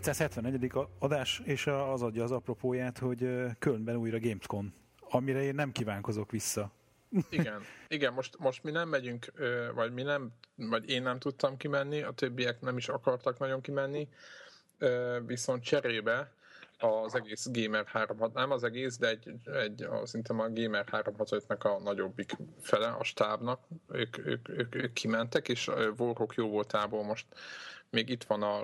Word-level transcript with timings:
271. 0.00 0.72
adás, 0.98 1.40
és 1.44 1.66
az 1.66 2.02
adja 2.02 2.22
az 2.22 2.30
apropóját, 2.30 2.98
hogy 2.98 3.28
Kölnben 3.58 3.96
újra 3.96 4.18
Gamescom, 4.18 4.74
amire 5.10 5.42
én 5.42 5.54
nem 5.54 5.72
kívánkozok 5.72 6.30
vissza. 6.30 6.70
Igen, 7.30 7.62
igen 7.88 8.12
most, 8.12 8.38
most 8.38 8.62
mi 8.62 8.70
nem 8.70 8.88
megyünk, 8.88 9.32
vagy 9.74 9.92
mi 9.92 10.02
nem, 10.02 10.32
vagy 10.54 10.90
én 10.90 11.02
nem 11.02 11.18
tudtam 11.18 11.56
kimenni, 11.56 12.02
a 12.02 12.10
többiek 12.10 12.60
nem 12.60 12.76
is 12.76 12.88
akartak 12.88 13.38
nagyon 13.38 13.60
kimenni, 13.60 14.08
viszont 15.26 15.62
cserébe 15.62 16.32
az 16.78 17.14
egész 17.14 17.46
Gamer 17.50 17.86
3 17.86 18.18
nem 18.34 18.50
az 18.50 18.64
egész, 18.64 18.98
de 18.98 19.08
egy, 19.08 19.32
egy 19.44 19.82
a, 19.82 20.06
szerintem 20.06 20.40
a 20.40 20.48
Gamer 20.50 20.84
365-nek 20.90 21.60
a 21.60 21.82
nagyobbik 21.82 22.36
fele 22.60 22.86
a 22.86 23.04
stábnak, 23.04 23.60
ők, 23.88 24.26
ők, 24.26 24.48
ők, 24.48 24.74
ők 24.74 24.92
kimentek, 24.92 25.48
és 25.48 25.68
Warhawk 25.96 26.34
jó 26.34 26.48
voltából 26.48 27.04
most 27.04 27.26
még 27.90 28.08
itt 28.08 28.24
van 28.24 28.42
a, 28.42 28.62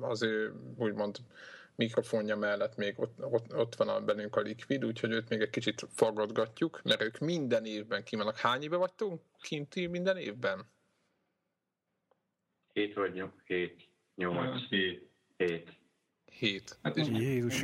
az 0.00 0.22
ő 0.22 0.52
úgymond 0.76 1.18
mikrofonja 1.74 2.36
mellett 2.36 2.76
még 2.76 2.98
ott, 2.98 3.24
ott, 3.24 3.56
ott 3.56 3.74
van 3.74 3.88
a 3.88 4.00
bennünk 4.00 4.36
a 4.36 4.40
Liquid, 4.40 4.84
úgyhogy 4.84 5.10
őt 5.10 5.28
még 5.28 5.40
egy 5.40 5.50
kicsit 5.50 5.86
faggatgatjuk, 5.94 6.80
mert 6.82 7.02
ők 7.02 7.18
minden 7.18 7.64
évben 7.64 8.04
kimennek. 8.04 8.36
Hány 8.36 8.62
éve 8.62 8.76
vagytunk 8.76 9.20
kinti 9.40 9.86
minden 9.86 10.16
évben? 10.16 10.66
Hét 12.72 12.94
vagy 12.94 13.12
nyolc, 13.12 13.32
hét, 13.44 13.88
nyolc, 14.14 14.68
hét. 14.68 15.10
hét. 15.36 15.72
Hét. 16.24 16.78
Hát 16.82 16.96
és 16.96 17.06
Jézus 17.08 17.62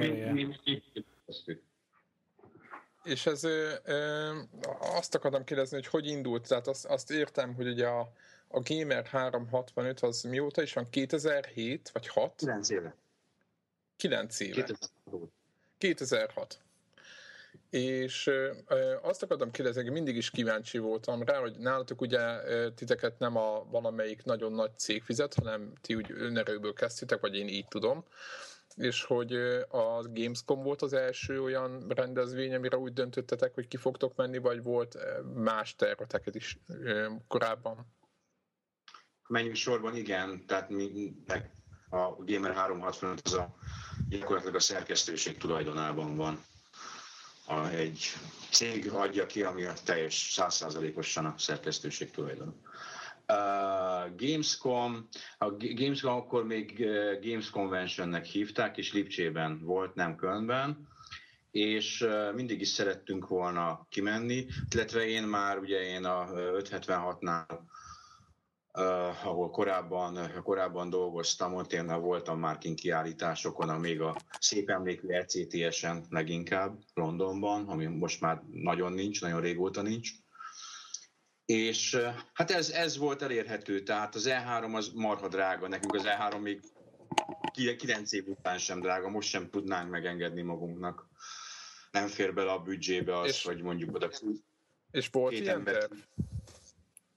És 3.04 3.26
ez 3.26 3.44
ö, 3.44 3.72
ö, 3.84 4.38
azt 4.78 5.14
akartam 5.14 5.44
kérdezni, 5.44 5.76
hogy 5.76 5.86
hogy 5.86 6.06
indult, 6.06 6.48
tehát 6.48 6.66
azt, 6.66 6.86
azt 6.86 7.10
értem, 7.10 7.54
hogy 7.54 7.68
ugye 7.68 7.86
a, 7.86 8.12
a 8.52 8.60
Gamer 8.64 9.04
365 9.04 10.00
az 10.00 10.22
mióta 10.22 10.62
is 10.62 10.72
van? 10.72 10.86
2007 10.90 11.90
vagy 11.92 12.08
6? 12.08 12.34
9 12.36 12.70
éve. 12.70 12.94
9 13.96 14.40
éve. 14.40 14.54
2006. 14.54 15.30
2006. 15.78 16.58
És 17.70 18.30
azt 19.02 19.22
akartam 19.22 19.50
kérdezni, 19.50 19.82
hogy 19.82 19.92
mindig 19.92 20.16
is 20.16 20.30
kíváncsi 20.30 20.78
voltam 20.78 21.22
rá, 21.22 21.38
hogy 21.38 21.56
nálatok 21.58 22.00
ugye 22.00 22.20
titeket 22.74 23.18
nem 23.18 23.36
a 23.36 23.64
valamelyik 23.70 24.24
nagyon 24.24 24.52
nagy 24.52 24.78
cég 24.78 25.02
fizet, 25.02 25.34
hanem 25.34 25.72
ti 25.80 25.94
úgy 25.94 26.10
önerőből 26.10 26.72
kezdtétek, 26.72 27.20
vagy 27.20 27.36
én 27.36 27.48
így 27.48 27.68
tudom 27.68 28.04
és 28.76 29.04
hogy 29.04 29.32
a 29.68 30.02
Gamescom 30.02 30.62
volt 30.62 30.82
az 30.82 30.92
első 30.92 31.42
olyan 31.42 31.84
rendezvény, 31.88 32.54
amire 32.54 32.76
úgy 32.76 32.92
döntöttetek, 32.92 33.54
hogy 33.54 33.68
ki 33.68 33.76
fogtok 33.76 34.16
menni, 34.16 34.38
vagy 34.38 34.62
volt 34.62 34.98
más 35.34 35.76
terveteket 35.76 36.34
is 36.34 36.58
korábban? 37.28 37.86
Menjünk 39.30 39.56
sorban, 39.56 39.96
igen, 39.96 40.44
tehát 40.46 40.70
mi, 40.70 41.14
a 41.90 42.24
Gamer 42.24 42.54
365 42.54 43.20
az 43.24 43.32
a 43.32 43.54
gyakorlatilag 44.08 44.54
a 44.54 44.60
szerkesztőség 44.60 45.36
tulajdonában 45.36 46.16
van. 46.16 46.44
A, 47.46 47.66
egy 47.66 48.12
cég 48.50 48.90
adja 48.90 49.26
ki, 49.26 49.42
ami 49.42 49.64
a 49.64 49.72
teljes 49.84 50.30
százszázalékosan 50.32 51.24
a 51.24 51.34
szerkesztőség 51.38 52.10
tulajdon. 52.10 52.60
Uh, 53.28 54.16
Gamescom, 54.16 55.08
a 55.38 55.50
Gamescom 55.58 56.14
akkor 56.14 56.46
még 56.46 56.86
Games 57.22 57.50
Conventionnek 57.50 58.24
hívták, 58.24 58.76
és 58.76 58.92
Lipcsében 58.92 59.60
volt, 59.64 59.94
nem 59.94 60.16
Kölnben, 60.16 60.88
és 61.50 62.00
uh, 62.00 62.34
mindig 62.34 62.60
is 62.60 62.68
szerettünk 62.68 63.28
volna 63.28 63.86
kimenni, 63.88 64.46
illetve 64.70 65.06
én 65.06 65.22
már 65.22 65.58
ugye 65.58 65.80
én 65.80 66.04
a 66.04 66.26
576-nál 66.32 67.58
uh, 68.72 69.26
ahol 69.26 69.50
korábban, 69.50 70.42
korábban 70.42 70.90
dolgoztam, 70.90 71.54
ott 71.54 71.72
én 71.72 72.00
voltam 72.00 72.38
már 72.38 72.58
kint 72.58 72.80
kiállításokon, 72.80 73.80
még 73.80 74.00
a 74.00 74.16
szép 74.38 74.68
emlékű 74.68 75.08
ECTS-en 75.08 76.04
leginkább 76.08 76.78
Londonban, 76.94 77.68
ami 77.68 77.86
most 77.86 78.20
már 78.20 78.42
nagyon 78.50 78.92
nincs, 78.92 79.20
nagyon 79.20 79.40
régóta 79.40 79.82
nincs. 79.82 80.10
És 81.44 81.98
hát 82.32 82.50
ez, 82.50 82.70
ez 82.70 82.98
volt 82.98 83.22
elérhető, 83.22 83.82
tehát 83.82 84.14
az 84.14 84.28
E3 84.30 84.74
az 84.74 84.88
marha 84.94 85.28
drága, 85.28 85.68
nekünk 85.68 85.94
az 85.94 86.04
E3 86.06 86.40
még 86.40 86.60
9 87.76 88.12
év 88.12 88.28
után 88.28 88.58
sem 88.58 88.80
drága, 88.80 89.08
most 89.08 89.28
sem 89.28 89.50
tudnánk 89.50 89.90
megengedni 89.90 90.42
magunknak. 90.42 91.08
Nem 91.90 92.06
fér 92.06 92.34
bele 92.34 92.52
a 92.52 92.58
büdzsébe 92.58 93.18
az, 93.18 93.28
és, 93.28 93.44
hogy 93.44 93.62
mondjuk 93.62 93.94
oda 93.94 94.10
És 94.90 95.08
volt 95.12 95.32
ilyen 95.32 95.48
ember... 95.48 95.74
terv? 95.74 95.92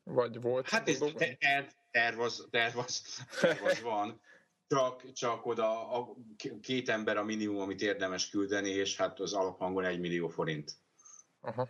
Vagy 0.04 0.42
volt? 0.42 0.70
Hát 0.70 0.90
ez 0.90 0.98
terv, 1.18 1.66
terv, 1.92 2.20
az, 2.20 2.48
terv, 2.50 2.78
az, 2.78 3.02
terv 3.42 3.64
az 3.64 3.82
van. 3.82 4.22
Csak, 4.68 5.12
csak 5.12 5.46
oda 5.46 5.92
a 5.92 6.16
két 6.62 6.90
ember 6.90 7.18
a 7.18 7.24
minimum, 7.24 7.60
amit 7.60 7.82
érdemes 7.82 8.30
küldeni, 8.30 8.70
és 8.70 8.98
hát 8.98 9.20
az 9.20 9.34
alaphangon 9.34 9.86
egy 9.86 10.00
millió 10.00 10.28
forint. 10.28 10.72
Aha. 11.42 11.68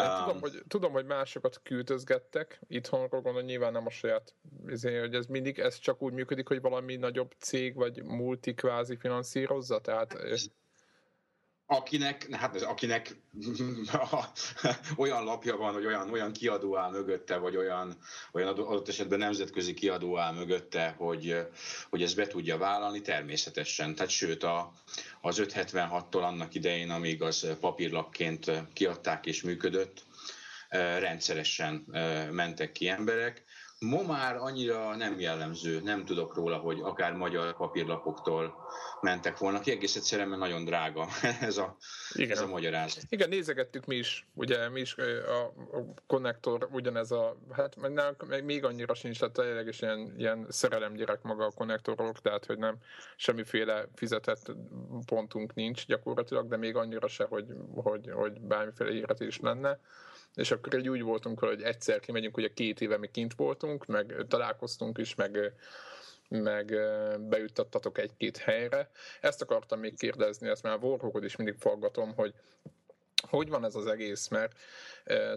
Um, 0.00 0.24
tudom, 0.24 0.40
hogy, 0.40 0.62
tudom, 0.68 0.92
hogy 0.92 1.06
másokat 1.06 1.60
küldözgettek 1.62 2.60
itthonról, 2.66 3.20
gondolom 3.20 3.48
nyilván 3.48 3.72
nem 3.72 3.86
a 3.86 3.90
saját, 3.90 4.34
ezért, 4.66 5.00
hogy 5.00 5.14
ez 5.14 5.26
mindig, 5.26 5.58
ez 5.58 5.78
csak 5.78 6.02
úgy 6.02 6.12
működik, 6.12 6.48
hogy 6.48 6.60
valami 6.60 6.96
nagyobb 6.96 7.32
cég 7.38 7.74
vagy 7.74 8.02
multi 8.02 8.54
kvázi 8.54 8.96
finanszírozza, 8.96 9.80
tehát 9.80 10.14
akinek, 11.70 12.28
hát 12.30 12.62
akinek 12.62 13.16
olyan 14.96 15.24
lapja 15.24 15.56
van, 15.56 15.72
hogy 15.72 15.86
olyan, 15.86 16.10
olyan 16.10 16.32
kiadó 16.32 16.76
áll 16.76 16.90
mögötte, 16.90 17.36
vagy 17.36 17.56
olyan, 17.56 17.98
olyan 18.32 18.48
adott 18.48 18.88
esetben 18.88 19.18
nemzetközi 19.18 19.74
kiadó 19.74 20.18
áll 20.18 20.32
mögötte, 20.32 20.94
hogy, 20.98 21.36
hogy 21.90 22.02
ezt 22.02 22.16
be 22.16 22.26
tudja 22.26 22.58
vállalni, 22.58 23.00
természetesen. 23.00 23.94
Tehát 23.94 24.10
sőt, 24.10 24.42
a, 24.42 24.72
az 25.20 25.42
576-tól 25.42 26.22
annak 26.22 26.54
idején, 26.54 26.90
amíg 26.90 27.22
az 27.22 27.56
papírlapként 27.60 28.50
kiadták 28.72 29.26
és 29.26 29.42
működött, 29.42 30.04
rendszeresen 30.98 31.84
mentek 32.30 32.72
ki 32.72 32.88
emberek. 32.88 33.44
Ma 33.86 34.02
már 34.02 34.36
annyira 34.36 34.96
nem 34.96 35.20
jellemző, 35.20 35.80
nem 35.80 36.04
tudok 36.04 36.34
róla, 36.34 36.56
hogy 36.56 36.80
akár 36.80 37.12
magyar 37.12 37.56
papírlapoktól 37.56 38.54
mentek 39.00 39.38
volna 39.38 39.60
ki, 39.60 39.70
egész 39.70 39.96
egyszerűen 39.96 40.28
mert 40.28 40.40
nagyon 40.40 40.64
drága 40.64 41.08
ez 41.40 41.56
a, 41.56 41.76
Igen. 42.12 42.30
ez 42.30 42.40
a 42.40 42.46
magyarázat. 42.46 43.02
Igen, 43.08 43.28
nézegettük 43.28 43.86
mi 43.86 43.96
is, 43.96 44.26
ugye 44.34 44.68
mi 44.68 44.80
is 44.80 44.96
a, 44.96 45.52
konnektor 46.06 46.68
ugyanez 46.72 47.10
a, 47.10 47.36
hát 47.50 47.76
még 48.44 48.64
annyira 48.64 48.94
sincs, 48.94 49.18
tehát 49.18 49.34
tényleg 49.34 49.66
is 49.66 49.80
ilyen, 49.80 50.14
ilyen 50.16 50.46
szerelemgyerek 50.48 51.22
maga 51.22 51.44
a 51.44 51.50
konnektorok, 51.50 52.20
tehát 52.20 52.46
hogy 52.46 52.58
nem 52.58 52.76
semmiféle 53.16 53.88
fizetett 53.94 54.52
pontunk 55.06 55.54
nincs 55.54 55.86
gyakorlatilag, 55.86 56.48
de 56.48 56.56
még 56.56 56.76
annyira 56.76 57.08
se, 57.08 57.24
hogy, 57.24 57.46
hogy, 57.74 58.10
hogy 58.12 58.40
bármiféle 58.40 59.14
is 59.18 59.40
lenne 59.40 59.78
és 60.34 60.50
akkor 60.50 60.74
egy 60.74 60.88
úgy 60.88 61.02
voltunk, 61.02 61.38
hogy 61.38 61.62
egyszer 61.62 62.00
kimegyünk, 62.00 62.36
ugye 62.36 62.52
két 62.52 62.80
éve 62.80 62.98
mi 62.98 63.10
kint 63.10 63.34
voltunk, 63.34 63.86
meg 63.86 64.14
találkoztunk 64.28 64.98
is, 64.98 65.14
meg 65.14 65.54
meg 66.28 66.74
bejuttattatok 67.20 67.98
egy-két 67.98 68.36
helyre. 68.36 68.90
Ezt 69.20 69.42
akartam 69.42 69.80
még 69.80 69.98
kérdezni, 69.98 70.48
ezt 70.48 70.62
már 70.62 70.78
Warhawkot 70.80 71.24
is 71.24 71.36
mindig 71.36 71.56
faggatom, 71.58 72.14
hogy 72.14 72.34
hogy 73.28 73.48
van 73.48 73.64
ez 73.64 73.74
az 73.74 73.86
egész, 73.86 74.28
mert 74.28 74.52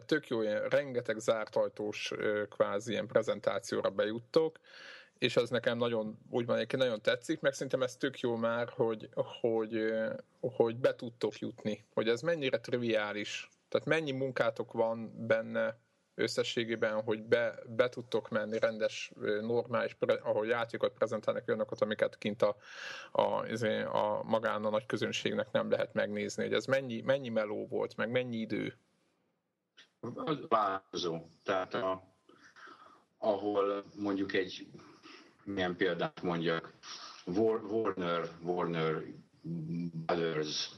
tök 0.05 0.27
jó, 0.27 0.41
ilyen 0.41 0.69
rengeteg 0.69 1.19
zárt 1.19 1.55
ajtós 1.55 2.13
kvázi 2.49 2.91
ilyen 2.91 3.07
prezentációra 3.07 3.89
bejuttok, 3.89 4.59
és 5.17 5.35
az 5.35 5.49
nekem 5.49 5.77
nagyon, 5.77 6.17
úgy 6.29 6.45
van, 6.45 6.65
nagyon 6.69 7.01
tetszik, 7.01 7.39
meg 7.39 7.53
szerintem 7.53 7.81
ez 7.81 7.95
tök 7.95 8.19
jó 8.19 8.35
már, 8.35 8.69
hogy, 8.69 9.09
hogy, 9.13 9.93
hogy 10.39 10.75
be 10.75 10.95
tudtok 10.95 11.39
jutni, 11.39 11.85
hogy 11.93 12.09
ez 12.09 12.21
mennyire 12.21 12.59
triviális 12.59 13.49
tehát 13.73 13.87
mennyi 13.87 14.11
munkátok 14.11 14.73
van 14.73 15.25
benne 15.27 15.77
összességében, 16.15 17.01
hogy 17.01 17.23
be, 17.23 17.59
be 17.67 17.89
tudtok 17.89 18.29
menni 18.29 18.59
rendes, 18.59 19.11
normális, 19.41 19.97
ahogy 20.23 20.47
játékokat 20.47 20.97
prezentálnak 20.97 21.47
olyanokat, 21.47 21.81
amiket 21.81 22.17
kint 22.17 22.41
a, 22.41 22.55
a, 23.11 23.45
izé, 23.45 23.81
a 23.81 24.21
magán 24.23 24.65
a 24.65 24.69
nagy 24.69 24.85
közönségnek 24.85 25.51
nem 25.51 25.69
lehet 25.69 25.93
megnézni, 25.93 26.43
hogy 26.43 26.53
ez 26.53 26.65
mennyi, 26.65 27.01
mennyi 27.01 27.29
meló 27.29 27.67
volt, 27.67 27.97
meg 27.97 28.11
mennyi 28.11 28.37
idő? 28.37 28.77
Változó. 30.47 31.21
Tehát 31.43 31.73
a, 31.73 32.03
ahol 33.17 33.83
mondjuk 33.95 34.33
egy 34.33 34.67
milyen 35.43 35.75
példát 35.75 36.21
mondjak, 36.21 36.73
Warner, 37.25 38.29
Warner 38.43 39.03
Brothers 40.05 40.71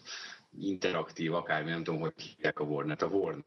interaktív, 0.60 1.34
akármi, 1.34 1.70
nem 1.70 1.84
tudom, 1.84 2.00
hogy 2.00 2.14
hívják 2.16 2.60
a 2.60 2.64
Warner, 2.64 3.04
a 3.04 3.06
Warner. 3.06 3.44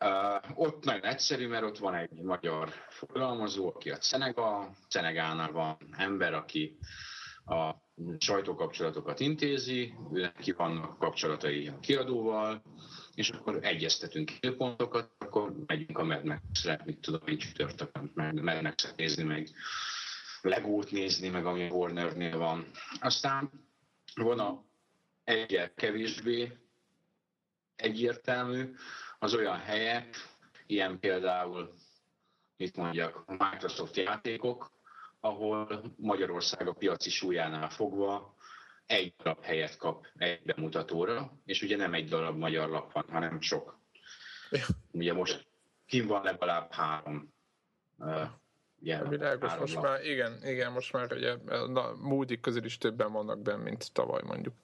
Uh, 0.00 0.58
ott 0.58 0.84
nagyon 0.84 1.04
egyszerű, 1.04 1.48
mert 1.48 1.64
ott 1.64 1.78
van 1.78 1.94
egy 1.94 2.22
magyar 2.22 2.68
forgalmazó, 2.88 3.68
aki 3.68 3.90
a 3.90 3.96
Cenega, 3.96 4.70
Cenegánál 4.88 5.52
van 5.52 5.76
ember, 5.96 6.34
aki 6.34 6.78
a 7.44 7.74
sajtókapcsolatokat 8.18 9.20
intézi, 9.20 9.94
neki 10.10 10.52
vannak 10.52 10.98
kapcsolatai 10.98 11.68
a 11.68 11.78
kiadóval, 11.80 12.62
és 13.14 13.30
akkor 13.30 13.58
egyeztetünk 13.60 14.32
időpontokat, 14.40 15.10
akkor 15.18 15.54
megyünk 15.66 15.98
a 15.98 16.04
Mad 16.04 16.24
Max-re, 16.24 16.80
mit 16.84 17.00
tudom, 17.00 17.20
így 17.26 17.38
csütörtökön 17.38 18.12
Mad 18.14 18.62
Max-et 18.62 18.96
nézni 18.96 19.22
meg 19.22 19.48
Legót 20.40 20.90
nézni, 20.90 21.28
meg 21.28 21.46
ami 21.46 21.68
Warnernél 21.68 22.38
van. 22.38 22.70
Aztán 23.00 23.50
van 24.14 24.38
a 24.38 24.64
egyel 25.28 25.74
kevésbé 25.74 26.58
egyértelmű, 27.76 28.74
az 29.18 29.34
olyan 29.34 29.58
helyek, 29.58 30.16
ilyen 30.66 30.98
például, 30.98 31.74
mit 32.56 32.76
mondjak, 32.76 33.24
Microsoft 33.26 33.96
játékok, 33.96 34.70
ahol 35.20 35.94
Magyarország 35.96 36.68
a 36.68 36.72
piaci 36.72 37.10
súlyánál 37.10 37.70
fogva 37.70 38.34
egy 38.86 39.14
darab 39.16 39.42
helyet 39.42 39.76
kap 39.76 40.06
egy 40.16 40.42
bemutatóra, 40.42 41.32
és 41.44 41.62
ugye 41.62 41.76
nem 41.76 41.94
egy 41.94 42.08
darab 42.08 42.36
magyar 42.36 42.68
lap 42.68 42.92
van, 42.92 43.04
hanem 43.08 43.40
sok. 43.40 43.78
Ugye 44.92 45.12
most 45.12 45.46
kim 45.86 46.06
van 46.06 46.22
legalább 46.22 46.72
három 46.72 47.34
uh, 47.98 48.28
Yeah, 48.80 49.08
Világos, 49.08 49.54
most 49.54 49.74
lap. 49.74 49.82
már 49.82 50.04
igen, 50.04 50.40
igen, 50.42 50.72
most 50.72 50.92
már 50.92 51.12
ugye 51.12 51.32
a 51.74 51.94
múltik 51.96 52.40
közül 52.40 52.64
is 52.64 52.78
többen 52.78 53.12
vannak 53.12 53.42
benne, 53.42 53.62
mint 53.62 53.92
tavaly 53.92 54.22
mondjuk 54.24 54.54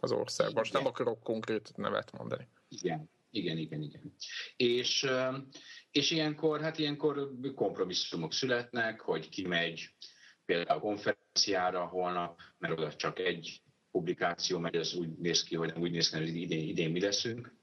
az 0.00 0.12
országban. 0.12 0.54
Most 0.56 0.72
nem 0.72 0.86
akarok 0.86 1.22
konkrét 1.22 1.76
nevet 1.76 2.12
mondani. 2.12 2.48
Igen, 2.68 3.10
igen, 3.30 3.58
igen, 3.58 3.82
igen. 3.82 4.14
És, 4.56 5.06
és 5.90 6.10
ilyenkor, 6.10 6.60
hát 6.60 6.78
ilyenkor 6.78 7.30
kompromisszumok 7.54 8.32
születnek, 8.32 9.00
hogy 9.00 9.28
ki 9.28 9.46
megy 9.46 9.94
például 10.44 10.78
a 10.78 10.82
konferenciára 10.82 11.86
holnap, 11.86 12.40
mert 12.58 12.78
oda 12.78 12.94
csak 12.94 13.18
egy 13.18 13.62
publikáció 13.90 14.58
megy, 14.58 14.76
az 14.76 14.94
úgy 14.94 15.18
néz 15.18 15.42
ki, 15.42 15.56
hogy 15.56 15.72
úgy 15.78 15.90
néz 15.90 16.10
ki, 16.10 16.16
hogy 16.16 16.36
idén, 16.36 16.68
idén 16.68 16.90
mi 16.90 17.00
leszünk. 17.00 17.58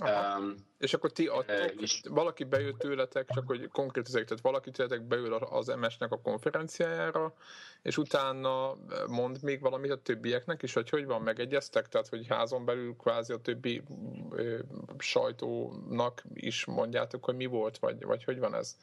Um, 0.00 0.54
és 0.78 0.94
akkor 0.94 1.12
ti 1.12 1.26
adtok, 1.26 1.80
és 1.80 2.00
valaki 2.08 2.44
bejött 2.44 2.78
tőletek, 2.78 3.30
csak 3.34 3.46
hogy 3.46 3.68
konkrétizáljuk, 3.68 4.28
tehát 4.28 4.44
valaki 4.44 4.70
tőletek 4.70 5.02
beül 5.02 5.34
az 5.34 5.66
MS-nek 5.66 6.12
a 6.12 6.20
konferenciájára, 6.20 7.34
és 7.82 7.96
utána 7.98 8.76
mond 9.06 9.42
még 9.42 9.60
valamit 9.60 9.90
a 9.90 10.02
többieknek 10.02 10.62
is, 10.62 10.72
hogy 10.72 10.88
hogy 10.88 11.06
van, 11.06 11.22
megegyeztek, 11.22 11.88
tehát 11.88 12.08
hogy 12.08 12.26
házon 12.28 12.64
belül 12.64 12.96
kvázi 12.96 13.32
a 13.32 13.36
többi 13.36 13.82
ö, 14.30 14.58
sajtónak 14.98 16.22
is 16.34 16.64
mondjátok, 16.64 17.24
hogy 17.24 17.36
mi 17.36 17.46
volt, 17.46 17.78
vagy, 17.78 18.04
vagy 18.04 18.24
hogy 18.24 18.38
van 18.38 18.54
ez? 18.54 18.76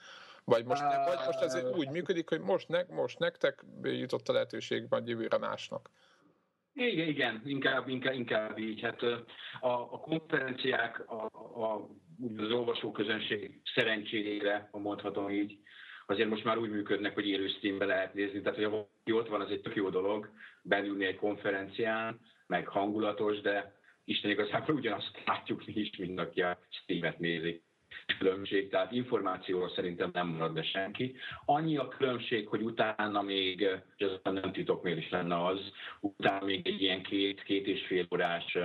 Vagy 0.44 0.66
most, 0.66 0.82
vagy 0.82 1.20
most 1.26 1.42
ez 1.42 1.64
úgy 1.64 1.90
működik, 1.90 2.30
hogy 2.30 2.42
most, 2.42 2.68
ne, 2.68 2.84
most 2.84 3.20
nektek 3.20 3.66
jutott 3.82 4.28
a 4.30 4.34
lehetőség, 4.34 4.90
vagy 4.90 5.08
jövőre 5.08 5.38
másnak? 5.38 5.90
Igen, 6.74 7.08
igen, 7.08 7.42
inkább, 7.46 7.88
inkább, 7.88 8.14
inkább 8.14 8.58
így. 8.58 8.82
Hát 8.82 9.02
a, 9.02 9.26
a 9.70 10.00
konferenciák, 10.00 11.10
a, 11.10 11.26
a, 11.64 11.90
az 12.38 12.52
olvasóközönség 12.52 13.62
szerencsére, 13.76 14.70
ha 14.72 14.80
mondhatom 14.80 15.30
így, 15.30 15.58
azért 16.06 16.30
most 16.30 16.44
már 16.44 16.58
úgy 16.58 16.70
működnek, 16.70 17.14
hogy 17.14 17.28
élő 17.28 17.48
streambe 17.48 17.86
lehet 17.86 18.14
nézni. 18.14 18.42
Tehát, 18.42 18.58
hogy 18.58 18.66
ha 18.66 18.90
ott 19.14 19.28
van, 19.28 19.42
az 19.42 19.52
egy 19.52 19.62
tök 19.62 19.76
jó 19.76 19.90
dolog, 19.90 20.32
belülni 20.62 21.06
egy 21.06 21.16
konferencián, 21.16 22.20
meg 22.48 22.68
hangulatos, 22.68 23.42
de 23.42 23.78
Isten 24.04 24.32
igazából 24.32 24.76
ugyanazt 24.76 25.22
látjuk 25.26 25.66
mi 25.66 25.74
is, 25.76 25.98
mint 25.98 26.20
aki 26.20 26.42
a 26.42 26.60
streamet 26.70 27.20
nézi 27.20 27.64
különbség, 28.18 28.70
tehát 28.70 28.92
információról 28.92 29.70
szerintem 29.70 30.10
nem 30.14 30.28
marad 30.28 30.54
be 30.54 30.64
senki. 30.64 31.16
Annyi 31.46 31.78
a 31.78 31.88
különbség, 31.88 32.48
hogy 32.48 32.62
utána 32.62 33.22
még, 33.22 33.64
ez 33.98 34.10
nem 34.24 34.52
titok, 34.52 34.84
miért 34.84 35.00
is 35.00 35.10
lenne 35.10 35.46
az, 35.46 35.60
utána 36.00 36.46
még 36.46 36.68
egy 36.68 36.82
ilyen 36.82 37.04
két, 37.04 37.44
két 37.44 37.68
és 37.68 37.86
fél 37.88 38.08
órás, 38.14 38.58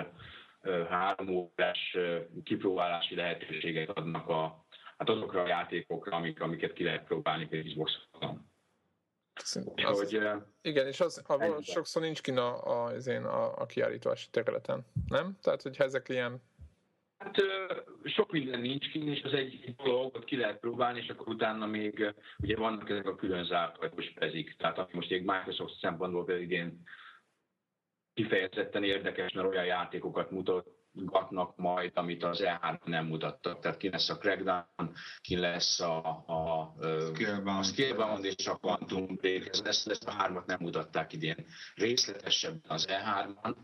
három 0.88 1.29
órás 1.29 1.96
kipróbálási 2.44 3.14
lehetőséget 3.14 3.88
adnak 3.88 4.29
a, 4.29 4.64
hát 4.99 5.08
azokra 5.08 5.43
a 5.43 5.47
játékokra, 5.47 6.17
amik, 6.17 6.40
amiket 6.40 6.73
ki 6.73 6.85
lehet 6.85 7.05
próbálni 7.05 7.47
például 7.47 7.85
Xbox-on. 7.85 8.52
Hogy, 9.76 10.20
igen, 10.62 10.87
és 10.87 11.00
az, 11.00 11.23
a, 11.26 11.62
sokszor 11.62 12.02
nincs 12.02 12.23
kint 12.23 12.38
a, 12.38 12.87
a, 12.87 12.93
a, 13.06 13.55
a 13.56 13.67
kiállítási 13.67 14.26
területen, 14.31 14.87
nem? 15.08 15.37
Tehát, 15.43 15.62
hogy 15.62 15.76
ezek 15.79 16.08
ilyen 16.08 16.43
Hát 17.25 17.43
sok 18.05 18.32
minden 18.32 18.61
nincs 18.61 18.91
kint, 18.91 19.09
és 19.09 19.23
az 19.23 19.32
egy, 19.32 19.75
ott 19.85 20.25
ki 20.25 20.37
lehet 20.37 20.59
próbálni, 20.59 20.99
és 20.99 21.09
akkor 21.09 21.29
utána 21.29 21.67
még 21.67 22.15
ugye 22.38 22.56
vannak 22.56 22.91
ezek 22.91 23.06
a 23.06 23.15
külön 23.15 23.44
zárt 23.44 23.79
ajtós 23.79 24.12
pezik. 24.15 24.56
Tehát 24.56 24.79
ami 24.79 24.91
most 24.93 25.11
egy 25.11 25.25
Microsoft 25.25 25.79
szempontból 25.79 26.25
pedig 26.25 26.43
idén 26.43 26.82
kifejezetten 28.15 28.85
érdekes, 28.85 29.32
mert 29.32 29.49
olyan 29.49 29.65
játékokat 29.65 30.31
mutatnak 30.31 31.56
majd, 31.56 31.93
amit 31.94 32.25
az 32.25 32.43
E3 32.44 32.85
nem 32.85 33.06
mutattak. 33.06 33.61
Tehát 33.61 33.76
ki 33.76 33.88
lesz 33.88 34.09
a 34.09 34.19
Crackdown, 34.19 34.93
ki 35.21 35.37
lesz 35.37 35.81
a, 35.81 36.25
a, 36.26 36.75
a 37.44 37.62
Scalebound 37.62 38.25
és 38.25 38.47
a 38.47 38.56
Quantum 38.56 39.15
Break, 39.15 39.49
ezt, 39.62 39.88
ezt 39.88 40.06
a 40.06 40.12
hármat 40.12 40.47
nem 40.47 40.59
mutatták 40.61 41.12
idén 41.12 41.47
részletesebben 41.75 42.71
az 42.71 42.87
E3-ban, 42.91 43.55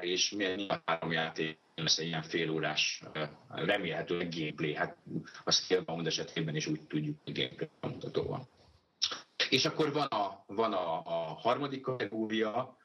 és 0.00 0.30
milyen 0.30 0.82
három 0.84 1.12
játék 1.12 1.58
lesz 1.74 1.98
egy 1.98 2.06
ilyen 2.06 2.22
félórás, 2.22 3.02
remélhetőleg 3.48 4.34
gameplay. 4.34 4.74
Hát 4.74 4.96
a 5.44 5.50
Scalebound 5.50 6.06
esetében 6.06 6.56
is 6.56 6.66
úgy 6.66 6.80
tudjuk, 6.80 7.18
hogy 7.24 7.34
gameplay 7.34 7.68
mutató 7.80 8.22
van. 8.22 8.48
És 9.48 9.64
akkor 9.64 9.92
van 9.92 10.06
a, 10.06 10.44
van 10.46 10.72
a, 10.72 11.02
a 11.04 11.34
harmadik 11.34 11.80
kategória, 11.80 12.76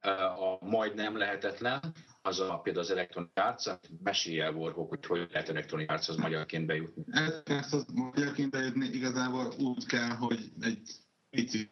a 0.00 0.66
majdnem 0.66 1.16
lehetetlen, 1.16 1.94
az 2.22 2.40
a, 2.40 2.58
például 2.58 2.84
az 2.84 2.90
Electronic 2.90 3.30
Arts, 3.34 3.66
mesélj 4.02 4.40
el, 4.40 4.54
Warhawk, 4.54 4.88
hogy 4.88 5.06
hogy 5.06 5.28
lehet 5.32 5.48
Electronic 5.48 5.90
Arts 5.90 6.16
magyarként 6.16 6.66
bejutni. 6.66 7.04
Ezt 7.44 7.74
az 7.74 7.86
magyarként 7.94 8.50
bejutni 8.50 8.86
igazából 8.86 9.52
úgy 9.58 9.86
kell, 9.86 10.10
hogy 10.10 10.52
egy 10.60 10.90
pici, 11.30 11.70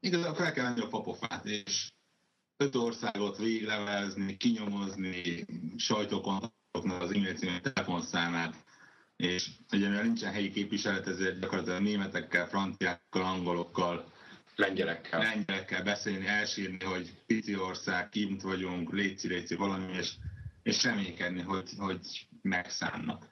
igazából 0.00 0.34
fel 0.34 0.52
kell 0.52 0.64
venni 0.64 0.80
a 0.80 0.86
papofát, 0.86 1.44
és 1.44 1.90
öt 2.58 2.74
országot 2.74 3.36
véglevezni, 3.36 4.36
kinyomozni, 4.36 5.44
sajtókontaktoknak 5.76 7.02
az 7.02 7.14
e-mail 7.14 7.34
című 7.34 7.58
telefonszámát, 7.58 8.54
és 9.16 9.48
ugye 9.72 9.88
mivel 9.88 10.02
nincsen 10.02 10.32
helyi 10.32 10.50
képviselet, 10.50 11.06
ezért 11.06 11.40
gyakorlatilag 11.40 11.82
németekkel, 11.82 12.48
franciákkal, 12.48 13.22
angolokkal, 13.22 14.12
lengyelekkel. 14.56 15.20
lengyelekkel 15.20 15.82
beszélni, 15.82 16.26
elsírni, 16.26 16.84
hogy 16.84 17.10
pici 17.26 17.56
ország, 17.56 18.08
kint 18.08 18.42
vagyunk, 18.42 18.92
léci, 18.92 19.28
léci 19.28 19.54
valami, 19.54 19.92
és, 19.92 20.12
és 20.62 20.82
reménykedni, 20.82 21.40
hogy, 21.40 21.70
hogy 21.76 22.26
megszánnak. 22.42 23.26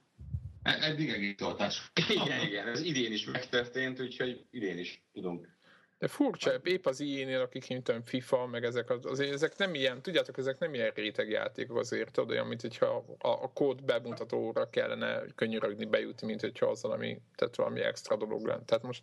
E, 0.62 0.78
eddig 0.80 1.08
egész 1.08 1.40
hatás. 1.40 1.90
Igen, 2.08 2.46
igen, 2.46 2.68
ez 2.68 2.80
idén 2.80 3.12
is 3.12 3.24
megtörtént, 3.24 4.00
úgyhogy 4.00 4.46
idén 4.50 4.78
is 4.78 5.02
tudunk 5.12 5.55
de 5.98 6.08
furcsa, 6.08 6.54
épp 6.64 6.86
az 6.86 7.00
ilyen, 7.00 7.40
akik 7.40 7.68
mint 7.68 7.84
tudom, 7.84 8.02
FIFA, 8.02 8.46
meg 8.46 8.64
ezek, 8.64 8.90
az, 8.90 9.06
azért 9.06 9.32
ezek 9.32 9.56
nem 9.56 9.74
ilyen, 9.74 10.02
tudjátok, 10.02 10.38
ezek 10.38 10.58
nem 10.58 10.74
ilyen 10.74 10.92
rétegjátékok 10.94 11.76
azért, 11.76 12.12
tudod, 12.12 12.30
olyan, 12.30 12.46
mint 12.46 12.60
hogyha 12.60 13.04
a, 13.18 13.28
a 13.28 13.52
kód 13.52 13.84
bemutatóra 13.84 14.70
kellene 14.70 15.22
könnyörögni 15.34 15.84
bejutni, 15.84 16.26
mint 16.26 16.40
hogyha 16.40 16.66
az 16.66 16.82
valami, 16.82 17.20
tehát 17.34 17.56
valami 17.56 17.80
extra 17.80 18.16
dolog 18.16 18.46
lenne. 18.46 18.64
Tehát 18.64 18.84
most 18.84 19.02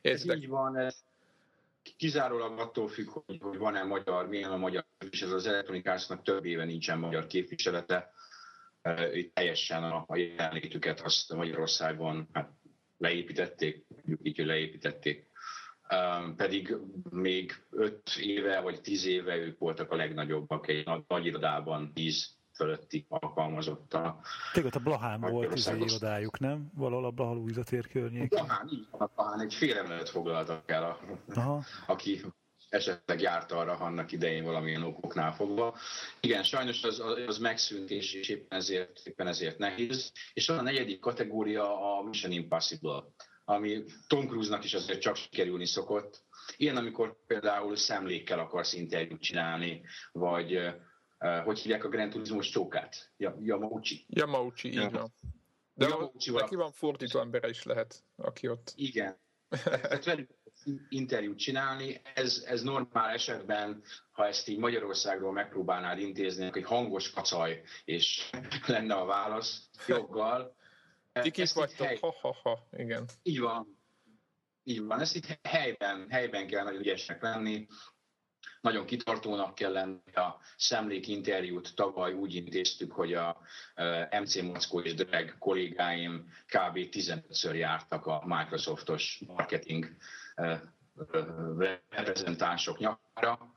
érzitek? 0.00 0.36
Ez 0.36 0.42
így 0.42 0.48
van, 0.48 0.76
ez 0.76 1.04
kizárólag 1.96 2.58
attól 2.58 2.88
függ, 2.88 3.08
hogy, 3.08 3.38
hogy 3.40 3.58
van-e 3.58 3.82
magyar, 3.82 4.28
milyen 4.28 4.50
a 4.50 4.56
magyar 4.56 4.84
és 5.10 5.22
ez 5.22 5.32
az 5.32 5.46
elektronikásznak 5.46 6.22
több 6.22 6.44
éve 6.44 6.64
nincsen 6.64 6.98
magyar 6.98 7.26
képviselete. 7.26 8.12
Itt 9.12 9.34
teljesen 9.34 9.82
a, 9.82 10.04
a 10.06 10.16
jelenlétüket 10.16 11.00
azt 11.00 11.32
Magyarországon 11.32 12.28
hát 12.32 12.50
leépítették, 12.98 13.84
így, 14.22 14.36
hogy 14.36 14.46
leépítették 14.46 15.32
pedig 16.36 16.76
még 17.10 17.64
öt 17.70 18.10
éve 18.20 18.60
vagy 18.60 18.80
tíz 18.80 19.06
éve 19.06 19.36
ők 19.36 19.58
voltak 19.58 19.90
a 19.90 19.96
legnagyobbak 19.96 20.68
egy 20.68 20.88
nagy 21.08 21.26
irodában, 21.26 21.92
tíz 21.92 22.36
fölötti 22.54 23.06
alkalmazottal. 23.08 24.20
Tényleg 24.52 24.74
a 24.74 24.78
Blahán 24.78 25.20
volt 25.20 25.52
az 25.52 25.72
irodájuk, 25.76 26.38
nem? 26.38 26.70
Valahol 26.74 27.04
a 27.04 27.10
Blaha 27.10 27.32
Lújza 27.32 27.62
tér 27.62 27.88
környék. 27.88 28.28
Blahán, 28.28 28.68
így 28.72 28.86
van, 28.90 29.00
a 29.00 29.10
Blahán 29.14 29.40
egy 29.40 29.54
fél 29.54 29.76
emelet 29.76 30.08
foglaltak 30.08 30.70
el, 30.70 30.84
a, 30.84 30.98
Aha. 31.34 31.64
aki 31.86 32.20
esetleg 32.68 33.20
járt 33.20 33.52
arra 33.52 33.72
annak 33.72 34.12
idején 34.12 34.44
valamilyen 34.44 34.82
okoknál 34.82 35.32
fogva. 35.32 35.76
Igen, 36.20 36.42
sajnos 36.42 36.82
az, 36.82 37.02
az 37.26 37.38
megszűnt, 37.38 37.90
és, 37.90 38.14
és 38.14 38.28
éppen, 38.28 38.58
ezért, 38.58 39.00
éppen 39.04 39.26
ezért 39.26 39.58
nehéz. 39.58 40.12
És 40.32 40.48
a 40.48 40.62
negyedik 40.62 41.00
kategória 41.00 41.96
a 41.96 42.02
Mission 42.02 42.32
Impossible 42.32 43.04
ami 43.44 43.84
Tom 44.06 44.26
Cruise-nak 44.26 44.64
is 44.64 44.74
azért 44.74 45.00
csak 45.00 45.16
sikerülni 45.16 45.66
szokott. 45.66 46.22
Ilyen, 46.56 46.76
amikor 46.76 47.16
például 47.26 47.76
szemlékkel 47.76 48.38
akarsz 48.38 48.72
interjút 48.72 49.20
csinálni, 49.20 49.82
vagy 50.12 50.74
hogy 51.44 51.58
hívják 51.58 51.84
a 51.84 51.88
Grand 51.88 52.12
Turismo 52.12 52.40
csókát? 52.40 53.12
Yamauchi. 53.16 54.04
Yamauchi, 54.08 54.68
így 54.68 54.90
van. 54.90 55.14
De 55.74 55.86
neki 56.32 56.54
van 56.54 56.72
fordító 56.72 57.20
embere 57.20 57.48
is 57.48 57.62
lehet, 57.62 58.04
aki 58.16 58.48
ott... 58.48 58.72
Igen. 58.76 59.16
Tehát 59.48 60.04
velük 60.04 60.30
interjút 60.88 61.38
csinálni, 61.38 62.00
ez, 62.14 62.44
ez 62.46 62.62
normál 62.62 63.10
esetben, 63.10 63.82
ha 64.12 64.26
ezt 64.26 64.48
így 64.48 64.58
Magyarországról 64.58 65.32
megpróbálnád 65.32 65.98
intézni, 65.98 66.48
hogy 66.48 66.64
hangos 66.64 67.10
kacaj, 67.10 67.62
és 67.84 68.30
lenne 68.66 68.94
a 68.94 69.04
válasz 69.04 69.68
joggal, 69.86 70.56
ti 71.22 71.44
vagytok, 71.54 71.98
ha-ha-ha, 72.00 72.68
igen. 72.72 73.08
Így 73.22 73.40
van. 73.40 73.78
így 74.62 74.84
van, 74.84 75.00
ezt 75.00 75.16
itt 75.16 75.38
helyben, 75.42 76.10
helyben 76.10 76.46
kell 76.46 76.64
nagyon 76.64 76.80
ügyesnek 76.80 77.22
lenni, 77.22 77.66
nagyon 78.60 78.86
kitartónak 78.86 79.54
kell 79.54 79.72
lenni. 79.72 80.14
A 80.14 80.40
szemlék 80.56 81.08
interjút 81.08 81.74
tavaly 81.74 82.12
úgy 82.12 82.34
intéztük, 82.34 82.92
hogy 82.92 83.14
a 83.14 83.40
MC 84.20 84.40
Mockó 84.40 84.80
és 84.80 84.94
Drag 84.94 85.38
kollégáim 85.38 86.32
kb. 86.46 86.76
15-ször 86.76 87.56
jártak 87.56 88.06
a 88.06 88.22
Microsoftos 88.26 89.22
marketing 89.26 89.96
reprezentánsok 91.90 92.78
nyakára, 92.78 93.52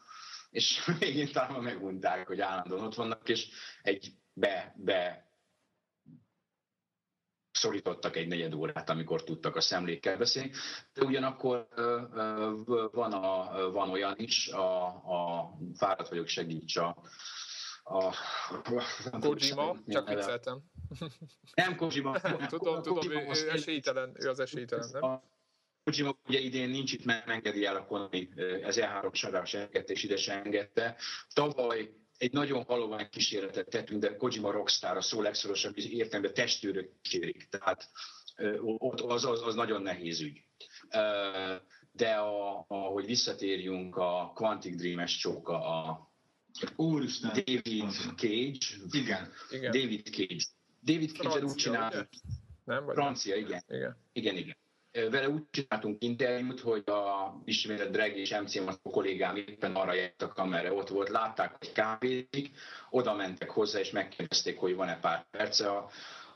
és 0.49 0.85
végén 0.99 1.31
talán 1.31 1.63
megunták, 1.63 2.27
hogy 2.27 2.41
állandóan 2.41 2.83
ott 2.83 2.95
vannak, 2.95 3.29
és 3.29 3.49
egy 3.81 4.11
be, 4.33 4.73
be 4.77 5.26
szorítottak 7.57 8.15
egy 8.15 8.27
negyed 8.27 8.53
órát, 8.53 8.89
amikor 8.89 9.23
tudtak 9.23 9.55
a 9.55 9.61
szemlékkel 9.61 10.17
beszélni. 10.17 10.51
De 10.93 11.05
ugyanakkor 11.05 11.67
van, 12.91 13.13
a, 13.13 13.71
van 13.71 13.89
olyan 13.89 14.13
is, 14.17 14.47
a, 14.47 14.85
a 14.85 15.51
fáradt 15.75 16.09
vagyok, 16.09 16.27
segíts 16.27 16.77
a, 16.77 16.97
a, 17.83 18.13
Kojima, 19.19 19.75
csak 19.87 20.09
vicceltem. 20.09 20.63
Nem 21.53 21.75
Kojima. 21.75 22.19
tudom, 22.49 22.81
tudom, 22.81 23.11
ő, 23.11 23.15
ő 23.15 23.49
esélytelen, 23.49 24.15
ő 24.19 24.29
az 24.29 24.39
esélytelen, 24.39 24.89
nem? 24.91 25.21
Kojima 25.83 26.15
ugye 26.27 26.39
idén 26.39 26.69
nincs 26.69 26.93
itt, 26.93 27.05
mert 27.05 27.29
engedi 27.29 27.65
el 27.65 27.75
a 27.75 27.85
Konami, 27.85 28.29
ez 28.63 28.75
E3 28.79 29.13
sorás 29.13 29.53
engedte, 29.53 29.93
és 29.93 30.03
ide 30.03 30.17
se 30.17 30.41
engedte. 30.43 30.95
Tavaly 31.33 31.93
egy 32.17 32.33
nagyon 32.33 32.63
halovány 32.63 33.09
kísérletet 33.09 33.69
tettünk, 33.69 34.01
de 34.01 34.15
Kojima 34.15 34.51
Rockstar 34.51 34.97
a 34.97 35.01
szó 35.01 35.21
legszorosabb 35.21 35.77
értelemben 35.77 36.33
testőrök 36.33 36.91
kérik, 37.01 37.47
tehát 37.49 37.89
ott 38.61 38.99
az, 38.99 39.25
az, 39.25 39.41
az 39.41 39.55
nagyon 39.55 39.81
nehéz 39.81 40.21
ügy. 40.21 40.43
De 41.91 42.13
a, 42.13 42.65
ahogy 42.67 43.05
visszatérjünk 43.05 43.95
a 43.95 44.31
Quantic 44.35 44.75
Dream-es 44.75 45.17
csóka, 45.17 45.83
a 45.83 46.11
Úristen. 46.75 47.31
David 47.45 47.91
Cage. 48.15 48.85
Igen. 48.91 49.31
igen. 49.49 49.71
David 49.71 50.07
Cage. 50.07 50.43
David 50.81 51.11
Cage 51.11 51.45
úgy 51.45 51.55
csinál. 51.55 52.09
Nem? 52.63 52.85
Vagy 52.85 52.95
Francia, 52.95 53.35
igen. 53.35 53.63
Igen. 53.67 53.97
Igen, 54.13 54.37
igen 54.37 54.57
vele 55.09 55.29
úgy 55.29 55.43
csináltunk 55.49 56.03
interjút, 56.03 56.59
hogy 56.59 56.83
a 56.89 57.33
ismeret 57.45 57.91
Drag 57.91 58.15
és 58.15 58.37
MC 58.37 58.55
a 58.55 58.79
kollégám 58.83 59.35
éppen 59.35 59.75
arra 59.75 59.93
jártak, 59.93 60.37
amerre 60.37 60.73
ott 60.73 60.89
volt, 60.89 61.09
látták, 61.09 61.55
hogy 61.59 61.71
kávézik, 61.71 62.51
oda 62.89 63.13
mentek 63.13 63.49
hozzá, 63.49 63.79
és 63.79 63.91
megkérdezték, 63.91 64.59
hogy 64.59 64.75
van-e 64.75 64.99
pár 64.99 65.25
perce. 65.31 65.69
A, 65.69 65.89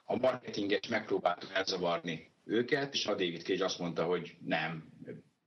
a 0.06 0.16
marketinget 0.16 0.90
megpróbáltuk 0.90 1.54
elzavarni 1.54 2.32
őket, 2.46 2.94
és 2.94 3.06
a 3.06 3.12
David 3.12 3.42
Cage 3.42 3.66
azt 3.66 3.80
mondta, 3.80 4.04
hogy 4.04 4.38
nem, 4.46 4.92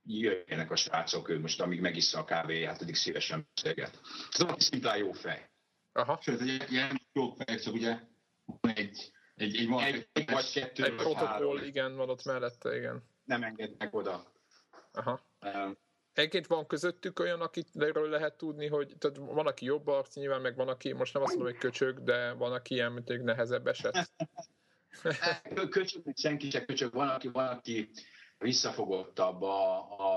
jöjjenek 0.05 0.71
a 0.71 0.75
srácok, 0.75 1.29
ő 1.29 1.39
most 1.39 1.61
amíg 1.61 1.79
megissza 1.79 2.19
a 2.19 2.23
kávéját, 2.23 2.81
addig 2.81 2.95
szívesen 2.95 3.47
beszélget. 3.53 3.99
Ez 4.37 4.63
szimplán 4.63 4.97
jó 4.97 5.11
fej. 5.11 5.49
Aha. 5.93 6.19
Sőt, 6.21 6.41
egy 6.41 6.71
ilyen 6.71 7.01
jó 7.13 7.29
fej, 7.29 7.59
csak 7.59 7.73
ugye 7.73 7.99
egy 8.61 9.11
egy, 9.35 9.55
egy, 9.55 9.69
egy, 9.71 10.07
egy 10.13 10.31
vagy 10.31 10.51
kettő, 10.51 10.83
egy 10.83 10.95
protokoll, 10.95 11.63
igen, 11.63 11.95
van 11.95 12.09
ott 12.09 12.23
mellette, 12.23 12.75
igen. 12.75 13.03
Nem 13.23 13.43
engednek 13.43 13.95
oda. 13.95 14.31
Aha. 14.91 15.21
Um, 15.41 15.77
Egyébként 16.13 16.47
van 16.47 16.67
közöttük 16.67 17.19
olyan, 17.19 17.41
akitről 17.41 18.09
lehet 18.09 18.37
tudni, 18.37 18.67
hogy 18.67 18.93
tehát 18.97 19.17
van, 19.17 19.47
aki 19.47 19.65
jobb 19.65 19.87
arc, 19.87 20.15
nyilván 20.15 20.41
meg 20.41 20.55
van, 20.55 20.67
aki, 20.67 20.93
most 20.93 21.13
nem 21.13 21.23
azt 21.23 21.35
mondom, 21.35 21.51
hogy 21.51 21.61
köcsög, 21.61 22.03
de 22.03 22.31
van, 22.31 22.51
aki 22.51 22.73
ilyen, 22.73 22.91
mint 22.91 23.09
egy 23.09 23.21
nehezebb 23.21 23.67
eset. 23.67 24.11
köcsög, 25.69 26.03
senki 26.15 26.49
se 26.49 26.65
köcsög, 26.65 26.93
van, 26.93 27.09
aki, 27.09 27.27
van, 27.27 27.47
aki 27.47 27.89
visszafogottabb 28.37 29.41
a, 29.41 29.77
a 29.97 30.14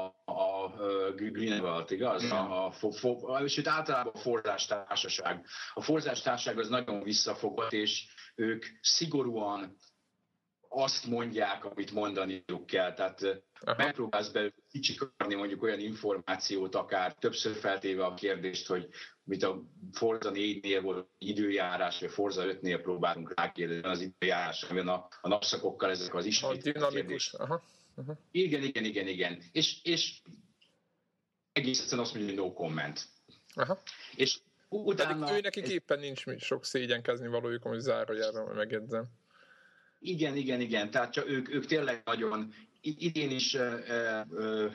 Greenwald, 1.14 1.90
igaz? 1.90 2.24
Mm. 2.24 2.30
A, 2.30 2.66
a, 2.66 2.72
a, 3.02 3.32
a, 3.32 3.48
sőt, 3.48 3.66
általában 3.66 4.12
a 4.14 4.18
forzástársaság. 4.18 5.46
A 5.74 5.82
forzástársaság 5.82 6.58
az 6.58 6.68
nagyon 6.68 7.02
visszafogott, 7.02 7.72
és 7.72 8.04
ők 8.34 8.64
szigorúan 8.80 9.76
azt 10.68 11.06
mondják, 11.06 11.64
amit 11.64 11.92
mondaniuk 11.92 12.66
kell. 12.66 12.92
Tehát 12.92 13.22
Aha. 13.60 13.82
megpróbálsz 13.82 14.28
belőle 14.28 14.52
kicsikarni 14.70 15.34
mondjuk 15.34 15.62
olyan 15.62 15.80
információt, 15.80 16.74
akár 16.74 17.14
többször 17.14 17.56
feltéve 17.56 18.04
a 18.04 18.14
kérdést, 18.14 18.66
hogy 18.66 18.88
mit 19.24 19.42
a 19.42 19.62
Forza 19.92 20.30
4-nél 20.34 20.80
volt 20.82 21.08
időjárás, 21.18 22.00
vagy 22.00 22.10
Forza 22.10 22.44
5-nél 22.46 22.78
próbálunk 22.82 23.32
rákérdezni 23.36 23.88
az 23.88 24.00
időjárás, 24.00 24.62
ami 24.62 24.80
a, 24.80 25.08
a 25.20 25.28
napszakokkal 25.28 25.90
ezek 25.90 26.14
az 26.14 26.24
ismét. 26.24 26.66
A 26.66 26.72
dinamikus. 26.72 27.32
Aha. 27.32 27.62
Aha. 27.96 28.18
Igen, 28.30 28.62
igen, 28.62 28.84
igen, 28.84 29.06
igen. 29.06 29.42
És, 29.52 29.82
és 29.82 30.20
egész 31.58 31.80
egyszerűen 31.80 32.06
azt 32.06 32.14
mondja, 32.14 32.34
hogy 32.34 32.42
no 32.44 32.52
comment. 32.52 33.06
Aha. 33.54 33.78
És 34.14 34.38
utána... 34.68 35.24
Pedig 35.24 35.36
ő 35.36 35.40
nekik 35.40 35.68
éppen 35.68 35.98
nincs 35.98 36.24
sok 36.38 36.64
szégyenkezni 36.64 37.28
valójuk, 37.28 37.62
hogy 37.62 37.80
zárójelben 37.80 38.54
megjegyzem. 38.54 39.04
Igen, 40.00 40.36
igen, 40.36 40.60
igen. 40.60 40.90
Tehát 40.90 41.12
csak 41.12 41.28
ők, 41.28 41.54
ők 41.54 41.66
tényleg 41.66 42.02
nagyon, 42.04 42.54
idén 42.80 43.30
is 43.30 43.54
uh, 43.54 44.24
uh, 44.30 44.72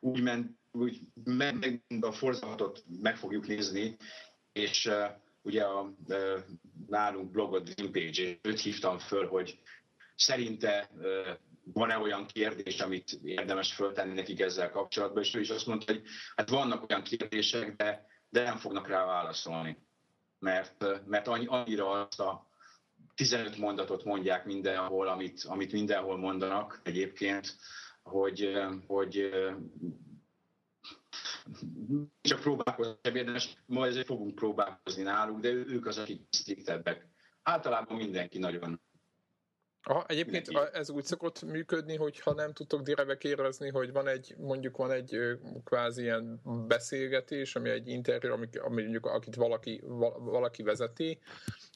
úgy 0.00 0.22
ment, 0.22 0.58
úgy 0.72 1.00
meg, 1.24 1.58
meg 1.58 1.82
a 2.00 2.12
forzatot 2.12 2.84
meg 3.00 3.16
fogjuk 3.16 3.46
nézni, 3.46 3.96
és 4.52 4.86
uh, 4.86 5.04
ugye 5.42 5.62
a, 5.62 5.94
uh, 6.06 6.38
nálunk 6.88 7.30
blog 7.30 7.62
Dream 7.62 7.92
Page, 7.92 8.38
őt 8.42 8.60
hívtam 8.60 8.98
föl, 8.98 9.26
hogy 9.26 9.58
szerinte 10.16 10.90
uh, 10.94 11.04
van-e 11.72 11.98
olyan 11.98 12.26
kérdés, 12.26 12.80
amit 12.80 13.18
érdemes 13.22 13.74
föltenni 13.74 14.14
nekik 14.14 14.40
ezzel 14.40 14.70
kapcsolatban, 14.70 15.22
és 15.22 15.34
ő 15.34 15.40
is 15.40 15.50
azt 15.50 15.66
mondta, 15.66 15.92
hogy 15.92 16.02
hát 16.36 16.48
vannak 16.48 16.88
olyan 16.88 17.02
kérdések, 17.02 17.76
de, 17.76 18.06
de 18.28 18.42
nem 18.42 18.56
fognak 18.56 18.88
rá 18.88 19.04
válaszolni. 19.04 19.76
Mert, 20.38 20.84
mert 21.06 21.28
annyira 21.28 21.90
azt 21.90 22.20
a 22.20 22.48
15 23.14 23.56
mondatot 23.56 24.04
mondják 24.04 24.44
mindenhol, 24.44 25.08
amit, 25.08 25.44
amit 25.44 25.72
mindenhol 25.72 26.18
mondanak 26.18 26.80
egyébként, 26.82 27.56
hogy, 28.02 28.52
hogy 28.86 29.30
csak 32.20 32.40
próbálkozni 32.40 32.94
sem 33.02 33.16
érdemes, 33.16 33.56
ma 33.66 33.86
ezért 33.86 34.06
fogunk 34.06 34.34
próbálkozni 34.34 35.02
náluk, 35.02 35.40
de 35.40 35.48
ők 35.48 35.86
az, 35.86 35.98
akik 35.98 36.28
tisztítebbek. 36.28 37.08
Általában 37.42 37.96
mindenki 37.96 38.38
nagyon 38.38 38.80
Aha, 39.82 40.04
egyébként 40.06 40.50
Neki. 40.50 40.68
ez 40.72 40.90
úgy 40.90 41.04
szokott 41.04 41.42
működni, 41.42 41.96
hogy 41.96 42.20
ha 42.20 42.32
nem 42.32 42.52
tudtok 42.52 42.82
direktbe 42.82 43.16
kérdezni, 43.16 43.68
hogy 43.68 43.92
van 43.92 44.06
egy, 44.06 44.34
mondjuk 44.38 44.76
van 44.76 44.90
egy 44.90 45.38
kvázi 45.64 46.02
ilyen 46.02 46.40
beszélgetés, 46.66 47.56
ami 47.56 47.68
egy 47.70 47.88
interjú, 47.88 48.32
ami, 48.32 48.46
ami 48.58 48.82
mondjuk 48.82 49.06
akit 49.06 49.34
valaki, 49.34 49.80
valaki 50.18 50.62
vezeti, 50.62 51.18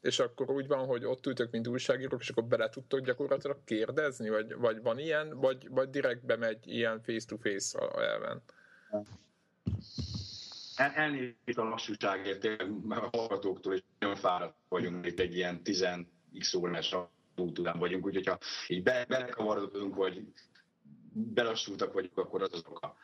és 0.01 0.19
akkor 0.19 0.51
úgy 0.51 0.67
van, 0.67 0.87
hogy 0.87 1.05
ott 1.05 1.27
ültök, 1.27 1.51
mint 1.51 1.69
újságírók, 1.69 2.21
és 2.21 2.29
akkor 2.29 2.45
bele 2.45 2.69
tudtok 2.69 3.01
gyakorlatilag 3.01 3.65
kérdezni, 3.65 4.29
vagy, 4.29 4.55
vagy 4.55 4.83
van 4.83 4.99
ilyen, 4.99 5.39
vagy, 5.39 5.69
vagy 5.71 5.91
direkt 5.91 6.25
bemegy 6.25 6.67
ilyen 6.67 7.03
face-to-face 7.03 7.79
elven? 7.97 8.43
El, 10.77 10.91
elnézést 10.95 11.59
a 11.59 11.65
lassúságért, 11.65 12.45
a 12.89 13.09
hallgatóktól, 13.13 13.75
és 13.75 13.83
nagyon 13.99 14.17
fáradt 14.17 14.57
vagyunk 14.69 15.07
itt 15.07 15.19
egy 15.19 15.37
ilyen 15.37 15.63
10 15.63 15.87
x 16.39 16.55
órás 16.55 16.95
túltudán 17.35 17.79
vagyunk, 17.79 18.07
úgyhogy 18.07 18.27
ha 18.27 18.39
így 18.67 18.83
be, 18.83 19.05
belekavarodunk, 19.09 19.95
vagy 19.95 20.23
belassultak 21.13 21.93
vagyunk, 21.93 22.19
akkor 22.19 22.43
az 22.43 22.53
az 22.53 22.65
oka. 22.69 22.97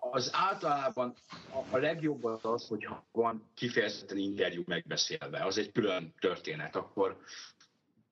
Az 0.00 0.30
általában 0.32 1.14
a 1.70 1.76
legjobb 1.76 2.24
az 2.24 2.40
az, 2.42 2.68
hogyha 2.68 3.06
van 3.12 3.50
kifejezetten 3.54 4.16
interjú 4.16 4.62
megbeszélve, 4.66 5.44
az 5.44 5.58
egy 5.58 5.72
külön 5.72 6.14
történet, 6.20 6.76
akkor 6.76 7.20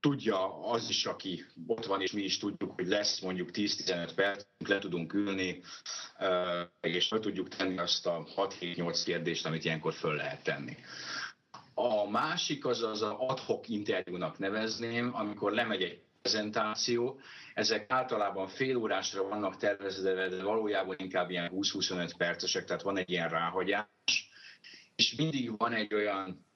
tudja 0.00 0.62
az 0.62 0.88
is, 0.88 1.06
aki 1.06 1.44
ott 1.66 1.86
van, 1.86 2.00
és 2.00 2.12
mi 2.12 2.22
is 2.22 2.38
tudjuk, 2.38 2.74
hogy 2.74 2.86
lesz 2.86 3.20
mondjuk 3.20 3.48
10-15 3.52 4.10
perc, 4.14 4.44
le 4.58 4.78
tudunk 4.78 5.12
ülni, 5.12 5.62
és 6.80 7.08
meg 7.08 7.20
tudjuk 7.20 7.48
tenni 7.48 7.78
azt 7.78 8.06
a 8.06 8.26
6-7-8 8.36 9.02
kérdést, 9.04 9.46
amit 9.46 9.64
ilyenkor 9.64 9.92
föl 9.92 10.14
lehet 10.14 10.42
tenni. 10.42 10.76
A 11.74 12.10
másik 12.10 12.66
az 12.66 12.82
az 12.82 13.02
adhok 13.02 13.68
interjúnak 13.68 14.38
nevezném, 14.38 15.14
amikor 15.14 15.52
lemegy 15.52 15.82
egy 15.82 16.02
prezentáció, 16.22 17.20
ezek 17.54 17.92
általában 17.92 18.48
fél 18.48 18.76
órásra 18.76 19.28
vannak 19.28 19.56
tervezve, 19.56 20.28
de 20.28 20.42
valójában 20.42 20.96
inkább 20.98 21.30
ilyen 21.30 21.50
20-25 21.54 22.12
percesek, 22.16 22.64
tehát 22.64 22.82
van 22.82 22.96
egy 22.96 23.10
ilyen 23.10 23.28
ráhagyás, 23.28 24.30
és 24.96 25.14
mindig 25.14 25.56
van 25.56 25.72
egy 25.72 25.94
olyan 25.94 26.46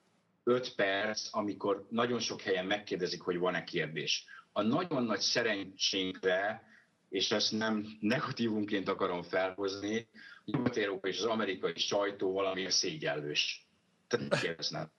5 0.43 0.75
perc, 0.75 1.27
amikor 1.31 1.87
nagyon 1.89 2.19
sok 2.19 2.41
helyen 2.41 2.65
megkérdezik, 2.65 3.21
hogy 3.21 3.37
van-e 3.37 3.63
kérdés. 3.63 4.25
A 4.51 4.61
nagyon 4.61 5.03
nagy 5.03 5.19
szerencsénkre, 5.19 6.63
és 7.09 7.31
ezt 7.31 7.51
nem 7.51 7.85
negatívunként 7.99 8.89
akarom 8.89 9.21
felhozni, 9.21 10.07
Nyugat-Európa 10.45 11.07
és 11.07 11.17
az 11.19 11.25
amerikai 11.25 11.73
sajtó 11.75 12.31
valamiért 12.31 12.71
szégyellős. 12.71 13.67
Tehát 14.07 14.39
kérdeznek. 14.41 14.89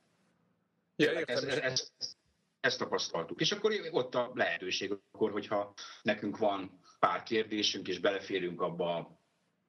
Ja, 0.96 1.12
értem. 1.12 1.36
Ez, 1.36 1.42
ez, 1.42 1.58
ez, 1.58 1.92
ezt 2.60 2.78
tapasztaltuk. 2.78 3.40
És 3.40 3.52
akkor 3.52 3.72
ott 3.90 4.14
a 4.14 4.30
lehetőség, 4.34 4.98
akkor, 5.12 5.30
hogyha 5.30 5.74
nekünk 6.02 6.38
van 6.38 6.80
pár 6.98 7.22
kérdésünk, 7.22 7.88
és 7.88 7.98
beleférünk 7.98 8.60
abba, 8.60 9.20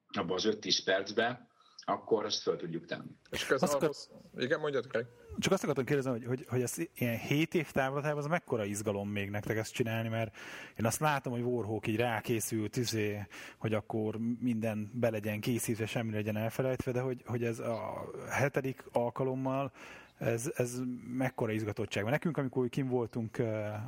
abba 0.07 0.33
az 0.33 0.43
5-10 0.47 0.79
percbe, 0.83 1.47
akkor 1.89 2.25
azt 2.25 2.41
fel 2.41 2.55
tudjuk 2.55 2.85
tenni. 2.85 3.11
És 3.29 3.49
az 3.49 3.73
akar... 3.73 3.91
Igen, 4.37 4.59
mondjad, 4.59 4.87
Greg. 4.87 5.05
Csak 5.39 5.53
azt 5.53 5.63
akartam 5.63 5.85
kérdezni, 5.85 6.11
hogy, 6.11 6.25
hogy, 6.25 6.45
hogy 6.49 6.61
ez 6.61 6.75
ilyen 6.93 7.17
7 7.17 7.53
év 7.55 7.71
távlatában 7.71 8.17
az 8.17 8.25
mekkora 8.25 8.65
izgalom 8.65 9.09
még 9.09 9.29
nektek 9.29 9.57
ezt 9.57 9.73
csinálni, 9.73 10.09
mert 10.09 10.35
én 10.77 10.85
azt 10.85 10.99
látom, 10.99 11.33
hogy 11.33 11.41
Warhawk 11.41 11.87
így 11.87 11.95
rákészült, 11.95 12.75
izé, 12.75 13.27
hogy 13.57 13.73
akkor 13.73 14.17
minden 14.39 14.91
be 14.93 15.09
legyen 15.09 15.39
készítve, 15.39 15.85
semmi 15.85 16.11
legyen 16.11 16.37
elfelejtve, 16.37 16.91
de 16.91 16.99
hogy, 16.99 17.21
hogy 17.25 17.43
ez 17.43 17.59
a 17.59 18.05
hetedik 18.29 18.83
alkalommal 18.91 19.71
ez, 20.17 20.51
ez 20.55 20.81
mekkora 21.17 21.51
izgatottság 21.51 22.03
van. 22.03 22.11
Nekünk, 22.11 22.37
amikor 22.37 22.69
kim 22.69 22.87
voltunk 22.87 23.39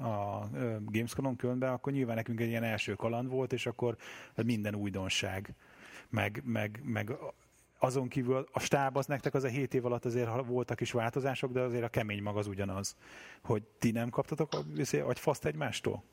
a 0.04 0.50
Gamescom-on 0.86 1.36
Kölnben, 1.36 1.74
akkor 1.74 1.94
nyilván 1.94 2.16
nekünk 2.16 2.40
egy 2.42 2.48
ilyen 2.48 2.64
első 2.64 2.94
kaland 2.94 3.30
volt, 3.30 3.54
és 3.54 3.66
akkor 3.66 3.98
minden 4.36 4.76
újdonság, 4.76 5.54
meg, 6.10 6.42
meg, 6.46 6.82
meg 6.84 7.12
azon 7.80 8.08
kívül 8.08 8.48
a 8.52 8.60
stáb 8.60 8.98
az 8.98 9.06
nektek 9.06 9.34
az 9.34 9.44
a 9.44 9.48
7 9.48 9.74
év 9.74 9.86
alatt 9.86 10.06
azért 10.06 10.46
voltak 10.46 10.82
is 10.82 10.92
változások, 10.92 11.52
de 11.52 11.60
azért 11.60 11.84
a 11.84 11.90
kemény 11.90 12.22
mag 12.22 12.38
az 12.38 12.48
ugyanaz. 12.48 12.96
Hogy 13.44 13.64
ti 13.64 13.92
nem 13.92 14.10
kaptatok 14.10 14.54
a, 14.54 14.64
vagy 15.04 15.20
faszt 15.20 15.46
egymástól? 15.46 16.04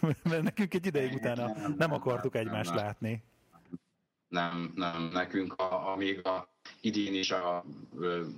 Mert 0.22 0.42
nekünk 0.42 0.74
egy 0.74 0.86
ideig 0.86 1.12
utána 1.14 1.52
nem, 1.76 1.92
akartuk 1.92 2.34
egymást 2.34 2.74
látni. 2.74 3.22
Nem, 4.28 4.72
nem, 4.74 5.02
nekünk 5.12 5.52
a, 5.52 5.92
amíg 5.92 6.26
a 6.26 6.52
idén 6.80 7.14
is 7.14 7.30
a 7.30 7.64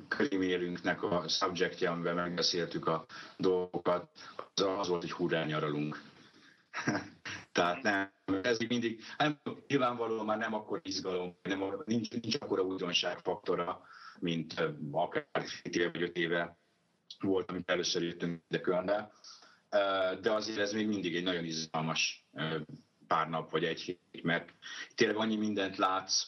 könyvérünknek 0.09 1.03
a 1.03 1.29
subjectje, 1.29 1.91
amivel 1.91 2.15
megbeszéltük 2.15 2.87
a 2.87 3.07
dolgokat, 3.37 4.11
az, 4.55 4.63
az 4.63 4.89
volt, 4.89 5.01
hogy 5.03 5.13
hurrá 5.13 5.45
nyaralunk. 5.45 6.03
Tehát 7.53 7.83
nem, 7.83 8.13
ez 8.43 8.59
mindig, 8.59 9.03
nem, 9.19 9.41
nyilvánvalóan 9.67 10.25
már 10.25 10.39
nem 10.39 10.55
akkor 10.55 10.81
izgalom, 10.83 11.37
nem, 11.43 11.83
nincs, 11.85 12.11
nincs 12.11 12.35
akkora 12.35 12.63
újdonságfaktora, 12.63 13.81
mint 14.21 14.63
akár 14.93 15.45
7 15.63 15.77
éve 15.77 15.91
vagy 15.91 16.03
5 16.03 16.17
éve 16.17 16.59
volt, 17.21 17.51
amit 17.51 17.71
először 17.71 18.03
jöttünk 18.03 18.43
Kölnbe. 18.63 19.13
De 20.21 20.33
azért 20.33 20.59
ez 20.59 20.73
még 20.73 20.89
mindig 20.89 21.17
egy 21.17 21.23
nagyon 21.23 21.45
izgalmas 21.45 22.27
pár 23.15 23.29
nap 23.29 23.51
vagy 23.51 23.65
egy 23.65 23.81
hét, 23.81 24.23
mert 24.23 24.53
tényleg 24.95 25.17
annyi 25.17 25.37
mindent 25.37 25.77
látsz, 25.77 26.27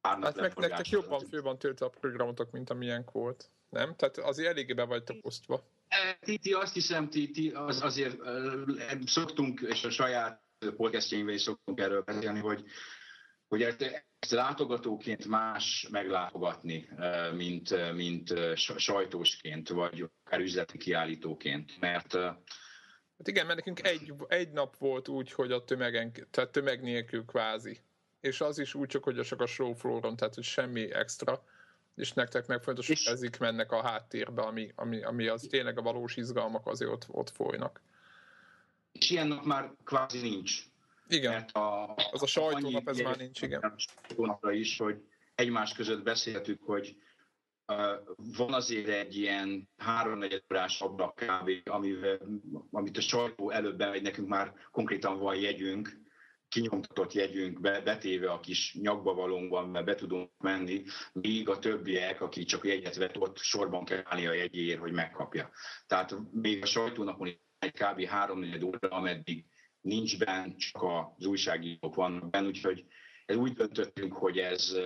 pár 0.00 0.18
Hát 0.22 0.36
meg 0.36 0.56
nektek 0.56 0.88
jobban 0.88 1.20
fő 1.20 1.40
van 1.40 1.58
töltve 1.58 1.86
a 1.86 1.88
programotok, 1.88 2.50
mint 2.50 2.70
amilyen 2.70 3.08
volt. 3.12 3.50
Nem? 3.68 3.96
Tehát 3.96 4.18
azért 4.18 4.48
eléggé 4.48 4.72
be 4.72 4.84
vagytok 4.84 5.26
osztva. 5.26 5.64
Ti, 6.20 6.38
ti 6.38 6.52
azt 6.52 6.74
hiszem, 6.74 7.08
ti, 7.10 7.30
ti 7.30 7.50
az, 7.50 7.82
azért 7.82 8.16
szoktunk, 9.04 9.60
és 9.60 9.84
a 9.84 9.90
saját 9.90 10.42
podcastjainkben 10.76 11.34
is 11.34 11.42
szoktunk 11.42 11.80
erről 11.80 12.02
beszélni, 12.02 12.38
hogy, 12.38 12.64
hogy 13.48 13.62
ezt 13.62 13.84
látogatóként 14.30 15.26
más 15.26 15.88
meglátogatni, 15.90 16.88
mint, 17.34 17.92
mint 17.94 18.34
sajtósként, 18.56 19.68
vagy 19.68 20.10
akár 20.24 20.40
üzleti 20.40 20.78
kiállítóként, 20.78 21.80
mert 21.80 22.18
Hát 23.18 23.28
igen, 23.28 23.46
mert 23.46 23.58
nekünk 23.58 23.86
egy, 23.86 24.12
egy 24.28 24.50
nap 24.50 24.76
volt 24.76 25.08
úgy, 25.08 25.32
hogy 25.32 25.52
a 25.52 25.64
tömegen, 25.64 26.12
tehát 26.30 26.50
tömeg 26.50 26.82
nélkül 26.82 27.24
kvázi. 27.24 27.80
És 28.20 28.40
az 28.40 28.58
is 28.58 28.74
úgy 28.74 28.88
csak, 28.88 29.04
hogy 29.04 29.20
csak 29.20 29.40
a 29.40 29.46
show 29.46 29.72
flooron, 29.72 30.16
tehát 30.16 30.34
hogy 30.34 30.44
semmi 30.44 30.92
extra 30.92 31.42
és 31.98 32.12
nektek 32.12 32.46
meg 32.46 32.62
fontos, 32.62 32.86
hogy 32.86 33.00
ezik 33.04 33.38
mennek 33.38 33.72
a 33.72 33.82
háttérbe, 33.82 34.42
ami, 34.42 34.72
ami, 34.74 35.02
ami 35.02 35.26
az 35.26 35.46
tényleg 35.50 35.78
a 35.78 35.82
valós 35.82 36.16
izgalmak 36.16 36.66
azért 36.66 36.90
ott, 36.90 37.06
ott 37.08 37.30
folynak. 37.30 37.80
És 38.92 39.10
ilyen 39.10 39.26
nap 39.26 39.44
már 39.44 39.72
kvázi 39.84 40.20
nincs. 40.20 40.62
Igen, 41.08 41.32
Mert 41.32 41.52
a, 41.52 41.94
az 41.94 42.22
a 42.22 42.26
sajtónap, 42.26 42.88
ez 42.88 42.98
már 42.98 43.16
nincs, 43.16 43.42
igen. 43.42 43.74
Sajtónapra 43.76 44.52
is, 44.52 44.78
hogy 44.78 45.02
egymás 45.34 45.72
között 45.72 46.02
beszéltük, 46.02 46.62
hogy 46.62 46.96
van 48.36 48.52
azért 48.52 48.88
egy 48.88 49.16
ilyen 49.16 49.68
háromnegyed 49.76 50.42
órás 50.52 50.80
ablak 50.80 51.14
kb., 51.14 51.50
amivel, 51.64 52.18
amit 52.70 52.96
a 52.96 53.00
sajtó 53.00 53.50
előbb 53.50 53.76
bemegy, 53.76 54.02
nekünk 54.02 54.28
már 54.28 54.52
konkrétan 54.70 55.18
van 55.18 55.36
jegyünk, 55.36 56.06
kinyomtatott 56.48 57.12
jegyünk 57.12 57.60
be, 57.60 57.80
betéve 57.80 58.30
a 58.30 58.40
kis 58.40 58.74
nyakba 58.74 59.14
valónkban, 59.14 59.68
mert 59.68 59.84
be 59.84 59.94
tudunk 59.94 60.30
menni, 60.38 60.82
míg 61.12 61.48
a 61.48 61.58
többiek, 61.58 62.20
akik 62.20 62.46
csak 62.46 62.66
jegyet 62.66 62.96
vett, 62.96 63.18
ott 63.18 63.38
sorban 63.38 63.84
kell 63.84 64.02
állni 64.04 64.26
a 64.26 64.32
jegyéért, 64.32 64.80
hogy 64.80 64.92
megkapja. 64.92 65.50
Tehát 65.86 66.16
még 66.32 66.62
a 66.62 66.66
sajtónapon 66.66 67.28
egy 67.58 67.72
kb. 67.72 68.04
3 68.04 68.44
óra, 68.64 68.88
ameddig 68.88 69.44
nincs 69.80 70.18
benne, 70.18 70.54
csak 70.56 70.82
az 71.16 71.26
újságírók 71.26 71.94
vannak 71.94 72.30
benne, 72.30 72.46
úgyhogy 72.46 72.84
ez 73.26 73.36
úgy 73.36 73.52
döntöttünk, 73.52 74.12
hogy 74.12 74.38
ez 74.38 74.76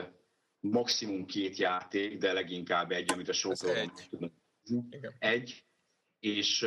maximum 0.62 1.26
két 1.26 1.56
játék, 1.56 2.18
de 2.18 2.32
leginkább 2.32 2.90
egy, 2.90 3.12
amit 3.12 3.28
a 3.28 3.32
showról 3.32 3.92
tudunk. 4.10 4.32
Egy, 5.18 5.64
és 6.20 6.66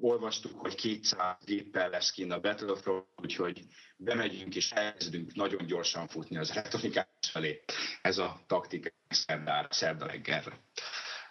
olvastuk, 0.00 0.60
hogy 0.60 0.74
200 0.74 1.36
géppel 1.44 1.88
lesz 1.88 2.10
kint 2.10 2.32
a 2.32 2.40
Battlefront, 2.40 3.06
úgyhogy 3.16 3.66
bemegyünk 3.96 4.56
és 4.56 4.70
elkezdünk 4.70 5.34
nagyon 5.34 5.66
gyorsan 5.66 6.08
futni 6.08 6.36
az 6.36 6.50
elektronikás 6.50 7.06
felé. 7.30 7.64
Ez 8.02 8.18
a 8.18 8.40
taktika 8.46 8.90
szerdára, 9.08 9.68
szerda 9.70 10.06
reggelre. 10.06 10.64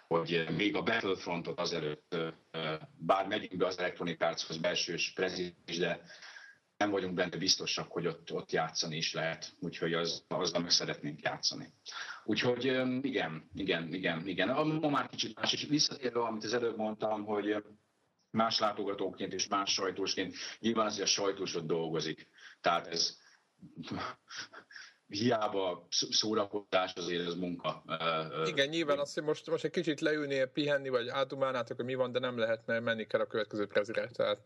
Hogy 0.06 0.46
még 0.56 0.76
a 0.76 0.82
Battlefrontot 0.82 1.60
azelőtt, 1.60 2.16
bár 2.96 3.26
megyünk 3.26 3.56
be 3.56 3.66
az 3.66 3.78
elektronikárchoz 3.78 4.56
belsős 4.56 5.12
prezidens, 5.12 5.78
de 5.78 6.00
nem 6.76 6.90
vagyunk 6.90 7.14
benne 7.14 7.36
biztosak, 7.36 7.92
hogy 7.92 8.06
ott, 8.06 8.32
ott 8.32 8.50
játszani 8.50 8.96
is 8.96 9.12
lehet, 9.12 9.52
úgyhogy 9.60 9.94
az, 9.94 10.24
azzal 10.28 10.60
meg 10.60 10.70
szeretnénk 10.70 11.22
játszani. 11.22 11.72
Úgyhogy 12.24 12.64
igen, 13.02 13.50
igen, 13.54 13.94
igen, 13.94 14.26
igen. 14.26 14.48
Ma 14.48 14.88
már 14.88 15.08
kicsit 15.08 15.40
más, 15.40 15.52
és 15.52 15.66
visszatérve, 15.66 16.20
amit 16.20 16.44
az 16.44 16.54
előbb 16.54 16.76
mondtam, 16.76 17.24
hogy 17.24 17.64
más 18.30 18.58
látogatóként 18.58 19.32
és 19.32 19.48
más 19.48 19.72
sajtósként. 19.72 20.34
Nyilván 20.58 20.86
azért 20.86 21.06
a 21.06 21.10
sajtós 21.10 21.54
ott 21.54 21.66
dolgozik. 21.66 22.28
Tehát 22.60 22.86
ez 22.86 23.18
hiába 25.06 25.86
szórakozás, 25.88 26.92
azért 26.94 27.26
ez 27.26 27.34
munka. 27.34 27.84
Igen, 28.44 28.68
nyilván 28.68 28.98
azt, 28.98 29.14
hogy 29.14 29.22
most, 29.22 29.50
most 29.50 29.64
egy 29.64 29.70
kicsit 29.70 30.00
leülnél, 30.00 30.46
pihenni, 30.46 30.88
vagy 30.88 31.08
átdumálnátok, 31.08 31.76
hogy 31.76 31.84
mi 31.84 31.94
van, 31.94 32.12
de 32.12 32.18
nem 32.18 32.38
lehet, 32.38 32.66
mert 32.66 32.84
menni 32.84 33.06
kell 33.06 33.20
a 33.20 33.26
következő 33.26 33.66
prezire. 33.66 34.06
Tehát 34.06 34.38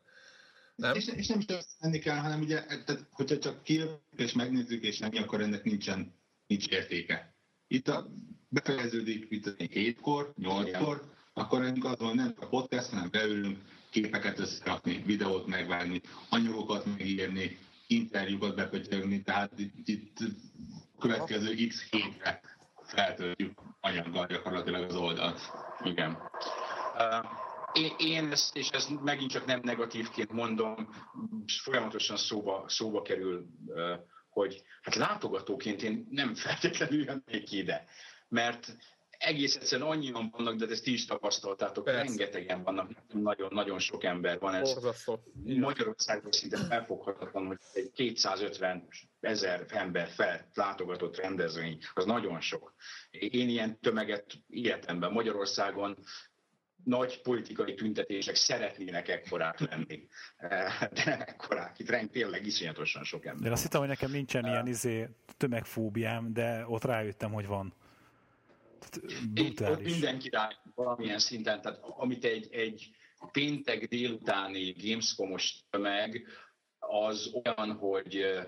nem? 0.78 0.94
És, 0.94 1.06
és 1.06 1.26
nem 1.26 1.40
csak 1.40 1.64
menni 1.80 1.98
kell, 1.98 2.16
hanem 2.16 2.40
ugye, 2.40 2.64
tehát, 2.64 3.06
hogyha 3.12 3.38
csak 3.38 3.62
kijövünk 3.62 4.00
és 4.16 4.32
megnézzük, 4.32 4.82
és 4.82 4.98
nem, 4.98 5.10
akkor 5.16 5.40
ennek 5.40 5.64
nincsen, 5.64 6.14
nincs 6.46 6.66
értéke. 6.66 7.34
Itt 7.66 7.88
a, 7.88 8.10
befejeződik 8.48 9.26
itt 9.30 9.72
hétkor, 9.72 10.32
nyolckor, 10.36 11.12
akkor 11.32 11.60
nekünk 11.60 11.84
az 11.84 11.98
van, 11.98 12.14
nem 12.14 12.34
a 12.40 12.46
podcast, 12.46 12.90
hanem 12.90 13.08
beülünk, 13.10 13.58
képeket 13.90 14.38
összerakni, 14.38 15.02
videót 15.06 15.46
megvágni, 15.46 16.00
anyagokat 16.28 16.84
megírni, 16.84 17.58
interjúkat 17.86 18.54
bepötyögni, 18.54 19.22
tehát 19.22 19.58
itt, 19.58 19.88
itt 19.88 20.18
következő 20.98 21.54
x 21.68 21.90
hétre 21.90 22.40
feltöltjük 22.82 23.60
anyaggal 23.80 24.26
gyakorlatilag 24.26 24.82
az 24.82 24.96
oldalt. 24.96 25.40
Igen. 25.84 26.18
Uh, 26.94 27.47
én, 27.78 27.94
én 27.98 28.30
ezt, 28.30 28.56
és 28.56 28.68
ezt 28.68 29.00
megint 29.00 29.30
csak 29.30 29.46
nem 29.46 29.60
negatívként 29.62 30.32
mondom, 30.32 30.88
folyamatosan 31.62 32.16
szóba, 32.16 32.64
szóba 32.68 33.02
kerül, 33.02 33.46
hogy 34.28 34.62
hát 34.82 34.94
látogatóként 34.94 35.82
én 35.82 36.06
nem 36.10 36.34
feltétlenül 36.34 37.04
jönnék 37.04 37.52
ide, 37.52 37.84
mert 38.28 38.76
egész 39.18 39.56
egyszerűen 39.56 39.88
annyian 39.88 40.28
vannak, 40.36 40.54
de 40.54 40.66
ezt 40.66 40.82
ti 40.82 40.92
is 40.92 41.04
tapasztaltátok, 41.04 41.84
Persze. 41.84 42.02
rengetegen 42.02 42.62
vannak, 42.62 42.90
nagyon-nagyon 43.12 43.78
sok 43.78 44.04
ember 44.04 44.38
van. 44.38 44.54
Ez 44.54 44.76
Magyarországon 45.44 46.32
szinte 46.32 46.56
felfoghatatlan, 46.56 47.46
hogy 47.46 47.58
egy 47.72 47.90
250 47.92 48.88
ezer 49.20 49.64
ember 49.68 50.08
fel 50.08 50.48
látogatott 50.54 51.16
rendezvény, 51.16 51.78
az 51.94 52.04
nagyon 52.04 52.40
sok. 52.40 52.74
Én 53.10 53.48
ilyen 53.48 53.80
tömeget 53.80 54.26
életemben 54.48 55.12
Magyarországon 55.12 55.98
nagy 56.88 57.20
politikai 57.22 57.74
tüntetések 57.74 58.34
szeretnének 58.34 59.08
ekkorák 59.08 59.60
lenni, 59.60 60.06
de 60.38 60.72
nem 61.04 61.20
ekkorák. 61.20 61.78
Itt 61.78 62.10
tényleg 62.10 62.46
iszonyatosan 62.46 63.04
sok 63.04 63.26
ember. 63.26 63.42
De 63.42 63.52
azt 63.52 63.62
hittem, 63.62 63.80
hogy 63.80 63.88
nekem 63.88 64.10
nincsen 64.10 64.46
ilyen 64.46 64.66
izé, 64.66 65.08
tömegfóbiám, 65.36 66.32
de 66.32 66.64
ott 66.66 66.84
rájöttem, 66.84 67.32
hogy 67.32 67.46
van. 67.46 67.74
Brutális. 69.32 69.92
mindenki 69.92 70.28
rá 70.28 70.48
valamilyen 70.74 71.18
szinten, 71.18 71.60
tehát 71.60 71.78
amit 71.82 72.24
egy, 72.24 72.48
egy 72.50 72.90
péntek 73.32 73.88
délutáni 73.88 74.74
Gamescom-os 74.82 75.54
tömeg, 75.70 76.26
az 76.78 77.32
olyan, 77.44 77.72
hogy 77.72 78.38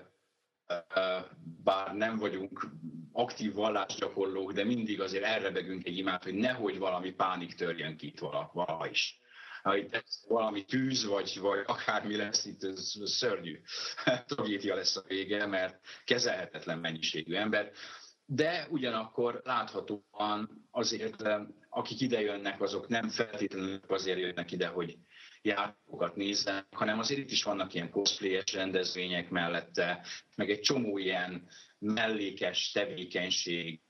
bár 1.63 1.95
nem 1.95 2.17
vagyunk 2.17 2.69
aktív 3.11 3.53
vallásgyakorlók, 3.53 4.51
de 4.51 4.63
mindig 4.63 5.01
azért 5.01 5.23
elrebegünk 5.23 5.85
egy 5.85 5.97
imát, 5.97 6.23
hogy 6.23 6.33
nehogy 6.33 6.77
valami 6.77 7.11
pánik 7.11 7.53
törjön 7.53 7.97
ki 7.97 8.07
itt 8.07 8.19
valaha 8.53 8.87
is. 8.87 9.19
ha 9.63 9.75
itt 9.75 10.03
valami 10.27 10.65
tűz, 10.65 11.05
vagy, 11.05 11.37
vagy 11.41 11.63
akármi 11.65 12.15
lesz, 12.15 12.45
itt 12.45 12.63
ez, 12.63 12.93
szörnyű 13.03 13.59
tragédia 14.27 14.75
lesz 14.75 14.95
a 14.95 15.03
vége, 15.07 15.45
mert 15.45 15.79
kezelhetetlen 16.03 16.79
mennyiségű 16.79 17.35
ember. 17.35 17.71
De 18.25 18.67
ugyanakkor 18.69 19.41
láthatóan 19.43 20.67
azért, 20.71 21.23
akik 21.69 22.01
ide 22.01 22.21
jönnek, 22.21 22.61
azok 22.61 22.87
nem 22.87 23.09
feltétlenül 23.09 23.79
azért 23.87 24.19
jönnek 24.19 24.51
ide, 24.51 24.67
hogy 24.67 24.97
játékokat 25.41 26.15
nézzenek, 26.15 26.65
hanem 26.71 26.99
azért 26.99 27.19
itt 27.19 27.31
is 27.31 27.43
vannak 27.43 27.73
ilyen 27.73 27.89
cosplayes 27.89 28.53
rendezvények 28.53 29.29
mellette, 29.29 30.05
meg 30.35 30.49
egy 30.49 30.59
csomó 30.59 30.97
ilyen 30.97 31.47
mellékes 31.79 32.71
tevékenység 32.71 33.81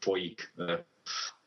folyik 0.00 0.52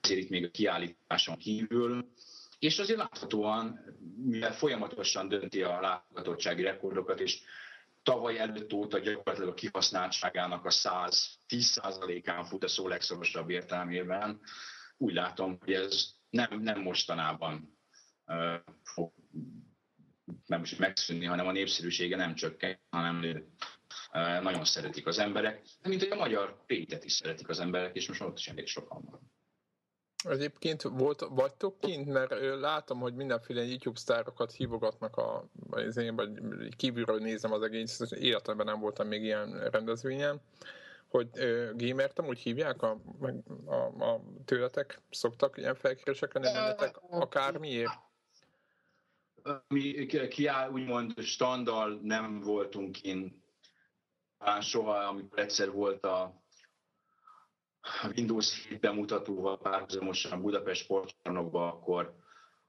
azért 0.03 0.19
itt 0.19 0.29
még 0.29 0.45
a 0.45 0.49
kiállításon 0.49 1.37
kívül, 1.37 2.11
és 2.59 2.79
azért 2.79 2.99
láthatóan, 2.99 3.79
mivel 4.23 4.53
folyamatosan 4.53 5.27
dönti 5.27 5.61
a 5.61 5.81
látogatottsági 5.81 6.61
rekordokat, 6.61 7.19
és 7.19 7.41
tavaly 8.03 8.39
előtt 8.39 8.73
óta 8.73 8.99
gyakorlatilag 8.99 9.49
a 9.49 9.53
kihasználtságának 9.53 10.65
a 10.65 10.69
110%-án 10.69 12.43
fut 12.43 12.63
a 12.63 12.67
szó 12.67 12.87
legszorosabb 12.87 13.49
értelmében, 13.49 14.39
úgy 14.97 15.13
látom, 15.13 15.57
hogy 15.59 15.73
ez 15.73 16.09
nem, 16.29 16.59
nem 16.61 16.81
mostanában 16.81 17.77
fog 18.83 19.11
nem 20.45 20.61
is 20.61 20.75
megszűnni, 20.75 21.25
hanem 21.25 21.47
a 21.47 21.51
népszerűsége 21.51 22.15
nem 22.15 22.35
csökken, 22.35 22.79
hanem 22.89 23.19
nő. 23.19 23.47
Nagyon 24.41 24.65
szeretik 24.65 25.07
az 25.07 25.19
emberek, 25.19 25.61
mint 25.83 26.01
hogy 26.01 26.11
a 26.11 26.15
magyar 26.15 26.65
pétet 26.65 27.03
is 27.03 27.13
szeretik 27.13 27.49
az 27.49 27.59
emberek, 27.59 27.95
és 27.95 28.07
most 28.07 28.21
ott 28.21 28.37
is 28.37 28.47
elég 28.47 28.67
sokan 28.67 29.01
van. 29.09 29.31
Egyébként 30.29 30.81
volt, 30.81 31.25
vagytok 31.29 31.79
kint, 31.79 32.07
mert 32.07 32.59
látom, 32.59 32.99
hogy 32.99 33.13
mindenféle 33.13 33.63
YouTube 33.63 33.99
sztárokat 33.99 34.51
hívogatnak 34.51 35.17
a, 35.17 35.49
az 35.69 35.97
én, 35.97 36.15
vagy 36.15 36.31
kívülről 36.75 37.19
nézem 37.19 37.51
az 37.51 37.61
egész, 37.61 37.99
életemben 38.09 38.65
nem 38.65 38.79
voltam 38.79 39.07
még 39.07 39.23
ilyen 39.23 39.69
rendezvényen, 39.69 40.41
hogy 41.07 41.29
gamertem, 41.75 42.25
úgy 42.25 42.39
hívják 42.39 42.81
a, 42.81 43.01
a, 43.65 43.73
a 44.03 44.21
tőletek, 44.45 45.01
szoktak 45.09 45.57
ilyen 45.57 45.75
felkérések 45.75 46.33
lenni 46.33 46.51
mennetek, 46.51 46.97
akármiért? 47.09 47.91
Mi 49.67 50.05
kiáll, 50.05 50.71
úgymond 50.71 51.19
standal 51.19 51.99
nem 52.01 52.39
voltunk 52.39 52.91
kint, 52.91 53.33
soha, 54.59 54.97
amikor 54.97 55.39
egyszer 55.39 55.71
volt 55.71 56.05
a 56.05 56.43
Windows 58.15 58.67
7 58.67 58.79
bemutatóval 58.79 59.57
párhuzamosan 59.57 60.41
Budapest 60.41 60.81
sportcsarnokban, 60.83 61.69
akkor, 61.69 62.15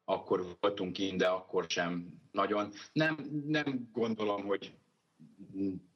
akkor 0.05 0.57
voltunk 0.61 0.93
kint, 0.93 1.19
de 1.19 1.29
akkor 1.29 1.65
sem 1.69 2.07
nagyon. 2.31 2.73
Nem, 2.93 3.17
nem 3.47 3.89
gondolom, 3.93 4.45
hogy 4.45 4.75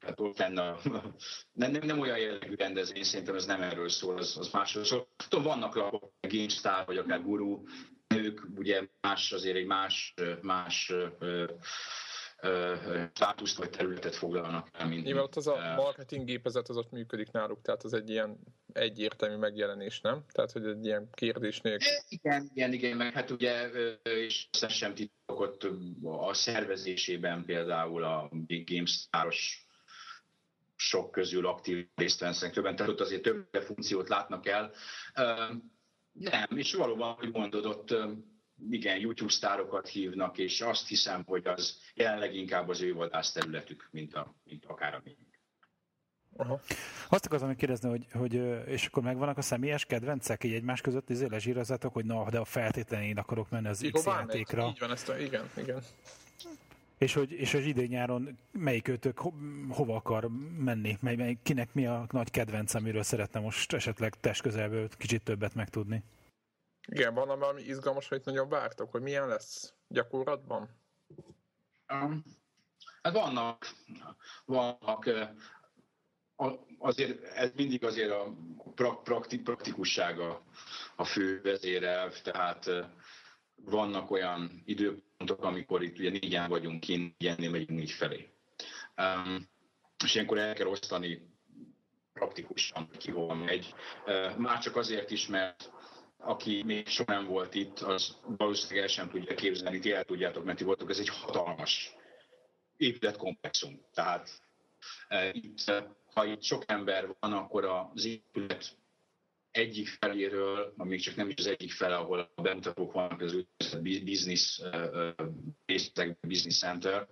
tehát 0.01 0.21
ott 0.21 0.39
lenne, 0.39 0.77
nem, 1.53 1.71
nem, 1.71 1.87
nem 1.87 2.01
olyan 2.01 2.19
jellegű 2.19 2.55
rendezvény, 2.55 3.03
szerintem 3.03 3.35
ez 3.35 3.47
nem 3.47 3.63
erről 3.63 3.89
szól, 3.89 4.17
az, 4.19 4.37
az 4.37 4.51
másról 4.53 4.85
szól. 4.85 5.09
Tudom, 5.29 5.45
vannak 5.45 5.75
lapok, 5.75 6.13
GameStar, 6.21 6.87
vagy 6.87 6.97
akár 6.97 7.23
Guru, 7.23 7.63
ők 8.15 8.41
ugye 8.57 8.89
más, 9.01 9.33
azért 9.33 9.57
egy 9.57 9.67
más, 9.67 10.15
más 10.41 10.93
státuszt 13.13 13.57
vagy 13.57 13.71
területet 13.71 14.15
foglalnak 14.15 14.69
el. 14.73 14.87
Mint, 14.87 15.05
Nyilván 15.05 15.23
ott 15.23 15.37
az 15.37 15.47
a 15.47 15.75
marketing 15.77 16.25
gépezet 16.25 16.69
az 16.69 16.77
ott 16.77 16.91
működik 16.91 17.31
náluk, 17.31 17.63
tehát 17.63 17.83
az 17.83 17.93
egy 17.93 18.11
ilyen 18.11 18.39
egyértelmű 18.73 19.37
megjelenés, 19.37 20.01
nem? 20.01 20.25
Tehát, 20.33 20.53
hogy 20.53 20.67
egy 20.67 20.85
ilyen 20.85 21.09
kérdés 21.13 21.61
nélkül. 21.61 21.89
Igen, 22.09 22.51
igen, 22.55 22.73
igen, 22.73 22.97
meg 22.97 23.13
hát 23.13 23.31
ugye, 23.31 23.69
és 24.03 24.47
ezt 24.61 24.75
sem 24.75 24.95
titok 24.95 25.41
ott 25.41 25.69
a 26.03 26.35
szervezésében 26.35 27.45
például 27.45 28.05
a 28.05 28.29
Big 28.33 28.71
Games 28.71 29.07
táros 29.11 29.67
sok 30.77 31.11
közül 31.11 31.47
aktív 31.47 31.87
részt 31.95 32.21
vesznek 32.21 32.53
többen, 32.53 32.77
tehát 32.77 32.93
ott 32.93 33.01
azért 33.01 33.23
több 33.23 33.49
funkciót 33.53 34.09
látnak 34.09 34.47
el. 34.47 34.73
Nem, 36.19 36.47
és 36.57 36.75
valóban, 36.75 37.13
hogy 37.15 37.31
mondod, 37.33 37.65
ott 37.65 37.95
igen, 38.71 38.99
YouTube 38.99 39.31
sztárokat 39.31 39.89
hívnak, 39.89 40.39
és 40.39 40.61
azt 40.61 40.89
hiszem, 40.89 41.25
hogy 41.25 41.47
az 41.47 41.81
jelenleg 41.95 42.35
inkább 42.35 42.69
az 42.69 42.81
ő 42.81 42.97
területük, 43.33 43.89
mint, 43.91 44.15
a, 44.15 44.35
mint 44.45 44.65
akár 44.65 44.95
a 44.95 45.01
miénk. 45.05 45.27
Aha. 46.37 46.61
Azt 47.09 47.27
akartam 47.27 47.57
kérdezni, 47.57 47.89
hogy, 47.89 48.07
hogy, 48.13 48.35
és 48.67 48.87
akkor 48.87 49.03
megvannak 49.03 49.39
a 49.39 49.43
személyes 49.43 49.85
kedvencek, 49.85 50.45
így 50.45 50.53
egymás 50.53 50.81
között 50.81 51.11
izé 51.11 51.27
lezsírozzátok, 51.27 51.93
hogy 51.93 52.05
na, 52.05 52.31
de 52.31 52.39
a 52.39 52.45
feltétlenül 52.45 53.07
én 53.07 53.19
akarok 53.19 53.51
menni 53.51 53.69
az 53.69 53.89
X 53.93 54.05
játékra. 54.05 54.69
Így 54.69 54.79
van, 54.79 54.91
ezt 54.91 55.09
a, 55.09 55.19
igen, 55.19 55.51
igen. 55.57 55.83
És 56.99 57.15
hogy, 57.15 57.33
és 57.33 57.53
hogy 57.53 57.67
idén 57.67 57.89
nyáron 57.89 58.39
melyik 58.53 58.89
őtök 58.89 59.19
ho, 59.19 59.33
hova 59.71 59.97
akar 59.97 60.29
menni? 60.59 60.99
Mely, 61.01 61.17
mely, 61.17 61.39
kinek 61.43 61.75
mi 61.75 61.87
a 61.87 62.07
nagy 62.11 62.31
kedvenc, 62.31 62.75
amiről 62.75 63.03
szeretne 63.03 63.41
most 63.41 63.73
esetleg 63.73 64.15
test 64.21 64.43
közelből 64.43 64.89
kicsit 64.89 65.23
többet 65.23 65.55
megtudni? 65.55 66.03
Igen, 66.87 67.15
van 67.15 67.27
valami 67.39 67.63
izgalmas, 67.63 68.09
hogy 68.09 68.23
nagyon 68.25 68.49
vártok, 68.49 68.91
hogy 68.91 69.03
milyen 69.03 69.29
lesz 69.29 69.75
gyakorlatban? 69.89 70.69
Um, 71.93 72.23
hát 73.03 73.13
vannak, 73.13 73.67
vannak 74.45 75.09
azért 76.79 77.23
ez 77.23 77.51
mindig 77.55 77.85
azért 77.85 78.11
a 78.11 78.35
prakti, 79.05 79.39
praktikussága 79.39 80.43
a 80.97 81.05
fő 81.05 81.41
vezérelv, 81.43 82.21
tehát 82.21 82.71
vannak 83.65 84.11
olyan 84.11 84.63
időpontok, 84.65 85.45
amikor 85.45 85.83
itt 85.83 85.99
ugye 85.99 86.11
négyen 86.11 86.49
vagyunk 86.49 86.81
kint, 86.81 87.19
négyennél 87.19 87.51
megyünk 87.51 87.71
négy 87.71 87.91
felé. 87.91 88.29
Um, 88.97 89.49
és 90.05 90.15
ilyenkor 90.15 90.39
el 90.39 90.55
kell 90.55 90.67
osztani 90.67 91.21
praktikusan, 92.13 92.89
ki 92.99 93.11
hol 93.11 93.35
megy. 93.35 93.75
Uh, 94.07 94.37
már 94.37 94.59
csak 94.59 94.77
azért 94.77 95.11
is, 95.11 95.27
mert 95.27 95.73
aki 96.19 96.63
még 96.63 96.89
soha 96.89 97.13
nem 97.13 97.27
volt 97.27 97.55
itt, 97.55 97.79
az 97.79 98.17
valószínűleg 98.37 98.83
el 98.83 98.89
sem 98.89 99.11
tudja 99.11 99.35
képzelni, 99.35 99.79
ti 99.79 99.93
el 99.93 100.05
tudjátok, 100.05 100.45
mert 100.45 100.59
ti 100.59 100.65
voltok, 100.65 100.91
ez 100.91 100.99
egy 100.99 101.09
hatalmas 101.09 101.95
épületkomplexum. 102.77 103.81
Tehát 103.95 104.31
e, 105.09 105.31
itt, 105.33 105.73
ha 106.15 106.25
itt 106.25 106.43
sok 106.43 106.65
ember 106.67 107.17
van, 107.21 107.33
akkor 107.33 107.65
az 107.65 108.05
épület 108.05 108.77
egyik 109.51 109.89
feléről, 109.89 110.73
még 110.77 111.01
csak 111.01 111.17
nem 111.17 111.29
is 111.29 111.35
az 111.37 111.47
egyik 111.47 111.73
fele, 111.73 111.97
ahol 111.97 112.31
a 112.35 112.43
bemutatók 112.43 112.93
vannak, 112.93 113.21
az 113.21 113.35
úgynevezett 113.35 114.05
business, 114.05 114.59
uh, 114.59 116.17
business 116.21 116.59
center, 116.59 117.09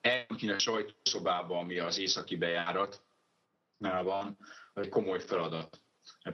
elkínál 0.00 0.56
a 0.56 0.58
sajtószobában, 0.58 1.58
ami 1.58 1.78
az 1.78 1.98
északi 1.98 2.36
bejárat 2.36 3.04
van, 3.78 4.38
egy 4.74 4.88
komoly 4.88 5.20
feladat 5.20 5.82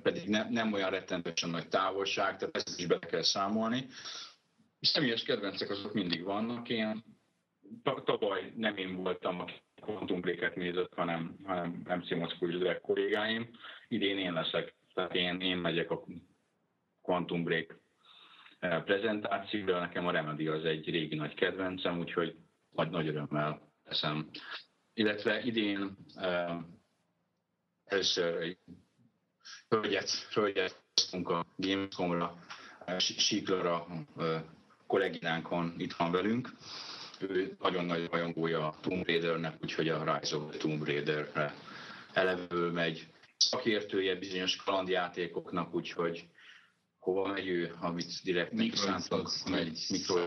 pedig 0.02 0.28
ne, 0.28 0.48
nem 0.50 0.72
olyan 0.72 0.90
rettentősen 0.90 1.50
nagy 1.50 1.68
távolság, 1.68 2.36
tehát 2.36 2.56
ezt 2.56 2.78
is 2.78 2.86
be 2.86 2.98
kell 2.98 3.22
számolni. 3.22 3.86
Személyes 4.80 5.22
kedvencek 5.22 5.70
azok 5.70 5.92
mindig 5.92 6.22
vannak. 6.22 6.68
Én 6.68 7.04
tavaly 8.04 8.52
nem 8.56 8.76
én 8.76 8.94
voltam, 8.96 9.40
aki 9.40 9.54
kvantumbréket 9.80 10.56
nézett, 10.56 10.94
hanem, 10.94 11.36
hanem 11.44 11.84
MC 11.86 12.10
és 12.40 12.58
Drag 12.58 12.80
kollégáim. 12.80 13.50
Idén 13.88 14.18
én 14.18 14.32
leszek, 14.32 14.74
tehát 14.98 15.14
én, 15.14 15.40
én 15.40 15.56
megyek 15.56 15.90
a 15.90 16.04
kvantumbrék 17.02 17.76
eh, 18.58 18.82
prezentációra. 18.82 19.78
Nekem 19.78 20.06
a 20.06 20.10
Remedy 20.10 20.46
az 20.46 20.64
egy 20.64 20.90
régi 20.90 21.16
nagy 21.16 21.34
kedvencem, 21.34 21.98
úgyhogy 21.98 22.36
nagy, 22.70 22.90
nagy 22.90 23.08
örömmel 23.08 23.72
teszem. 23.84 24.28
Illetve 24.94 25.40
idén 25.40 25.96
uh, 26.14 26.62
először 27.84 28.56
hölgyet, 29.68 30.10
hölgyet 30.32 30.82
hoztunk 30.94 31.28
a 31.28 31.46
Gamescom-ra, 31.56 32.38
Siklara 32.98 33.86
kolléginánkon 34.86 35.74
itt 35.76 35.92
van 35.92 36.10
velünk. 36.10 36.50
Ő 37.20 37.56
nagyon 37.58 37.84
nagy 37.84 38.08
rajongója 38.10 38.66
a 38.68 38.74
Tomb 38.80 39.06
Raidernek, 39.06 39.54
úgyhogy 39.62 39.88
a 39.88 40.18
Rise 40.18 40.36
of 40.36 40.50
the 40.50 40.58
Tomb 40.58 40.84
Raider-re 40.84 41.54
elevől 42.12 42.72
megy. 42.72 43.08
Szakértője 43.48 44.14
bizonyos 44.14 44.56
kalandjátékoknak, 44.56 45.74
úgyhogy 45.74 46.28
hova 46.98 47.32
megy 47.32 47.46
ő, 47.46 47.76
amit 47.80 48.22
direkt 48.22 48.52
neki 48.52 48.76
szántak. 48.76 49.30
Megy 49.50 49.86
mikro. 49.88 50.24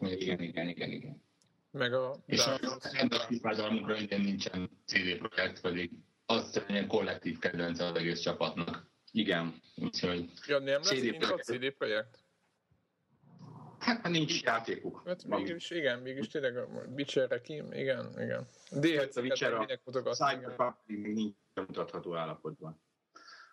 Igen, 0.00 0.40
igen, 0.40 0.68
igen, 0.68 0.90
igen. 0.90 1.22
Meg 1.70 1.94
a... 1.94 2.16
És 2.26 2.46
a 2.46 2.58
rendes 2.92 3.26
kifájdalmunkra 3.26 3.96
igen 3.96 4.20
nincsen 4.20 4.70
CD 4.86 5.16
projekt, 5.16 5.60
pedig 5.60 5.90
az 6.26 6.62
egy 6.66 6.86
kollektív 6.86 7.38
kedvence 7.38 7.84
az 7.84 7.96
egész 7.96 8.20
csapatnak. 8.20 8.90
Igen. 9.12 9.54
Úgyhogy... 9.76 10.30
Ja, 10.46 10.58
nem 10.58 10.80
lesz 10.82 11.00
CD 11.00 11.22
a 11.22 11.36
CD 11.36 11.70
projekt? 11.70 12.23
Hát 13.84 14.08
nincs 14.08 14.42
játékuk. 14.42 15.02
Hát 15.06 15.24
mégis, 15.24 15.70
igen, 15.70 15.98
mégis 15.98 16.26
tényleg 16.26 16.56
a 16.56 16.66
Witcherre 16.94 17.40
ki, 17.40 17.62
igen, 17.70 18.20
igen. 18.20 18.48
d 18.70 18.86
hát 18.86 19.16
a 19.16 19.20
Witcher 19.20 19.52
a 19.52 20.14
Cyberpunk 20.14 20.74
még 20.86 21.14
nincs 21.14 21.36
mutatható 21.54 22.14
állapotban. 22.14 22.82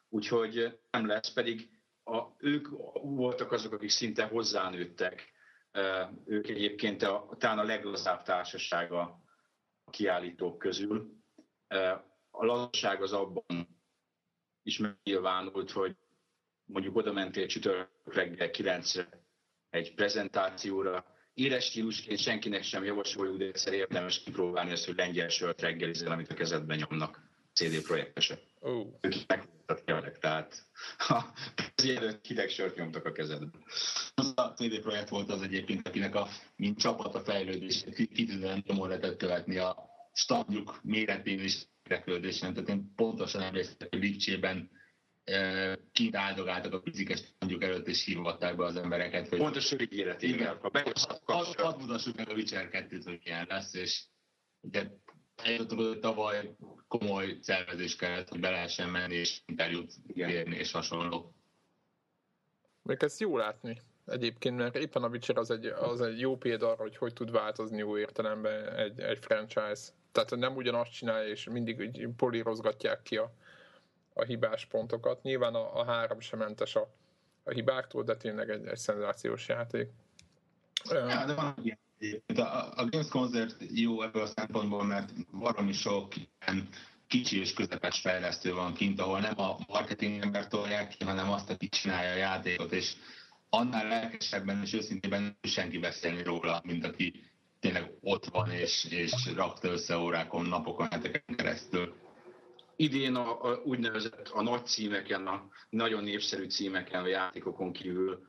Úgyhogy 0.09 0.79
nem 0.91 1.07
lesz, 1.07 1.33
pedig 1.33 1.69
a, 2.03 2.21
ők 2.37 2.67
voltak 2.93 3.51
azok, 3.51 3.73
akik 3.73 3.89
szinte 3.89 4.25
hozzánőttek. 4.25 5.31
Ők 6.25 6.47
egyébként 6.47 7.03
a, 7.03 7.35
talán 7.37 7.59
a 7.59 7.63
leglazább 7.63 8.23
társasága 8.23 9.23
a 9.83 9.89
kiállítók 9.89 10.57
közül. 10.57 11.13
A 12.31 12.45
lazaság 12.45 13.01
az 13.01 13.13
abban 13.13 13.79
is 14.63 14.77
megnyilvánult, 14.77 15.71
hogy 15.71 15.95
mondjuk 16.65 16.95
oda 16.95 17.11
mentél 17.11 17.45
csütörtök 17.45 18.13
reggel 18.13 18.49
9 18.49 18.93
egy 19.71 19.93
prezentációra, 19.93 21.05
éles 21.33 21.65
stílusként 21.65 22.19
senkinek 22.19 22.63
sem 22.63 22.83
javasoljuk, 22.83 23.37
de 23.37 23.45
egyszer 23.45 23.73
érdemes 23.73 24.23
kipróbálni 24.23 24.71
ezt, 24.71 24.85
hogy 24.85 24.95
lengyel 24.95 25.29
sört 25.29 25.61
reggelizel, 25.61 26.11
amit 26.11 26.31
a 26.31 26.33
kezedben 26.33 26.77
nyomnak 26.77 27.21
CD 27.53 27.81
projektesek. 27.81 28.39
Oh. 28.59 28.87
Ők 29.01 29.13
megmutatják, 29.27 30.19
tehát 30.19 30.65
a 30.97 31.23
előtt 31.75 32.25
hideg 32.25 32.49
sört 32.49 32.75
nyomtak 32.75 33.05
a 33.05 33.11
kezedben. 33.11 33.63
Az 34.15 34.33
a 34.35 34.53
CD 34.53 34.79
projekt 34.79 35.09
volt 35.09 35.31
az 35.31 35.41
egyébként, 35.41 35.87
akinek 35.87 36.15
a 36.15 36.27
mint 36.55 36.79
csapat 36.79 37.15
a 37.15 37.19
fejlődés 37.19 37.85
kitűnően 37.95 38.63
nyomon 38.67 38.87
lehetett 38.87 39.17
követni 39.17 39.57
a 39.57 39.89
standjuk 40.13 40.79
méretén 40.83 41.39
és 41.39 41.65
érdeklődésen. 41.83 42.53
Tehát 42.53 42.69
én 42.69 42.93
pontosan 42.95 43.41
emlékszem, 43.41 43.87
hogy 43.89 43.99
Lipcsében 43.99 44.69
kint 45.91 46.15
áldogáltak 46.15 46.73
a 46.73 46.81
fizikes 46.83 47.21
mondjuk 47.39 47.63
előtt, 47.63 47.87
és 47.87 48.05
hívogatták 48.05 48.55
be 48.55 48.65
az 48.65 48.75
embereket. 48.75 49.27
Hogy 49.27 49.39
Pontos 49.39 49.71
ígéretével. 49.71 50.59
Hadd 51.55 51.79
mutassuk 51.79 52.15
meg 52.15 52.29
a 52.29 52.33
Witcher 52.33 52.69
2-t, 52.71 53.01
hogy 53.03 53.19
ilyen 53.23 53.45
lesz, 53.49 53.73
és 53.73 54.03
ugye 54.61 54.87
eljutottuk, 55.35 55.79
hogy 55.79 55.99
tavaly 55.99 56.55
komoly 56.87 57.37
szervezés 57.41 57.95
kellett, 57.95 58.29
hogy 58.29 58.39
be 58.39 58.49
lehessen 58.49 58.89
menni, 58.89 59.15
és 59.15 59.41
interjút 59.45 59.93
kérni, 60.13 60.55
és 60.55 60.71
hasonló. 60.71 61.35
Még 62.81 63.03
ezt 63.03 63.19
jó 63.19 63.37
látni 63.37 63.81
egyébként, 64.05 64.57
mert 64.57 64.75
éppen 64.75 65.03
a 65.03 65.07
Witcher 65.07 65.37
az 65.37 65.51
egy, 65.51 65.65
az 65.65 66.01
egy 66.01 66.19
jó 66.19 66.37
példa 66.37 66.67
arra, 66.71 66.81
hogy 66.81 66.97
hogy 66.97 67.13
tud 67.13 67.31
változni 67.31 67.77
jó 67.77 67.97
értelemben 67.97 68.75
egy, 68.75 68.99
egy 68.99 69.17
franchise. 69.21 69.91
Tehát 70.11 70.35
nem 70.35 70.55
ugyanazt 70.55 70.91
csinálja, 70.91 71.29
és 71.29 71.49
mindig 71.49 71.79
úgy 71.79 72.07
polírozgatják 72.15 73.01
ki 73.01 73.17
a, 73.17 73.33
a 74.13 74.23
hibás 74.23 74.65
pontokat. 74.65 75.21
Nyilván 75.21 75.55
a, 75.55 75.79
a 75.79 75.85
három 75.85 76.19
sem 76.19 76.39
mentes 76.39 76.75
a, 76.75 76.93
a 77.43 77.51
hibáktól, 77.51 78.03
de 78.03 78.15
tényleg 78.15 78.49
egy, 78.49 78.65
egy 78.65 78.77
szenzációs 78.77 79.47
játék. 79.47 79.89
Ja, 80.89 81.25
de 81.25 81.33
van 81.33 81.55
ilyen. 81.61 81.79
A, 82.35 82.41
a 82.75 82.85
Games 82.89 83.07
Concert 83.07 83.55
jó 83.73 84.01
ebből 84.01 84.21
a 84.21 84.25
szempontból, 84.25 84.83
mert 84.83 85.09
valami 85.31 85.71
sok 85.71 86.15
ilyen 86.15 86.69
kicsi 87.07 87.39
és 87.39 87.53
közepes 87.53 87.99
fejlesztő 87.99 88.53
van 88.53 88.73
kint, 88.73 88.99
ahol 88.99 89.19
nem 89.19 89.39
a 89.39 89.57
marketing 89.67 90.21
ember 90.21 90.47
tolják 90.47 90.87
ki, 90.87 91.03
hanem 91.03 91.31
azt, 91.31 91.49
aki 91.49 91.69
csinálja 91.69 92.11
a 92.11 92.15
játékot, 92.15 92.71
és 92.71 92.95
annál 93.49 93.87
lelkesebben 93.87 94.61
és 94.61 94.73
őszintében 94.73 95.37
senki 95.41 95.77
beszélni 95.77 96.23
róla, 96.23 96.61
mint 96.65 96.85
aki 96.85 97.23
tényleg 97.59 97.91
ott 98.01 98.25
van 98.25 98.51
és, 98.51 98.85
és 98.89 99.31
rakta 99.35 99.67
össze 99.67 99.97
órákon, 99.97 100.45
napokon, 100.45 100.87
heteken 100.91 101.35
keresztül 101.35 101.80
idén 102.81 103.15
a, 103.15 103.43
a 103.43 103.61
úgynevezett 103.63 104.29
a 104.29 104.41
nagy 104.41 104.65
címeken, 104.65 105.27
a 105.27 105.47
nagyon 105.69 106.03
népszerű 106.03 106.47
címeken, 106.47 107.03
a 107.03 107.07
játékokon 107.07 107.71
kívül 107.71 108.27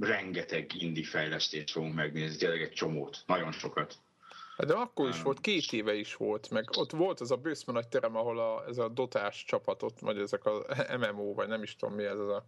rengeteg 0.00 0.74
indi 0.74 1.02
fejlesztést 1.02 1.70
fogunk 1.70 1.94
megnézni, 1.94 2.36
tényleg 2.36 2.62
egy 2.62 2.72
csomót, 2.72 3.22
nagyon 3.26 3.52
sokat. 3.52 3.94
De 4.56 4.74
akkor 4.74 5.08
is 5.08 5.22
volt, 5.22 5.40
két 5.40 5.72
éve 5.72 5.94
is 5.94 6.14
volt, 6.14 6.50
meg 6.50 6.64
ott 6.76 6.90
volt 6.90 7.20
az 7.20 7.30
a 7.30 7.36
bőszme 7.36 7.72
nagy 7.72 7.88
terem, 7.88 8.16
ahol 8.16 8.38
a, 8.38 8.64
ez 8.68 8.78
a 8.78 8.88
dotás 8.88 9.44
csapatot, 9.44 10.00
vagy 10.00 10.18
ezek 10.18 10.44
a 10.44 10.66
MMO, 11.00 11.34
vagy 11.34 11.48
nem 11.48 11.62
is 11.62 11.76
tudom 11.76 11.94
mi 11.94 12.04
ez, 12.04 12.18
ez 12.18 12.28
a, 12.28 12.44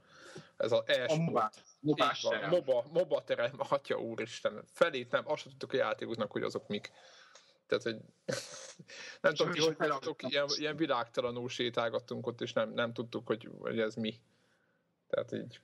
ez 0.57 0.73
a 0.73 0.83
e 0.87 1.15
MOBA, 1.17 1.51
MOBA, 1.81 2.13
terem. 2.31 2.51
MOBA, 2.51 2.85
MOBA 2.93 3.25
terem, 3.25 3.53
atya 3.57 4.01
úristen, 4.01 4.63
felét 4.73 5.11
nem, 5.11 5.23
azt 5.27 5.43
tudtuk 5.43 5.73
a 5.73 5.77
játékoknak, 5.77 6.33
hogy 6.33 6.43
azok 6.43 6.69
mik. 6.69 6.91
Tehát, 7.69 7.85
hogy 7.85 7.97
nem 9.21 9.35
tudom, 9.35 9.53
hogy 9.53 9.91
hogy 9.91 10.15
ilyen, 10.19 10.47
ilyen 10.57 10.77
világtalanul 10.77 11.49
sétálgattunk 11.49 12.27
ott, 12.27 12.41
és 12.41 12.53
nem, 12.53 12.73
nem 12.73 12.93
tudtuk, 12.93 13.27
hogy, 13.27 13.49
hogy 13.59 13.81
ez 13.81 13.95
mi. 13.95 14.15
Tehát 15.09 15.33
így. 15.33 15.61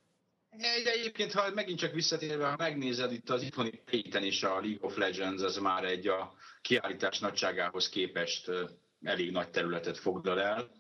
Egy, 0.59 0.87
egyébként, 0.87 1.33
ha 1.33 1.51
megint 1.51 1.79
csak 1.79 1.93
visszatérve, 1.93 2.49
ha 2.49 2.57
megnézed 2.57 3.13
itt 3.13 3.31
az 3.31 3.43
itthoni 3.43 3.83
héten 3.91 4.23
is 4.23 4.43
a 4.43 4.61
League 4.61 4.79
of 4.81 4.97
Legends, 4.97 5.43
az 5.43 5.57
már 5.57 5.85
egy 5.85 6.09
a 6.09 6.35
kiállítás 6.63 7.19
nagyságához 7.19 7.89
képest 7.89 8.51
elég 9.03 9.31
nagy 9.31 9.51
területet 9.51 9.99
foglal 9.99 10.41
el. 10.41 10.71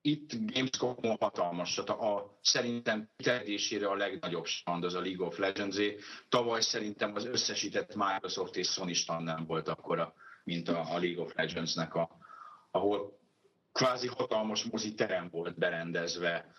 Itt 0.00 0.30
Gamescom 0.52 1.16
hatalmas, 1.18 1.78
a, 1.78 2.16
a, 2.16 2.38
szerintem 2.42 3.10
terjedésére 3.16 3.88
a 3.88 3.94
legnagyobb 3.94 4.46
stand 4.46 4.84
az 4.84 4.94
a 4.94 5.00
League 5.00 5.26
of 5.26 5.38
Legends-é. 5.38 5.98
Tavaly 6.28 6.60
szerintem 6.60 7.14
az 7.14 7.24
összesített 7.24 7.94
Microsoft 7.94 8.56
és 8.56 8.68
Sony 8.68 8.94
stand 8.94 9.24
nem 9.24 9.46
volt 9.46 9.68
akkora 9.68 10.14
mint 10.48 10.68
a, 10.68 10.94
a 10.94 10.98
League 10.98 11.22
of 11.22 11.34
Legends-nek, 11.34 11.94
a, 11.94 12.18
ahol 12.70 13.18
kvázi 13.72 14.06
hatalmas 14.06 14.64
mozi 14.64 14.94
terem 14.94 15.28
volt 15.30 15.58
berendezve, 15.58 16.52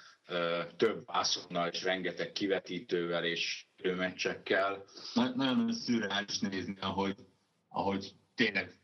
több 0.77 1.05
vászonnal 1.05 1.67
és 1.67 1.83
rengeteg 1.83 2.31
kivetítővel 2.31 3.25
és 3.25 3.65
meccsekkel. 3.83 4.83
Na, 5.13 5.29
nagyon 5.35 5.73
szürreális 5.73 6.39
nézni, 6.39 6.75
ahogy, 6.79 7.15
ahogy 7.67 8.13
tényleg 8.35 8.79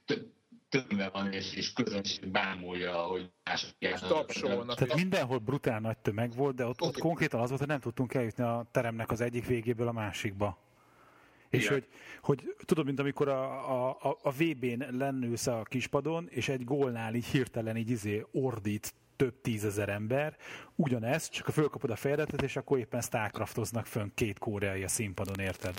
tömve 0.69 1.09
van, 1.09 1.31
és, 1.31 1.53
és 1.53 1.73
közönség 1.73 2.27
bámulja, 2.27 3.03
ahogy 3.03 3.31
mások 3.43 3.69
tapsolnak. 4.07 4.77
Tehát 4.77 4.95
mindenhol 4.95 5.37
brutál 5.37 5.79
nagy 5.79 5.97
tömeg 5.97 6.35
volt, 6.35 6.55
de 6.55 6.65
ott, 6.65 6.81
ott 6.81 6.97
konkrétan 6.97 7.39
az 7.39 7.47
volt, 7.47 7.59
hogy 7.59 7.69
nem 7.69 7.79
tudtunk 7.79 8.13
eljutni 8.13 8.43
a 8.43 8.67
teremnek 8.71 9.11
az 9.11 9.21
egyik 9.21 9.45
végéből 9.45 9.87
a 9.87 9.91
másikba. 9.91 10.64
És 11.49 11.67
hogy, 11.67 11.87
hogy 12.21 12.55
tudod, 12.65 12.85
mint 12.85 12.99
amikor 12.99 13.27
a, 13.27 13.89
a, 13.91 14.17
a 14.21 14.31
VB-n 14.31 14.97
lennősz 14.97 15.47
a 15.47 15.63
kispadon, 15.63 16.27
és 16.29 16.49
egy 16.49 16.63
gólnál 16.63 17.13
így 17.13 17.25
hirtelen 17.25 17.77
így 17.77 17.89
izé 17.89 18.25
ordít 18.31 18.93
több 19.15 19.41
tízezer 19.41 19.89
ember, 19.89 20.37
ugyanezt, 20.75 21.31
csak 21.31 21.47
a 21.47 21.51
fölkapod 21.51 21.89
a 21.89 21.95
fejedetet, 21.95 22.41
és 22.41 22.55
akkor 22.55 22.77
éppen 22.77 23.01
Starcraftoznak 23.01 23.85
fönn 23.85 24.09
két 24.13 24.39
koreai 24.39 24.83
a 24.83 24.87
színpadon, 24.87 25.39
érted? 25.39 25.75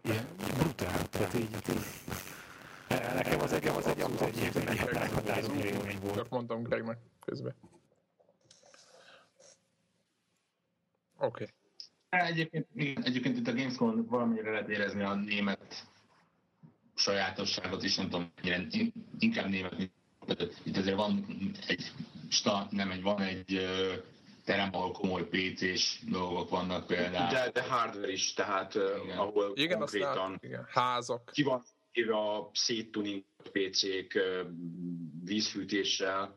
Ilyen 0.00 0.26
brutál. 0.58 1.08
Tehát 1.08 1.34
így, 1.34 1.48
nekem 2.88 3.40
az 3.40 3.52
egy, 3.52 3.66
az 3.66 3.86
egy 3.86 4.00
abszolút 4.00 4.36
egy, 4.36 4.56
egy, 4.56 5.86
egy 5.86 6.00
volt. 6.00 6.30
mondtam 6.30 6.62
Gregnek 6.62 6.98
közben. 7.24 7.54
Oké. 11.18 11.26
Okay. 11.26 11.46
Egyébként, 12.08 12.66
egyébként 13.02 13.36
itt 13.36 13.48
a 13.48 13.52
Gamescom 13.52 14.06
valamennyire 14.06 14.50
lehet 14.50 14.68
érezni 14.68 15.02
a 15.02 15.14
német 15.14 15.86
sajátosságot 16.94 17.82
is, 17.82 17.96
nem 17.96 18.08
tudom, 18.08 18.32
inkább 19.18 19.48
német, 19.48 19.90
itt 20.62 20.76
azért 20.76 20.96
van 20.96 21.24
egy 21.66 21.92
sta, 22.28 22.66
nem 22.70 22.90
egy, 22.90 23.02
van 23.02 23.20
egy 23.20 23.66
terem, 24.44 24.74
ahol 24.74 24.92
komoly 24.92 25.28
PC-s 25.28 26.00
dolgok 26.08 26.50
vannak 26.50 26.86
például. 26.86 27.32
De, 27.32 27.50
de 27.50 27.62
hardware 27.62 28.12
is, 28.12 28.32
tehát 28.32 28.74
igen. 28.74 29.18
ahol 29.18 29.52
igen, 29.54 29.78
konkrétan 29.78 30.38
igen. 30.40 30.66
házak. 30.68 31.30
Ki 31.32 31.42
van 31.42 31.64
a 31.92 32.50
széttuning 32.52 33.24
PC-k 33.42 34.20
vízfűtéssel. 35.24 36.36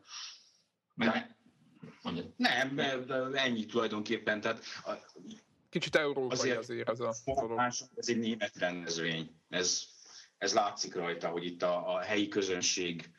De, 0.95 1.37
nem, 2.35 2.75
de 2.75 3.25
ennyi 3.33 3.65
tulajdonképpen. 3.65 4.41
Tehát 4.41 4.63
Kicsit 5.69 5.95
európai 5.95 6.37
azért, 6.37 6.57
azért 6.57 6.89
ez 6.89 6.99
a 6.99 7.13
dolog. 7.25 7.59
Ez 7.95 8.07
egy 8.07 8.19
német 8.19 8.55
rendezvény. 8.55 9.31
Ez, 9.49 9.83
ez 10.37 10.53
látszik 10.53 10.95
rajta, 10.95 11.27
hogy 11.27 11.45
itt 11.45 11.63
a, 11.63 11.95
a 11.95 11.99
helyi 11.99 12.27
közönség 12.27 13.09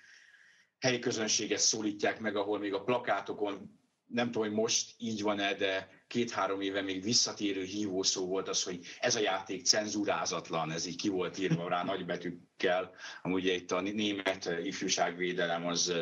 helyi 0.81 0.99
közönséget 0.99 1.59
szólítják 1.59 2.21
meg, 2.21 2.37
ahol 2.37 2.59
még 2.59 2.75
a 2.75 2.83
plakátokon, 2.83 3.79
nem 4.07 4.31
tudom, 4.31 4.49
hogy 4.49 4.57
most 4.57 4.95
így 4.99 5.23
van-e, 5.23 5.55
de 5.55 5.89
két-három 6.07 6.61
éve 6.61 6.81
még 6.83 7.03
visszatérő 7.03 7.63
hívószó 7.63 8.27
volt 8.27 8.49
az, 8.49 8.63
hogy 8.63 8.81
ez 9.01 9.15
a 9.15 9.21
játék 9.21 9.65
cenzúrázatlan, 9.65 10.71
ez 10.71 10.87
így 10.87 10.97
ki 10.97 11.09
volt 11.09 11.39
írva 11.39 11.69
rá 11.69 11.83
nagybetűkkel. 11.83 12.95
Amúgy 13.23 13.45
itt 13.45 13.71
a 13.71 13.81
német 13.81 14.51
ifjúságvédelem 14.63 15.67
az 15.67 15.93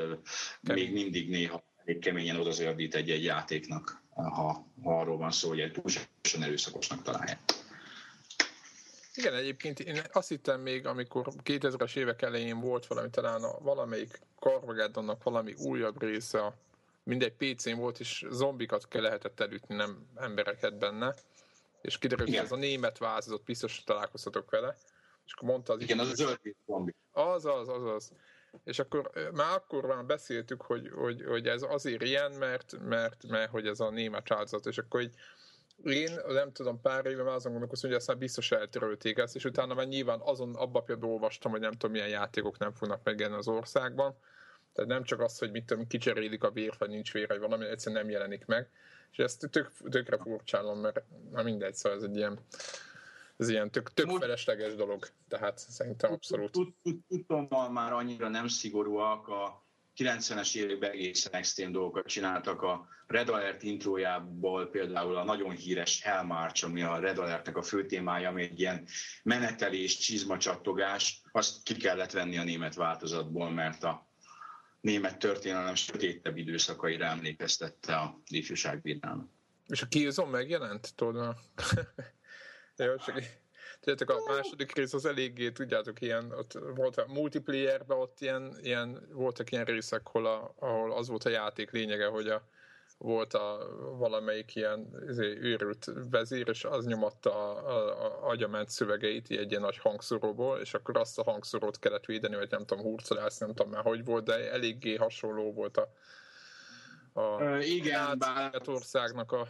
még 0.61 0.93
mindig 0.93 1.29
néha 1.29 1.65
elég 1.85 2.01
keményen 2.01 2.41
odazördít 2.41 2.95
egy-egy 2.95 3.25
játéknak 3.25 4.03
ha, 4.23 4.65
ha 4.83 4.99
arról 4.99 5.17
van 5.17 5.31
szó, 5.31 5.49
hogy 5.49 5.61
egy 5.61 5.73
túlságosan 5.73 6.43
erőszakosnak 6.43 7.03
találják. 7.03 7.39
Igen, 9.15 9.35
egyébként 9.35 9.81
én 9.81 10.03
azt 10.13 10.29
hittem 10.29 10.61
még, 10.61 10.87
amikor 10.87 11.29
2000-es 11.45 11.97
évek 11.97 12.23
elején 12.23 12.61
volt 12.61 12.87
valami, 12.87 13.11
talán 13.11 13.43
a, 13.43 13.59
valamelyik 13.59 14.21
Carmageddonnak 14.39 15.23
valami 15.23 15.55
újabb 15.59 16.03
része, 16.03 16.55
mindegy 17.03 17.33
PC-n 17.33 17.77
volt, 17.77 18.01
és 18.01 18.27
zombikat 18.31 18.89
kell 18.89 19.03
lehetett 19.03 19.41
elütni, 19.41 19.75
nem 19.75 20.07
embereket 20.17 20.79
benne. 20.79 21.15
És 21.81 21.99
kiderült, 21.99 22.29
hogy 22.29 22.39
ez 22.39 22.53
a 22.53 22.57
német 22.57 22.99
változat, 22.99 23.43
biztos 23.45 23.83
találkoztatok 23.85 24.51
vele. 24.51 24.77
És 25.27 25.33
akkor 25.33 25.49
mondta 25.49 25.73
az 25.73 25.83
Igen, 25.83 25.97
is, 25.97 26.03
az 26.03 26.11
a 26.11 26.15
zöld 26.15 26.39
zombi. 26.67 26.95
Az, 27.13 27.45
az, 27.45 27.69
az, 27.69 27.85
az. 27.85 28.13
És 28.65 28.79
akkor 28.79 29.11
már 29.33 29.55
akkor 29.55 29.87
már 29.87 30.05
beszéltük, 30.05 30.63
hogy, 30.63 30.91
hogy, 30.95 31.25
hogy 31.27 31.47
ez 31.47 31.63
azért 31.69 32.03
ilyen, 32.03 32.33
mert, 32.33 32.75
mert, 32.89 33.27
mert 33.29 33.51
hogy 33.51 33.67
ez 33.67 33.81
a 33.81 33.91
német 33.91 34.33
áldozat, 34.33 34.67
és 34.67 34.79
akkor 34.79 35.01
így 35.01 35.15
én 35.85 36.11
nem 36.29 36.53
tudom, 36.53 36.81
pár 36.81 37.07
éve 37.07 37.23
már 37.23 37.35
azon 37.35 37.51
gondolkoztam, 37.51 37.91
hogy 37.91 37.99
aztán 37.99 38.19
biztos 38.19 38.53
eltörölték 38.53 39.19
ezt, 39.19 39.35
és 39.35 39.45
utána 39.45 39.75
már 39.75 39.87
nyilván 39.87 40.21
azon 40.23 40.55
abba 40.55 40.81
például 40.81 41.13
olvastam, 41.13 41.51
hogy 41.51 41.61
nem 41.61 41.73
tudom, 41.73 41.91
milyen 41.91 42.09
játékok 42.09 42.59
nem 42.59 42.73
fognak 42.73 43.01
megjelenni 43.05 43.39
az 43.39 43.49
országban. 43.49 44.17
Tehát 44.73 44.91
nem 44.91 45.03
csak 45.03 45.21
az, 45.21 45.39
hogy 45.39 45.51
mit 45.51 45.65
tudom, 45.65 45.87
kicserélik 45.87 46.43
a 46.43 46.51
vér, 46.51 46.75
vagy 46.79 46.89
nincs 46.89 47.13
vér, 47.13 47.29
vagy 47.29 47.39
valami, 47.39 47.67
egyszerűen 47.67 48.03
nem 48.03 48.11
jelenik 48.11 48.47
meg. 48.47 48.71
És 49.11 49.19
ezt 49.19 49.49
tök, 49.51 49.71
tökre 49.91 50.19
furcsálom, 50.19 50.79
mert 50.79 51.03
már 51.33 51.45
mindegy, 51.45 51.75
szóval 51.75 51.99
ez 51.99 52.05
egy 52.05 52.17
ilyen 52.17 52.39
ez 53.39 53.49
ilyen 53.49 53.71
tök, 53.71 53.93
tök 53.93 54.11
felesleges 54.11 54.75
dolog, 54.75 55.07
tehát 55.29 55.59
szerintem 55.59 56.13
abszolút. 56.13 56.57
Tudtommal 57.09 57.71
már 57.71 57.93
annyira 57.93 58.29
nem 58.29 58.49
szigorúak 58.49 59.29
a 59.29 59.67
90-es 59.97 60.57
években 60.57 60.91
egészen 60.91 61.33
extrém 61.33 61.73
dolgokat 61.73 62.07
csináltak. 62.07 62.63
A 62.63 62.89
Red 63.07 63.29
Alert 63.29 63.63
intrójából 63.63 64.67
például 64.67 65.17
a 65.17 65.25
nagyon 65.25 65.51
híres 65.51 66.03
Hellmarch, 66.03 66.65
ami 66.65 66.83
a 66.83 66.99
Red 66.99 67.19
Alertnek 67.19 67.57
a 67.57 67.63
fő 67.63 67.87
témája, 67.87 68.29
ami 68.29 68.43
egy 68.43 68.61
ilyen 68.61 68.87
menetelés, 69.23 69.99
csizmacsattogás, 69.99 71.23
azt 71.33 71.63
ki 71.63 71.75
kellett 71.75 72.13
venni 72.13 72.39
a 72.39 72.45
német 72.45 72.75
változatból, 72.75 73.51
mert 73.51 73.85
a 73.85 74.09
német 74.81 75.19
történelem 75.19 75.75
sötétebb 75.75 76.37
időszakaira 76.37 77.05
emlékeztette 77.05 77.97
a 77.97 78.21
ifjúságbírnának. 78.27 79.29
És 79.67 79.83
a 79.83 79.87
kiúzom 79.87 80.31
megjelent, 80.31 80.95
tudod? 80.95 81.37
Jó, 82.79 82.97
csak 82.97 83.23
Tudjátok, 83.81 84.11
a 84.11 84.33
második 84.33 84.75
rész 84.75 84.93
az 84.93 85.05
eléggé, 85.05 85.51
tudjátok, 85.51 86.01
ilyen, 86.01 86.33
ott 86.33 86.59
volt 86.75 86.97
a 86.97 87.07
multiplayerben, 87.07 87.99
ott 87.99 88.21
ilyen, 88.21 88.57
ilyen, 88.61 89.09
voltak 89.13 89.53
ilyen 89.53 89.65
részek, 89.65 90.01
ahol, 90.05 90.27
a, 90.27 90.55
ahol 90.59 90.93
az 90.93 91.09
volt 91.09 91.25
a 91.25 91.29
játék 91.29 91.71
lényege, 91.71 92.07
hogy 92.07 92.29
a, 92.29 92.43
volt 92.99 93.35
a 93.35 93.69
valamelyik 93.99 94.55
ilyen 94.55 95.05
izé, 95.09 95.39
őrült 95.41 95.91
vezér, 96.11 96.49
és 96.49 96.65
az 96.65 96.87
nyomatta 96.87 97.35
a, 97.35 97.69
a, 97.69 98.05
a 98.05 98.29
agyament 98.29 98.69
szövegeit 98.69 99.31
egy 99.31 99.51
ilyen 99.51 99.63
nagy 99.63 99.79
hangszoróból, 99.79 100.59
és 100.59 100.75
akkor 100.75 100.97
azt 100.97 101.19
a 101.19 101.23
hangszorót 101.23 101.79
kellett 101.79 102.05
védeni, 102.05 102.37
vagy 102.37 102.51
nem 102.51 102.67
tudom, 102.67 102.85
hurcolászni, 102.85 103.47
nem 103.47 103.55
tudom 103.55 103.73
már, 103.73 103.83
hogy 103.83 104.05
volt, 104.05 104.25
de 104.25 104.51
eléggé 104.51 104.95
hasonló 104.95 105.53
volt 105.53 105.77
a, 105.77 105.93
a 107.13 107.21
uh, 107.21 107.69
igen, 107.69 108.19
bár... 108.19 108.63
országnak 108.67 109.33
a 109.33 109.47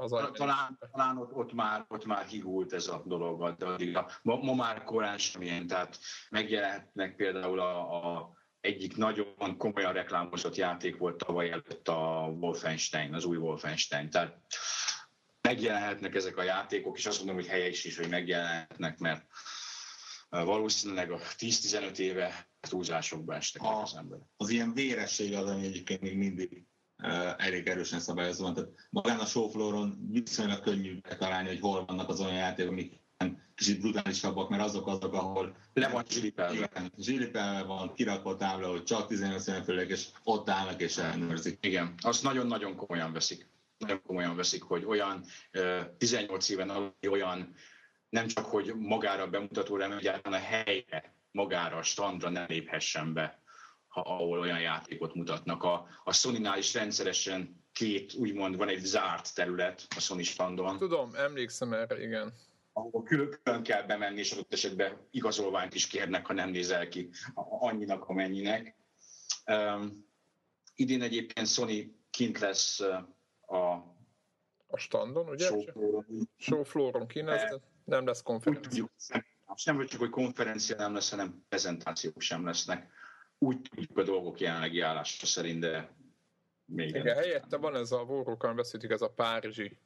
az 0.00 0.12
a... 0.12 0.30
Talán, 0.30 0.78
talán 0.92 1.18
ott, 1.18 1.32
ott, 1.32 1.52
már, 1.52 1.84
ott 1.88 2.04
már 2.04 2.26
higult 2.26 2.72
ez 2.72 2.86
a 2.86 3.02
dolog, 3.04 3.56
de 3.56 3.66
addig 3.66 3.96
a, 3.96 4.10
ma, 4.22 4.36
ma 4.36 4.54
már 4.54 4.84
korán 4.84 5.18
semmilyen, 5.18 5.66
tehát 5.66 5.98
megjelenhetnek 6.30 7.16
például 7.16 7.60
a, 7.60 8.16
a 8.16 8.36
egyik 8.60 8.96
nagyon 8.96 9.56
komolyan 9.56 9.92
reklámozott 9.92 10.54
játék 10.54 10.96
volt 10.96 11.16
tavaly 11.16 11.50
előtt 11.50 11.88
a 11.88 12.32
Wolfenstein, 12.40 13.14
az 13.14 13.24
új 13.24 13.36
Wolfenstein. 13.36 14.10
Tehát 14.10 14.40
megjelenhetnek 15.40 16.14
ezek 16.14 16.36
a 16.36 16.42
játékok, 16.42 16.98
és 16.98 17.06
azt 17.06 17.18
mondom, 17.18 17.36
hogy 17.36 17.46
helyes 17.46 17.84
is, 17.84 17.96
hogy 17.96 18.08
megjelenhetnek, 18.08 18.98
mert 18.98 19.26
valószínűleg 20.28 21.10
a 21.10 21.18
10-15 21.18 21.98
éve 21.98 22.48
túlzásokba 22.60 23.34
estek 23.34 23.62
a, 23.62 23.82
az 23.82 23.96
emberek. 23.96 24.26
Az 24.36 24.48
ilyen 24.48 24.72
véresség 24.72 25.34
az, 25.34 25.50
ami 25.50 25.66
egyébként 25.66 26.00
még 26.00 26.16
mindig 26.16 26.66
elég 27.36 27.66
erősen 27.66 28.00
szabályozva 28.00 28.44
van. 28.44 28.54
Tehát 28.54 28.70
magán 28.90 29.18
a 29.18 29.26
showflooron 29.26 30.08
viszonylag 30.10 30.60
könnyű 30.60 30.98
találni, 31.18 31.48
hogy 31.48 31.60
hol 31.60 31.84
vannak 31.84 32.08
az 32.08 32.20
olyan 32.20 32.34
játékok, 32.34 32.72
amik 32.72 33.00
kicsit 33.54 33.80
brutálisabbak, 33.80 34.48
mert 34.48 34.62
azok 34.62 34.86
azok, 34.86 35.14
ahol 35.14 35.56
le 35.72 35.88
van 35.88 36.04
zsilipelve. 36.08 36.90
zsilipelve 36.98 37.62
van, 37.62 37.94
kirakva 37.94 38.36
tábla, 38.36 38.70
hogy 38.70 38.84
csak 38.84 39.06
15 39.06 39.64
főleg, 39.64 39.90
és 39.90 40.06
ott 40.24 40.50
állnak 40.50 40.80
és 40.80 40.96
ellenőrzik. 40.96 41.58
Igen, 41.60 41.94
azt 42.00 42.22
nagyon-nagyon 42.22 42.76
komolyan 42.76 43.12
veszik. 43.12 43.46
Nagyon 43.78 44.02
komolyan 44.02 44.36
veszik, 44.36 44.62
hogy 44.62 44.84
olyan 44.84 45.24
18 45.98 46.48
éven 46.48 46.70
alul 46.70 46.94
olyan 47.10 47.54
nem 48.08 48.26
csak, 48.26 48.44
hogy 48.44 48.74
magára 48.78 49.26
bemutatóra, 49.26 49.82
hanem 49.82 49.98
egyáltalán 49.98 50.40
a 50.40 50.44
helyre, 50.44 51.14
magára, 51.30 51.76
a 51.76 51.82
standra 51.82 52.30
ne 52.30 52.46
léphessen 52.46 53.12
be 53.12 53.42
ahol 54.02 54.38
olyan 54.38 54.60
játékot 54.60 55.14
mutatnak. 55.14 55.62
A, 55.62 55.86
a 56.04 56.12
Sony-nál 56.12 56.58
is 56.58 56.74
rendszeresen 56.74 57.64
két, 57.72 58.14
úgymond 58.14 58.56
van 58.56 58.68
egy 58.68 58.84
zárt 58.84 59.34
terület 59.34 59.86
a 59.96 60.00
Sony 60.00 60.22
standon. 60.22 60.78
Tudom, 60.78 61.14
emlékszem 61.14 61.72
erre, 61.72 62.02
igen. 62.02 62.32
Ahol 62.72 63.02
külön, 63.02 63.62
kell 63.62 63.82
bemenni, 63.82 64.18
és 64.18 64.32
adott 64.32 64.52
esetben 64.52 65.06
igazolványt 65.10 65.74
is 65.74 65.86
kérnek, 65.86 66.26
ha 66.26 66.32
nem 66.32 66.50
nézel 66.50 66.88
ki 66.88 67.10
annyinak, 67.34 68.08
amennyinek. 68.08 68.76
Um, 69.46 70.06
idén 70.74 71.02
egyébként 71.02 71.46
Sony 71.46 71.96
kint 72.10 72.38
lesz 72.38 72.80
a 73.46 73.96
a 74.68 74.76
standon, 74.76 75.28
ugye? 75.28 75.50
Showflooron 76.36 77.06
kint 77.06 77.26
lesz, 77.26 77.54
nem 77.84 78.06
lesz 78.06 78.22
konferencia. 78.22 78.90
nem 79.64 79.86
csak, 79.86 80.00
hogy 80.00 80.10
konferencia 80.10 80.76
nem 80.76 80.94
lesz, 80.94 81.10
hanem 81.10 81.44
prezentációk 81.48 82.20
sem 82.20 82.44
lesznek 82.44 82.90
úgy 83.38 83.60
tudjuk 83.60 83.98
a 83.98 84.02
dolgok 84.02 84.40
jelenlegi 84.40 84.80
állása 84.80 85.26
szerint, 85.26 85.60
de 85.60 85.96
még 86.64 86.88
Igen, 86.88 87.16
helyette 87.16 87.56
van 87.56 87.76
ez 87.76 87.92
a 87.92 88.00
Warhawk, 88.02 88.54
beszéltük, 88.54 88.90
ez 88.90 89.02
a 89.02 89.10
Párizsi 89.10 89.78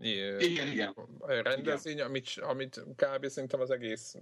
igen, 0.00 0.68
igen. 0.68 0.94
rendezvény, 1.26 1.94
igen. 1.94 2.06
Amit, 2.06 2.36
amit 2.36 2.80
kb. 2.96 3.26
szerintem 3.26 3.60
az 3.60 3.70
egész, 3.70 4.16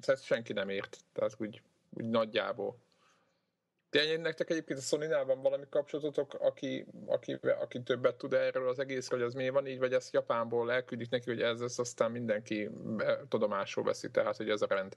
ezt 0.00 0.24
senki 0.24 0.52
nem 0.52 0.68
ért, 0.68 0.98
tehát 1.12 1.34
úgy, 1.38 1.62
úgy 1.90 2.04
nagyjából. 2.04 2.78
Tényleg 3.90 4.20
nektek 4.20 4.50
egyébként 4.50 4.78
a 4.78 4.82
sony 4.82 5.08
van 5.08 5.42
valami 5.42 5.64
kapcsolatotok, 5.70 6.34
aki, 6.34 6.86
aki, 7.06 7.32
aki 7.60 7.82
többet 7.82 8.16
tud 8.16 8.32
erről 8.32 8.68
az 8.68 8.78
egészről, 8.78 9.18
hogy 9.18 9.28
az 9.28 9.34
miért 9.34 9.52
van 9.52 9.66
így, 9.66 9.78
vagy 9.78 9.92
ezt 9.92 10.12
Japánból 10.12 10.72
elküldik 10.72 11.10
neki, 11.10 11.30
hogy 11.30 11.42
ez, 11.42 11.60
ez 11.60 11.78
aztán 11.78 12.10
mindenki 12.10 12.70
tudomásul 13.28 13.84
veszi, 13.84 14.10
tehát 14.10 14.36
hogy 14.36 14.50
ez 14.50 14.62
a 14.62 14.66
rend 14.66 14.96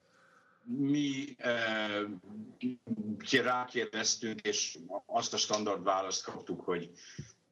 mi 0.65 1.36
eh, 1.38 2.01
rákérdeztünk, 3.32 4.41
és 4.41 4.78
azt 5.06 5.34
a 5.34 5.38
standard 5.38 5.84
választ 5.84 6.23
kaptuk, 6.23 6.62
hogy 6.62 6.89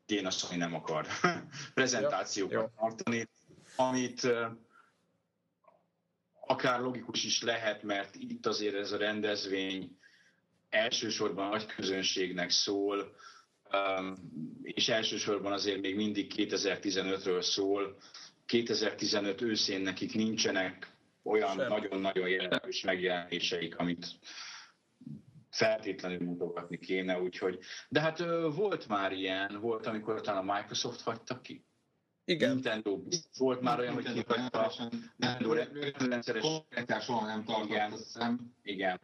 én 0.06 0.26
azt 0.26 0.42
mondani, 0.42 0.72
nem 0.72 0.82
akar 0.82 1.08
prezentációkat 1.74 2.72
tartani, 2.76 3.30
amit 3.76 4.24
eh, 4.24 4.50
akár 6.46 6.80
logikus 6.80 7.24
is 7.24 7.42
lehet, 7.42 7.84
mert 7.84 8.16
itt 8.16 8.46
azért 8.46 8.76
ez 8.76 8.92
a 8.92 8.98
rendezvény 8.98 9.98
elsősorban 10.70 11.50
nagy 11.50 11.66
közönségnek 11.66 12.50
szól, 12.50 13.16
és 14.62 14.90
elsősorban 14.90 15.52
azért 15.52 15.82
még 15.82 15.96
mindig 15.96 16.34
2015-ről 16.36 17.42
szól. 17.42 17.98
2015 18.46 19.42
őszén 19.42 19.82
nekik 19.82 20.14
nincsenek 20.14 20.93
olyan 21.24 21.56
nagyon-nagyon 21.56 22.30
jelentős 22.30 22.84
megjelenéseik, 22.84 23.78
amit 23.78 24.06
feltétlenül 25.50 26.20
mutogatni 26.20 26.78
kéne, 26.78 27.22
úgyhogy... 27.22 27.60
De 27.90 28.00
hát 28.00 28.18
volt 28.56 28.88
már 28.88 29.12
ilyen, 29.12 29.58
volt, 29.62 29.86
amikor 29.88 30.22
talán 30.22 30.50
a 30.50 30.54
Microsoft 30.54 31.02
hagyta 31.02 31.42
ki. 31.42 31.66
Igen. 32.26 32.50
Nintendo 32.50 33.00
volt 33.38 33.62
már 33.62 33.80
olyan, 33.80 33.94
hogy 33.94 34.14
kihagyta 34.14 34.72
Nintendo 35.16 35.54
rendszeres... 36.10 36.42
Konferenciát 36.42 37.04
soha 37.04 37.26
nem 37.26 37.44
tartott, 37.44 37.70
Igen. 38.62 39.00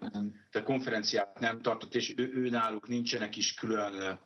Tehát 0.52 0.68
konferenciát 0.68 1.40
nem 1.40 1.62
tartott, 1.62 1.96
és 1.96 2.14
ő, 2.18 2.32
ő 2.34 2.50
náluk 2.50 2.88
nincsenek 2.88 3.36
is 3.36 3.54
külön 3.54 4.20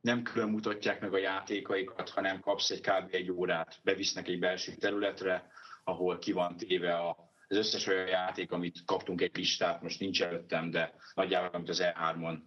nem 0.00 0.22
külön 0.22 0.48
mutatják 0.48 1.00
meg 1.00 1.12
a 1.12 1.18
játékaikat, 1.18 2.08
hanem 2.08 2.40
kapsz 2.40 2.70
egy 2.70 2.80
kb. 2.80 3.14
egy 3.14 3.30
órát, 3.30 3.80
bevisznek 3.82 4.28
egy 4.28 4.38
belső 4.38 4.74
területre, 4.74 5.50
ahol 5.90 6.18
ki 6.18 6.32
van 6.32 6.56
téve 6.56 6.94
a, 6.94 7.16
az 7.48 7.56
összes 7.56 7.86
olyan 7.86 8.06
játék, 8.06 8.52
amit 8.52 8.84
kaptunk 8.84 9.20
egy 9.20 9.36
listát, 9.36 9.82
most 9.82 10.00
nincs 10.00 10.22
előttem, 10.22 10.70
de 10.70 10.94
nagyjából 11.14 11.48
amit 11.52 11.68
az 11.68 11.82
E3-on 11.82 12.38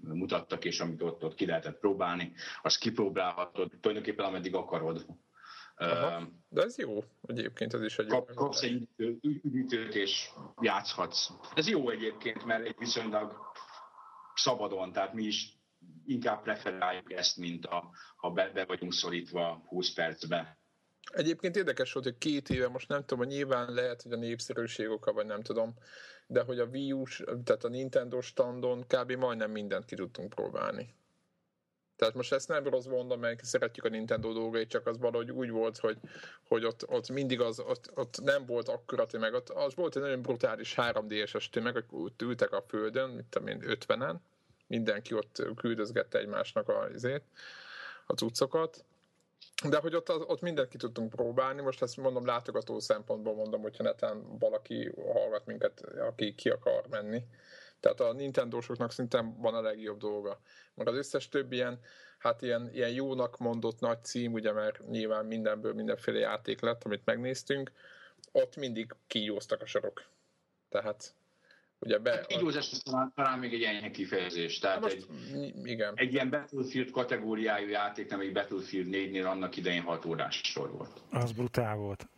mutattak, 0.00 0.64
és 0.64 0.80
amit 0.80 1.02
ott, 1.02 1.24
ott 1.24 1.34
ki 1.34 1.46
lehetett 1.46 1.78
próbálni, 1.78 2.32
azt 2.62 2.78
kipróbálhatod 2.78 3.70
tulajdonképpen 3.80 4.24
ameddig 4.24 4.54
akarod. 4.54 5.06
Aha, 5.76 6.28
de 6.48 6.62
ez 6.62 6.78
jó, 6.78 7.04
egyébként 7.26 7.74
ez 7.74 7.82
is 7.82 7.98
egy 7.98 8.06
Kap, 8.06 8.34
Kapsz 8.34 8.62
egy 8.62 8.88
üdítőt 9.22 9.94
és 9.94 10.30
játszhatsz. 10.60 11.30
Ez 11.54 11.68
jó 11.68 11.90
egyébként, 11.90 12.44
mert 12.44 12.66
egy 12.66 12.74
viszonylag 12.78 13.52
szabadon, 14.34 14.92
tehát 14.92 15.12
mi 15.14 15.22
is 15.22 15.58
inkább 16.06 16.42
preferáljuk 16.42 17.12
ezt, 17.12 17.36
mint 17.36 17.66
a, 17.66 17.90
ha 18.16 18.30
be, 18.30 18.50
be 18.50 18.64
vagyunk 18.64 18.92
szorítva 18.92 19.62
20 19.66 19.92
percbe 19.92 20.59
Egyébként 21.12 21.56
érdekes 21.56 21.92
volt, 21.92 22.06
hogy 22.06 22.18
két 22.18 22.50
éve, 22.50 22.68
most 22.68 22.88
nem 22.88 23.00
tudom, 23.00 23.18
hogy 23.18 23.34
nyilván 23.34 23.72
lehet, 23.72 24.02
hogy 24.02 24.12
a 24.12 24.16
népszerűség 24.16 24.88
oka, 24.88 25.12
vagy 25.12 25.26
nem 25.26 25.42
tudom, 25.42 25.74
de 26.26 26.42
hogy 26.42 26.58
a 26.58 26.64
Wii 26.64 26.92
u 26.92 27.04
tehát 27.44 27.64
a 27.64 27.68
Nintendo 27.68 28.20
standon 28.20 28.84
kb. 28.86 29.12
majdnem 29.12 29.50
mindent 29.50 29.84
ki 29.84 29.94
tudtunk 29.94 30.28
próbálni. 30.28 30.94
Tehát 32.00 32.14
most 32.14 32.32
ezt 32.32 32.48
nem 32.48 32.64
rossz 32.64 32.86
mondom, 32.86 33.20
mert 33.20 33.44
szeretjük 33.44 33.84
a 33.84 33.88
Nintendo 33.88 34.32
dolgait, 34.32 34.68
csak 34.68 34.86
az 34.86 34.98
valahogy 34.98 35.30
úgy 35.30 35.50
volt, 35.50 35.78
hogy, 35.78 35.98
hogy 36.48 36.64
ott, 36.64 36.88
ott 36.88 37.10
mindig 37.10 37.40
az, 37.40 37.60
ott, 37.60 37.90
ott 37.94 38.20
nem 38.22 38.46
volt 38.46 38.68
akkora 38.68 39.06
tömeg. 39.06 39.34
Ott 39.34 39.48
az 39.48 39.74
volt 39.74 39.96
egy 39.96 40.02
nagyon 40.02 40.22
brutális 40.22 40.74
3D-es 40.76 41.50
tömeg, 41.50 41.84
ott 41.90 42.22
ültek 42.22 42.52
a 42.52 42.64
földön, 42.68 43.10
mint 43.10 43.26
tudom 43.26 43.48
én, 43.48 43.62
50-en, 43.66 44.14
mindenki 44.66 45.14
ott 45.14 45.42
küldözgette 45.56 46.18
egymásnak 46.18 46.68
a, 46.68 46.80
azért, 46.80 47.24
a 48.06 48.12
cuccokat. 48.12 48.84
De 49.68 49.78
hogy 49.78 49.94
ott, 49.94 50.10
ott 50.10 50.40
mindent 50.40 50.68
ki 50.68 50.76
tudtunk 50.76 51.10
próbálni, 51.10 51.60
most 51.60 51.82
ezt 51.82 51.96
mondom 51.96 52.26
látogató 52.26 52.78
szempontból 52.78 53.34
mondom, 53.34 53.62
hogyha 53.62 53.82
netán 53.82 54.38
valaki 54.38 54.92
hallgat 55.12 55.46
minket, 55.46 55.80
aki 55.80 56.34
ki 56.34 56.48
akar 56.48 56.86
menni, 56.90 57.24
tehát 57.80 58.00
a 58.00 58.12
Nintendo-soknak 58.12 58.92
szinte 58.92 59.34
van 59.36 59.54
a 59.54 59.60
legjobb 59.60 59.98
dolga. 59.98 60.40
Mert 60.74 60.88
az 60.88 60.96
összes 60.96 61.28
több 61.28 61.52
ilyen, 61.52 61.80
hát 62.18 62.42
ilyen, 62.42 62.70
ilyen 62.72 62.90
jónak 62.90 63.38
mondott 63.38 63.80
nagy 63.80 64.04
cím, 64.04 64.32
ugye, 64.32 64.52
mert 64.52 64.88
nyilván 64.88 65.26
mindenből 65.26 65.74
mindenféle 65.74 66.18
játék 66.18 66.60
lett, 66.60 66.84
amit 66.84 67.04
megnéztünk, 67.04 67.72
ott 68.32 68.56
mindig 68.56 68.94
kígyóztak 69.06 69.62
a 69.62 69.66
sorok. 69.66 70.04
Tehát 70.68 71.14
Ugye 71.82 71.98
be, 71.98 72.10
hát 72.10 72.26
kígyózás 72.26 72.68
talán, 72.68 73.12
talán 73.14 73.38
még 73.38 73.54
egy 73.54 73.62
enyhe 73.62 73.90
kifejezés. 73.90 74.58
Tehát 74.58 74.80
most, 74.80 75.06
egy, 75.32 75.52
igen. 75.64 75.92
egy 75.96 76.12
ilyen 76.12 76.30
Battlefield 76.30 76.90
kategóriájú 76.90 77.68
játék, 77.68 78.10
nem 78.10 78.20
egy 78.20 78.32
Battlefield 78.32 78.86
4-nél 78.90 79.26
annak 79.30 79.56
idején 79.56 79.82
6 79.82 80.04
órás 80.04 80.40
sor 80.44 80.70
volt. 80.70 81.02
Az 81.10 81.32
brutál 81.32 81.76
volt. 81.76 82.08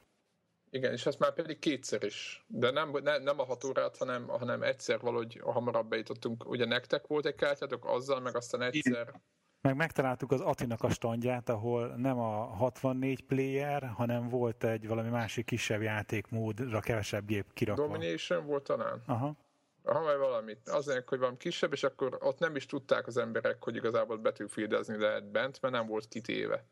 Igen, 0.70 0.92
és 0.92 1.06
ezt 1.06 1.18
már 1.18 1.32
pedig 1.32 1.58
kétszer 1.58 2.02
is. 2.02 2.44
De 2.46 2.70
nem, 2.70 2.90
ne, 3.02 3.18
nem 3.18 3.40
a 3.40 3.44
hat 3.44 3.64
órát, 3.64 3.96
hanem, 3.96 4.28
hanem 4.28 4.62
egyszer 4.62 5.00
valahogy 5.00 5.40
hamarabb 5.44 5.88
bejutottunk. 5.88 6.48
Ugye 6.48 6.64
nektek 6.64 7.06
volt 7.06 7.26
egy 7.26 7.34
kártyátok 7.34 7.84
azzal, 7.84 8.20
meg 8.20 8.36
aztán 8.36 8.62
egyszer... 8.62 9.20
Meg 9.60 9.76
megtaláltuk 9.76 10.32
az 10.32 10.40
Atinak 10.40 10.82
a 10.82 10.90
standját, 10.90 11.48
ahol 11.48 11.86
nem 11.96 12.18
a 12.18 12.44
64 12.44 13.24
player, 13.24 13.92
hanem 13.96 14.28
volt 14.28 14.64
egy 14.64 14.86
valami 14.86 15.08
másik 15.08 15.46
kisebb 15.46 15.82
játékmódra 15.82 16.80
kevesebb 16.80 17.26
gép 17.26 17.52
kirakva. 17.52 17.86
Domination 17.86 18.46
volt 18.46 18.62
talán? 18.64 19.02
Aha. 19.06 19.36
Aha, 19.84 20.02
vagy 20.02 20.16
valamit. 20.16 20.68
Azért, 20.68 21.08
hogy 21.08 21.18
valami 21.18 21.36
kisebb, 21.36 21.72
és 21.72 21.82
akkor 21.82 22.18
ott 22.20 22.38
nem 22.38 22.56
is 22.56 22.66
tudták 22.66 23.06
az 23.06 23.16
emberek, 23.16 23.64
hogy 23.64 23.76
igazából 23.76 24.16
betűfildezni 24.16 24.96
lehet 24.96 25.30
bent, 25.30 25.60
mert 25.60 25.74
nem 25.74 25.86
volt 25.86 26.08
kitéve. 26.08 26.66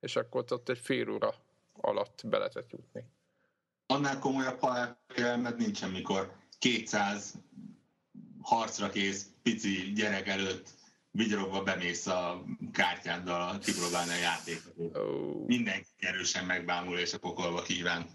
És 0.00 0.16
akkor 0.16 0.44
ott 0.48 0.68
egy 0.68 0.78
fél 0.78 1.10
óra 1.10 1.34
alatt 1.80 2.22
be 2.26 2.38
lehetett 2.38 2.70
jutni 2.70 3.04
annál 3.92 4.18
komolyabb 4.18 4.60
halálfélelmed 4.60 5.56
nincsen, 5.56 5.90
mikor 5.90 6.32
200 6.58 7.34
harcra 8.42 8.88
kész 8.88 9.26
pici 9.42 9.92
gyerek 9.92 10.28
előtt 10.28 10.68
vigyorogva 11.10 11.62
bemész 11.62 12.06
a 12.06 12.44
kártyáddal 12.72 13.58
kipróbálni 13.58 14.10
a 14.10 14.16
játékot. 14.16 14.96
Oh. 14.96 15.46
Mindenki 15.46 15.88
erősen 15.98 16.44
megbámul 16.44 16.98
és 16.98 17.12
a 17.12 17.18
pokolba 17.18 17.62
kíván. 17.62 18.10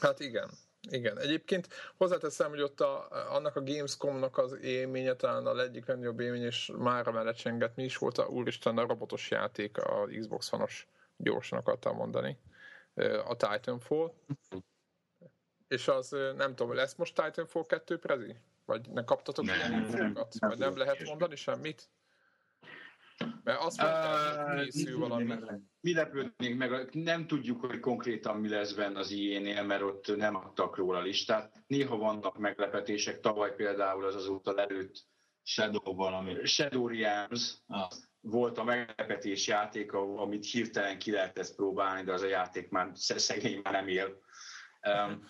Hát 0.00 0.20
igen. 0.20 0.50
Igen, 0.90 1.18
egyébként 1.18 1.68
hozzáteszem, 1.96 2.48
hogy 2.48 2.62
ott 2.62 2.80
a, 2.80 3.08
annak 3.34 3.56
a 3.56 3.62
Gamescom-nak 3.62 4.38
az 4.38 4.58
élménye 4.60 5.14
talán 5.14 5.46
a 5.46 5.60
egyik 5.60 5.86
legnagyobb 5.86 6.20
élmény, 6.20 6.42
és 6.42 6.72
már 6.78 7.08
mellett 7.10 7.36
csenget 7.36 7.76
mi 7.76 7.84
is 7.84 7.96
volt 7.96 8.18
a 8.18 8.26
úristen 8.26 8.78
a 8.78 8.86
robotos 8.86 9.30
játék, 9.30 9.78
a 9.78 10.08
Xbox 10.18 10.52
One-os 10.52 10.86
gyorsan 11.16 11.58
akartam 11.58 11.96
mondani 11.96 12.38
a 13.24 13.36
Titanfall. 13.36 14.12
És 15.68 15.88
az, 15.88 16.10
nem 16.36 16.54
tudom, 16.54 16.74
lesz 16.74 16.94
most 16.94 17.14
Titanfall 17.14 17.66
2 17.66 17.98
prezi? 17.98 18.36
Vagy 18.64 18.88
ne 18.88 19.04
kaptatok 19.04 19.44
nem, 19.44 19.72
infokat? 19.72 20.34
Vagy 20.38 20.58
nem 20.58 20.76
lehet 20.76 21.04
mondani 21.04 21.36
semmit? 21.36 21.88
Mert 23.44 23.60
azt 23.60 23.80
mondták, 23.80 24.56
hogy 24.56 24.68
készül 24.68 24.98
valami. 24.98 25.34
Mi 25.80 25.94
lepődnénk 25.94 26.58
meg, 26.58 26.88
nem 26.92 27.26
tudjuk, 27.26 27.60
hogy 27.60 27.80
konkrétan 27.80 28.36
mi 28.36 28.48
lesz 28.48 28.72
benne 28.72 28.98
az 28.98 29.10
IE-nél, 29.10 29.62
mert 29.62 29.82
ott 29.82 30.16
nem 30.16 30.34
adtak 30.34 30.76
róla 30.76 31.00
listát. 31.00 31.62
Néha 31.66 31.96
vannak 31.96 32.38
meglepetések, 32.38 33.20
tavaly 33.20 33.54
például 33.54 34.04
az 34.04 34.14
azóta 34.14 34.54
előtt 34.56 35.06
Shadow 35.42 35.94
valami. 35.94 36.44
Shadow 36.44 36.88
Realms, 36.88 37.54
ah 37.66 37.88
volt 38.20 38.58
a 38.58 38.64
meglepetés 38.64 39.46
játék, 39.46 39.92
amit 39.92 40.50
hirtelen 40.50 40.98
ki 40.98 41.10
lehet 41.10 41.38
ezt 41.38 41.54
próbálni, 41.54 42.02
de 42.02 42.12
az 42.12 42.22
a 42.22 42.26
játék 42.26 42.70
már 42.70 42.90
szegény 42.94 43.60
már 43.62 43.72
nem 43.72 43.88
él. 43.88 44.20
Um, 44.82 45.24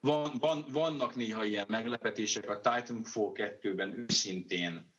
van, 0.00 0.30
van, 0.38 0.64
vannak 0.68 1.14
néha 1.14 1.44
ilyen 1.44 1.66
meglepetések, 1.68 2.50
a 2.50 2.60
Titanfall 2.60 3.32
2-ben 3.34 3.98
őszintén 3.98 4.94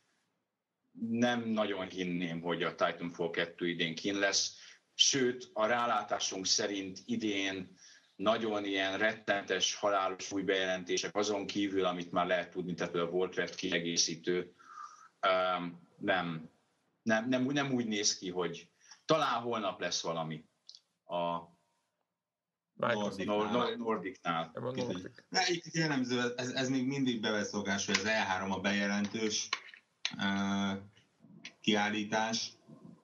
nem 1.00 1.48
nagyon 1.48 1.88
hinném, 1.88 2.40
hogy 2.40 2.62
a 2.62 2.74
Titanfall 2.74 3.30
2 3.30 3.68
idén 3.68 3.94
kin 3.94 4.18
lesz, 4.18 4.56
sőt, 4.94 5.50
a 5.52 5.66
rálátásunk 5.66 6.46
szerint 6.46 6.98
idén 7.04 7.76
nagyon 8.16 8.64
ilyen 8.64 8.98
rettentes, 8.98 9.74
halálos 9.74 10.32
új 10.32 10.42
bejelentések, 10.42 11.16
azon 11.16 11.46
kívül, 11.46 11.84
amit 11.84 12.12
már 12.12 12.26
lehet 12.26 12.50
tudni, 12.50 12.74
tehát 12.74 12.94
a 12.94 13.04
Warcraft 13.04 13.54
kiegészítő, 13.54 14.54
um, 15.26 15.88
nem, 15.96 16.50
nem, 17.02 17.28
nem, 17.28 17.44
nem 17.44 17.72
úgy 17.72 17.86
néz 17.86 18.18
ki, 18.18 18.30
hogy 18.30 18.70
talán 19.04 19.40
holnap 19.40 19.80
lesz 19.80 20.02
valami 20.02 20.44
a 21.04 21.56
Nordicnál. 23.76 23.76
Nordicnál. 23.76 24.52
itt 25.48 25.74
jellemző, 25.74 26.34
ez, 26.36 26.50
ez 26.50 26.68
még 26.68 26.86
mindig 26.86 27.20
beveszokás, 27.20 27.86
hogy 27.86 27.96
az 27.98 28.06
E3 28.06 28.50
a 28.50 28.60
bejelentős 28.60 29.48
kiállítás, 31.60 32.52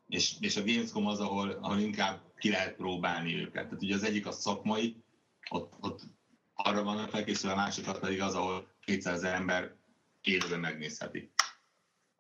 és, 0.08 0.34
és 0.40 0.56
a 0.56 0.64
Gamescom 0.64 1.06
az, 1.06 1.20
ahol, 1.20 1.50
ahol 1.50 1.78
inkább 1.78 2.20
ki 2.38 2.50
lehet 2.50 2.76
próbálni 2.76 3.34
őket. 3.34 3.66
Tehát 3.68 3.82
ugye 3.82 3.94
az 3.94 4.02
egyik 4.02 4.26
a 4.26 4.32
szakmai, 4.32 4.96
ott, 5.50 5.72
ott 5.80 6.00
arra 6.54 6.82
vannak 6.82 7.10
felkészülve, 7.10 7.54
a 7.54 7.58
másikat 7.58 7.98
pedig 7.98 8.20
az, 8.20 8.34
ahol 8.34 8.68
200 8.84 9.22
ember 9.22 9.74
élőben 10.22 10.60
megnézheti 10.60 11.32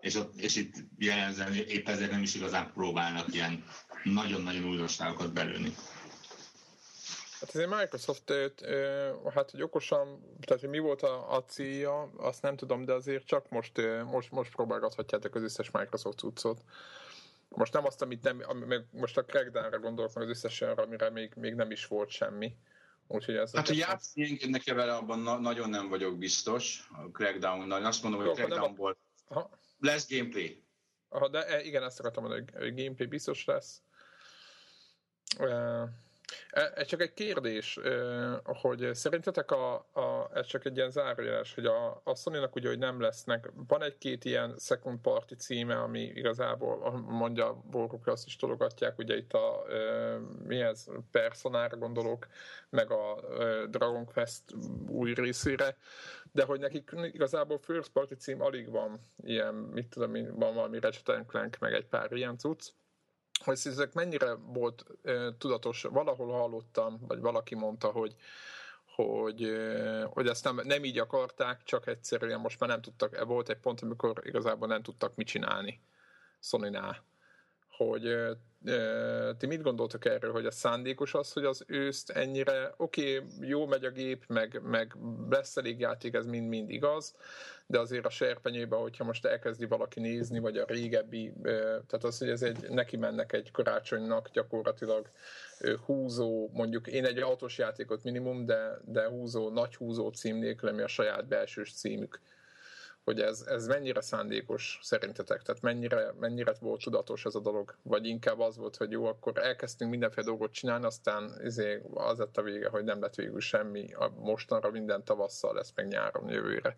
és, 0.04 0.14
ott, 0.14 0.36
és 0.36 0.56
itt 0.56 0.74
jellemzően 0.98 1.54
épp 1.54 1.88
ezért 1.88 2.10
nem 2.10 2.22
is 2.22 2.34
igazán 2.34 2.70
próbálnak 2.72 3.34
ilyen 3.34 3.64
nagyon-nagyon 4.02 4.64
újdonságokat 4.64 5.32
belőni. 5.32 5.74
Hát 7.44 7.54
azért 7.54 7.70
Microsoft, 7.70 8.32
hát 9.34 9.50
hogy 9.50 9.62
okosan, 9.62 10.20
tehát 10.40 10.60
hogy 10.60 10.70
mi 10.70 10.78
volt 10.78 11.02
a, 11.02 11.34
a 11.36 11.44
célja, 11.44 12.10
azt 12.16 12.42
nem 12.42 12.56
tudom, 12.56 12.84
de 12.84 12.92
azért 12.92 13.26
csak 13.26 13.48
most, 13.48 13.80
most, 14.04 14.30
most 14.30 14.54
próbálgathatjátok 14.54 15.34
az 15.34 15.42
összes 15.42 15.70
Microsoft 15.70 16.18
cuccot. 16.18 16.60
Most 17.48 17.72
nem 17.72 17.84
azt, 17.84 18.02
amit 18.02 18.22
nem, 18.22 18.42
most 18.90 19.18
a 19.18 19.24
Crackdown-ra 19.24 19.78
gondolok, 19.78 20.14
meg 20.14 20.24
az 20.24 20.30
összes 20.30 20.62
amire 20.62 21.10
még, 21.10 21.32
még 21.36 21.54
nem 21.54 21.70
is 21.70 21.86
volt 21.86 22.08
semmi. 22.08 22.56
Úgyhogy 23.06 23.36
ez 23.36 23.54
hát, 23.54 23.68
hogy 23.68 23.76
játszani 23.76 24.26
engednek-e 24.26 24.74
vele, 24.74 24.94
abban 24.94 25.18
na- 25.18 25.38
nagyon 25.38 25.70
nem 25.70 25.88
vagyok 25.88 26.18
biztos. 26.18 26.88
A 26.92 27.10
Crackdown-nal. 27.12 27.84
Azt 27.84 28.02
mondom, 28.02 28.20
hogy 28.20 28.30
a 28.30 28.32
Crackdown 28.32 28.74
volt. 28.74 28.98
Aha 29.28 29.50
lesz 29.84 30.08
gameplay. 30.08 30.62
Aha, 31.08 31.28
de 31.28 31.46
e, 31.46 31.62
igen, 31.62 31.82
ezt 31.82 31.98
akartam 31.98 32.22
mondani, 32.22 32.44
hogy 32.52 32.74
gameplay 32.74 33.06
biztos 33.06 33.44
lesz. 33.44 33.82
E, 35.38 35.88
ez 36.54 36.86
csak 36.86 37.00
egy 37.00 37.14
kérdés, 37.14 37.78
hogy 38.44 38.90
szerintetek 38.94 39.50
a, 39.50 39.74
a, 39.74 40.30
ez 40.34 40.46
csak 40.46 40.64
egy 40.64 40.76
ilyen 40.76 40.90
zárójeles, 40.90 41.54
hogy 41.54 41.66
a, 41.66 42.00
a 42.04 42.14
sony 42.14 42.48
ugye, 42.52 42.68
hogy 42.68 42.78
nem 42.78 43.00
lesznek, 43.00 43.50
van 43.68 43.82
egy-két 43.82 44.24
ilyen 44.24 44.54
second 44.58 45.00
party 45.00 45.34
címe, 45.34 45.80
ami 45.80 46.00
igazából 46.00 47.04
mondja 47.08 47.62
Borgok, 47.70 48.06
azt 48.06 48.26
is 48.26 48.36
tologatják, 48.36 48.98
ugye 48.98 49.16
itt 49.16 49.32
a 49.32 49.64
mi 50.44 50.60
ez, 50.60 50.86
Personára 51.10 51.76
gondolok, 51.76 52.26
meg 52.70 52.90
a 52.90 53.20
Dragon 53.70 54.04
Quest 54.04 54.42
új 54.88 55.14
részére, 55.14 55.76
de 56.32 56.44
hogy 56.44 56.60
nekik 56.60 56.90
igazából 57.12 57.58
first 57.58 57.90
party 57.90 58.14
cím 58.14 58.42
alig 58.42 58.70
van 58.70 59.00
ilyen, 59.22 59.54
mit 59.54 59.88
tudom, 59.88 60.12
van 60.12 60.54
valami 60.54 60.80
Ratchet 60.80 61.26
Clank, 61.26 61.58
meg 61.58 61.72
egy 61.72 61.86
pár 61.86 62.12
ilyen 62.12 62.38
cucc, 62.38 62.72
hogy 63.44 63.60
ezek 63.64 63.92
mennyire 63.92 64.34
volt 64.34 64.84
tudatos, 65.38 65.82
valahol 65.82 66.32
hallottam, 66.32 67.00
vagy 67.06 67.20
valaki 67.20 67.54
mondta, 67.54 67.88
hogy 67.88 68.14
hogy, 68.94 69.52
hogy 70.04 70.26
ezt 70.26 70.44
nem, 70.44 70.60
nem 70.64 70.84
így 70.84 70.98
akarták, 70.98 71.62
csak 71.64 71.86
egyszerűen 71.86 72.40
most 72.40 72.60
már 72.60 72.68
nem 72.68 72.80
tudtak, 72.80 73.24
volt 73.24 73.48
egy 73.48 73.58
pont, 73.58 73.80
amikor 73.80 74.20
igazából 74.22 74.68
nem 74.68 74.82
tudtak 74.82 75.14
mit 75.14 75.26
csinálni 75.26 75.80
sony 76.40 76.76
hogy 77.76 78.16
ti 79.38 79.46
mit 79.46 79.62
gondoltok 79.62 80.04
erről, 80.04 80.32
hogy 80.32 80.46
a 80.46 80.50
szándékos 80.50 81.14
az, 81.14 81.32
hogy 81.32 81.44
az 81.44 81.64
őszt 81.66 82.10
ennyire, 82.10 82.74
oké, 82.76 83.18
okay, 83.18 83.48
jó 83.48 83.66
megy 83.66 83.84
a 83.84 83.90
gép, 83.90 84.24
meg, 84.26 84.60
meg 84.62 84.96
lesz 85.30 85.56
elég 85.56 85.80
játék, 85.80 86.14
ez 86.14 86.26
mind-mind 86.26 86.70
igaz, 86.70 87.14
de 87.66 87.78
azért 87.78 88.06
a 88.06 88.10
serpenyőben, 88.10 88.78
hogyha 88.78 89.04
most 89.04 89.24
elkezdi 89.24 89.66
valaki 89.66 90.00
nézni, 90.00 90.38
vagy 90.38 90.56
a 90.56 90.64
régebbi, 90.66 91.32
tehát 91.42 92.04
az, 92.04 92.18
hogy 92.18 92.28
ez 92.28 92.42
egy, 92.42 92.68
neki 92.68 92.96
mennek 92.96 93.32
egy 93.32 93.50
karácsonynak 93.50 94.30
gyakorlatilag 94.30 95.10
húzó, 95.84 96.50
mondjuk 96.52 96.86
én 96.86 97.04
egy 97.04 97.18
autós 97.18 97.58
játékot 97.58 98.02
minimum, 98.02 98.46
de, 98.46 98.80
de 98.84 99.08
húzó, 99.08 99.50
nagy 99.50 99.76
húzó 99.76 100.08
cím 100.08 100.36
nélkül, 100.36 100.68
ami 100.68 100.82
a 100.82 100.88
saját 100.88 101.26
belsős 101.26 101.72
címük 101.74 102.20
hogy 103.04 103.20
ez, 103.20 103.40
ez 103.40 103.66
mennyire 103.66 104.00
szándékos 104.00 104.78
szerintetek, 104.82 105.42
tehát 105.42 105.62
mennyire, 105.62 106.12
mennyire 106.20 106.54
volt 106.60 106.82
tudatos 106.82 107.24
ez 107.24 107.34
a 107.34 107.40
dolog, 107.40 107.76
vagy 107.82 108.06
inkább 108.06 108.38
az 108.38 108.56
volt, 108.56 108.76
hogy 108.76 108.90
jó, 108.90 109.06
akkor 109.06 109.38
elkezdtünk 109.38 109.90
mindenféle 109.90 110.26
dolgot 110.26 110.52
csinálni, 110.52 110.84
aztán 110.84 111.40
izé, 111.44 111.82
az 111.94 112.18
lett 112.18 112.36
a 112.36 112.42
vége, 112.42 112.68
hogy 112.68 112.84
nem 112.84 113.00
lett 113.00 113.14
végül 113.14 113.40
semmi, 113.40 113.92
a 113.92 114.08
mostanra 114.08 114.70
minden 114.70 115.04
tavasszal 115.04 115.54
lesz, 115.54 115.72
meg 115.74 115.88
nyáron 115.88 116.28
jövőre. 116.28 116.76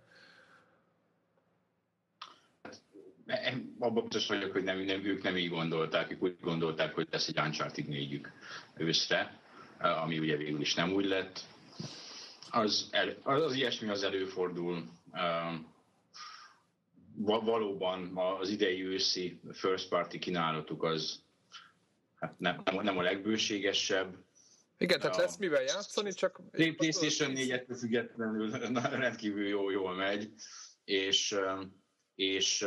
abban 3.79 4.03
biztos 4.03 4.27
vagyok, 4.27 4.53
hogy 4.53 4.63
nem, 4.63 4.79
nem, 4.79 5.05
ők 5.05 5.23
nem 5.23 5.37
így 5.37 5.49
gondolták, 5.49 6.11
ők 6.11 6.23
úgy 6.23 6.37
gondolták, 6.41 6.95
hogy 6.95 7.09
lesz 7.11 7.29
egy 7.29 7.39
Uncharted 7.39 7.89
négyük 7.89 8.33
őszre, 8.77 9.41
ami 9.79 10.19
ugye 10.19 10.37
végül 10.37 10.61
is 10.61 10.75
nem 10.75 10.93
úgy 10.93 11.05
lett. 11.05 11.41
Az, 12.51 12.89
el, 12.91 13.17
az, 13.23 13.43
az 13.43 13.55
ilyesmi 13.55 13.89
az 13.89 14.03
előfordul. 14.03 14.85
Valóban 17.19 18.17
az 18.41 18.49
idei 18.51 18.85
őszi 18.85 19.41
first 19.53 19.89
party 19.89 20.19
kínálatuk 20.19 20.83
az 20.83 21.23
hát 22.15 22.39
nem, 22.39 22.63
nem 22.83 22.99
a 22.99 23.03
legbőségesebb. 23.03 24.17
Igen, 24.79 25.01
tehát 25.01 25.17
lesz 25.17 25.37
mivel 25.37 25.63
játszani, 25.63 26.13
csak... 26.13 26.41
PlayStation 26.51 27.33
4 27.33 27.65
függetlenül 27.79 28.51
rendkívül 28.81 29.47
jó, 29.47 29.71
jól 29.71 29.95
megy, 29.95 30.33
és, 30.85 31.37
és 32.15 32.67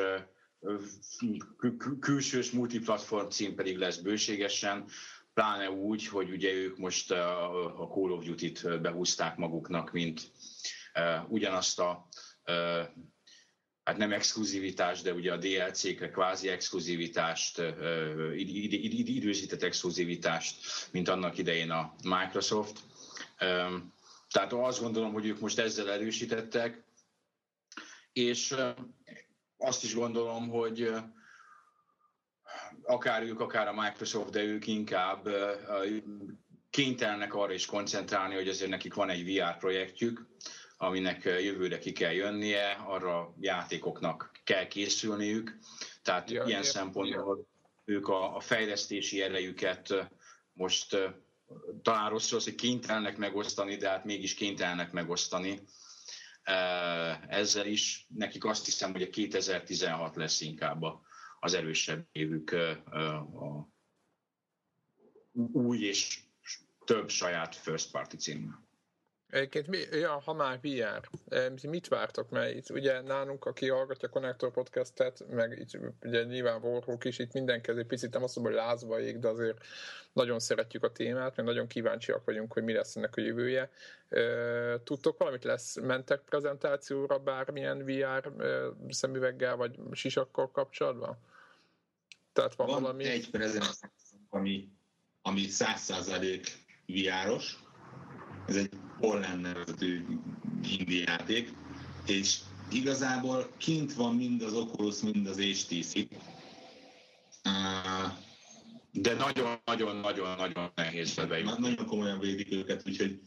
külsős 1.99 2.51
multiplatform 2.51 3.27
cím 3.27 3.55
pedig 3.55 3.77
lesz 3.77 3.97
bőségesen, 3.97 4.85
pláne 5.33 5.71
úgy, 5.71 6.07
hogy 6.07 6.31
ugye 6.31 6.53
ők 6.53 6.77
most 6.77 7.11
a 7.11 7.87
Call 7.93 8.11
of 8.11 8.25
Duty-t 8.25 8.81
behúzták 8.81 9.37
maguknak, 9.37 9.91
mint 9.91 10.31
ugyanazt 11.27 11.79
a 11.79 12.07
hát 13.89 13.97
nem 13.97 14.13
exkluzivitást, 14.13 15.03
de 15.03 15.13
ugye 15.13 15.33
a 15.33 15.37
DLC-kre 15.37 16.09
kvázi 16.09 16.49
exkluzivitást, 16.49 17.61
időzített 18.35 19.63
exkluzivitást, 19.63 20.55
mint 20.91 21.07
annak 21.07 21.37
idején 21.37 21.71
a 21.71 21.93
Microsoft. 22.03 22.79
Tehát 24.31 24.53
azt 24.53 24.81
gondolom, 24.81 25.13
hogy 25.13 25.25
ők 25.25 25.39
most 25.39 25.59
ezzel 25.59 25.91
erősítettek, 25.91 26.83
és 28.13 28.55
azt 29.57 29.83
is 29.83 29.93
gondolom, 29.93 30.49
hogy 30.49 30.91
akár 32.83 33.23
ők, 33.23 33.39
akár 33.39 33.67
a 33.67 33.81
Microsoft, 33.81 34.31
de 34.31 34.43
ők 34.43 34.67
inkább 34.67 35.29
kénytelenek 36.69 37.33
arra 37.33 37.53
is 37.53 37.65
koncentrálni, 37.65 38.35
hogy 38.35 38.47
azért 38.47 38.69
nekik 38.69 38.93
van 38.93 39.09
egy 39.09 39.25
VR 39.25 39.57
projektjük, 39.57 40.27
aminek 40.81 41.23
jövőre 41.23 41.77
ki 41.77 41.91
kell 41.91 42.11
jönnie, 42.11 42.71
arra 42.71 43.33
játékoknak 43.39 44.31
kell 44.43 44.67
készülniük. 44.67 45.57
Tehát 46.01 46.29
ja, 46.29 46.43
ilyen 46.45 46.63
ja, 46.63 46.69
szempontból 46.69 47.37
ja. 47.37 47.93
ők 47.93 48.07
a, 48.07 48.35
a 48.35 48.39
fejlesztési 48.39 49.21
erejüket 49.21 50.09
most 50.53 50.97
talán 51.81 52.09
rossz 52.09 52.31
az, 52.31 52.43
hogy 52.43 52.55
kénytelenek 52.55 53.17
megosztani, 53.17 53.75
de 53.75 53.89
hát 53.89 54.05
mégis 54.05 54.33
kénytelenek 54.33 54.91
megosztani 54.91 55.61
ezzel 57.27 57.65
is. 57.65 58.05
Nekik 58.09 58.45
azt 58.45 58.65
hiszem, 58.65 58.91
hogy 58.91 59.01
a 59.01 59.09
2016 59.09 60.15
lesz 60.15 60.41
inkább 60.41 60.83
az 61.39 61.53
erősebb 61.53 62.07
évük 62.11 62.51
a 62.51 63.69
új 65.51 65.79
és 65.79 66.19
több 66.85 67.09
saját 67.09 67.55
first 67.55 67.91
party 67.91 68.15
címmel. 68.15 68.67
Egyébként, 69.29 69.67
mi, 69.67 69.77
ja, 69.91 70.21
ha 70.25 70.33
már 70.33 70.59
VR, 70.61 71.09
mit 71.67 71.87
vártok? 71.87 72.29
Mert 72.29 72.55
itt 72.55 72.69
ugye 72.69 73.01
nálunk, 73.01 73.45
aki 73.45 73.67
hallgatja 73.67 74.07
a 74.07 74.11
Connector 74.11 74.51
podcastet, 74.51 75.25
meg 75.29 75.57
itt 75.59 75.79
ugye 76.03 76.23
nyilván 76.23 76.61
Warhawk 76.61 77.05
is, 77.05 77.19
itt 77.19 77.33
mindenki 77.33 77.71
egy 77.71 77.85
picit 77.85 78.13
nem 78.13 78.23
azt 78.23 78.35
mondom, 78.35 78.53
hogy 78.53 78.63
lázba 78.63 78.99
ég, 78.99 79.19
de 79.19 79.27
azért 79.27 79.57
nagyon 80.13 80.39
szeretjük 80.39 80.83
a 80.83 80.91
témát, 80.91 81.35
meg 81.35 81.45
nagyon 81.45 81.67
kíváncsiak 81.67 82.25
vagyunk, 82.25 82.53
hogy 82.53 82.63
mi 82.63 82.73
lesz 82.73 82.95
ennek 82.95 83.15
a 83.15 83.21
jövője. 83.21 83.69
Tudtok 84.83 85.17
valamit 85.17 85.43
lesz? 85.43 85.79
Mentek 85.79 86.21
prezentációra 86.21 87.17
bármilyen 87.17 87.85
VR 87.85 88.31
szemüveggel, 88.89 89.55
vagy 89.55 89.79
sisakkal 89.91 90.51
kapcsolatban? 90.51 91.17
Tehát 92.33 92.55
van, 92.55 92.67
van 92.67 92.81
valami... 92.81 93.05
egy 93.05 93.29
prezentáció, 93.29 94.19
ami, 94.29 94.69
ami 95.21 95.45
100% 95.49 96.47
VR-os, 96.85 97.59
ez 98.47 98.55
egy 98.55 98.78
Holland 98.99 99.41
nevezetű 99.41 100.05
indie 100.63 101.03
játék, 101.07 101.53
és 102.05 102.39
igazából 102.71 103.51
kint 103.57 103.93
van 103.93 104.15
mind 104.15 104.41
az 104.41 104.53
Oculus, 104.53 104.99
mind 104.99 105.27
az 105.27 105.39
HTC. 105.39 105.93
De 108.91 109.13
nagyon-nagyon-nagyon-nagyon 109.13 110.71
nehéz 110.75 111.15
bejutni. 111.15 111.69
Nagyon 111.69 111.85
komolyan 111.85 112.19
védik 112.19 112.51
őket, 112.51 112.87
úgyhogy 112.87 113.19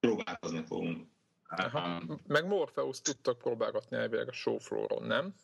próbálkozni 0.00 0.62
fogunk. 0.66 1.06
Aha. 1.48 2.02
Meg 2.26 2.46
Morpheus 2.46 3.00
tudtak 3.00 3.38
próbálgatni 3.38 3.96
elvileg 3.96 4.28
a 4.28 4.32
showflooron, 4.32 5.06
nem? 5.06 5.34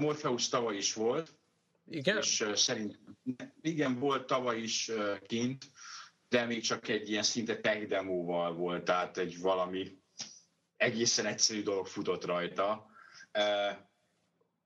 Morpheus 0.00 0.48
tavaly 0.48 0.76
is 0.76 0.94
volt. 0.94 1.34
Igen? 1.88 2.16
És 2.16 2.44
szerint, 2.54 2.98
igen, 3.60 3.98
volt 3.98 4.26
tavaly 4.26 4.58
is 4.58 4.90
kint, 5.26 5.70
de 6.28 6.44
még 6.44 6.62
csak 6.62 6.88
egy 6.88 7.10
ilyen 7.10 7.22
szinte 7.22 7.60
tech 7.60 7.86
demóval 7.86 8.54
volt, 8.54 8.84
tehát 8.84 9.18
egy 9.18 9.40
valami 9.40 9.98
egészen 10.76 11.26
egyszerű 11.26 11.62
dolog 11.62 11.86
futott 11.86 12.24
rajta. 12.24 12.86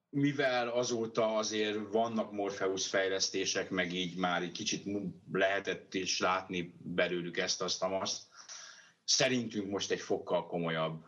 Mivel 0.08 0.68
azóta 0.68 1.36
azért 1.36 1.78
vannak 1.92 2.32
Morpheus 2.32 2.88
fejlesztések, 2.88 3.70
meg 3.70 3.92
így 3.92 4.16
már 4.16 4.42
egy 4.42 4.52
kicsit 4.52 4.84
lehetett 5.32 5.94
is 5.94 6.18
látni 6.18 6.74
belőlük 6.78 7.36
ezt, 7.36 7.62
azt, 7.62 7.82
azt, 7.82 8.22
szerintünk 9.04 9.70
most 9.70 9.90
egy 9.90 10.00
fokkal 10.00 10.46
komolyabb 10.46 11.04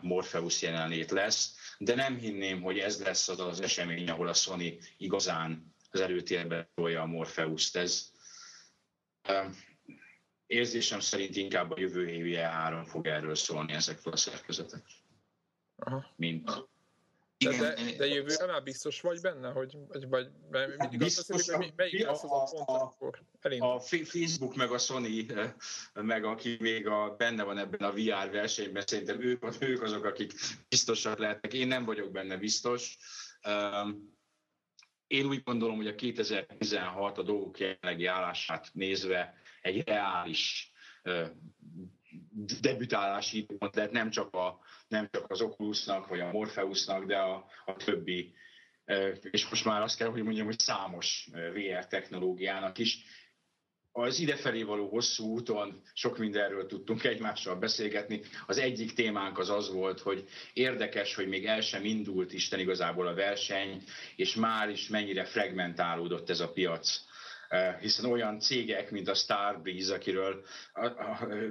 Morpheus 0.00 0.62
jelenlét 0.62 1.10
lesz, 1.10 1.54
de 1.78 1.94
nem 1.94 2.18
hinném, 2.18 2.62
hogy 2.62 2.78
ez 2.78 3.02
lesz 3.02 3.28
az 3.28 3.40
az 3.40 3.60
esemény, 3.60 4.10
ahol 4.10 4.28
a 4.28 4.34
Sony 4.34 4.78
igazán 4.96 5.74
az 5.90 6.00
előtérbe 6.00 6.70
tolja 6.74 7.02
a 7.02 7.06
Morpheus-t. 7.06 7.76
Ez, 7.76 8.12
érzésem 10.46 11.00
szerint 11.00 11.36
inkább 11.36 11.70
a 11.70 11.80
jövő 11.80 12.08
évi 12.08 12.34
E3 12.36 12.84
fog 12.86 13.06
erről 13.06 13.34
szólni 13.34 13.72
ezekről 13.72 14.12
a 14.12 14.16
szerkezetek. 14.16 14.82
Aha. 15.76 16.12
Mint. 16.16 16.50
De, 17.38 17.56
de, 17.56 17.96
de 17.96 18.06
jövőre 18.06 18.46
már 18.46 18.62
biztos 18.62 19.00
vagy 19.00 19.20
benne, 19.20 19.50
hogy 19.50 19.76
vagy, 19.88 20.08
vagy 20.08 20.28
mindig 20.78 20.98
biztos, 20.98 21.28
azt 21.28 21.50
hogy 21.50 21.72
melyik 21.76 22.02
lesz 22.04 22.22
az 22.22 22.30
a, 22.30 22.94
pont, 22.98 23.60
a, 23.60 23.80
Facebook 23.80 24.54
meg 24.54 24.70
a 24.70 24.78
Sony, 24.78 25.26
meg 25.94 26.24
aki 26.24 26.56
még 26.60 26.86
a, 26.86 27.14
benne 27.18 27.42
van 27.42 27.58
ebben 27.58 27.88
a 27.88 27.92
VR 27.92 28.30
versenyben, 28.30 28.82
szerintem 28.86 29.22
ők, 29.22 29.42
ők 29.60 29.82
azok, 29.82 30.04
akik 30.04 30.32
biztosak 30.68 31.18
lehetnek. 31.18 31.52
Én 31.52 31.66
nem 31.66 31.84
vagyok 31.84 32.10
benne 32.10 32.36
biztos. 32.36 32.96
Én 35.06 35.26
úgy 35.26 35.42
gondolom, 35.42 35.76
hogy 35.76 35.86
a 35.86 35.94
2016 35.94 37.18
a 37.18 37.22
dolgok 37.22 37.58
jelenlegi 37.58 38.06
állását 38.06 38.70
nézve 38.72 39.42
egy 39.64 39.82
reális 39.86 40.72
debütálási 42.60 43.38
időpont 43.38 43.72
tehát 43.72 43.90
nem 43.90 44.10
csak, 44.10 44.34
a, 44.34 44.58
nem 44.88 45.08
csak 45.12 45.30
az 45.30 45.40
Oculusnak, 45.40 46.06
vagy 46.06 46.20
a 46.20 46.30
Morpheusnak, 46.30 47.04
de 47.04 47.16
a, 47.16 47.46
a 47.64 47.74
többi, 47.76 48.34
és 49.30 49.48
most 49.48 49.64
már 49.64 49.82
azt 49.82 49.96
kell, 49.96 50.08
hogy 50.08 50.22
mondjam, 50.22 50.46
hogy 50.46 50.58
számos 50.58 51.28
VR 51.32 51.86
technológiának 51.86 52.78
is. 52.78 52.98
Az 53.92 54.18
idefelé 54.18 54.62
való 54.62 54.88
hosszú 54.88 55.26
úton 55.26 55.82
sok 55.92 56.18
mindenről 56.18 56.66
tudtunk 56.66 57.04
egymással 57.04 57.56
beszélgetni. 57.56 58.20
Az 58.46 58.58
egyik 58.58 58.92
témánk 58.92 59.38
az 59.38 59.50
az 59.50 59.72
volt, 59.72 60.00
hogy 60.00 60.28
érdekes, 60.52 61.14
hogy 61.14 61.28
még 61.28 61.46
el 61.46 61.60
sem 61.60 61.84
indult 61.84 62.32
Isten 62.32 62.58
igazából 62.58 63.06
a 63.06 63.14
verseny, 63.14 63.82
és 64.16 64.34
már 64.34 64.68
is 64.68 64.88
mennyire 64.88 65.24
fragmentálódott 65.24 66.30
ez 66.30 66.40
a 66.40 66.52
piac 66.52 67.04
hiszen 67.80 68.04
olyan 68.04 68.38
cégek, 68.38 68.90
mint 68.90 69.08
a 69.08 69.14
Starbreeze, 69.14 69.94
akiről 69.94 70.44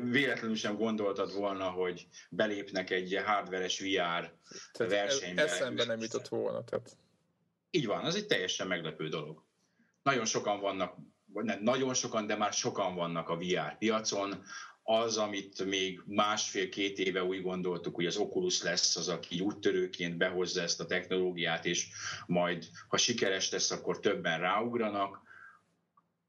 véletlenül 0.03 0.55
sem 0.55 0.75
gondoltad 0.75 1.33
volna, 1.33 1.69
hogy 1.69 2.07
belépnek 2.29 2.89
egy 2.89 3.21
hardveres 3.25 3.79
VR 3.79 4.33
tehát 4.71 4.91
versenybe. 4.91 5.43
Eszembe 5.43 5.85
nem 5.85 5.99
jutott 5.99 6.27
volna. 6.27 6.63
Tehát. 6.63 6.97
Így 7.71 7.85
van, 7.85 8.03
az 8.03 8.15
egy 8.15 8.27
teljesen 8.27 8.67
meglepő 8.67 9.07
dolog. 9.07 9.43
Nagyon 10.03 10.25
sokan 10.25 10.59
vannak, 10.59 10.95
nem 11.33 11.59
nagyon 11.61 11.93
sokan, 11.93 12.27
de 12.27 12.35
már 12.35 12.53
sokan 12.53 12.95
vannak 12.95 13.29
a 13.29 13.37
VR 13.37 13.77
piacon, 13.77 14.43
az, 14.83 15.17
amit 15.17 15.65
még 15.65 16.01
másfél-két 16.05 16.99
éve 16.99 17.23
úgy 17.23 17.41
gondoltuk, 17.41 17.95
hogy 17.95 18.05
az 18.05 18.17
Oculus 18.17 18.61
lesz 18.61 18.95
az, 18.95 19.09
aki 19.09 19.39
úttörőként 19.39 20.17
behozza 20.17 20.61
ezt 20.61 20.79
a 20.79 20.85
technológiát, 20.85 21.65
és 21.65 21.87
majd, 22.25 22.67
ha 22.87 22.97
sikeres 22.97 23.51
lesz, 23.51 23.71
akkor 23.71 23.99
többen 23.99 24.39
ráugranak 24.39 25.21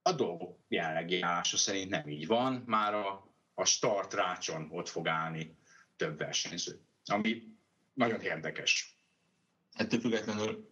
a 0.06 0.12
dolgok 0.12 0.58
jelenlegi 0.68 1.20
állása 1.20 1.56
szerint 1.56 1.90
nem 1.90 2.08
így 2.08 2.26
van, 2.26 2.62
már 2.66 2.94
a, 2.94 3.30
a 3.54 3.64
start 3.64 4.14
rácson 4.14 4.68
ott 4.70 4.88
fog 4.88 5.08
állni 5.08 5.56
több 5.96 6.18
versenyző. 6.18 6.80
Ami 7.04 7.42
nagyon 7.92 8.20
érdekes. 8.20 8.98
Ettől 9.72 10.00
függetlenül 10.00 10.70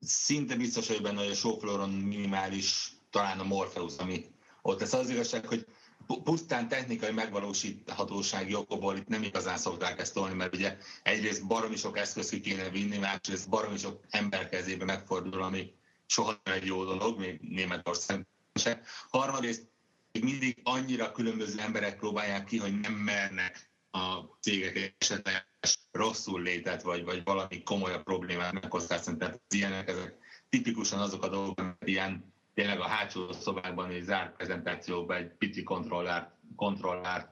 szinte 0.00 0.56
biztos, 0.56 0.88
hogy 0.88 1.02
benne, 1.02 1.18
hogy 1.18 1.30
a 1.30 1.34
showflooron 1.34 1.90
minimális 1.90 2.92
talán 3.10 3.38
a 3.38 3.44
Morpheus, 3.44 3.96
ami 3.96 4.24
ott 4.62 4.80
lesz. 4.80 4.92
Az 4.92 5.10
igazság, 5.10 5.46
hogy 5.46 5.66
pusztán 6.06 6.68
technikai 6.68 7.12
megvalósíthatósági 7.12 8.54
okokból 8.54 8.96
itt 8.96 9.08
nem 9.08 9.22
igazán 9.22 9.58
szokták 9.58 9.98
ezt 9.98 10.14
tolni, 10.14 10.34
mert 10.34 10.54
ugye 10.54 10.76
egyrészt 11.02 11.46
baromi 11.46 11.76
sok 11.76 11.98
eszköz 11.98 12.28
ki 12.28 12.40
kéne 12.40 12.68
vinni, 12.68 12.98
másrészt 12.98 13.48
baromi 13.48 13.78
sok 13.78 14.04
ember 14.10 14.48
kezébe 14.48 14.84
megfordul, 14.84 15.42
ami 15.42 15.74
soha 16.06 16.40
nem 16.44 16.54
egy 16.54 16.66
jó 16.66 16.84
dolog, 16.84 17.18
még 17.18 17.40
Németország 17.40 18.26
se. 18.60 18.80
Harmadrészt 19.08 19.68
még 20.12 20.24
mindig 20.24 20.60
annyira 20.62 21.12
különböző 21.12 21.60
emberek 21.60 21.96
próbálják 21.96 22.44
ki, 22.44 22.58
hogy 22.58 22.80
nem 22.80 22.92
mernek 22.92 23.70
a 23.90 24.20
cégek 24.40 24.94
esetleg 24.98 25.46
rosszul 25.92 26.42
létet, 26.42 26.82
vagy, 26.82 27.04
vagy 27.04 27.24
valami 27.24 27.62
komolyabb 27.62 28.02
problémát 28.02 28.52
megkockáztatni. 28.52 29.18
Tehát 29.18 29.40
az 29.48 29.56
ilyenek, 29.56 29.88
ezek 29.88 30.14
tipikusan 30.48 31.00
azok 31.00 31.22
a 31.22 31.28
dolgok, 31.28 31.58
amik 31.58 31.76
ilyen 31.84 32.32
tényleg 32.54 32.80
a 32.80 32.86
hátsó 32.86 33.32
szobákban 33.32 33.90
egy 33.90 34.02
zárt 34.02 34.36
prezentációban 34.36 35.16
egy 35.16 35.32
pici 35.38 35.62
kontrollált, 35.62 36.30
kontrollált, 36.56 37.28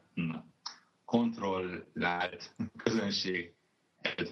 kontrollált 1.04 2.54
közönség 2.76 3.54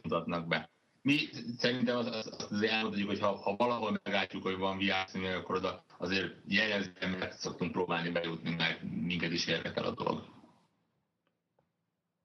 mutatnak 0.03 0.47
be. 0.47 0.71
Mi 1.07 1.29
szerintem 1.59 1.97
az, 1.97 2.07
az, 2.07 2.49
az 2.51 2.63
elmondjuk, 2.63 3.09
hogy 3.09 3.21
ha, 3.21 3.37
ha 3.37 3.57
valahol 3.57 4.01
meglátjuk, 4.03 4.43
hogy 4.43 4.57
van 4.57 4.79
VR 4.79 5.35
akkor 5.35 5.57
oda 5.57 5.85
azért 5.99 6.35
jelezően 6.47 7.11
mert 7.11 7.39
szoktunk 7.39 7.73
próbálni 7.73 8.11
bejutni, 8.11 8.51
mert 8.55 8.83
minket 8.83 9.33
is 9.33 9.47
érdekel 9.47 9.85
a 9.85 9.91
dolog. 9.91 10.25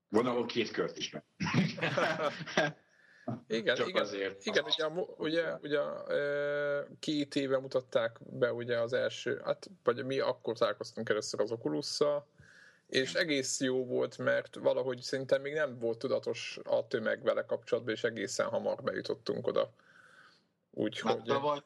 Van, 0.10 0.26
ahol 0.26 0.46
két 0.46 0.72
kört 0.72 0.98
is 0.98 1.12
meg. 1.12 1.24
Igen, 3.48 3.76
Csak 3.76 3.88
igen, 3.88 4.02
azért. 4.02 4.46
igen 4.46 4.64
ugye, 4.64 4.88
ugye, 5.18 5.54
ugye 5.62 5.80
két 7.00 7.36
éve 7.36 7.60
mutatták 7.60 8.20
be 8.24 8.54
ugye 8.54 8.80
az 8.80 8.94
első, 8.94 9.42
hát 9.44 9.70
vagy 9.84 10.06
mi 10.06 10.20
akkor 10.20 10.58
találkoztunk 10.58 11.10
először 11.10 11.40
az 11.40 11.52
oculus 11.52 12.00
és 12.92 13.14
egész 13.14 13.60
jó 13.60 13.86
volt, 13.86 14.18
mert 14.18 14.56
valahogy 14.56 15.02
szerintem 15.02 15.42
még 15.42 15.54
nem 15.54 15.80
volt 15.80 15.98
tudatos 15.98 16.60
a 16.64 16.88
tömeg 16.88 17.24
vele 17.24 17.46
kapcsolatban, 17.46 17.94
és 17.94 18.04
egészen 18.04 18.48
hamar 18.48 18.84
bejutottunk 18.84 19.48
oda. 19.48 19.74
Úgyhogy... 20.72 21.22
Tavaly 21.24 21.60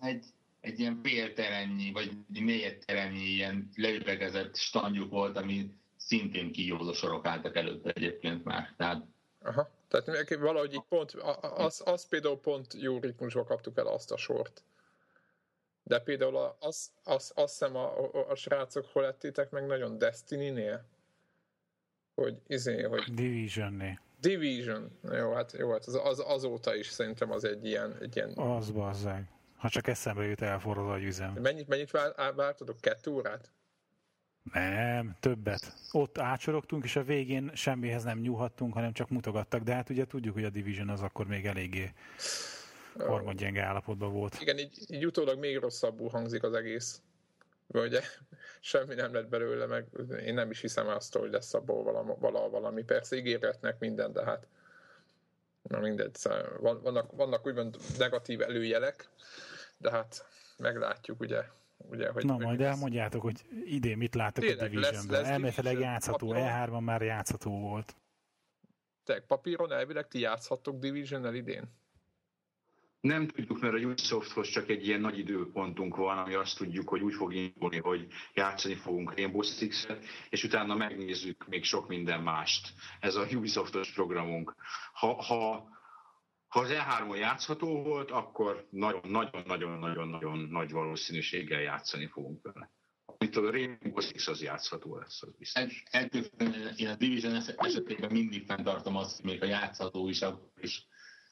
egy, 0.00 0.24
egy 0.60 0.80
ilyen 0.80 1.00
félterennyi, 1.02 1.92
vagy 1.92 2.10
négyedterennyi 2.28 3.24
ilyen 3.24 3.70
leüvegezett 3.74 4.56
standjuk 4.56 5.10
volt, 5.10 5.36
ami 5.36 5.70
szintén 5.96 6.52
kijózó 6.52 6.92
sorok 6.92 7.26
álltak 7.26 7.56
előtte 7.56 7.90
egyébként 7.90 8.44
már. 8.44 8.74
Tehát 8.76 9.04
Aha. 9.42 9.70
Tehát 9.88 10.34
valahogy 10.34 10.72
így 10.72 10.84
pont, 10.88 11.12
az, 11.40 11.82
az 11.84 12.08
például 12.08 12.40
pont 12.40 12.74
jó 12.78 12.98
ritmusba 12.98 13.44
kaptuk 13.44 13.78
el 13.78 13.86
azt 13.86 14.12
a 14.12 14.16
sort. 14.16 14.62
De 15.86 15.98
például 15.98 16.56
az, 16.58 16.90
az, 17.04 17.32
azt 17.34 17.58
hiszem 17.58 17.76
a, 17.76 18.14
a, 18.14 18.30
a 18.30 18.34
srácok 18.34 18.86
hol 18.92 19.02
lettétek 19.02 19.50
meg 19.50 19.66
nagyon 19.66 19.98
Destiny-nél? 19.98 20.84
Hogy 22.14 22.40
izé, 22.46 22.82
hogy... 22.82 23.14
Division-nél. 23.14 24.00
Division. 24.20 24.98
Jó, 25.02 25.32
hát, 25.32 25.52
jó, 25.52 25.70
hát 25.72 25.84
az, 25.84 26.00
az, 26.04 26.22
azóta 26.26 26.74
is 26.74 26.88
szerintem 26.88 27.30
az 27.30 27.44
egy 27.44 27.66
ilyen... 27.66 27.96
Egy 28.00 28.16
ilyen... 28.16 28.32
Az 28.36 28.70
bazzeg. 28.70 29.28
Ha 29.56 29.68
csak 29.68 29.86
eszembe 29.86 30.24
jut 30.24 30.42
elforrad 30.42 30.90
a 30.90 30.98
üzem. 30.98 31.32
Mennyit, 31.32 31.68
mennyit 31.68 31.90
vártadok? 32.34 32.80
Kettő 32.80 33.10
órát? 33.10 33.50
Nem, 34.52 35.16
többet. 35.20 35.74
Ott 35.92 36.18
ácsorogtunk, 36.18 36.84
és 36.84 36.96
a 36.96 37.02
végén 37.02 37.50
semmihez 37.54 38.04
nem 38.04 38.18
nyúlhattunk, 38.18 38.72
hanem 38.72 38.92
csak 38.92 39.08
mutogattak, 39.08 39.62
de 39.62 39.74
hát 39.74 39.90
ugye 39.90 40.04
tudjuk, 40.04 40.34
hogy 40.34 40.44
a 40.44 40.50
Division 40.50 40.88
az 40.88 41.00
akkor 41.00 41.26
még 41.26 41.46
eléggé 41.46 41.92
harmadgyenge 42.98 43.62
állapotban 43.62 44.12
volt. 44.12 44.40
Igen, 44.40 44.58
így, 44.58 44.78
így 44.86 45.06
utólag 45.06 45.38
még 45.38 45.58
rosszabbul 45.58 46.08
hangzik 46.08 46.42
az 46.42 46.52
egész. 46.52 47.02
Ugye 47.66 48.00
semmi 48.60 48.94
nem 48.94 49.14
lett 49.14 49.28
belőle, 49.28 49.66
meg 49.66 49.86
én 50.24 50.34
nem 50.34 50.50
is 50.50 50.60
hiszem 50.60 50.88
azt, 50.88 51.16
hogy 51.16 51.30
lesz 51.30 51.54
abból 51.54 51.82
valami, 51.82 52.12
valami, 52.18 52.50
valami. 52.50 52.82
Persze 52.82 53.16
ígérgetnek 53.16 53.78
minden, 53.78 54.12
de 54.12 54.24
hát 54.24 54.46
na 55.62 55.78
mindegy, 55.78 56.14
szóval 56.14 56.80
vannak, 56.82 57.12
vannak 57.12 57.46
úgymond 57.46 57.76
negatív 57.98 58.40
előjelek, 58.40 59.08
de 59.76 59.90
hát 59.90 60.26
meglátjuk, 60.56 61.20
ugye 61.20 61.44
Ugye, 61.76 62.10
hogy 62.10 62.24
Na, 62.24 62.38
majd 62.38 62.60
elmondjátok, 62.60 63.22
hogy 63.22 63.44
idén 63.64 63.96
mit 63.96 64.14
láttok 64.14 64.44
Tényleg, 64.44 64.66
a 64.66 64.68
Divisionben. 64.68 65.24
Elméletileg 65.24 65.78
játszható, 65.78 66.32
E3-ban 66.36 66.80
már 66.80 67.02
játszható 67.02 67.60
volt. 67.60 67.96
Te 69.04 69.20
papíron 69.20 69.72
elvileg 69.72 70.08
ti 70.08 70.20
játszhattok 70.20 70.78
division 70.78 71.34
idén? 71.34 71.64
Nem 73.04 73.26
tudjuk, 73.26 73.60
mert 73.60 73.74
a 73.74 73.78
Ubisofthoz 73.78 74.48
csak 74.48 74.68
egy 74.68 74.86
ilyen 74.86 75.00
nagy 75.00 75.18
időpontunk 75.18 75.96
van, 75.96 76.18
ami 76.18 76.34
azt 76.34 76.56
tudjuk, 76.56 76.88
hogy 76.88 77.02
úgy 77.02 77.14
fog 77.14 77.34
indulni, 77.34 77.78
hogy 77.78 78.06
játszani 78.34 78.74
fogunk 78.74 79.14
Rainbow 79.14 79.42
Six-et, 79.42 80.04
és 80.28 80.44
utána 80.44 80.74
megnézzük 80.74 81.46
még 81.46 81.64
sok 81.64 81.88
minden 81.88 82.22
mást. 82.22 82.72
Ez 83.00 83.14
a 83.14 83.26
Ubisoftos 83.32 83.92
programunk. 83.92 84.54
Ha, 84.92 85.22
ha 85.22 85.68
ha 86.48 86.60
az 86.60 86.70
E3-on 86.72 87.18
játszható 87.18 87.82
volt, 87.82 88.10
akkor 88.10 88.66
nagyon-nagyon-nagyon-nagyon 88.70 90.38
nagy 90.38 90.70
valószínűséggel 90.70 91.60
játszani 91.60 92.06
fogunk 92.06 92.42
vele. 92.42 92.70
Amit 93.04 93.36
a 93.36 93.50
Rainbow 93.50 94.00
Six 94.00 94.26
az 94.26 94.42
játszható 94.42 94.96
lesz, 94.96 95.22
az 95.22 95.34
biztos. 95.38 95.82
Én 96.76 96.88
a 96.88 96.94
Division 96.94 97.42
esetében 97.56 98.12
mindig 98.12 98.44
fenntartom 98.46 98.96
azt, 98.96 99.16
hogy 99.16 99.30
még 99.30 99.42
a 99.42 99.46
játszható 99.46 100.08
is, 100.08 100.22
akkor 100.22 100.50
is 100.60 100.86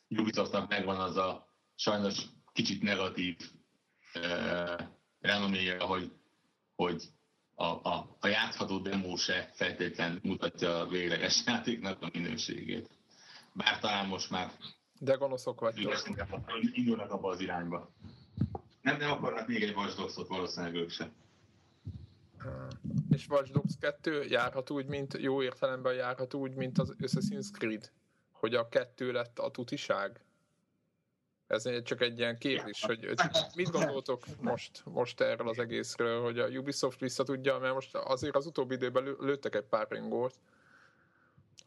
Ubisoftnak 0.09 0.69
megvan 0.69 0.97
az 0.97 1.17
a 1.17 1.52
sajnos 1.75 2.23
kicsit 2.53 2.83
negatív 2.83 3.37
uh, 4.15 4.81
renoméja, 5.21 5.85
hogy, 5.85 6.13
hogy 6.75 7.03
a, 7.55 7.65
a, 7.65 8.17
a 8.21 8.27
játszható 8.27 8.79
demo 8.79 9.17
se 9.17 9.51
feltétlenül 9.55 10.21
mutatja 10.23 10.79
a 10.79 10.87
végleges 10.87 11.43
játéknak 11.47 12.03
a 12.03 12.11
minőségét. 12.13 12.91
Bár 13.53 13.79
talán 13.79 14.07
most 14.07 14.31
már 14.31 14.53
de 15.03 15.15
gonoszok 15.15 15.61
vagytok. 15.61 16.03
Indulnak 16.73 17.11
abba 17.11 17.29
az 17.29 17.41
irányba. 17.41 17.91
Nem, 18.83 18.97
nem 18.97 19.11
akarnak 19.11 19.47
még 19.47 19.63
egy 19.63 19.75
Dogs-ot 19.75 20.29
valószínűleg 20.29 20.75
ők 20.75 20.91
sem. 20.91 21.13
És 23.11 23.29
Watch 23.29 23.53
Dogs 23.53 23.75
2 23.81 24.25
járhat 24.25 24.71
úgy, 24.71 24.87
mint 24.87 25.17
jó 25.19 25.43
értelemben 25.43 25.95
járhat 25.95 26.35
úgy, 26.35 26.55
mint 26.55 26.79
az 26.79 26.95
Assassin's 26.99 27.51
Creed, 27.53 27.93
hogy 28.33 28.55
a 28.55 28.69
kettő 28.69 29.13
lett 29.13 29.39
a 29.39 29.51
tutiság? 29.51 30.25
Ez 31.53 31.83
csak 31.83 32.01
egy 32.01 32.19
ilyen 32.19 32.39
kérdés, 32.39 32.83
hogy 32.85 33.09
mit 33.57 33.71
gondoltok 33.71 34.23
most, 34.41 34.83
most 34.85 35.21
erről 35.21 35.49
az 35.49 35.59
egészről, 35.59 36.23
hogy 36.23 36.39
a 36.39 36.47
Ubisoft 36.49 37.01
vissza 37.01 37.25
tudja, 37.25 37.59
mert 37.59 37.75
most 37.75 37.95
azért 37.95 38.37
az 38.37 38.47
utóbbi 38.47 38.75
időben 38.75 39.17
lőttek 39.19 39.55
egy 39.55 39.65
pár 39.65 39.87
ringót, 39.89 40.35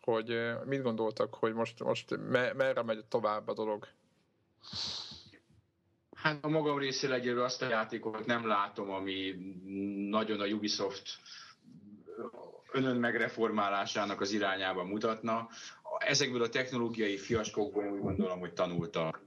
hogy 0.01 0.53
mit 0.65 0.81
gondoltak, 0.81 1.33
hogy 1.33 1.53
most, 1.53 1.83
most 1.83 2.17
merre 2.29 2.83
megy 2.83 3.05
tovább 3.05 3.47
a 3.47 3.53
dolog? 3.53 3.87
Hát 6.15 6.45
a 6.45 6.47
magam 6.49 6.77
részéről 6.77 7.15
egyelőre 7.15 7.43
azt 7.43 7.61
a 7.61 7.69
játékot 7.69 8.25
nem 8.25 8.47
látom, 8.47 8.89
ami 8.89 9.35
nagyon 10.09 10.39
a 10.41 10.45
Ubisoft 10.45 11.19
önön 12.71 12.95
megreformálásának 12.95 14.21
az 14.21 14.31
irányába 14.31 14.83
mutatna. 14.83 15.47
Ezekből 15.97 16.41
a 16.41 16.49
technológiai 16.49 17.17
fiaskókból 17.17 17.91
úgy 17.91 18.01
gondolom, 18.01 18.39
hogy 18.39 18.53
tanultak. 18.53 19.21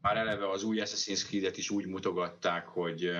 Már 0.00 0.16
eleve 0.16 0.50
az 0.50 0.62
új 0.62 0.80
Assassin's 0.80 1.26
Creed-et 1.26 1.56
is 1.56 1.70
úgy 1.70 1.86
mutogatták, 1.86 2.66
hogy 2.66 3.10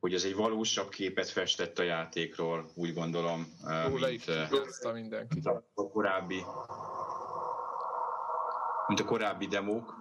hogy 0.00 0.14
ez 0.14 0.24
egy 0.24 0.34
valósabb 0.34 0.88
képet 0.88 1.28
festett 1.28 1.78
a 1.78 1.82
játékról, 1.82 2.70
úgy 2.74 2.94
gondolom, 2.94 3.46
Ó, 3.86 3.96
mint, 3.96 4.26
mindenki. 4.92 5.34
mint 5.34 5.46
a 5.74 5.88
korábbi 5.92 6.42
mint 8.86 9.00
a 9.00 9.04
korábbi 9.04 9.46
demók. 9.46 9.94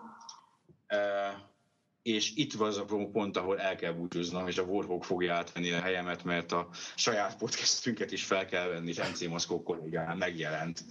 És 2.03 2.31
itt 2.35 2.53
van 2.53 2.67
az 2.67 2.77
a 2.77 2.85
pont, 2.85 3.37
ahol 3.37 3.59
el 3.59 3.75
kell 3.75 3.91
búcsúznom, 3.91 4.47
és 4.47 4.57
a 4.57 4.63
Warhawk 4.63 5.03
fogja 5.03 5.33
átvenni 5.33 5.71
a 5.71 5.79
helyemet, 5.79 6.23
mert 6.23 6.51
a 6.51 6.69
saját 6.95 7.37
podcastünket 7.37 8.11
is 8.11 8.23
fel 8.23 8.45
kell 8.45 8.67
venni, 8.67 8.89
és 8.89 8.97
MC 8.97 9.27
Moszkó 9.27 9.63
kollégán 9.63 10.17
megjelent. 10.17 10.83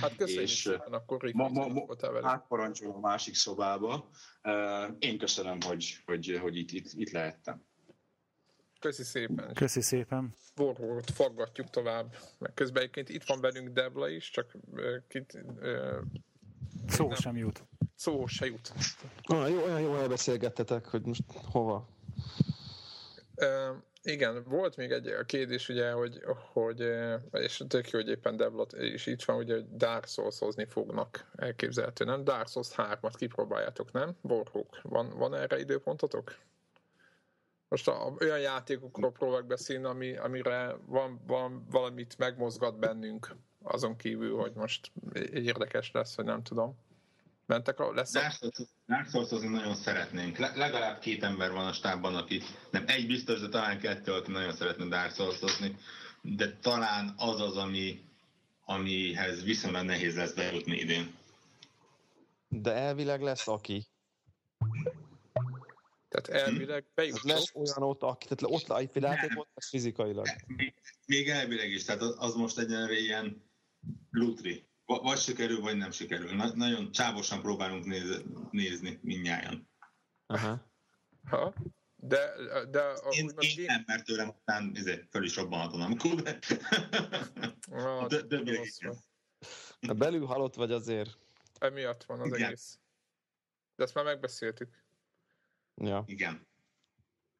Hát 0.00 0.16
köszönjük 0.16 0.42
és 0.42 0.50
szépen, 0.50 0.92
akkor 0.92 1.30
ma, 1.32 1.48
ma, 1.48 1.66
ma, 1.68 1.86
átparancsolom 2.22 2.94
a 2.94 3.08
másik 3.08 3.34
szobába. 3.34 4.10
Én 4.98 5.18
köszönöm, 5.18 5.60
hogy, 5.60 6.02
hogy, 6.04 6.38
hogy 6.40 6.56
itt, 6.56 6.70
itt, 6.70 6.86
itt 6.92 7.10
lehettem. 7.10 7.64
Köszi 8.80 9.02
szépen. 9.02 9.54
Köszi 9.54 9.80
szépen. 9.80 10.34
Warhawkot 10.56 11.10
faggatjuk 11.10 11.70
tovább. 11.70 12.16
Meg 12.38 12.54
közben 12.54 12.82
egyébként 12.82 13.08
itt 13.08 13.24
van 13.24 13.40
bennünk 13.40 13.68
Debla 13.68 14.08
is, 14.08 14.30
csak 14.30 14.56
kit, 15.08 15.38
Szó 16.88 17.06
nem. 17.06 17.16
sem 17.16 17.36
jut. 17.36 17.64
Szó 17.96 18.26
se 18.26 18.46
jut. 18.46 18.72
Ah, 19.22 19.50
jó, 19.50 19.62
olyan 19.62 19.80
jó 19.80 19.96
elbeszélgettetek, 19.96 20.86
hogy 20.86 21.02
most 21.02 21.22
hova? 21.50 21.88
Uh, 23.36 23.76
igen, 24.02 24.44
volt 24.48 24.76
még 24.76 24.90
egy 24.90 25.14
kérdés, 25.26 25.68
ugye, 25.68 25.90
hogy, 25.90 26.20
hogy 26.52 26.80
és 27.32 27.62
tök 27.68 27.90
jó, 27.90 27.98
hogy 27.98 28.08
éppen 28.08 28.36
Devlot, 28.36 28.72
és 28.72 29.06
itt 29.06 29.22
van, 29.22 29.36
ugye, 29.36 29.54
hogy 29.54 29.76
Dark 29.76 30.06
souls 30.06 30.38
fognak 30.68 31.30
elképzelhető, 31.36 32.04
nem? 32.04 32.24
Dark 32.24 32.48
Souls 32.48 32.68
3-at 32.76 33.12
kipróbáljátok, 33.16 33.92
nem? 33.92 34.16
Borhók, 34.20 34.80
van, 34.82 35.18
van 35.18 35.34
erre 35.34 35.58
időpontotok? 35.58 36.36
Most 37.68 37.88
a, 37.88 38.14
olyan 38.20 38.40
játékokról 38.40 39.12
próbálok 39.12 39.46
beszélni, 39.46 39.84
ami, 39.84 40.16
amire 40.16 40.76
van, 40.86 41.20
van 41.26 41.66
valamit 41.70 42.18
megmozgat 42.18 42.78
bennünk, 42.78 43.34
azon 43.62 43.96
kívül, 43.96 44.36
hogy 44.36 44.52
most 44.52 44.92
érdekes 45.32 45.90
lesz, 45.92 46.16
vagy 46.16 46.24
nem 46.24 46.42
tudom. 46.42 46.78
Mentek 47.46 47.80
a, 47.80 47.92
lesz 47.92 48.14
a... 48.14 48.50
Dark 48.86 49.08
souls 49.10 49.42
nagyon 49.42 49.74
szeretnénk. 49.74 50.38
Le, 50.38 50.52
legalább 50.56 50.98
két 50.98 51.22
ember 51.22 51.52
van 51.52 51.66
a 51.66 51.72
stábban, 51.72 52.16
aki 52.16 52.42
nem 52.70 52.84
egy 52.86 53.06
biztos, 53.06 53.40
de 53.40 53.48
talán 53.48 53.78
kettő, 53.78 54.12
aki 54.12 54.30
nagyon 54.30 54.52
szeretne 54.52 54.84
Dark 54.84 55.14
souls 55.14 55.38
de 56.22 56.56
talán 56.56 57.14
az 57.16 57.40
az, 57.40 57.56
ami, 57.56 58.04
amihez 58.64 59.42
viszonylag 59.42 59.84
nehéz 59.84 60.16
lesz 60.16 60.32
bejutni 60.32 60.76
idén. 60.76 61.14
De 62.48 62.72
elvileg 62.72 63.20
lesz 63.20 63.48
aki. 63.48 63.86
Tehát 66.08 66.46
elvileg 66.46 66.84
bejutok. 66.94 67.24
lesz 67.24 67.54
olyan 67.54 67.82
ott, 67.82 68.02
aki, 68.02 68.26
tehát 68.28 68.54
ott 68.54 68.78
egy 68.78 69.02
játék 69.02 69.38
ott 69.38 69.48
lesz 69.54 69.68
fizikailag. 69.68 70.26
Még, 70.46 70.74
még 71.06 71.28
elvileg 71.28 71.70
is, 71.70 71.84
tehát 71.84 72.00
az, 72.00 72.14
az 72.18 72.34
most 72.34 72.58
egyenlőre 72.58 72.98
ilyen 72.98 73.42
lutri. 74.12 74.70
Vagy 74.84 75.18
sikerül, 75.18 75.60
vagy 75.60 75.76
nem 75.76 75.90
sikerül. 75.90 76.34
Na, 76.34 76.54
nagyon 76.54 76.90
csávosan 76.90 77.40
próbálunk 77.40 77.84
néz, 77.84 78.22
nézni 78.50 78.98
mindnyájan. 79.02 79.70
Aha. 80.26 80.70
Ha? 81.28 81.54
De, 81.96 82.30
de 82.70 82.80
a, 82.80 83.08
én, 83.10 83.30
én 83.38 83.58
én 83.58 83.64
nem, 83.64 83.82
mert 83.86 84.04
tőlem 84.04 84.28
aztán 84.28 84.72
ezért 84.74 85.10
föl 85.10 85.24
is 85.24 85.36
robbanhatom, 85.36 85.80
amikor 85.80 86.14
de... 86.14 86.38
Ah, 87.70 88.06
de, 88.10 88.22
de, 88.22 88.42
de, 88.42 88.60
de 89.80 89.92
belül 89.92 90.26
halott 90.26 90.54
vagy 90.54 90.72
azért. 90.72 91.18
Emiatt 91.58 92.04
van 92.04 92.20
az 92.20 92.26
Igen. 92.26 92.42
egész. 92.42 92.78
De 93.76 93.84
ezt 93.84 93.94
már 93.94 94.04
megbeszéltük. 94.04 94.84
Ja. 95.74 96.02
Igen. 96.06 96.46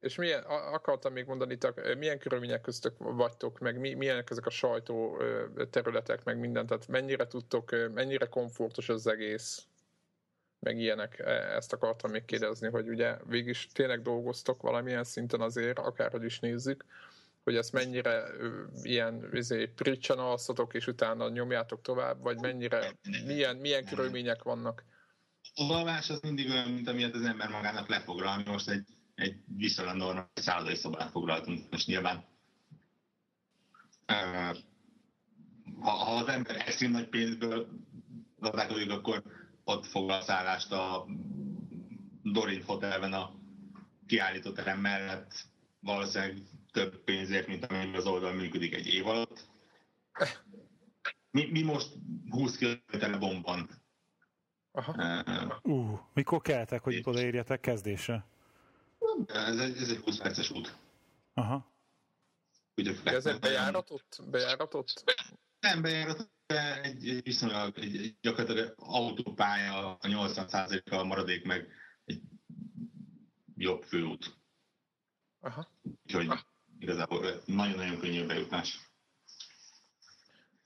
És 0.03 0.15
milyen, 0.15 0.43
akartam 0.43 1.13
még 1.13 1.27
mondani, 1.27 1.59
milyen 1.99 2.19
körülmények 2.19 2.61
köztök 2.61 2.95
vagytok, 2.99 3.59
meg 3.59 3.79
mi, 3.79 3.95
milyenek 3.95 4.31
ezek 4.31 4.47
a 4.47 4.51
sajtó 4.51 5.23
területek, 5.71 6.25
meg 6.25 6.39
mindent, 6.39 6.69
tehát 6.69 6.89
mennyire 6.89 7.27
tudtok, 7.27 7.71
mennyire 7.95 8.27
komfortos 8.27 8.89
az 8.89 9.07
egész, 9.07 9.67
meg 10.59 10.79
ilyenek. 10.79 11.19
E, 11.19 11.31
ezt 11.31 11.73
akartam 11.73 12.11
még 12.11 12.25
kérdezni, 12.25 12.69
hogy 12.69 12.89
ugye 12.89 13.17
végig 13.27 13.49
is 13.49 13.69
tényleg 13.73 14.03
dolgoztok 14.03 14.63
valamilyen 14.63 15.05
szinten 15.05 15.41
azért, 15.41 15.79
akárhogy 15.79 16.25
is 16.25 16.41
nézzük, 16.41 16.85
hogy 17.45 17.57
ezt 17.57 17.73
mennyire 17.73 18.25
ilyen 18.83 19.29
izé, 19.33 19.67
pricsen 19.67 20.19
alszatok, 20.19 20.75
és 20.75 20.87
utána 20.87 21.29
nyomjátok 21.29 21.83
tovább, 21.83 22.23
vagy 22.23 22.41
mennyire, 22.41 22.93
milyen, 23.27 23.57
milyen 23.57 23.85
körülmények 23.85 24.43
vannak? 24.43 24.85
A 25.55 25.73
alvás 25.73 26.11
az 26.11 26.21
mindig 26.21 26.51
olyan, 26.51 26.71
mint 26.71 26.89
amilyet 26.89 27.15
az 27.15 27.25
ember 27.25 27.49
magának 27.49 27.89
lefoglal. 27.89 28.43
Most 28.47 28.69
egy 28.69 28.87
egy 29.23 29.37
viszonylag 29.57 29.97
normális 29.97 30.29
szállodai 30.35 30.75
szobát 30.75 31.11
foglaltunk. 31.11 31.71
Most 31.71 31.87
nyilván 31.87 32.25
ha, 35.81 35.91
ha 35.91 36.15
az 36.17 36.29
ember 36.29 36.57
eszi 36.67 36.87
nagy 36.87 37.09
pénzből 37.09 37.69
gazdálkodik, 38.39 38.91
akkor 38.91 39.23
ott 39.65 39.87
foglal 39.87 40.21
szállást 40.21 40.73
a 40.73 41.07
Dorint 42.23 42.65
Hotelben 42.65 43.13
a 43.13 43.35
kiállított 44.07 44.55
terem 44.55 44.81
mellett 44.81 45.51
valószínűleg 45.81 46.37
több 46.73 47.05
pénzért, 47.05 47.47
mint 47.47 47.65
amennyi 47.65 47.97
az 47.97 48.07
oldal 48.07 48.33
működik 48.33 48.75
egy 48.75 48.87
év 48.87 49.07
alatt. 49.07 49.51
Mi, 51.31 51.51
mi 51.51 51.63
most 51.63 51.89
20 52.31 52.57
km 52.57 53.19
bomban. 53.19 53.71
Aha. 54.71 55.23
Uh, 55.63 55.99
mikor 56.15 56.41
keltek, 56.41 56.83
hogy 56.83 57.01
odaérjetek 57.05 57.61
kezdésre? 57.61 58.25
Ez 59.27 59.59
egy, 59.59 59.77
ez 59.77 59.91
egy 59.91 60.01
20 60.05 60.17
perces 60.17 60.51
út. 60.51 60.77
Aha. 61.35 61.73
Ugye, 62.77 62.95
ez 63.05 63.27
egy 63.27 63.39
bejáratott? 63.39 64.21
bejáratott? 64.31 65.15
Nem 65.61 65.83
bejáratott, 65.83 66.33
de 66.47 66.83
egy, 66.83 67.09
egy 67.09 67.23
viszonylag 67.23 67.79
egy, 67.79 67.97
egy 67.97 68.17
gyakorlatilag 68.21 68.75
autópálya 68.77 69.97
a 69.97 70.07
80%-kal 70.07 71.05
maradék 71.05 71.45
meg 71.45 71.69
egy 72.05 72.23
jobb 73.57 73.83
főút. 73.83 74.37
Aha. 75.41 75.69
Úgyhogy 75.83 76.31
igazából 76.79 77.43
nagyon-nagyon 77.47 77.99
könnyű 77.99 78.27
bejutás. 78.27 78.92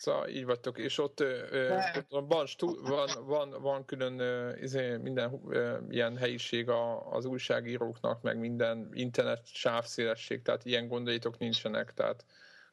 Szóval 0.06 0.28
így 0.28 0.44
vagytok, 0.44 0.78
és 0.78 0.98
ott, 0.98 1.20
ott 2.08 2.28
van, 2.28 2.46
van, 2.82 3.08
van, 3.26 3.50
van 3.62 3.84
külön 3.84 4.20
izé, 4.60 4.96
minden 4.96 5.40
ilyen 5.88 6.16
helyiség 6.16 6.68
az 7.10 7.24
újságíróknak, 7.24 8.22
meg 8.22 8.38
minden 8.38 8.88
internet 8.92 9.46
sávszélesség, 9.46 10.42
tehát 10.42 10.64
ilyen 10.64 10.88
gondjaitok 10.88 11.38
nincsenek, 11.38 11.94
tehát 11.94 12.24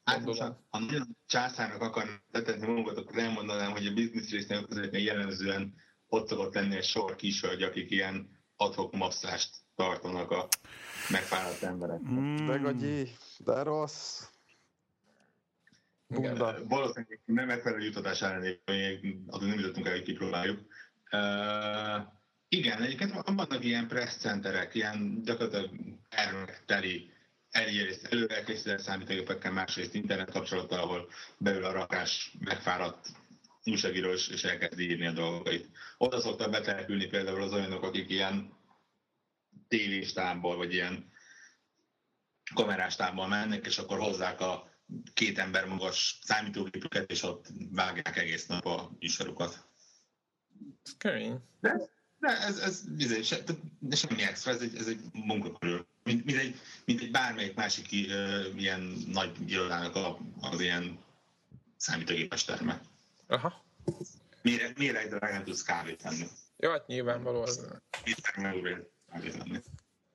gondolom. 0.03 0.57
Ha 0.69 0.79
nagyon 0.79 1.17
császárnak 1.25 1.81
akarnak 1.81 2.23
letetni 2.31 2.67
magukat, 2.67 2.97
akkor 2.97 3.17
elmondanám, 3.17 3.71
hogy 3.71 3.85
a 3.85 3.93
business 3.93 4.31
résznél 4.31 4.65
közöttnél 4.65 5.03
jellemzően 5.03 5.73
ott 6.07 6.27
szokott 6.27 6.53
lenni 6.53 6.75
egy 6.75 6.83
sor 6.83 7.15
kisölgy, 7.15 7.61
akik 7.61 7.91
ilyen 7.91 8.29
adhok 8.55 8.95
masszást 8.95 9.55
tartanak 9.75 10.31
a 10.31 10.47
megfáradt 11.09 11.63
emberek. 11.63 11.99
Mm. 12.09 12.47
Begagyi, 12.47 13.09
de 13.37 13.63
rossz. 13.63 14.32
Igen, 16.17 16.37
valószínűleg 16.67 17.21
nem 17.25 17.45
megfelelő 17.45 17.83
jutatás 17.83 18.21
ellenére, 18.21 18.57
azon 19.27 19.49
nem 19.49 19.59
jutottunk 19.59 19.85
el, 19.85 19.91
hogy 19.93 20.03
kipróbáljuk. 20.03 20.59
Uh, 21.11 22.07
igen, 22.47 22.81
egyébként 22.81 23.13
vannak 23.25 23.63
ilyen 23.63 23.87
press 23.87 24.15
centerek, 24.15 24.75
ilyen 24.75 25.21
gyakorlatilag 25.23 25.69
termekteli 26.09 27.11
egyrészt 27.53 28.05
előre 28.05 28.35
elkészített 28.35 28.79
számítógépekkel, 28.79 29.51
másrészt 29.51 29.93
internet 29.93 30.31
kapcsolattal, 30.31 30.79
ahol 30.79 31.09
belül 31.37 31.65
a 31.65 31.71
rakás 31.71 32.35
megfáradt 32.39 33.07
újságíró 33.63 34.11
és, 34.11 34.43
elkezd 34.43 34.79
írni 34.79 35.07
a 35.07 35.11
dolgait. 35.11 35.69
Oda 35.97 36.19
szoktak 36.19 36.51
betelepülni 36.51 37.05
például 37.05 37.41
az 37.41 37.53
olyanok, 37.53 37.83
akik 37.83 38.09
ilyen 38.09 38.53
téli 39.67 40.03
stábból, 40.03 40.55
vagy 40.55 40.73
ilyen 40.73 41.11
kamerástábból 42.53 43.27
mennek, 43.27 43.65
és 43.65 43.77
akkor 43.77 43.99
hozzák 43.99 44.41
a 44.41 44.72
két 45.13 45.37
ember 45.37 45.65
magas 45.65 46.19
számítógépüket, 46.23 47.11
és 47.11 47.23
ott 47.23 47.47
vágják 47.71 48.17
egész 48.17 48.45
nap 48.45 48.65
a 48.65 48.91
műsorokat. 48.99 49.67
Ez 50.83 50.97
kemény. 50.97 51.39
De, 51.61 51.89
de 52.19 52.27
ez, 52.27 52.57
ez, 52.57 52.83
ez, 52.99 53.11
ez 53.11 53.43
de 53.79 53.95
semmi 53.95 54.21
extra, 54.21 54.51
ez 54.51 54.61
egy, 54.61 54.75
ez 54.75 54.87
egy 54.87 54.99
munkakörül. 55.13 55.87
Mint, 56.03 56.25
mint, 56.25 56.37
egy, 56.37 56.59
mint 56.85 57.01
egy 57.01 57.11
bármelyik 57.11 57.55
másik 57.55 57.85
uh, 57.91 58.61
ilyen 58.61 58.81
nagy 59.07 59.51
irodának 59.51 59.95
a, 59.95 60.19
az 60.41 60.59
ilyen 60.59 60.99
számítógépes 61.77 62.43
terme. 62.43 62.81
Aha. 63.27 63.63
Mire, 64.41 64.71
mire 64.75 64.99
egy 64.99 65.09
drágán 65.09 65.43
tudsz 65.43 65.63
kávét 65.63 66.01
venni? 66.01 66.27
Jó, 66.57 66.69
hát 66.69 66.87
nyilvánvaló 66.87 67.41
az. 67.41 67.67
Itt 68.03 68.21
kávét 68.21 69.35
venni. 69.37 69.61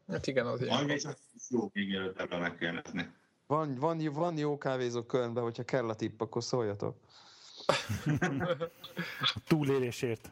Hát 0.09 0.27
igen, 0.27 0.47
az 0.47 0.61
ilyen. 0.61 0.75
Majd 0.75 0.87
még 0.87 1.07
jó, 1.49 1.71
még 1.73 1.95
előtt 1.95 2.21
ebben 2.21 2.41
megkérdezni. 2.41 3.11
Van, 3.49 3.74
van, 3.74 4.12
van 4.12 4.38
jó 4.38 4.59
kávézó 4.59 5.03
Kölnben, 5.03 5.42
hogyha 5.42 5.64
kell 5.64 5.88
a 5.88 5.94
tipp, 5.94 6.20
akkor 6.20 6.42
szóljatok. 6.42 6.96
a 9.20 9.40
túlélésért. 9.46 10.30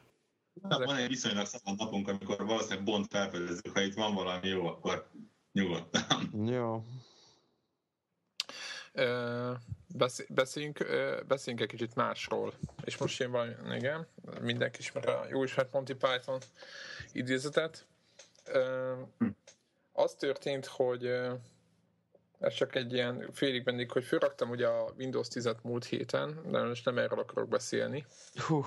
Van 0.62 0.96
egy 0.96 1.08
viszonylag 1.08 1.46
szabad 1.46 1.76
napunk, 1.76 2.08
amikor 2.08 2.46
valószínűleg 2.46 2.84
bont 2.84 3.06
felfedezzük, 3.10 3.72
ha 3.72 3.80
itt 3.80 3.94
van 3.94 4.14
valami 4.14 4.48
jó, 4.48 4.66
akkor 4.66 5.10
nyugodtan. 5.52 6.30
Jó. 6.46 6.84
Beszéljünk, 10.28 10.86
beszéljünk 11.26 11.60
egy 11.64 11.70
kicsit 11.70 11.94
másról. 11.94 12.52
És 12.84 12.96
most 12.96 13.18
jön 13.18 13.30
valami, 13.30 13.76
igen, 13.76 14.06
mindenki 14.40 14.78
ismer 14.78 15.08
a 15.08 15.26
jó 15.30 15.42
ismert 15.42 15.72
Monty 15.72 15.92
Python 15.92 16.40
idézetet. 17.12 17.86
Hm. 19.18 19.28
Az 19.92 20.14
történt, 20.14 20.66
hogy 20.66 21.10
ez 22.39 22.55
csak 22.55 22.74
egy 22.74 22.93
ilyen 22.93 23.28
félig 23.32 23.64
bendig, 23.64 23.91
hogy 23.91 24.05
fölraktam 24.05 24.51
ugye 24.51 24.66
a 24.66 24.93
Windows 24.99 25.28
10-et 25.30 25.62
múlt 25.62 25.84
héten, 25.84 26.41
de 26.51 26.62
most 26.62 26.84
nem 26.84 26.99
erről 26.99 27.18
akarok 27.18 27.49
beszélni. 27.49 28.07
Hú. 28.34 28.64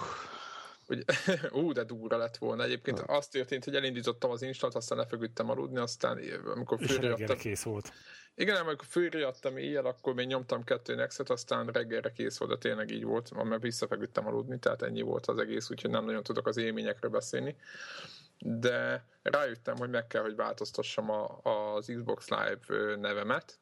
Hogy, 0.88 1.05
ú, 1.61 1.72
de 1.72 1.84
durva 1.84 2.17
lett 2.17 2.38
volna. 2.38 2.63
Egyébként 2.63 2.99
ha. 2.99 3.15
az 3.15 3.28
történt, 3.28 3.63
hogy 3.63 3.76
elindítottam 3.76 4.32
az 4.32 4.41
instant, 4.41 4.76
aztán 4.76 4.97
lefeküdtem 4.97 5.49
aludni, 5.49 5.78
aztán 5.78 6.20
amikor 6.45 6.80
fölriadtam... 6.82 7.38
kész 7.38 7.63
volt. 7.63 7.91
Igen, 8.36 8.55
amikor 8.55 8.88
fölriadtam 8.89 9.57
éjjel, 9.57 9.86
akkor 9.86 10.13
még 10.13 10.28
nyomtam 10.28 10.63
kettő 10.63 10.95
nexet, 10.95 11.30
aztán 11.30 11.67
reggelre 11.67 12.11
kész 12.11 12.38
volt, 12.38 12.51
de 12.51 12.57
tényleg 12.57 12.91
így 12.91 13.03
volt, 13.03 13.43
mert 13.43 13.61
visszafeküdtem 13.61 14.28
aludni, 14.28 14.59
tehát 14.59 14.82
ennyi 14.82 15.01
volt 15.01 15.26
az 15.26 15.38
egész, 15.38 15.70
úgyhogy 15.70 15.89
nem 15.89 16.05
nagyon 16.05 16.24
tudok 16.24 16.47
az 16.47 16.57
élményekről 16.57 17.11
beszélni. 17.11 17.55
De 18.39 19.05
rájöttem, 19.21 19.77
hogy 19.77 19.89
meg 19.89 20.07
kell, 20.07 20.21
hogy 20.21 20.35
változtassam 20.35 21.09
a, 21.09 21.39
az 21.43 21.91
Xbox 21.95 22.27
Live 22.29 22.95
nevemet, 22.95 23.59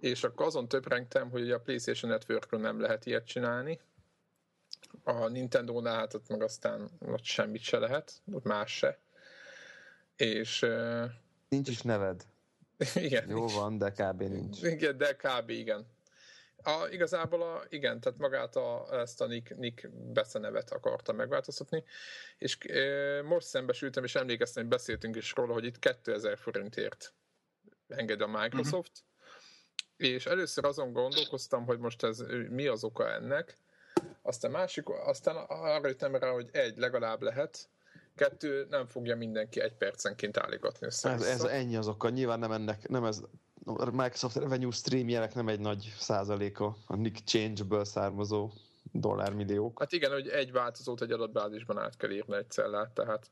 és 0.00 0.24
akkor 0.24 0.46
azon 0.46 0.68
töprengtem, 0.68 1.30
hogy 1.30 1.50
a 1.50 1.60
PlayStation 1.60 2.10
network 2.10 2.50
nem 2.50 2.80
lehet 2.80 3.06
ilyet 3.06 3.26
csinálni. 3.26 3.80
A 5.04 5.28
Nintendo-nál 5.28 5.96
hát 5.96 6.14
ott 6.14 6.28
meg 6.28 6.42
aztán 6.42 6.90
ott 7.00 7.24
semmit 7.24 7.62
se 7.62 7.78
lehet, 7.78 8.12
ott 8.32 8.44
más 8.44 8.76
se. 8.76 8.98
És 10.16 10.66
Nincs 11.48 11.68
is 11.68 11.82
neved. 11.82 12.26
igen. 12.94 13.28
Jó 13.28 13.46
van, 13.46 13.78
de 13.78 13.90
kb. 13.90 14.22
nincs. 14.22 14.62
Igen, 14.62 14.96
de 14.96 15.16
kb. 15.16 15.48
igen. 15.50 15.86
A, 16.62 16.88
igazából 16.90 17.42
a, 17.42 17.62
igen, 17.68 18.00
tehát 18.00 18.18
magát 18.18 18.56
a, 18.56 18.86
ezt 19.00 19.20
a 19.20 19.26
Nick, 19.26 19.56
Nick 19.56 19.90
beszenevet 19.90 20.70
akartam 20.70 21.16
megváltoztatni, 21.16 21.84
és 22.38 22.58
e, 22.60 23.22
most 23.22 23.46
szembesültem, 23.46 24.04
és 24.04 24.14
emlékeztem, 24.14 24.62
hogy 24.62 24.72
beszéltünk 24.72 25.16
is 25.16 25.32
róla, 25.32 25.52
hogy 25.52 25.64
itt 25.64 25.78
2000 25.78 26.38
forintért 26.38 27.14
enged 27.88 28.20
a 28.20 28.26
Microsoft, 28.26 28.92
uh-huh. 28.94 30.14
és 30.14 30.26
először 30.26 30.64
azon 30.64 30.92
gondolkoztam, 30.92 31.64
hogy 31.64 31.78
most 31.78 32.02
ez 32.02 32.18
mi 32.48 32.66
az 32.66 32.84
oka 32.84 33.12
ennek, 33.12 33.56
aztán 34.22 34.50
másik, 34.50 34.88
aztán 34.88 35.36
arra 35.36 35.88
jöttem 35.88 36.16
rá, 36.16 36.30
hogy 36.30 36.48
egy, 36.52 36.76
legalább 36.76 37.22
lehet, 37.22 37.68
kettő, 38.14 38.66
nem 38.70 38.86
fogja 38.86 39.16
mindenki 39.16 39.60
egy 39.60 39.74
percenként 39.74 40.36
állítgatni 40.36 40.86
össze. 40.86 41.10
Ez, 41.10 41.22
ez 41.22 41.42
ennyi 41.42 41.76
az 41.76 41.88
oka. 41.88 42.08
Nyilván 42.08 42.38
nem 42.38 42.52
ennek, 42.52 42.88
nem 42.88 43.04
ez 43.04 43.20
Microsoft 43.92 44.36
Revenue 44.36 44.70
Stream 44.70 45.08
jelek 45.08 45.34
nem 45.34 45.48
egy 45.48 45.60
nagy 45.60 45.94
százaléka 45.98 46.76
a 46.86 46.96
Nick 46.96 47.24
Change-ből 47.24 47.84
származó 47.84 48.50
dollármilliók. 48.92 49.78
Hát 49.78 49.92
igen, 49.92 50.12
hogy 50.12 50.28
egy 50.28 50.52
változót 50.52 51.02
egy 51.02 51.12
adatbázisban 51.12 51.78
át 51.78 51.96
kell 51.96 52.10
írni 52.10 52.36
egy 52.36 52.50
cellát, 52.50 52.90
tehát 52.90 53.30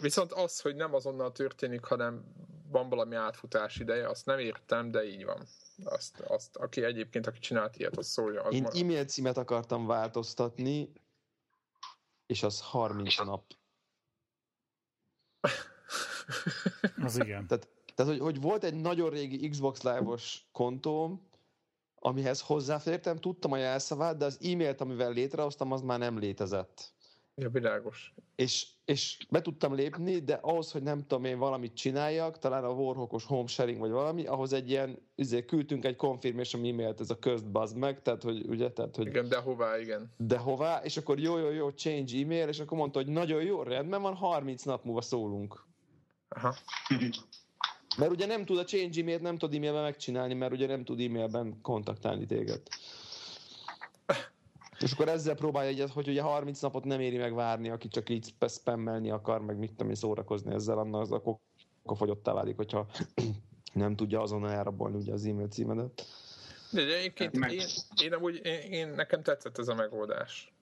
viszont 0.00 0.32
az, 0.32 0.60
hogy 0.60 0.74
nem 0.74 0.94
azonnal 0.94 1.32
történik, 1.32 1.84
hanem 1.84 2.24
van 2.68 2.88
valami 2.88 3.14
átfutás 3.14 3.76
ideje, 3.76 4.08
azt 4.08 4.26
nem 4.26 4.38
értem, 4.38 4.90
de 4.90 5.04
így 5.04 5.24
van. 5.24 5.46
Azt, 5.84 6.20
azt 6.20 6.56
aki 6.56 6.84
egyébként, 6.84 7.26
aki 7.26 7.38
csinált 7.38 7.76
ilyet, 7.76 7.96
az 7.96 8.06
szólja. 8.06 8.42
Az 8.42 8.54
Én 8.54 8.62
ma... 8.62 8.68
e-mail 8.74 9.04
címet 9.04 9.36
akartam 9.36 9.86
változtatni, 9.86 10.92
és 12.26 12.42
az 12.42 12.60
30 12.60 13.16
nap. 13.16 13.44
Az 17.02 17.18
igen. 17.20 17.46
Tehát, 17.46 17.68
tehát 17.94 18.12
hogy, 18.12 18.20
hogy 18.20 18.40
volt 18.40 18.64
egy 18.64 18.74
nagyon 18.74 19.10
régi 19.10 19.48
Xbox 19.48 19.82
Live-os 19.82 20.46
kontóm, 20.52 21.20
amihez 21.94 22.40
hozzáfértem, 22.40 23.16
tudtam 23.16 23.52
a 23.52 23.56
jelszavát, 23.56 24.16
de 24.16 24.24
az 24.24 24.38
e-mailt, 24.42 24.80
amivel 24.80 25.12
létrehoztam, 25.12 25.72
az 25.72 25.80
már 25.80 25.98
nem 25.98 26.18
létezett. 26.18 26.92
Ja, 27.36 27.50
világos. 27.50 28.14
És, 28.36 28.66
és 28.84 29.26
be 29.30 29.40
tudtam 29.40 29.74
lépni, 29.74 30.18
de 30.18 30.34
ahhoz, 30.34 30.72
hogy 30.72 30.82
nem 30.82 31.00
tudom 31.06 31.24
én 31.24 31.38
valamit 31.38 31.74
csináljak, 31.74 32.38
talán 32.38 32.64
a 32.64 32.68
Warhawkos 32.70 33.24
home 33.24 33.46
sharing 33.46 33.78
vagy 33.78 33.90
valami, 33.90 34.26
ahhoz 34.26 34.52
egy 34.52 34.70
ilyen, 34.70 34.98
üzé, 35.16 35.44
küldtünk 35.44 35.84
egy 35.84 35.96
confirmation 35.96 36.64
e-mailt, 36.64 37.00
ez 37.00 37.10
a 37.10 37.18
közt 37.18 37.50
bazd 37.50 37.76
meg, 37.76 38.02
tehát 38.02 38.22
hogy 38.22 38.46
ugye, 38.48 38.72
tehát 38.72 38.96
hogy 38.96 39.06
Igen, 39.06 39.28
de 39.28 39.36
hová, 39.36 39.78
igen. 39.78 40.12
de 40.16 40.38
hová, 40.38 40.82
és 40.82 40.96
akkor 40.96 41.18
jó, 41.18 41.38
jó, 41.38 41.50
jó, 41.50 41.68
change 41.68 42.18
e-mail, 42.18 42.48
és 42.48 42.60
akkor 42.60 42.78
mondta, 42.78 42.98
hogy 42.98 43.08
nagyon 43.08 43.42
jó, 43.42 43.62
rendben 43.62 44.02
van, 44.02 44.14
30 44.14 44.62
nap 44.62 44.84
múlva 44.84 45.00
szólunk. 45.00 45.66
Aha. 46.28 46.54
Mert 47.96 48.10
ugye 48.10 48.26
nem 48.26 48.44
tud 48.44 48.58
a 48.58 48.64
change 48.64 49.00
e-mailt, 49.00 49.22
nem 49.22 49.38
tud 49.38 49.54
e-mailben 49.54 49.82
megcsinálni, 49.82 50.34
mert 50.34 50.52
ugye 50.52 50.66
nem 50.66 50.84
tud 50.84 51.00
e-mailben 51.00 51.60
kontaktálni 51.62 52.26
téged. 52.26 52.62
És 54.78 54.92
akkor 54.92 55.08
ezzel 55.08 55.34
próbálja, 55.34 55.88
hogy 55.88 56.08
ugye 56.08 56.22
30 56.22 56.60
napot 56.60 56.84
nem 56.84 57.00
éri 57.00 57.16
meg 57.16 57.34
várni, 57.34 57.68
aki 57.70 57.88
csak 57.88 58.08
így 58.08 58.34
spammelni 58.48 59.10
akar, 59.10 59.40
meg 59.40 59.58
mit 59.58 59.70
tudom 59.70 59.88
én 59.88 59.94
szórakozni 59.94 60.54
ezzel, 60.54 60.78
annak 60.78 61.00
az 61.00 61.12
akkor 61.12 61.38
fogyottá 61.96 62.32
válik, 62.32 62.56
hogyha 62.56 62.86
nem 63.72 63.96
tudja 63.96 64.20
azonnal 64.20 64.50
elrabolni 64.50 64.96
ugye 64.96 65.12
az 65.12 65.24
e-mail 65.24 65.48
címedet. 65.48 66.06
De 66.70 66.80
egyébként 66.80 67.38
Meg- 67.38 67.52
én, 67.52 67.66
én, 68.02 68.12
amúgy, 68.12 68.40
én, 68.44 68.60
én, 68.60 68.88
nekem 68.88 69.22
tetszett 69.22 69.58
ez 69.58 69.68
a 69.68 69.74
megoldás. 69.74 70.52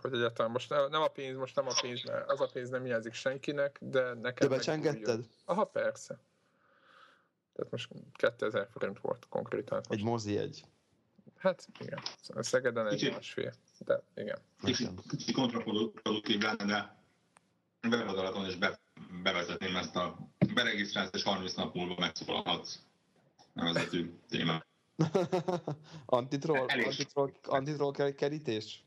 Hogy 0.00 0.12
egyáltalán 0.12 0.50
most 0.50 0.70
ne- 0.70 0.88
nem 0.88 1.02
a 1.02 1.08
pénz, 1.08 1.36
most 1.36 1.56
nem 1.56 1.66
a 1.66 1.72
pénz, 1.82 2.04
mert 2.04 2.30
az 2.30 2.40
a 2.40 2.48
pénz 2.52 2.68
nem 2.68 2.86
jelzik 2.86 3.12
senkinek, 3.12 3.78
de 3.80 4.00
nekem... 4.00 4.32
Te 4.34 4.48
meg 4.48 4.58
becsengetted? 4.58 5.18
úgy 5.18 5.24
jött. 5.24 5.28
Aha, 5.44 5.64
persze. 5.64 6.18
Tehát 7.60 7.70
most 7.70 7.88
2000 8.12 8.68
forint 8.70 9.00
volt 9.00 9.26
konkrétan. 9.28 9.80
Egy 9.88 10.02
mozi 10.02 10.36
egy. 10.38 10.64
Hát 11.36 11.68
igen, 11.78 11.98
Szegeden 12.40 12.86
egy 12.86 12.92
Kicsit. 12.92 13.12
másfél, 13.12 13.52
de 13.78 14.02
igen. 14.14 14.38
Kicsit, 14.62 14.88
kicsit 15.08 15.34
kontraproduktív 15.34 16.40
lenne, 16.40 16.96
de 17.80 17.96
weboldalaton 17.96 18.46
is 18.46 18.56
be, 18.56 18.78
bevezetném 19.22 19.76
ezt 19.76 19.96
a 19.96 20.18
beregisztrálsz 20.54 21.10
és 21.12 21.22
30 21.22 21.54
nap 21.54 21.74
múlva 21.74 21.94
megszólalhatsz 21.98 22.78
nevezetű 23.52 24.10
témát. 24.28 24.66
antitroll, 26.06 26.66
antitroll, 26.66 27.32
antitroll 27.42 27.92
ker- 27.92 28.14
kerítés? 28.14 28.84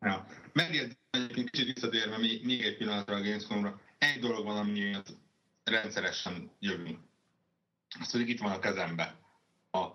Ja. 0.00 0.26
Megjegyzem 0.52 0.96
egyébként 1.10 1.50
kicsit 1.50 1.74
visszatérve 1.74 2.18
még, 2.18 2.44
még 2.44 2.62
egy 2.62 2.76
pillanatra 2.76 3.14
a 3.14 3.20
Gamescomra. 3.20 3.80
Egy 3.98 4.18
dolog 4.20 4.44
van, 4.44 4.56
ami 4.56 4.96
rendszeresen 5.64 6.50
jövünk. 6.58 6.98
Az 8.00 8.10
pedig 8.10 8.28
itt 8.28 8.40
van 8.40 8.52
a 8.52 8.58
kezembe. 8.58 9.18
A 9.70 9.86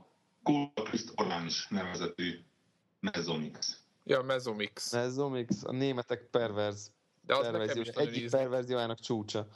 Cool 0.43 0.71
Orlánus 1.15 1.67
nevezetű 1.67 2.39
Mezzomix. 2.99 3.81
Ja, 4.03 4.21
Mezomix. 4.21 4.91
Mezzomix, 4.93 5.63
a 5.63 5.71
németek 5.71 6.21
perverz 6.31 6.91
De 7.21 7.33
az 7.33 7.39
nekem 7.39 7.51
perverzió, 7.57 7.81
is 7.81 7.87
nagyon 7.87 8.01
egyik 8.09 8.15
ízlik. 8.23 8.39
perverziójának 8.41 8.99
csúcsa. 8.99 9.47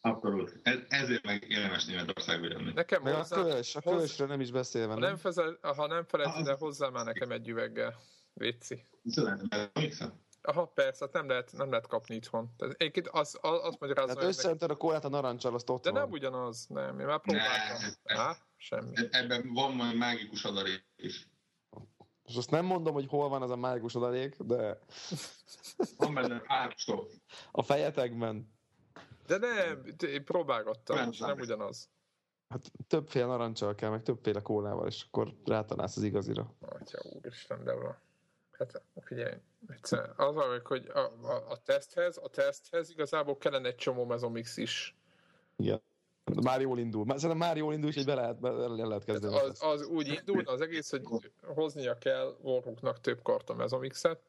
Abszolút. 0.00 0.60
Ez, 0.62 0.78
ezért 0.88 1.24
meg 1.24 1.44
érdemes 1.48 1.84
Németországba 1.84 2.46
jönni. 2.46 2.72
Nekem 2.72 3.02
Meg 3.02 3.12
a 3.12 3.16
hozzá, 3.16 3.42
köls, 3.42 3.74
a 3.76 3.80
hozzá- 3.84 3.98
kölsről 3.98 4.26
nem 4.26 4.40
is 4.40 4.50
beszélve, 4.50 4.92
ha 4.92 4.98
nem? 4.98 5.08
nem, 5.08 5.18
fezel, 5.18 5.58
ha 5.62 5.86
nem 5.86 6.04
felejted 6.04 6.46
el 6.46 6.56
hozzá 6.56 6.88
már 6.88 7.04
nekem 7.04 7.30
egy 7.30 7.48
üveggel. 7.48 7.94
Léci. 8.34 8.82
Szerintem? 9.04 9.70
Aha, 10.48 10.64
persze, 10.66 11.04
hát 11.04 11.14
nem 11.14 11.28
lehet, 11.28 11.52
nem 11.52 11.70
lehet 11.70 11.86
kapni 11.86 12.14
itthon. 12.14 12.54
Tehát 12.56 12.74
egyébként 12.78 13.08
az, 13.08 13.38
az, 13.40 13.58
azt 13.62 13.80
magyarázom, 13.80 14.14
Tehát 14.14 14.28
összeöntöd 14.30 14.70
a 14.70 14.76
kólát 14.76 15.04
a 15.04 15.08
narancsal, 15.08 15.54
azt 15.54 15.70
ott 15.70 15.82
de 15.82 15.90
van. 15.90 16.00
nem 16.00 16.10
ugyanaz, 16.10 16.66
nem, 16.66 17.00
én 17.00 17.06
már 17.06 17.20
próbáltam. 17.20 17.76
Ne, 17.78 17.86
ez- 17.86 17.98
Á, 18.04 18.36
semmi. 18.56 18.92
Ebben 19.10 19.52
van 19.52 19.72
majd 19.72 19.96
mágikus 19.96 20.44
adalék 20.44 20.84
is. 20.96 21.28
És 22.24 22.36
azt 22.36 22.50
nem 22.50 22.64
mondom, 22.64 22.94
hogy 22.94 23.06
hol 23.06 23.28
van 23.28 23.42
az 23.42 23.50
a 23.50 23.56
mágikus 23.56 23.94
adalék, 23.94 24.36
de 24.38 24.78
Van 25.96 26.14
benne 26.14 26.42
stoff. 26.76 27.10
a 27.50 27.62
fejetekben 27.62 28.52
De 29.26 29.38
nem, 29.38 29.84
én 30.06 30.24
próbálgattam, 30.24 30.96
Nem 30.96 31.10
és 31.10 31.18
nem 31.18 31.38
ugyanaz. 31.38 31.90
hát 32.48 32.70
többféle 32.86 33.26
narancsal 33.26 33.74
kell, 33.74 33.90
meg 33.90 34.02
többféle 34.02 34.40
kólával, 34.40 34.86
és 34.86 35.04
akkor 35.08 35.34
rátalálsz 35.44 35.96
az 35.96 36.02
igazira. 36.02 36.54
Atya 36.60 36.98
úristen, 37.02 37.64
de 37.64 37.72
van. 37.72 37.96
Hát 38.58 38.82
figyelj, 39.00 39.34
egyszer. 39.66 40.12
Az 40.16 40.34
van, 40.34 40.60
hogy 40.64 40.90
a, 40.94 40.98
a, 40.98 41.44
a, 41.48 41.56
teszthez, 41.64 42.16
a 42.22 42.28
teszthez 42.28 42.90
igazából 42.90 43.38
kellene 43.38 43.68
egy 43.68 43.74
csomó 43.74 44.04
mezomix 44.04 44.56
is. 44.56 44.96
Igen. 45.56 45.82
Már 46.42 46.60
jól 46.60 46.78
indul. 46.78 47.04
Már, 47.04 47.18
szerintem 47.18 47.46
már 47.46 47.56
jól 47.56 47.72
indul, 47.72 47.88
és 47.90 47.96
így 47.96 48.04
be 48.04 48.14
lehet, 48.14 48.40
be, 48.40 48.48
el 48.48 48.68
lehet 48.68 49.04
kezdeni. 49.04 49.36
az, 49.38 49.62
az 49.62 49.86
úgy 49.86 50.06
indul 50.06 50.42
az 50.46 50.60
egész, 50.60 50.90
hogy 50.90 51.02
hoznia 51.42 51.98
kell 51.98 52.36
Warhooknak 52.40 53.00
több 53.00 53.22
karta 53.22 53.54
mezomixet, 53.54 54.20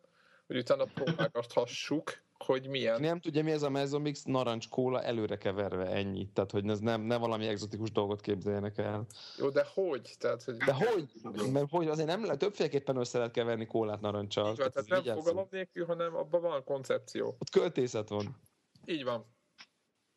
hogy 0.48 0.58
utána 0.58 0.86
próbálgathassuk, 0.86 2.22
hogy 2.46 2.68
milyen. 2.68 3.02
nem 3.02 3.20
tudja, 3.20 3.44
mi 3.44 3.52
ez 3.52 3.62
a 3.64 3.70
Mezzomix, 3.70 4.24
narancs 4.24 4.70
kóla 4.70 5.02
előre 5.04 5.38
keverve, 5.38 5.86
ennyi. 5.86 6.30
Tehát, 6.34 6.52
hogy 6.52 6.70
ez 6.70 6.80
nem, 6.80 7.02
ne 7.02 7.18
valami 7.18 7.48
egzotikus 7.48 7.92
dolgot 7.92 8.22
képzeljenek 8.22 8.78
el. 8.78 9.06
Jó, 9.38 9.50
de 9.50 9.68
hogy? 9.74 10.16
Tehát, 10.20 10.44
hogy 10.44 10.58
De 10.58 10.74
hogy? 10.74 11.12
Mert 11.52 11.70
hogy 11.70 11.88
azért 11.88 12.08
nem 12.08 12.24
lehet, 12.24 12.40
többféleképpen 12.40 12.96
össze 12.96 13.18
lehet 13.18 13.34
keverni 13.34 13.66
kólát 13.66 14.02
narancsal. 14.02 14.52
így 14.52 14.58
van, 14.58 14.72
tehát 14.72 14.92
ez 14.92 15.04
nem 15.06 15.16
fogalom 15.16 15.48
nélkül, 15.52 15.86
hanem 15.86 16.16
abban 16.16 16.42
van 16.42 16.64
koncepció. 16.64 17.28
Ott 17.28 17.50
költészet 17.50 18.10
van. 18.10 18.40
Így 18.86 19.04
van. 19.04 19.26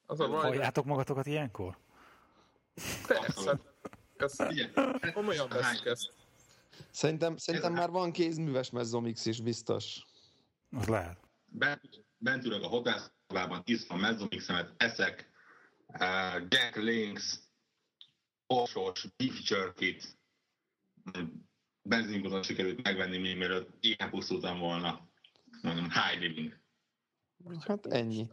Az 0.06 0.20
a 0.20 0.28
baj, 0.28 0.40
Halljátok 0.40 0.84
magatokat 0.84 1.26
ilyenkor? 1.26 1.76
persze. 3.06 3.60
Ez 4.16 4.34
Figyelj, 4.36 4.70
komolyan 5.14 5.48
veszik 5.48 5.84
ezt. 5.84 6.12
Szerintem, 6.90 7.36
szerintem 7.36 7.72
már 7.72 7.90
van 7.90 8.12
kézműves 8.12 8.70
Mezzomix 8.70 9.26
is, 9.26 9.40
biztos. 9.40 10.06
Az 10.70 10.86
lehet. 10.86 11.18
bent, 11.46 12.04
bent 12.22 12.44
ülök 12.44 12.62
a 12.62 12.66
hotelszobában, 12.66 13.62
iszom 13.64 14.00
mezzomixemet, 14.00 14.72
eszek, 14.76 15.30
uh, 15.86 16.46
Jack 16.48 16.76
Links, 16.76 17.38
offshore 18.46 19.00
beef 19.16 19.50
jerky-t, 19.50 20.18
benzinkuton 21.82 22.42
sikerült 22.42 22.82
megvenni, 22.82 23.18
még 23.18 23.36
mielőtt 23.36 23.68
ilyen 23.80 24.10
pusztultam 24.10 24.58
volna. 24.58 25.08
Mondom, 25.62 25.90
high 25.90 26.20
living. 26.20 26.60
Hát 27.66 27.86
ennyi. 27.86 28.28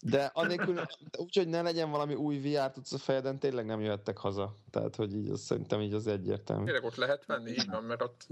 De 0.00 0.24
anélkül, 0.24 0.82
úgyhogy 1.18 1.48
ne 1.48 1.62
legyen 1.62 1.90
valami 1.90 2.14
új 2.14 2.38
VR 2.38 2.70
tudsz 2.70 2.92
a 2.92 2.98
fejeden, 2.98 3.38
tényleg 3.38 3.66
nem 3.66 3.80
jöttek 3.80 4.18
haza. 4.18 4.54
Tehát, 4.70 4.96
hogy 4.96 5.14
így 5.14 5.28
az, 5.28 5.40
szerintem 5.40 5.80
így 5.80 5.92
az 5.92 6.06
egyértelmű. 6.06 6.64
tényleg 6.64 6.84
ott 6.84 6.94
lehet 6.94 7.26
venni, 7.26 7.50
így 7.50 7.66
van, 7.66 7.84
mert 7.84 8.02
ott 8.02 8.26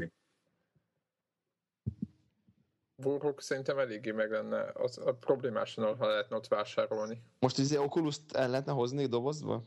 Warhawk 2.96 3.40
szerintem 3.40 3.78
eléggé 3.78 4.10
meg 4.10 4.30
lenne, 4.30 4.70
az 4.74 4.98
a 4.98 5.14
problémásan, 5.14 5.96
ha 5.96 6.06
lehetne 6.06 6.36
ott 6.36 6.48
vásárolni. 6.48 7.22
Most 7.38 7.58
izé 7.58 7.76
Oculus-t 7.76 8.36
el 8.36 8.48
lehetne 8.48 8.72
hozni 8.72 9.06
dobozba? 9.06 9.62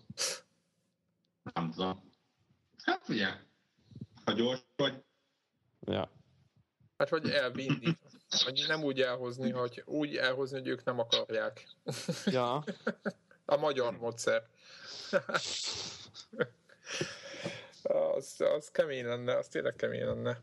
Nem 1.54 1.72
tudom. 1.72 2.12
Hát 2.84 3.10
ugye, 3.10 3.28
ha 4.26 4.32
gyors 4.32 4.62
vagy, 4.76 5.04
Ja. 5.80 6.12
Hát 6.98 7.10
vagy 7.10 7.30
elvinni. 7.30 7.98
Vagy 8.44 8.66
nem 8.68 8.84
úgy 8.84 9.02
elhozni, 9.02 9.52
hogy 9.52 9.84
úgy 9.86 10.16
elhozni, 10.16 10.58
hogy 10.58 10.68
ők 10.68 10.84
nem 10.84 11.00
akarják. 11.00 11.68
Ja. 12.26 12.64
A 13.46 13.58
magyar 13.58 13.98
módszer. 13.98 14.48
az, 18.16 18.42
az 18.58 18.72
kemény 18.72 19.06
lenne, 19.06 19.38
az 19.38 19.48
tényleg 19.48 19.76
kemény 19.76 20.06
lenne. 20.06 20.42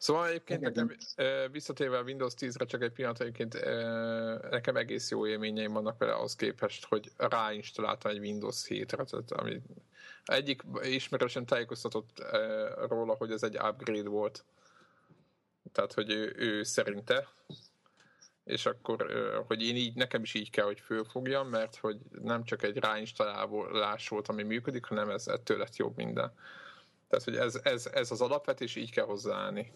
Szóval 0.00 0.28
egyébként 0.28 0.60
nekem 0.60 0.96
visszatérve 1.50 1.98
a 1.98 2.02
Windows 2.02 2.32
10-re 2.38 2.64
csak 2.64 2.82
egy 2.82 2.92
pillanat, 2.92 3.20
egyébként 3.20 3.54
nekem 4.50 4.76
egész 4.76 5.10
jó 5.10 5.26
élményeim 5.26 5.72
vannak 5.72 5.98
vele 5.98 6.12
ahhoz 6.12 6.36
képest, 6.36 6.86
hogy 6.86 7.10
ráinstaláltam 7.16 8.10
egy 8.10 8.18
Windows 8.18 8.64
7-re, 8.68 9.04
tehát 9.04 9.30
ami 9.30 9.62
egyik 10.24 10.62
ismerősen 10.82 11.46
tájékoztatott 11.46 12.22
róla, 12.88 13.14
hogy 13.14 13.30
ez 13.30 13.42
egy 13.42 13.56
upgrade 13.56 14.08
volt. 14.08 14.44
Tehát, 15.72 15.92
hogy 15.92 16.10
ő, 16.10 16.34
ő 16.36 16.62
szerinte 16.62 17.28
és 18.44 18.66
akkor, 18.66 19.06
hogy 19.46 19.62
én 19.62 19.76
így, 19.76 19.94
nekem 19.94 20.22
is 20.22 20.34
így 20.34 20.50
kell, 20.50 20.64
hogy 20.64 20.80
fölfogjam, 20.80 21.48
mert 21.48 21.76
hogy 21.76 21.98
nem 22.22 22.44
csak 22.44 22.62
egy 22.62 22.76
ráinstalálás 22.76 24.08
volt, 24.08 24.28
ami 24.28 24.42
működik, 24.42 24.84
hanem 24.84 25.10
ez 25.10 25.26
ettől 25.26 25.58
lett 25.58 25.76
jobb 25.76 25.96
minden. 25.96 26.32
Tehát, 27.08 27.24
hogy 27.24 27.36
ez, 27.36 27.60
ez, 27.62 27.86
ez 27.86 28.10
az 28.10 28.20
alapvetés, 28.20 28.76
így 28.76 28.90
kell 28.90 29.04
hozzáállni. 29.04 29.72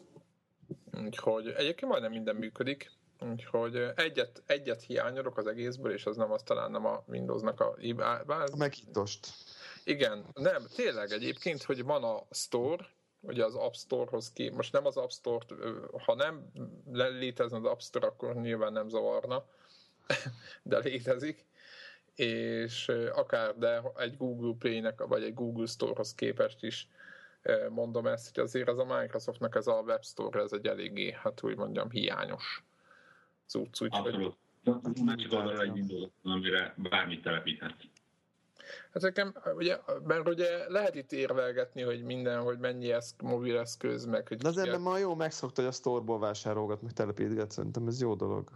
Úgyhogy 1.04 1.46
egyébként 1.48 1.90
majdnem 1.90 2.12
minden 2.12 2.36
működik, 2.36 2.90
úgyhogy 3.20 3.76
egyet, 3.96 4.42
egyet 4.46 4.82
hiányolok 4.82 5.36
az 5.38 5.46
egészből, 5.46 5.92
és 5.92 6.06
az 6.06 6.16
nem 6.16 6.32
az 6.32 6.42
talán 6.42 6.70
nem 6.70 6.86
a 6.86 7.04
Windowsnak 7.06 7.60
a 7.60 7.76
bár, 7.96 8.48
A 8.52 8.56
meghitost. 8.56 9.28
igen, 9.84 10.24
nem, 10.34 10.66
tényleg 10.74 11.10
egyébként, 11.10 11.62
hogy 11.62 11.84
van 11.84 12.04
a 12.04 12.22
Store, 12.30 12.86
ugye 13.20 13.44
az 13.44 13.54
App 13.54 13.72
Store-hoz 13.72 14.32
ki, 14.32 14.50
most 14.50 14.72
nem 14.72 14.86
az 14.86 14.96
App 14.96 15.10
Store-t, 15.10 15.54
ha 16.04 16.14
nem 16.14 16.50
létezne 16.92 17.56
az 17.56 17.64
App 17.64 17.80
Store, 17.80 18.06
akkor 18.06 18.34
nyilván 18.34 18.72
nem 18.72 18.88
zavarna, 18.88 19.44
de 20.62 20.78
létezik, 20.78 21.44
és 22.14 22.88
akár, 23.14 23.58
de 23.58 23.82
egy 23.96 24.16
Google 24.16 24.54
Play-nek, 24.58 25.04
vagy 25.06 25.22
egy 25.22 25.34
Google 25.34 25.66
Store-hoz 25.66 26.14
képest 26.14 26.62
is 26.62 26.88
mondom 27.68 28.06
ezt, 28.06 28.34
hogy 28.34 28.44
azért 28.44 28.68
ez 28.68 28.78
a 28.78 28.84
Microsoftnak 28.84 29.54
ez 29.54 29.66
a 29.66 29.82
Web 29.86 30.04
Store, 30.04 30.42
ez 30.42 30.52
egy 30.52 30.66
eléggé, 30.66 31.12
hát 31.12 31.42
úgy 31.42 31.56
mondjam, 31.56 31.90
hiányos 31.90 32.64
cucc, 33.46 33.80
úgyhogy. 33.80 34.34
Másik 35.04 35.32
oldalra 35.32 35.62
egy 35.62 35.70
Windows, 35.70 36.10
amire 36.22 36.74
bármit 36.76 37.22
telepíthetsz. 37.22 37.84
Hát 38.92 39.02
nekem, 39.02 39.34
ugye, 39.56 39.78
mert 40.04 40.28
ugye 40.28 40.68
lehet 40.68 40.94
itt 40.94 41.12
érvelgetni, 41.12 41.82
hogy 41.82 42.02
minden, 42.02 42.42
hogy 42.42 42.58
mennyi 42.58 42.92
eszk, 42.92 43.22
mobil 43.22 43.58
eszköz, 43.58 44.04
meg 44.04 44.28
hogy 44.28 44.36
De 44.36 44.48
az 44.48 44.58
ember 44.58 44.78
ma 44.78 44.98
jó 44.98 45.14
megszokta, 45.14 45.60
hogy 45.60 45.70
a 45.70 45.74
sztorból 45.74 46.18
vásárolgat, 46.18 46.82
meg 46.82 46.92
telepítget, 46.92 47.50
szerintem 47.50 47.86
ez 47.86 48.00
jó 48.00 48.14
dolog. 48.14 48.50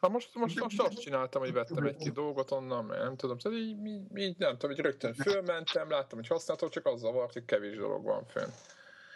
Ha 0.00 0.08
most, 0.08 0.34
most, 0.34 0.60
most 0.60 0.80
azt 0.80 1.00
csináltam, 1.00 1.42
hogy 1.42 1.52
vettem 1.52 1.86
egy-két 1.86 2.12
dolgot 2.12 2.50
onnan, 2.50 2.84
mert 2.84 3.02
nem 3.02 3.16
tudom, 3.16 3.38
szóval 3.38 3.58
így, 3.58 3.86
így, 3.86 4.16
így 4.16 4.36
nem 4.38 4.52
tudom, 4.52 4.76
hogy 4.76 4.84
rögtön 4.84 5.14
fölmentem, 5.14 5.90
láttam, 5.90 6.18
hogy 6.18 6.28
használható, 6.28 6.68
csak 6.68 6.86
az 6.86 7.00
zavart, 7.00 7.32
hogy 7.32 7.44
kevés 7.44 7.76
dolog 7.76 8.04
van 8.04 8.26
fönn. 8.26 8.48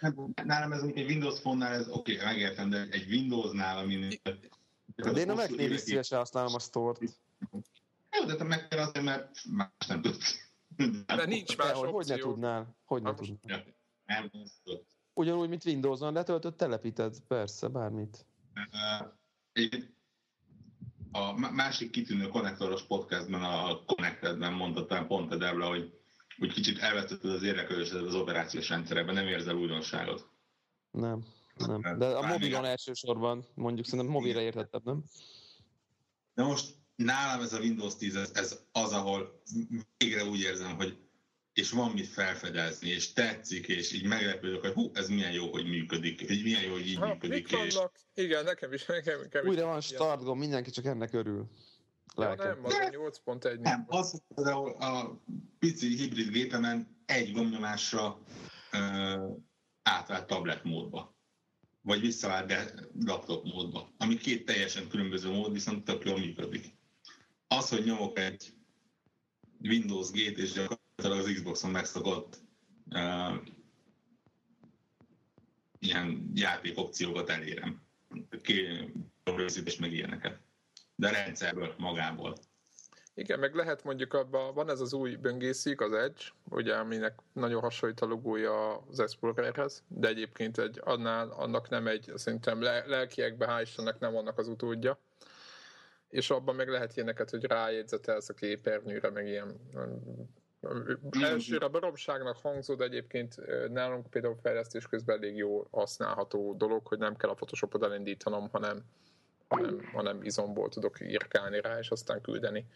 Hát, 0.00 0.14
Nálam 0.44 0.72
ez 0.72 0.82
egy 0.82 1.06
Windows 1.06 1.40
Phone-nál, 1.40 1.72
ez 1.72 1.88
oké, 1.88 2.12
okay, 2.14 2.24
megértem, 2.24 2.70
de 2.70 2.86
egy 2.90 3.10
Windows-nál, 3.10 3.78
ami... 3.78 4.20
De 4.94 5.10
én 5.10 5.30
a 5.30 5.34
Mac-nél 5.34 5.72
is 5.72 5.80
szívesen 5.80 6.18
használom 6.18 6.54
a 6.54 6.58
stort. 6.58 7.00
Jó, 8.10 8.24
de 8.26 8.36
te 8.36 8.44
meg 8.44 8.68
kell 8.68 8.78
azért, 8.78 9.04
mert 9.04 9.44
más 9.50 9.86
nem 9.88 10.02
tudsz. 10.02 10.50
Mert 11.06 11.26
nincs 11.26 11.56
más 11.56 11.66
De, 11.66 11.74
hogy, 11.74 11.90
hogy 11.90 12.06
ne 12.06 12.14
opció. 12.14 12.30
tudnál? 12.30 12.76
Hogy 12.84 13.02
ne 13.02 13.08
Hát 13.08 13.16
tudnál? 13.16 13.64
Nem 14.04 14.30
tudod. 14.30 14.84
Ugyanúgy, 15.12 15.48
mint 15.48 15.64
Windows-on 15.64 16.12
letöltött, 16.12 16.56
telepíted, 16.56 17.20
persze, 17.28 17.68
bármit. 17.68 18.26
Uh, 18.54 19.08
egyébként 19.52 19.94
a 21.14 21.32
má- 21.32 21.52
másik 21.52 21.90
kitűnő 21.90 22.28
konnektoros 22.28 22.82
podcastben, 22.82 23.42
a 23.42 23.84
Connectedben 23.84 24.52
mondta 24.52 24.86
talán 24.86 25.06
pont 25.06 25.32
a 25.32 25.36
Debla, 25.36 25.66
hogy, 25.66 25.92
hogy 26.38 26.52
kicsit 26.52 26.78
elvesztetted 26.78 27.30
az 27.30 27.42
érdeklődésedet 27.42 28.06
az 28.06 28.14
operációs 28.14 28.68
rendszerben, 28.68 29.14
nem 29.14 29.26
érzel 29.26 29.54
újdonságot. 29.54 30.28
Nem, 30.90 31.24
nem. 31.66 31.98
De 31.98 32.06
a 32.06 32.26
mobilon 32.26 32.64
elsősorban, 32.64 33.44
mondjuk 33.54 33.86
szerintem 33.86 34.14
mobilra 34.14 34.40
értettebb, 34.40 34.84
nem? 34.84 35.04
De 36.34 36.42
most 36.42 36.74
nálam 36.96 37.40
ez 37.40 37.52
a 37.52 37.58
Windows 37.58 37.96
10, 37.96 38.16
ez, 38.16 38.30
ez 38.34 38.60
az, 38.72 38.92
ahol 38.92 39.42
végre 39.96 40.24
úgy 40.24 40.40
érzem, 40.40 40.76
hogy 40.76 41.03
és 41.54 41.70
van 41.70 41.90
mit 41.90 42.06
felfedezni, 42.06 42.88
és 42.88 43.12
tetszik, 43.12 43.68
és 43.68 43.92
így 43.92 44.06
meglepődök, 44.06 44.60
hogy 44.60 44.72
hú, 44.72 44.90
ez 44.94 45.08
milyen 45.08 45.32
jó, 45.32 45.50
hogy 45.50 45.66
működik, 45.66 46.26
hogy 46.26 46.42
milyen 46.42 46.62
jó, 46.62 46.72
hogy 46.72 46.86
így 46.86 46.96
Ha, 46.96 47.06
működik, 47.06 47.52
és 47.52 47.74
vannak? 47.74 47.94
Igen, 48.14 48.44
nekem 48.44 48.72
is. 48.72 48.84
Nekem, 48.86 49.20
nekem 49.20 49.46
Újra 49.46 49.60
is 49.60 49.60
van 49.60 49.68
ilyen. 49.68 49.80
start 49.80 50.22
gomb, 50.22 50.40
mindenki 50.40 50.70
csak 50.70 50.84
ennek 50.84 51.12
örül. 51.12 51.50
Ja, 52.16 52.24
Lelkem. 52.24 52.46
nem, 52.46 52.64
az 52.64 52.74
a 52.74 52.88
8.1. 52.88 53.60
Nem, 53.60 53.84
az 53.86 54.22
például 54.34 54.70
a 54.70 55.22
pici 55.58 55.96
hibrid 55.96 56.28
gépemen 56.28 57.02
egy 57.06 57.32
gombnyomásra 57.32 58.20
uh, 58.72 59.36
átvált 59.82 60.26
tablet 60.26 60.64
módba. 60.64 61.16
Vagy 61.82 62.00
visszavált 62.00 62.46
de 62.46 62.74
laptop 63.04 63.44
módba. 63.44 63.94
Ami 63.98 64.16
két 64.16 64.44
teljesen 64.44 64.88
különböző 64.88 65.30
mód, 65.30 65.52
viszont 65.52 65.84
tök 65.84 66.04
jól 66.04 66.18
működik. 66.18 66.64
Az, 67.48 67.68
hogy 67.68 67.84
nyomok 67.84 68.18
egy 68.18 68.54
Windows 69.62 70.10
G-t, 70.10 70.38
és 70.38 70.52
gyakorlatilag 70.52 70.83
az 70.96 71.32
Xboxon 71.34 71.70
megszokott 71.70 72.36
uh, 72.90 73.34
ilyen 75.78 76.30
játékopciókat 76.34 77.28
elérem. 77.30 77.82
Rögzítés 79.24 79.76
meg 79.76 79.92
ilyeneket. 79.92 80.38
De 80.94 81.10
rendszerből, 81.10 81.74
magából. 81.78 82.34
Igen, 83.14 83.38
meg 83.38 83.54
lehet 83.54 83.84
mondjuk 83.84 84.12
abban, 84.12 84.54
van 84.54 84.70
ez 84.70 84.80
az 84.80 84.92
új 84.92 85.16
böngészik, 85.16 85.80
az 85.80 85.92
Edge, 85.92 86.22
ugye, 86.44 86.74
aminek 86.74 87.18
nagyon 87.32 87.60
hasonlít 87.60 88.00
a 88.00 88.06
logója 88.06 88.76
az 88.76 89.00
Explorerhez, 89.00 89.82
de 89.88 90.08
egyébként 90.08 90.58
egy, 90.58 90.80
annál, 90.84 91.30
annak 91.30 91.68
nem 91.68 91.86
egy, 91.86 92.12
szerintem 92.14 92.62
le, 92.62 92.86
lelkiekbe 92.86 93.46
hál' 93.48 93.62
Istennek 93.62 93.98
nem 93.98 94.16
annak 94.16 94.38
az 94.38 94.48
utódja. 94.48 94.98
És 96.08 96.30
abban 96.30 96.54
meg 96.54 96.68
lehet 96.68 96.96
ilyeneket, 96.96 97.30
hogy 97.30 97.44
rájegyzetelsz 97.44 98.28
a 98.28 98.34
képernyőre, 98.34 99.10
meg 99.10 99.26
ilyen 99.26 99.60
elsőre 101.20 101.68
baromságnak 101.68 102.36
hangzó, 102.36 102.74
de 102.74 102.84
egyébként 102.84 103.36
nálunk 103.70 104.10
például 104.10 104.36
fejlesztés 104.42 104.86
közben 104.86 105.16
elég 105.16 105.36
jó 105.36 105.66
használható 105.70 106.54
dolog, 106.56 106.86
hogy 106.86 106.98
nem 106.98 107.16
kell 107.16 107.30
a 107.30 107.34
Photoshopot 107.34 107.82
elindítanom, 107.82 108.48
hanem, 108.48 108.84
hanem, 109.48 109.90
hanem 109.92 110.22
izomból 110.22 110.68
tudok 110.68 111.00
írkálni 111.00 111.60
rá, 111.60 111.78
és 111.78 111.90
aztán 111.90 112.20
küldeni. 112.20 112.66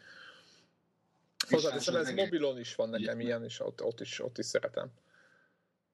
Hozzáteszem, 1.49 1.95
ez 1.95 2.11
mobilon 2.11 2.59
is 2.59 2.74
van 2.74 2.89
nekem 2.89 3.20
ilyen, 3.20 3.45
és 3.45 3.61
ott, 3.61 3.82
ott, 3.82 4.01
is, 4.01 4.20
ott 4.20 4.39
is 4.39 4.47
szeretem. 4.47 4.91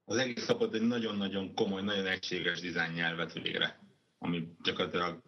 Az 0.05 0.16
egész 0.16 0.47
kapott 0.47 0.74
egy 0.74 0.86
nagyon-nagyon 0.86 1.55
komoly, 1.55 1.82
nagyon 1.82 2.07
egységes 2.07 2.61
dizájn 2.61 2.92
nyelvet 2.92 3.32
végre, 3.32 3.78
ami 4.18 4.57
gyakorlatilag 4.62 5.22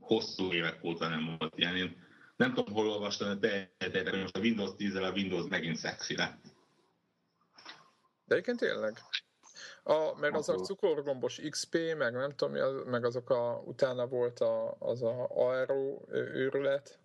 hosszú 0.00 0.52
évek 0.52 0.84
óta 0.84 1.08
nem 1.08 1.36
volt 1.38 1.52
ilyen. 1.56 1.76
Én 1.76 2.06
nem 2.38 2.54
tudom, 2.54 2.74
hol 2.74 2.88
olvastam, 2.88 3.40
de 3.40 3.70
tehetek, 3.78 4.08
hogy 4.08 4.20
most 4.20 4.36
a 4.36 4.40
Windows 4.40 4.70
10 4.76 4.94
a 4.94 5.10
Windows 5.10 5.48
megint 5.48 5.76
szexi 5.76 6.16
lett. 6.16 6.38
De 8.24 8.34
egyébként 8.34 8.58
tényleg. 8.58 8.98
A, 9.82 10.18
meg 10.18 10.34
az 10.34 10.48
a 10.48 10.54
cukorgombos 10.54 11.40
XP, 11.50 11.78
meg 11.96 12.12
nem 12.12 12.30
tudom, 12.30 12.84
meg 12.84 13.04
azok 13.04 13.30
a, 13.30 13.62
utána 13.64 14.06
volt 14.06 14.40
a, 14.40 14.76
az 14.78 15.02
a 15.02 15.26
aero 15.30 16.00
őrület. 16.10 16.98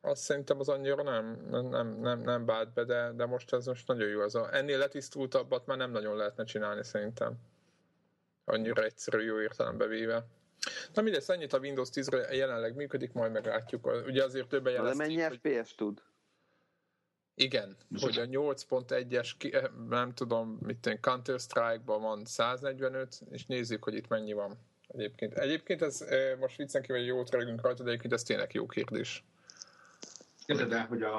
Azt 0.00 0.22
szerintem 0.22 0.58
az 0.58 0.68
annyira 0.68 1.02
nem, 1.02 1.46
nem, 1.50 2.00
nem, 2.00 2.20
nem 2.20 2.44
bált 2.44 2.72
be, 2.72 2.84
de, 2.84 3.12
de 3.12 3.26
most 3.26 3.52
ez 3.52 3.66
most 3.66 3.86
nagyon 3.86 4.08
jó. 4.08 4.20
Az 4.20 4.34
a, 4.34 4.54
ennél 4.54 4.78
letisztultabbat 4.78 5.66
már 5.66 5.76
nem 5.76 5.90
nagyon 5.90 6.16
lehetne 6.16 6.44
csinálni 6.44 6.84
szerintem. 6.84 7.38
Annyira 8.44 8.82
egyszerű, 8.82 9.24
jó 9.24 9.40
értelembe 9.40 9.86
véve. 9.86 10.26
Na 10.94 11.02
mindegy, 11.02 11.24
ennyit 11.26 11.52
a 11.52 11.58
Windows 11.58 11.88
10-ről 11.92 12.32
jelenleg 12.32 12.74
működik, 12.74 13.12
majd 13.12 13.32
meglátjuk. 13.32 13.90
Ugye 14.06 14.24
azért 14.24 14.48
többen 14.48 14.72
Na, 14.72 14.78
de 14.78 14.84
jelezték, 14.84 15.06
mennyi 15.06 15.22
hogy... 15.22 15.36
FPS 15.36 15.74
tud? 15.74 16.02
Igen, 17.34 17.76
hogy 18.00 18.18
a 18.18 18.24
8.1-es, 18.24 19.30
ki- 19.38 19.54
eh, 19.54 19.64
nem 19.88 20.14
tudom, 20.14 20.58
mit 20.62 20.86
én, 20.86 21.00
Counter-Strike-ban 21.00 22.02
van 22.02 22.24
145, 22.24 23.20
és 23.30 23.46
nézzük, 23.46 23.84
hogy 23.84 23.94
itt 23.94 24.08
mennyi 24.08 24.32
van. 24.32 24.58
Egyébként, 24.88 25.34
egyébként 25.34 25.82
ez 25.82 26.00
eh, 26.00 26.36
most 26.38 26.56
viccen 26.56 26.82
kívül, 26.82 26.96
hogy 26.96 27.06
jót 27.06 27.30
rögünk 27.30 27.62
rajta, 27.62 27.82
de 27.82 27.88
egyébként 27.88 28.12
ez 28.12 28.22
tényleg 28.22 28.52
jó 28.52 28.66
kérdés. 28.66 29.24
Képzeld 30.46 30.72
el, 30.72 30.86
hogy 30.86 31.02
a, 31.02 31.16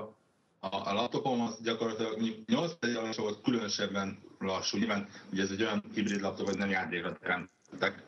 a, 0.59 0.89
a 0.89 0.93
laptopom 0.93 1.41
az 1.41 1.61
gyakorlatilag 1.61 2.11
mondjuk 2.11 2.47
8 2.47 2.73
alatt 2.81 3.15
volt 3.15 3.41
különösebben 3.41 4.19
lassú. 4.39 4.77
Nyilván 4.77 5.07
ugye 5.31 5.41
ez 5.41 5.51
egy 5.51 5.61
olyan 5.61 5.83
hibrid 5.93 6.21
laptop, 6.21 6.47
hogy 6.47 6.57
nem 6.57 6.69
játékra 6.69 7.17
teremtettek, 7.17 8.03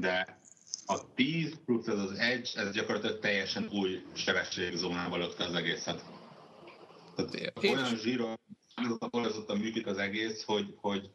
de 0.00 0.40
a 0.86 1.14
10 1.14 1.58
plusz 1.64 1.86
ez 1.86 1.98
az 1.98 2.18
Edge, 2.18 2.48
ez 2.54 2.72
gyakorlatilag 2.72 3.18
teljesen 3.18 3.68
új 3.72 4.02
sebességzónába 4.14 5.16
lökte 5.16 5.44
az 5.44 5.54
egészet. 5.54 6.04
Tehát 7.16 7.34
Én 7.60 7.78
olyan 7.78 8.38
polozottan 9.10 9.58
működik 9.58 9.86
az 9.86 9.98
egész, 9.98 10.44
hogy, 10.44 10.74
hogy 10.76 11.10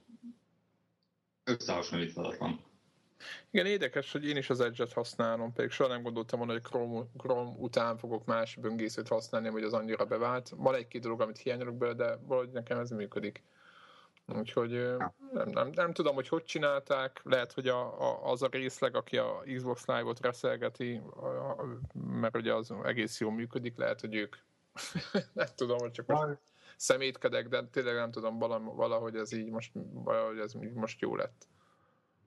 összehasonlíthatatlan. 1.44 2.66
Igen, 3.52 3.66
érdekes, 3.66 4.12
hogy 4.12 4.26
én 4.26 4.38
is 4.38 4.50
az 4.50 4.60
Edge-et 4.60 4.94
használom, 4.94 5.54
pedig 5.54 5.72
soha 5.72 5.90
nem 5.90 6.02
gondoltam 6.02 6.40
volna, 6.40 6.54
hogy 6.54 6.62
Chrome, 6.62 7.06
Chrome 7.18 7.52
után 7.58 7.98
fogok 7.98 8.26
más 8.26 8.56
böngészőt 8.56 9.08
használni, 9.08 9.50
vagy 9.50 9.64
az 9.64 9.74
annyira 9.74 10.06
bevált. 10.06 10.50
Van 10.50 10.76
egy-két 10.76 11.02
dolog, 11.02 11.22
amit 11.22 11.38
hiányolok 11.38 11.78
belőle, 11.78 11.98
de 11.98 12.20
valahogy 12.28 12.52
nekem 12.52 12.80
ez 12.80 12.90
működik. 12.90 13.44
Úgyhogy 14.36 14.96
nem, 15.34 15.50
nem, 15.50 15.70
nem 15.74 15.94
tudom, 15.94 16.16
hogy 16.16 16.28
hogy 16.28 16.44
csinálták, 16.44 17.22
lehet, 17.24 17.54
hogy 17.54 17.68
a, 17.68 18.02
a, 18.02 18.32
az 18.32 18.42
a 18.42 18.48
részleg, 18.52 18.96
aki 18.96 19.18
a 19.18 19.44
Xbox 19.56 19.86
Live-ot 19.86 20.20
reszelgeti, 20.20 21.02
a, 21.16 21.26
a, 21.28 21.66
mert 21.94 22.36
ugye 22.36 22.54
az 22.54 22.74
egész 22.84 23.20
jól 23.20 23.32
működik, 23.32 23.78
lehet, 23.78 24.02
hogy 24.02 24.16
ők 24.16 24.36
nem 25.34 25.48
tudom, 25.56 25.78
hogy 25.78 25.92
csak 25.92 26.06
most 26.06 26.38
szemétkedek, 26.78 27.48
de 27.48 27.64
tényleg 27.64 27.96
nem 27.96 28.12
tudom, 28.12 28.38
valam- 28.40 28.76
valahogy 28.76 29.16
ez 29.16 29.32
így 29.32 29.50
most, 29.50 29.72
valahogy 29.94 30.40
ez 30.40 30.56
így 30.56 30.74
most 30.74 31.02
jó 31.02 31.16
lett. 31.16 31.48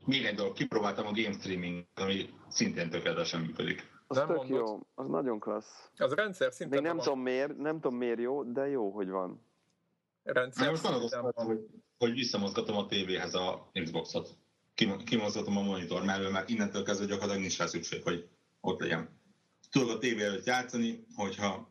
Még 0.05 0.25
egy 0.25 0.35
dolog, 0.35 0.53
kipróbáltam 0.53 1.07
a 1.07 1.13
game 1.13 1.33
streaming, 1.33 1.85
ami 1.95 2.31
szintén 2.49 2.91
tökéletesen 2.91 3.41
működik. 3.41 3.99
Az 4.07 4.17
Nem 4.17 4.27
tök 4.27 4.37
mondod? 4.37 4.59
jó, 4.59 4.81
az 4.95 5.07
nagyon 5.09 5.41
klassz. 5.41 5.91
Az 5.99 6.15
rendszer 6.15 6.47
Még 6.47 6.57
szinten 6.57 6.83
nem 6.83 6.97
van. 6.97 7.05
tudom 7.05 7.21
miért, 7.21 7.57
nem 7.57 7.81
tudom 7.81 7.97
miért 7.99 8.19
jó, 8.19 8.43
de 8.45 8.69
jó, 8.69 8.91
hogy 8.91 9.09
van. 9.11 9.49
Rendszer 10.23 10.65
Na, 10.65 10.71
most 10.71 10.83
szinten 10.83 11.01
gondolkoztam, 11.01 11.47
van. 11.47 11.57
hogy, 11.57 11.67
hogy 11.99 12.13
visszamozgatom 12.13 12.77
a 12.77 12.87
tévéhez 12.87 13.35
a 13.35 13.71
Xboxot. 13.83 14.29
Kim- 14.75 15.05
Kimozgatom 15.05 15.57
a 15.57 15.63
monitor 15.63 16.05
mellől, 16.05 16.31
mert 16.31 16.49
innentől 16.49 16.83
kezdve 16.83 17.07
gyakorlatilag 17.07 17.41
nincs 17.41 17.59
rá 17.59 17.67
szükség, 17.67 18.03
hogy 18.03 18.29
ott 18.61 18.81
legyen. 18.81 19.19
Tudok 19.71 19.91
a 19.91 19.99
tévé 19.99 20.23
előtt 20.23 20.45
játszani, 20.45 21.07
hogyha 21.15 21.69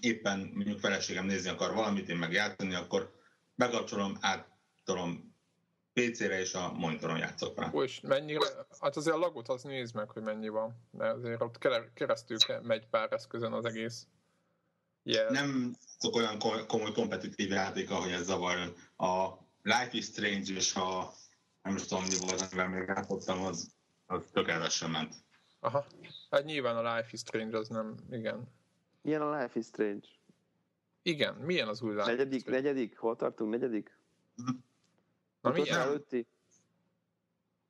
éppen 0.00 0.50
mondjuk 0.54 0.78
feleségem 0.78 1.26
nézni 1.26 1.50
akar 1.50 1.74
valamit, 1.74 2.08
én 2.08 2.16
meg 2.16 2.32
játszani, 2.32 2.74
akkor 2.74 3.14
bekapcsolom, 3.54 4.16
áttolom 4.20 5.34
PC-re, 5.92 6.40
és 6.40 6.54
a 6.54 6.72
monitoron 6.72 7.18
játszok 7.18 7.58
rá. 7.60 7.70
Ó, 7.74 7.82
és 7.82 8.00
mennyire, 8.00 8.46
hát 8.80 8.96
azért 8.96 9.16
a 9.16 9.18
lagot 9.18 9.48
az 9.48 9.62
nézd 9.62 9.94
meg, 9.94 10.10
hogy 10.10 10.22
mennyi 10.22 10.48
van, 10.48 10.88
mert 10.90 11.14
azért 11.16 11.42
ott 11.42 11.58
kere- 11.58 11.92
keresztül 11.94 12.38
ke- 12.38 12.62
megy 12.62 12.86
pár 12.86 13.12
eszközön 13.12 13.52
az 13.52 13.64
egész 13.64 14.06
jel. 15.06 15.30
Nem 15.30 15.76
szok 15.98 16.14
olyan 16.14 16.38
ko- 16.38 16.66
komoly 16.66 16.92
kompetitív 16.92 17.50
játék, 17.50 17.90
ahogy 17.90 18.10
ez 18.10 18.24
zavar. 18.24 18.74
A 18.96 19.28
Life 19.62 19.90
is 19.90 20.04
Strange 20.04 20.52
és 20.52 20.74
a 20.74 21.12
nem 21.62 21.76
is 21.76 21.86
tudom, 21.86 22.04
mi 22.04 22.16
volt, 22.18 22.40
amivel 22.40 22.68
még 22.68 22.88
játszottam, 22.88 23.42
az, 23.44 23.70
az 24.06 24.22
tökéletesen 24.32 24.90
ment. 24.90 25.14
Aha. 25.60 25.86
Hát 26.30 26.44
nyilván 26.44 26.76
a 26.76 26.96
Life 26.96 27.08
is 27.10 27.20
Strange 27.20 27.58
az 27.58 27.68
nem, 27.68 27.96
igen. 28.10 28.52
Ilyen 29.02 29.22
a 29.22 29.38
Life 29.40 29.58
is 29.58 29.66
Strange. 29.66 30.06
Igen, 31.02 31.34
milyen 31.34 31.68
az 31.68 31.82
új 31.82 31.90
Life 31.94 32.02
is 32.02 32.08
Negyedik, 32.16 32.40
Strange? 32.40 32.60
negyedik, 32.60 32.98
hol 32.98 33.16
tartunk? 33.16 33.50
Negyedik? 33.50 33.98
Na 35.40 35.50
milyen? 35.50 35.80
előtti? 35.80 36.26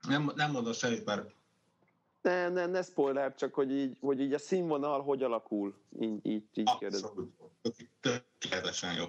Nem, 0.09 0.32
nem 0.34 0.51
mondom 0.51 0.72
semmit, 0.72 1.05
mert 1.05 1.34
Ne, 2.27 2.49
ne, 2.49 2.66
ne 2.66 2.83
spoiler, 2.83 3.35
csak 3.35 3.55
hogy 3.55 3.72
így, 3.72 3.97
hogy 4.01 4.20
így 4.20 4.33
a 4.33 4.39
színvonal 4.39 5.03
hogy 5.03 5.22
alakul. 5.22 5.74
Így, 6.01 6.27
így, 6.27 6.45
így 6.55 6.68
abszolút 6.68 7.33
tökéletesen 8.01 8.95
jó. 8.95 9.05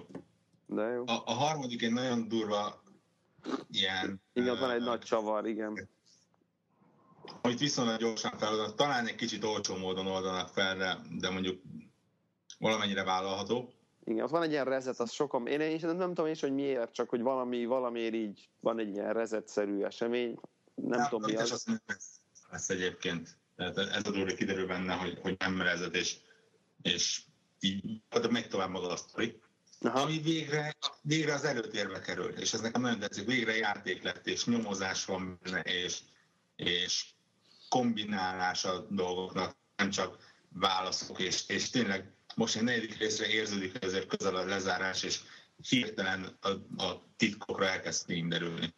De 0.66 0.82
jó. 0.82 1.02
A, 1.06 1.22
a 1.24 1.32
harmadik 1.32 1.82
egy 1.82 1.92
nagyon 1.92 2.28
durva 2.28 2.82
ilyen... 3.70 4.22
Igen, 4.32 4.48
ott 4.48 4.58
van 4.58 4.70
egy 4.70 4.82
nagy 4.82 5.00
csavar, 5.00 5.46
igen. 5.46 5.88
Amit 7.42 7.58
viszonylag 7.58 7.98
gyorsan 7.98 8.38
feloldanak, 8.38 8.74
talán 8.74 9.06
egy 9.06 9.14
kicsit 9.14 9.44
olcsó 9.44 9.76
módon 9.76 10.06
oldanak 10.06 10.48
fel, 10.48 10.76
de, 10.76 10.98
de 11.18 11.30
mondjuk 11.30 11.62
valamennyire 12.58 13.04
vállalható. 13.04 13.72
Igen, 14.04 14.24
ott 14.24 14.30
van 14.30 14.42
egy 14.42 14.50
ilyen 14.50 14.64
rezet, 14.64 15.00
az 15.00 15.10
sokan, 15.10 15.46
én, 15.46 15.60
én 15.60 15.78
nem, 15.82 15.96
nem 15.96 16.14
tudom 16.14 16.30
is, 16.30 16.40
hogy 16.40 16.54
miért, 16.54 16.92
csak 16.92 17.08
hogy 17.08 17.22
valami, 17.22 17.64
valamiért 17.64 18.14
így 18.14 18.48
van 18.60 18.78
egy 18.78 18.88
ilyen 18.88 19.12
rezet-szerű 19.12 19.82
esemény, 19.82 20.40
nem 20.74 21.08
tudom 21.08 21.30
mi 21.30 21.32
és 21.32 21.52
az. 21.52 21.66
Lesz, 22.50 22.68
egyébként. 22.68 23.36
Tehát 23.56 23.78
ez 23.78 24.06
a 24.06 24.10
dolog 24.10 24.34
kiderül 24.34 24.66
benne, 24.66 24.94
hogy, 24.94 25.18
hogy 25.22 25.36
nem 25.38 25.52
merezett, 25.52 25.94
és, 25.94 26.16
és 26.82 27.20
így 27.60 28.00
megy 28.30 28.48
tovább 28.48 28.70
maga 28.70 28.88
a 28.88 28.96
sztori. 28.96 29.40
Aha. 29.80 30.00
Ami 30.00 30.18
végre, 30.18 30.76
végre 31.02 31.34
az 31.34 31.44
előtérbe 31.44 32.00
kerül, 32.00 32.30
és 32.30 32.52
ez 32.52 32.60
nekem 32.60 32.80
nagyon 32.80 32.98
tetszik, 32.98 33.26
végre 33.26 33.56
játék 33.56 34.02
lett, 34.02 34.26
és 34.26 34.44
nyomozás 34.44 35.04
van 35.04 35.38
benne, 35.42 35.60
és, 35.60 35.98
és 36.56 37.04
kombinálás 37.68 38.64
a 38.64 38.86
dolgoknak, 38.90 39.56
nem 39.76 39.90
csak 39.90 40.34
válaszok, 40.48 41.18
és, 41.18 41.48
és 41.48 41.70
tényleg 41.70 42.12
most 42.34 42.56
egy 42.56 42.62
negyedik 42.62 42.98
részre 42.98 43.26
érződik, 43.26 43.72
hogy 43.72 43.84
ezért 43.84 44.06
közel 44.06 44.36
a 44.36 44.44
lezárás, 44.44 45.02
és 45.02 45.20
hirtelen 45.68 46.38
a, 46.40 46.48
a 46.82 47.02
titkokra 47.16 47.68
elkezd 47.68 48.12
derülni. 48.12 48.74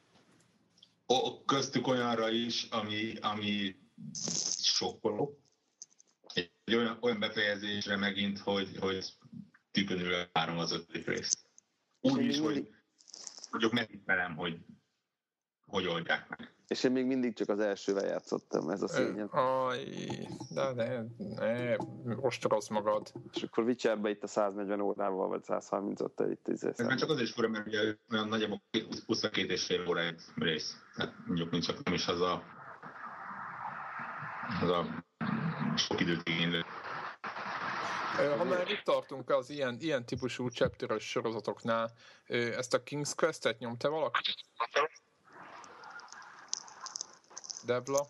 Köztük 1.44 1.86
olyanra 1.86 2.30
is, 2.30 2.62
ami, 2.62 3.16
ami 3.20 3.76
sokkoló. 4.62 5.38
Egy 6.34 6.74
olyan, 6.74 6.98
olyan 7.00 7.18
befejezésre 7.18 7.96
megint, 7.96 8.38
hogy, 8.38 8.76
hogy 8.78 9.12
tükönül 9.70 10.28
várom 10.32 10.58
az 10.58 10.72
ötödik 10.72 11.06
részt. 11.06 11.38
Úgy 12.00 12.24
is, 12.24 12.38
hogy 12.38 12.68
vagyok 13.50 13.72
megismerem, 13.72 14.36
hogy 14.36 14.58
hogy 15.70 15.86
oldják 15.86 16.28
meg. 16.28 16.52
És 16.68 16.84
én 16.84 16.90
még 16.92 17.06
mindig 17.06 17.34
csak 17.34 17.48
az 17.48 17.60
elsővel 17.60 18.06
játszottam, 18.06 18.68
ez 18.68 18.82
a 18.82 18.88
szényem. 18.88 19.28
Aj, 19.30 19.78
de 20.50 20.72
ne, 20.72 21.02
ne, 21.34 21.76
ostoroz 22.20 22.68
magad. 22.68 23.12
És 23.32 23.42
akkor 23.42 23.64
Witcherbe 23.64 24.10
itt 24.10 24.22
a 24.22 24.26
140 24.26 24.80
órával, 24.80 25.28
vagy 25.28 25.42
135 25.42 26.20
itt 26.30 26.48
izé 26.48 26.68
Ez 26.68 26.86
már 26.86 26.98
csak 26.98 27.10
azért 27.10 27.26
is 27.26 27.32
fura, 27.32 27.48
mert 27.48 27.66
ugye 27.66 27.78
olyan 28.10 28.28
nagyjából 28.28 28.62
22 29.06 29.52
és 29.52 29.64
fél 29.64 29.88
óra 29.88 30.00
egy 30.00 30.20
rész. 30.34 30.76
Tehát 30.96 31.14
mondjuk 31.26 31.50
nincs 31.50 31.66
csak 31.66 31.82
nem 31.82 31.94
is 31.94 32.06
az 32.06 32.20
a, 32.20 32.42
az 34.60 34.68
a 34.68 35.04
sok 35.76 36.00
időt 36.00 36.28
igénylő. 36.28 36.64
Ha 38.36 38.44
már 38.44 38.68
itt 38.68 38.82
tartunk 38.82 39.30
az 39.30 39.50
ilyen, 39.50 39.76
ilyen 39.80 40.06
típusú 40.06 40.48
chapter 40.48 41.00
sorozatoknál, 41.00 41.92
ezt 42.26 42.74
a 42.74 42.82
King's 42.82 43.12
Quest-et 43.16 43.58
nyomta 43.58 43.90
valaki? 43.90 44.34
Debla? 47.66 48.06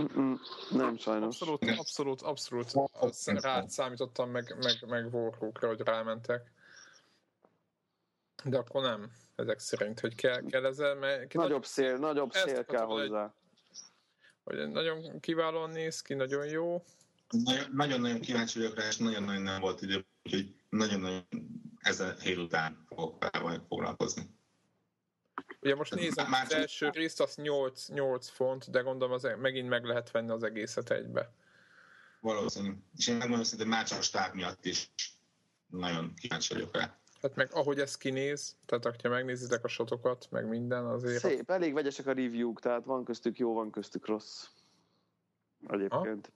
Mm-mm, 0.00 0.34
nem 0.70 0.96
sajnos. 0.96 1.40
Abszolút, 1.40 2.22
abszolút, 2.22 2.22
abszolút 2.22 3.40
rád 3.40 3.70
számítottam, 3.70 4.30
meg, 4.30 4.56
meg, 4.62 4.88
meg 4.88 5.14
Warhawkra, 5.14 5.68
hogy 5.68 5.80
rámentek. 5.80 6.52
De 8.44 8.58
akkor 8.58 8.82
nem, 8.82 9.10
ezek 9.36 9.58
szerint, 9.58 10.00
hogy 10.00 10.14
kell, 10.14 10.42
kell 10.42 10.64
ezzel, 10.64 10.94
mert 10.94 11.34
Nagyobb 11.34 11.64
szél, 11.64 11.96
nagyobb 11.96 12.34
Ezt 12.34 12.44
szél 12.48 12.64
kell 12.64 12.82
akartam, 12.82 12.88
hogy- 12.88 13.08
hozzá. 13.08 13.34
hogy 14.44 14.68
nagyon 14.68 15.20
kiválóan 15.20 15.70
néz 15.70 16.02
ki, 16.02 16.14
nagyon 16.14 16.46
jó. 16.46 16.84
Nagyon- 17.28 17.70
Nagyon-nagyon 17.72 18.20
kíváncsi 18.20 18.58
vagyok 18.58 18.74
rá, 18.76 18.86
és 18.86 18.96
nagyon-nagyon 18.96 19.42
nem 19.42 19.60
volt 19.60 19.82
idő, 19.82 20.06
úgyhogy 20.24 20.54
nagyon-nagyon 20.68 21.26
ezen 21.78 22.18
hét 22.18 22.36
után 22.36 22.84
fogok 22.88 23.40
majd 23.42 23.60
foglalkozni. 23.68 24.30
Ugye 25.60 25.74
most 25.74 25.94
nézem, 25.94 26.28
Már 26.28 26.44
az 26.44 26.52
első 26.52 26.90
részt 26.90 27.20
az 27.20 27.36
8, 27.36 27.88
8 27.88 28.28
font, 28.28 28.70
de 28.70 28.80
gondolom 28.80 29.14
az 29.14 29.24
e- 29.24 29.36
megint 29.36 29.68
meg 29.68 29.84
lehet 29.84 30.10
venni 30.10 30.30
az 30.30 30.42
egészet 30.42 30.90
egybe. 30.90 31.32
Valószínű. 32.20 32.72
És 32.96 33.08
én 33.08 33.16
megmondom 33.16 33.44
szinte 33.44 33.64
már 33.64 33.84
csak 33.84 33.98
a 33.98 34.02
stáb 34.02 34.34
miatt 34.34 34.64
is 34.64 34.90
nagyon 35.66 36.14
kíváncsi 36.14 36.54
vagyok 36.54 36.76
rá. 36.76 36.98
Hát 37.22 37.34
meg 37.34 37.52
ahogy 37.52 37.80
ez 37.80 37.96
kinéz, 37.96 38.56
tehát 38.66 39.00
ha 39.02 39.08
megnézitek 39.08 39.64
a 39.64 39.68
sotokat, 39.68 40.26
meg 40.30 40.48
minden, 40.48 40.84
azért 40.84 41.20
Szép, 41.20 41.50
elég 41.50 41.72
vegyesek 41.72 42.06
a 42.06 42.12
review-k, 42.12 42.60
tehát 42.60 42.84
van 42.84 43.04
köztük 43.04 43.38
jó, 43.38 43.54
van 43.54 43.70
köztük 43.70 44.06
rossz. 44.06 44.46
Egyébként. 45.66 46.32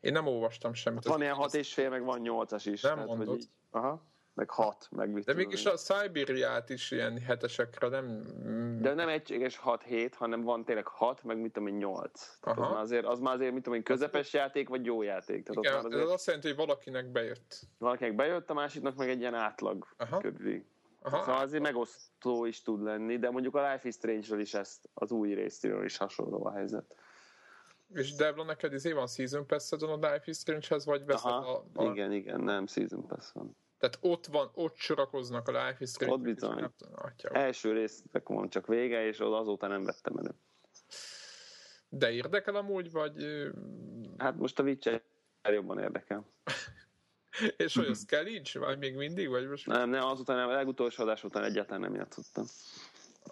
én 0.00 0.12
nem 0.12 0.26
olvastam 0.26 0.74
semmit. 0.74 1.04
Van 1.04 1.20
ilyen 1.20 1.34
hat 1.34 1.54
és 1.54 1.74
fél, 1.74 1.90
meg 1.90 2.04
van 2.04 2.20
nyolcas 2.20 2.66
is. 2.66 2.80
Nem 2.80 2.94
tehát, 2.94 3.08
hogy 3.08 3.16
mondod. 3.16 3.38
így, 3.38 3.48
aha, 3.70 4.02
meg 4.34 4.50
hat, 4.50 4.88
meg 4.90 5.10
mit 5.10 5.24
De 5.24 5.34
mégis 5.34 5.66
a 5.66 5.76
Siberiát 5.76 6.70
is 6.70 6.90
ilyen 6.90 7.18
hetesekre 7.18 7.88
nem... 7.88 8.26
De 8.80 8.94
nem 8.94 9.08
egységes 9.08 9.60
6-7, 9.64 10.12
hanem 10.14 10.42
van 10.42 10.64
tényleg 10.64 10.86
6, 10.86 11.22
meg 11.24 11.40
mit 11.40 11.52
tudom 11.52 11.68
én 11.68 11.74
8. 11.74 12.38
Tehát 12.40 12.58
az 12.58 12.68
már, 12.70 12.80
azért, 12.80 13.04
az 13.04 13.18
már 13.18 13.34
azért, 13.34 13.52
mit 13.52 13.62
tudom 13.62 13.78
én, 13.78 13.84
közepes 13.84 14.32
játék, 14.32 14.68
vagy 14.68 14.84
jó 14.84 15.02
játék. 15.02 15.44
Tehát 15.44 15.64
Igen, 15.64 15.74
ott 15.74 15.82
már 15.82 15.92
ez 15.92 15.98
azért 15.98 16.14
azt 16.14 16.26
jelenti, 16.26 16.48
hogy 16.48 16.56
valakinek 16.56 17.10
bejött. 17.10 17.60
valakinek 17.78 18.14
bejött, 18.14 18.50
a 18.50 18.54
másiknak 18.54 18.96
meg 18.96 19.08
egy 19.08 19.20
ilyen 19.20 19.34
átlag 19.34 19.86
Aha. 19.96 20.18
körüli. 20.18 20.66
Aha. 21.02 21.22
Szóval 21.22 21.40
azért 21.40 21.62
megosztó 21.62 22.44
is 22.44 22.62
tud 22.62 22.82
lenni, 22.82 23.18
de 23.18 23.30
mondjuk 23.30 23.54
a 23.54 23.70
Life 23.70 23.88
is 23.88 23.94
Strange-ről 23.94 24.40
is 24.40 24.54
ezt, 24.54 24.88
az 24.94 25.10
új 25.10 25.34
részéről 25.34 25.84
is 25.84 25.96
hasonló 25.96 26.46
a 26.46 26.52
helyzet. 26.52 26.94
És 27.94 28.14
Devla, 28.14 28.44
neked 28.44 28.72
izé 28.72 28.92
van 28.92 29.06
Season 29.06 29.46
pass 29.46 29.72
a 29.72 29.94
Life 29.94 30.22
is 30.24 30.36
Strange-hez, 30.36 30.84
vagy 30.84 31.04
veszed 31.04 31.30
Aha, 31.30 31.64
a, 31.74 31.82
a... 31.82 31.90
igen, 31.90 32.12
igen, 32.12 32.40
nem, 32.40 32.66
Season 32.66 33.06
Pass 33.06 33.32
van. 33.32 33.56
Tehát 33.82 33.98
ott 34.00 34.26
van, 34.26 34.50
ott 34.54 34.76
sorakoznak 34.76 35.48
a 35.48 35.50
Life 35.50 35.76
is 35.78 35.90
Strange. 35.90 36.14
Ott 36.14 36.20
bizony. 36.20 36.72
Atya. 36.94 37.28
Első 37.28 37.72
résznek 37.72 38.28
van 38.28 38.48
csak 38.48 38.66
vége, 38.66 39.06
és 39.06 39.20
oda 39.20 39.38
azóta 39.38 39.66
nem 39.66 39.84
vettem 39.84 40.16
elő. 40.16 40.30
De 41.88 42.12
érdekel 42.12 42.54
amúgy, 42.54 42.90
vagy... 42.90 43.26
Hát 44.16 44.36
most 44.36 44.58
a 44.58 44.62
Witcher 44.62 45.02
jobban 45.42 45.78
érdekel. 45.78 46.26
És 47.56 47.74
hogy 47.74 47.86
az 47.86 48.04
kell 48.04 48.26
így? 48.26 48.56
Vagy 48.58 48.78
még 48.78 48.96
mindig? 48.96 49.28
Vagy 49.28 49.48
most? 49.48 49.66
Nem, 49.66 49.90
nem, 49.90 50.04
azután, 50.04 50.36
nem, 50.36 50.48
a 50.48 50.52
legutolsó 50.52 51.02
adás 51.02 51.24
után 51.24 51.44
egyáltalán 51.44 51.80
nem 51.80 51.94
játszottam. 51.94 52.44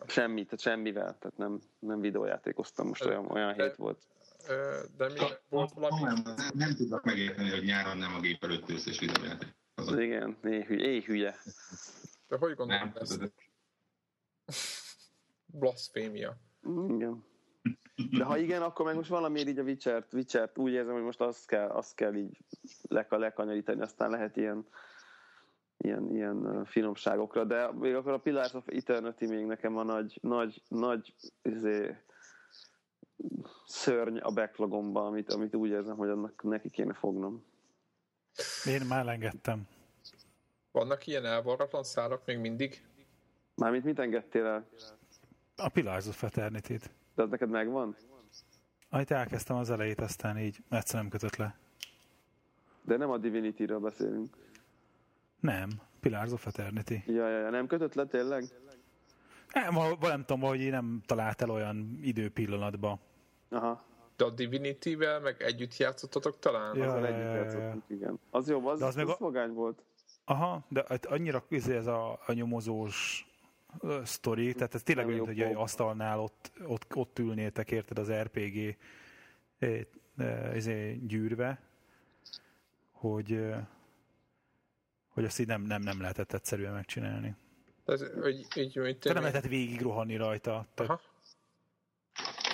Semmit, 0.07 0.45
tehát 0.45 0.61
semmivel, 0.61 1.19
tehát 1.19 1.37
nem, 1.37 1.61
nem 1.79 2.01
videójátékoztam, 2.01 2.87
most 2.87 3.05
olyan, 3.05 3.27
olyan 3.31 3.55
hét 3.55 3.77
volt. 3.77 4.03
De 4.97 5.09
mi 5.09 5.21
volt 5.49 5.73
valami? 5.73 6.03
Nem, 6.03 6.37
nem 6.55 6.75
tudok 6.75 7.05
megérteni, 7.05 7.51
hogy 7.51 7.65
nyáron 7.65 7.97
nem 7.97 8.15
a 8.15 8.21
gép 8.21 8.45
előtt 8.45 8.69
ülsz 8.69 8.87
és 8.87 8.99
videójáték. 8.99 9.59
Az 9.87 9.99
Igen, 9.99 10.37
éhülye. 10.45 10.89
éhülye. 10.89 11.37
De 12.29 12.37
hogy 12.37 12.55
gondolod 12.55 12.97
ezt? 13.01 13.33
Blasfémia. 15.59 16.37
Igen. 16.89 17.25
De 18.19 18.25
ha 18.25 18.39
igen, 18.39 18.63
akkor 18.63 18.85
meg 18.85 18.95
most 18.95 19.11
valamiért 19.11 19.49
így 19.49 19.59
a 19.59 19.63
Witcher-t, 19.63 20.15
Witcher-t 20.15 20.59
úgy 20.59 20.73
érzem, 20.73 20.93
hogy 20.95 21.03
most 21.03 21.21
azt 21.21 21.47
kell, 21.47 21.69
azt 21.69 21.95
kell 21.95 22.15
így 22.15 22.39
leka, 22.89 23.19
lekanyarítani, 23.19 23.81
aztán 23.81 24.11
lehet 24.11 24.37
ilyen, 24.37 24.67
ilyen, 25.77 26.11
ilyen 26.11 26.65
finomságokra, 26.65 27.45
de 27.45 27.73
még 27.73 27.95
akkor 27.95 28.13
a 28.13 28.19
Pillars 28.19 28.55
of 28.55 28.67
Eternity 28.67 29.27
még 29.27 29.45
nekem 29.45 29.77
a 29.77 29.83
nagy, 29.83 30.19
nagy, 30.23 30.63
nagy 30.69 31.15
izé, 31.43 31.97
szörny 33.67 34.17
a 34.19 34.31
backlogomba, 34.31 35.07
amit, 35.07 35.33
amit 35.33 35.55
úgy 35.55 35.71
érzem, 35.71 35.97
hogy 35.97 36.09
annak 36.09 36.43
neki 36.43 36.71
kéne 36.71 36.93
fognom. 36.95 37.45
Én 38.67 38.87
már 38.87 39.07
engedtem. 39.09 39.69
Vannak 40.73 41.07
ilyen 41.07 41.25
elvarratlan 41.25 41.85
szálak 41.85 42.23
még 42.27 42.39
mindig? 42.39 42.85
Mármint 43.55 43.85
mit 43.85 43.99
engedtél 43.99 44.47
el? 44.47 44.69
A 45.57 45.69
Pillars 45.69 46.07
of 46.07 46.23
Eternity-t. 46.23 46.91
De 47.15 47.23
az 47.23 47.31
neked 47.31 47.49
megvan? 47.49 47.97
Amit 48.89 49.11
elkezdtem 49.11 49.57
az 49.57 49.71
elejét, 49.71 50.01
aztán 50.01 50.39
így 50.39 50.59
egyszer 50.71 51.01
nem 51.01 51.09
kötött 51.11 51.37
le. 51.37 51.59
De 52.83 52.97
nem 52.97 53.11
a 53.11 53.19
Divinity-ről 53.19 53.79
beszélünk. 53.79 54.37
Nem, 55.41 55.69
Pillars 56.01 56.33
of 56.33 56.47
Eternity. 56.47 57.03
Ja, 57.07 57.29
ja, 57.29 57.39
ja, 57.39 57.51
nem 57.51 57.67
kötött 57.67 57.95
le 57.95 58.07
tényleg? 58.07 58.45
Nem, 59.53 59.75
ha- 59.75 59.97
nem 60.01 60.25
tudom, 60.25 60.41
hogy 60.49 60.61
én 60.61 60.71
nem 60.71 61.03
talált 61.07 61.43
el 61.43 61.51
olyan 61.51 61.99
időpillanatba. 62.03 62.99
Aha, 63.49 63.85
De 64.21 64.27
a 64.27 64.31
Divinity-vel 64.31 65.21
meg 65.21 65.43
együtt 65.43 65.77
játszottatok 65.77 66.39
talán? 66.39 66.77
Ja. 66.77 66.85
azzal 66.85 67.07
együtt 67.07 67.35
játszottunk, 67.35 67.83
igen. 67.87 68.21
Az 68.31 68.49
jó, 68.49 68.67
az, 68.67 68.79
De 68.79 68.85
az 68.85 68.95
meg 68.95 69.09
a- 69.09 69.17
vagány 69.19 69.53
volt. 69.53 69.83
Aha, 70.25 70.65
de 70.69 70.85
hát 70.89 71.07
annyira 71.07 71.45
izé 71.49 71.77
ez 71.77 71.87
a, 71.87 72.21
a 72.27 72.33
nyomozós 72.33 73.27
sztori, 74.05 74.55
tehát 74.55 74.75
ez 74.75 74.83
tényleg 74.83 75.07
olyan, 75.07 75.27
hogy 75.27 75.41
egy 75.41 75.55
asztalnál 75.55 76.21
ott, 76.21 76.53
ott, 76.67 76.97
ott 76.97 77.19
ülnétek, 77.19 77.71
érted, 77.71 77.99
az 77.99 78.13
RPG 78.13 78.77
izé, 80.55 81.01
gyűrve, 81.07 81.61
hogy, 82.91 83.45
hogy 85.09 85.25
azt 85.25 85.39
így 85.39 85.47
nem, 85.47 85.63
nem, 85.63 85.83
nem 85.83 86.01
lehetett 86.01 86.33
egyszerűen 86.33 86.73
megcsinálni. 86.73 87.35
Ez, 87.85 88.05
hogy, 88.21 88.47
így, 88.57 88.75
hogy 88.77 88.99
Te 88.99 89.13
nem 89.13 89.23
lehetett 89.23 89.51
végig 89.51 89.81
rohanni 89.81 90.17
rajta. 90.17 90.67
Tehát, 90.75 90.91
Aha. 90.91 91.01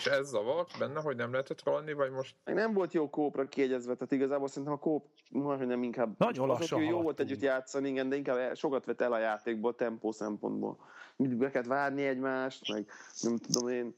És 0.07 0.13
ez 0.13 0.29
zavart 0.29 0.79
benne, 0.79 1.01
hogy 1.01 1.17
nem 1.17 1.31
lehetett 1.31 1.65
rohanni, 1.65 1.93
vagy 1.93 2.11
most 2.11 2.35
Meg 2.45 2.55
nem 2.55 2.73
volt 2.73 2.93
jó 2.93 3.11
kópra 3.11 3.49
kiegyezve, 3.49 3.95
tehát 3.95 4.13
igazából 4.13 4.49
szerintem 4.49 4.73
a 4.73 4.79
kóp, 4.79 5.07
hogy 5.33 5.67
nem 5.67 5.83
inkább... 5.83 6.15
Nagyon 6.19 6.51
azok 6.51 6.59
lassan 6.59 6.83
jó 6.83 7.03
volt 7.03 7.21
együtt 7.21 7.41
játszani, 7.41 7.89
igen, 7.89 8.09
de 8.09 8.17
inkább 8.17 8.57
sokat 8.57 8.85
vett 8.85 9.01
el 9.01 9.13
a 9.13 9.19
játékból, 9.19 9.75
tempó 9.75 10.13
szempontból. 10.13 10.79
Mindig 11.17 11.39
be 11.39 11.51
kellett 11.51 11.69
várni 11.69 12.07
egymást, 12.07 12.73
meg 12.73 12.87
nem 13.21 13.37
tudom 13.37 13.69
én. 13.69 13.95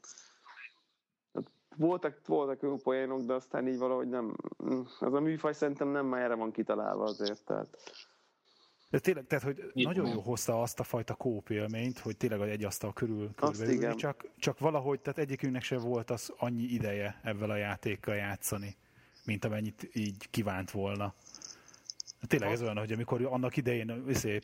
Hát 1.33 1.51
Voltak, 1.75 2.27
voltak 2.27 2.61
jó 2.61 2.75
poénok, 2.75 3.21
de 3.21 3.33
aztán 3.33 3.67
így 3.67 3.77
valahogy 3.77 4.09
nem... 4.09 4.35
Ez 4.99 5.13
a 5.13 5.19
műfaj 5.19 5.53
szerintem 5.53 5.87
nem 5.87 6.05
már 6.05 6.21
erre 6.21 6.35
van 6.35 6.51
kitalálva 6.51 7.03
azért, 7.03 7.45
tehát... 7.45 7.67
de 8.89 8.99
tényleg, 8.99 9.27
tehát, 9.27 9.43
hogy 9.43 9.71
Itt 9.73 9.85
nagyon 9.85 10.03
van. 10.03 10.13
jó 10.13 10.21
hozta 10.21 10.61
azt 10.61 10.79
a 10.79 10.83
fajta 10.83 11.13
kóp 11.13 11.49
élményt, 11.49 11.99
hogy 11.99 12.17
tényleg 12.17 12.41
egy 12.41 12.63
asztal 12.63 12.93
körül 12.93 13.31
körbeülni, 13.35 13.73
igen. 13.73 13.95
csak, 13.95 14.25
csak 14.37 14.59
valahogy, 14.59 14.99
tehát 14.99 15.19
egyikünknek 15.19 15.63
sem 15.63 15.79
volt 15.79 16.11
az 16.11 16.33
annyi 16.37 16.63
ideje 16.63 17.19
ebben 17.23 17.49
a 17.49 17.55
játékkal 17.55 18.15
játszani, 18.15 18.75
mint 19.25 19.45
amennyit 19.45 19.89
így 19.93 20.29
kívánt 20.29 20.71
volna. 20.71 21.13
Tényleg 22.27 22.51
ez 22.51 22.61
olyan, 22.61 22.77
hogy 22.77 22.91
amikor 22.91 23.25
annak 23.25 23.57
idején 23.57 24.03
izé, 24.07 24.39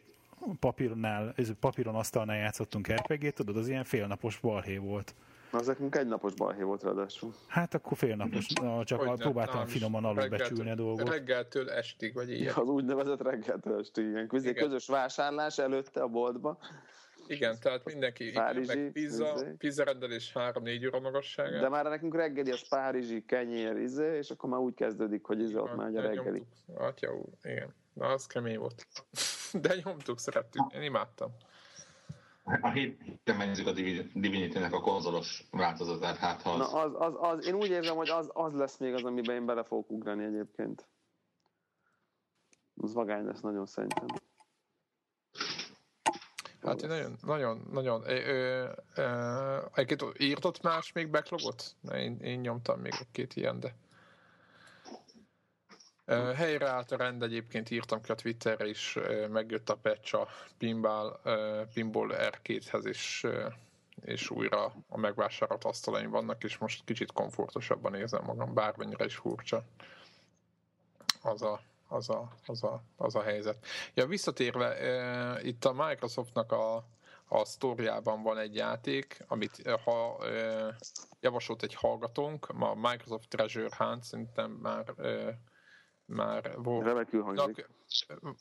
papírnál, 0.59 1.33
izé, 1.37 1.53
papíron 1.59 1.95
asztalnál 1.95 2.37
játszottunk 2.37 2.93
RPG-t, 2.93 3.35
tudod, 3.35 3.57
az 3.57 3.67
ilyen 3.67 3.83
félnapos 3.83 4.39
balhé 4.39 4.77
volt. 4.77 5.15
Az 5.55 5.67
nekünk 5.67 5.95
egy 5.95 6.07
napos 6.07 6.33
balhé 6.33 6.61
volt 6.61 6.83
ráadásul. 6.83 7.33
Hát 7.47 7.73
akkor 7.73 7.97
félnapos, 7.97 8.47
na, 8.61 8.83
csak 8.83 8.99
Hogy 8.99 9.07
a, 9.07 9.09
nem, 9.11 9.19
próbáltam 9.19 9.65
is 9.65 9.71
finoman 9.71 10.05
alulbecsülni 10.05 10.69
a 10.69 10.75
dolgot. 10.75 11.09
Reggeltől 11.09 11.69
estig, 11.69 12.13
vagy 12.13 12.29
ilyen. 12.31 12.53
Az 12.55 12.67
úgynevezett 12.67 13.21
reggeltől 13.21 13.79
esti, 13.79 14.01
igen. 14.09 14.27
Közé 14.27 14.49
Igen. 14.49 14.63
közös 14.63 14.87
vásárlás 14.87 15.57
előtte 15.57 16.01
a 16.01 16.07
boltba. 16.07 16.57
Igen, 17.27 17.59
tehát 17.59 17.85
mindenki 17.85 18.31
Párizsi, 18.31 18.77
meg 18.77 18.91
pizza, 18.91 19.33
izé. 19.35 19.51
pizza 19.57 19.83
rendelés 19.83 20.31
3-4 20.35 20.87
óra 20.87 20.99
magasságán. 20.99 21.61
De 21.61 21.69
már 21.69 21.85
nekünk 21.85 22.15
reggeli 22.15 22.51
az 22.51 22.67
párizsi 22.67 23.25
kenyér, 23.25 23.77
izé, 23.77 24.17
és 24.17 24.29
akkor 24.29 24.49
már 24.49 24.59
úgy 24.59 24.73
kezdődik, 24.73 25.25
hogy 25.25 25.41
izé 25.41 25.55
ott 25.55 25.75
már 25.75 25.87
egy 25.87 25.95
a 25.95 26.01
reggeli. 26.01 26.43
Atya 26.73 27.15
úr, 27.15 27.29
igen. 27.43 27.73
Na, 27.93 28.07
az 28.07 28.27
kemény 28.27 28.57
volt. 28.57 28.87
De 29.61 29.75
nyomtuk, 29.83 30.19
szerettük. 30.19 30.73
Én 30.73 30.81
imádtam. 30.81 31.35
A 32.45 32.69
hét 32.69 33.01
héten 33.01 33.35
megnézzük 33.35 33.67
a 33.67 33.71
Divi- 33.71 34.11
Divinity-nek 34.13 34.73
a 34.73 34.81
konzolos 34.81 35.47
változatát, 35.51 36.17
hát 36.17 36.41
ha 36.41 36.57
Na 36.57 36.63
az... 36.63 36.73
az, 36.73 36.93
az, 36.97 37.13
az, 37.19 37.45
én 37.45 37.53
úgy 37.53 37.69
érzem, 37.69 37.95
hogy 37.95 38.09
az, 38.09 38.29
az 38.33 38.53
lesz 38.53 38.77
még 38.77 38.93
az, 38.93 39.03
amiben 39.03 39.35
én 39.35 39.45
bele 39.45 39.63
fogok 39.63 39.91
ugrani 39.91 40.23
egyébként. 40.23 40.87
Az 42.75 42.93
vagány 42.93 43.25
lesz 43.25 43.41
nagyon 43.41 43.65
szerintem. 43.65 44.07
Hát 46.61 46.81
én 46.81 46.89
nagyon, 46.89 47.17
nagyon, 47.21 47.67
nagyon. 47.71 48.03
Egyébként 49.73 50.13
írtott 50.17 50.61
más 50.61 50.91
még 50.91 51.09
backlogot? 51.09 51.75
Na, 51.81 51.97
Én, 51.97 52.17
én 52.19 52.39
nyomtam 52.39 52.79
még 52.79 52.93
egy-két 52.99 53.35
ilyen, 53.35 53.59
de... 53.59 53.75
Helyreállt 56.35 56.91
a 56.91 56.97
rend, 56.97 57.23
egyébként 57.23 57.69
írtam 57.69 58.01
ki 58.01 58.11
a 58.11 58.15
Twitterre 58.15 58.67
is, 58.67 58.97
megjött 59.29 59.69
a 59.69 59.75
patch 59.75 60.15
a 60.15 60.27
Pinball, 60.57 61.19
Pinball 61.73 62.09
R2-hez 62.11 62.81
is, 62.83 63.23
ö, 63.23 63.47
és 64.01 64.29
újra 64.29 64.73
a 64.89 64.97
megvásárolt 64.97 65.63
asztalaim 65.63 66.09
vannak, 66.09 66.43
és 66.43 66.57
most 66.57 66.83
kicsit 66.85 67.11
komfortosabban 67.11 67.95
érzem 67.95 68.23
magam, 68.23 68.53
bármennyire 68.53 69.05
is 69.05 69.15
furcsa. 69.15 69.63
Az 71.21 71.41
a, 71.41 71.61
az 71.87 72.09
a, 72.09 72.31
az 72.45 72.63
a, 72.63 72.83
az 72.95 73.15
a 73.15 73.21
helyzet. 73.21 73.65
Ja, 73.93 74.05
visszatérve, 74.05 74.77
itt 75.41 75.65
a 75.65 75.73
Microsoftnak 75.73 76.51
a, 76.51 76.75
a 77.27 77.45
sztóriában 77.45 78.23
van 78.23 78.37
egy 78.37 78.55
játék, 78.55 79.23
amit 79.27 79.69
ha 79.83 80.17
javasolt 81.19 81.63
egy 81.63 81.73
hallgatónk, 81.73 82.53
ma 82.53 82.73
Microsoft 82.73 83.29
Treasure 83.29 83.75
Hunt 83.77 84.03
szerintem 84.03 84.51
már 84.51 84.93
már. 86.05 86.55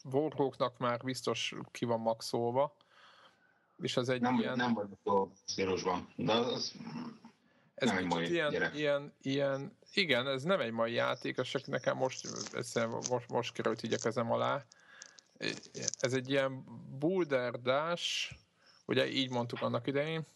Warhawknak 0.05 0.79
már 0.79 1.01
biztos 1.03 1.55
ki 1.71 1.85
van 1.85 2.01
maxolva, 2.01 2.77
és 3.79 3.97
ez 3.97 4.09
egy 4.09 4.21
Nem, 4.21 4.39
ilyen... 4.39 4.57
nem 4.57 4.75
vagyok 4.75 5.07
a 5.07 5.29
szírosban, 5.45 6.09
de 6.17 6.33
az 6.33 6.75
Ez 7.75 7.89
Nem 7.89 7.97
egy 7.97 8.07
mai 8.07 8.31
ilyen, 8.31 8.51
gyerek. 8.51 8.75
ilyen, 8.77 9.13
ilyen, 9.23 9.77
igen, 9.93 10.27
ez 10.27 10.43
nem 10.43 10.61
egy 10.61 10.73
mai 10.73 10.93
játék, 10.93 11.39
az 11.39 11.47
csak 11.47 11.67
nekem 11.67 11.97
most, 11.97 12.29
most, 13.11 13.29
most 13.29 13.53
került 13.53 13.83
így 13.83 13.93
a 13.93 13.99
kezem 14.03 14.33
alá. 14.33 14.65
Ez 15.99 16.13
egy 16.13 16.31
ilyen 16.31 16.65
boulderdás, 16.99 18.35
ugye 18.87 19.09
így 19.09 19.31
mondtuk 19.31 19.63
annak 19.63 19.87
idején, 19.87 20.27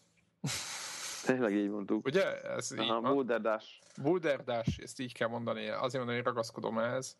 Tényleg 1.25 1.55
így 1.55 1.69
mondtuk. 1.69 2.05
ugye? 2.05 2.41
Ez 2.41 2.71
így 2.71 2.79
Aha, 2.79 3.01
van. 3.01 3.13
boulderdás. 3.13 3.79
Boulderdás, 4.01 4.77
ezt 4.77 4.99
így 4.99 5.13
kell 5.13 5.27
mondani, 5.27 5.67
azért 5.67 5.93
mondani, 5.93 6.17
hogy 6.17 6.25
ragaszkodom 6.25 6.79
ehhez. 6.79 7.17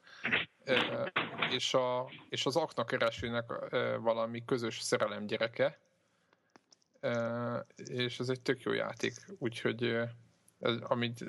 E, 0.64 1.12
és, 1.52 1.74
a, 1.74 2.12
és 2.30 2.46
az 2.46 2.56
aknakeresőnek 2.56 3.52
e, 3.70 3.96
valami 3.96 4.46
közös 4.46 4.80
szerelem 4.80 5.26
gyereke, 5.26 5.80
e, 7.00 7.66
és 7.76 8.20
ez 8.20 8.30
egy 8.30 8.42
tök 8.42 8.62
jó 8.62 8.72
játék, 8.72 9.14
úgyhogy 9.38 9.84
e, 9.84 10.14
amit 10.82 11.26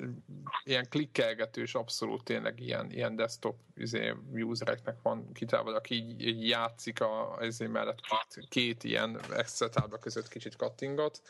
ilyen 0.63 0.89
klikkelgetős, 0.89 1.75
abszolút 1.75 2.23
tényleg 2.23 2.59
ilyen, 2.59 2.91
ilyen 2.91 3.15
desktop 3.15 3.59
izé, 3.75 4.13
usereknek 4.31 5.01
van 5.01 5.31
kitálva, 5.33 5.75
aki 5.75 5.95
így, 5.95 6.25
így 6.25 6.47
játszik 6.47 7.01
a, 7.01 7.37
izé 7.41 7.67
mellett 7.67 7.99
két, 8.01 8.47
két 8.49 8.83
ilyen 8.83 9.19
Excel 9.31 9.69
tábla 9.69 9.97
között 9.97 10.27
kicsit 10.27 10.55
kattingat, 10.55 11.21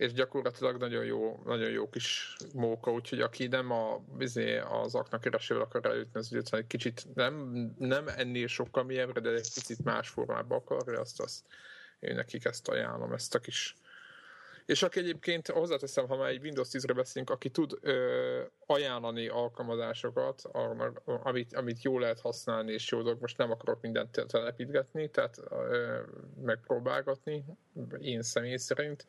és 0.00 0.12
gyakorlatilag 0.12 0.76
nagyon 0.76 1.04
jó, 1.04 1.42
nagyon 1.44 1.70
jó 1.70 1.88
kis 1.88 2.36
móka, 2.52 2.92
úgyhogy 2.92 3.20
aki 3.20 3.46
nem 3.46 3.70
a, 3.70 4.04
izé, 4.18 4.58
az 4.58 4.94
aknak 4.94 5.20
keresővel 5.20 5.62
akar 5.62 5.86
eljutni, 5.86 6.20
az 6.20 6.32
ugye 6.32 6.56
egy 6.56 6.66
kicsit 6.66 7.06
nem, 7.14 7.52
nem 7.78 8.08
ennél 8.08 8.46
sokkal 8.46 8.84
mélyebbre, 8.84 9.20
de 9.20 9.30
egy 9.30 9.52
picit 9.54 9.84
más 9.84 10.08
formában 10.08 10.58
akarja, 10.58 11.00
azt, 11.00 11.20
azt 11.20 11.44
én 11.98 12.14
nekik 12.14 12.44
ezt 12.44 12.68
ajánlom, 12.68 13.12
ezt 13.12 13.34
a 13.34 13.38
kis. 13.38 13.74
És 14.66 14.82
aki 14.82 14.98
egyébként 14.98 15.48
hozzáteszem, 15.48 16.08
ha 16.08 16.16
már 16.16 16.28
egy 16.28 16.42
Windows 16.42 16.68
10-re 16.72 16.92
beszélünk, 16.92 17.30
aki 17.30 17.50
tud 17.50 17.78
ö, 17.80 18.42
ajánlani 18.66 19.28
alkalmazásokat, 19.28 20.42
amit, 21.04 21.54
amit 21.54 21.82
jól 21.82 22.00
lehet 22.00 22.20
használni, 22.20 22.72
és 22.72 22.90
jó 22.90 23.02
dolog, 23.02 23.20
most 23.20 23.38
nem 23.38 23.50
akarok 23.50 23.80
mindent 23.80 24.24
telepítgetni, 24.26 25.10
tehát 25.10 25.38
ö, 25.50 25.98
megpróbálgatni, 26.42 27.44
én 27.98 28.22
személy 28.22 28.56
szerint, 28.56 29.06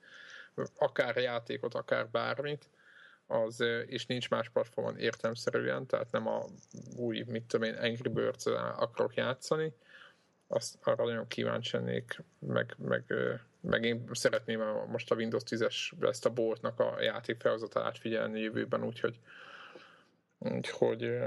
akár 0.77 1.17
játékot, 1.17 1.73
akár 1.73 2.09
bármit, 2.09 2.69
az, 3.27 3.63
és 3.85 4.05
nincs 4.05 4.29
más 4.29 4.49
platformon 4.49 4.97
értelmszerűen, 4.97 5.87
tehát 5.87 6.11
nem 6.11 6.27
a 6.27 6.45
új, 6.97 7.23
mit 7.27 7.43
tudom 7.43 7.67
én, 7.67 7.75
Angry 7.75 8.09
birds 8.09 8.45
akarok 8.75 9.15
játszani, 9.15 9.73
azt 10.47 10.77
arra 10.83 11.05
nagyon 11.05 11.27
kíváncsi 11.27 11.77
lennék, 11.77 12.23
meg, 12.39 12.75
meg, 12.77 13.13
meg 13.61 13.83
én 13.83 14.09
szeretném 14.11 14.59
most 14.87 15.11
a 15.11 15.15
Windows 15.15 15.43
10-es 15.45 16.07
ezt 16.07 16.25
a 16.25 16.29
boltnak 16.29 16.79
a 16.79 17.01
játék 17.01 17.39
felhozatát 17.39 17.97
figyelni 17.97 18.39
jövőben, 18.39 18.83
úgyhogy, 18.83 19.19
úgyhogy 20.37 21.19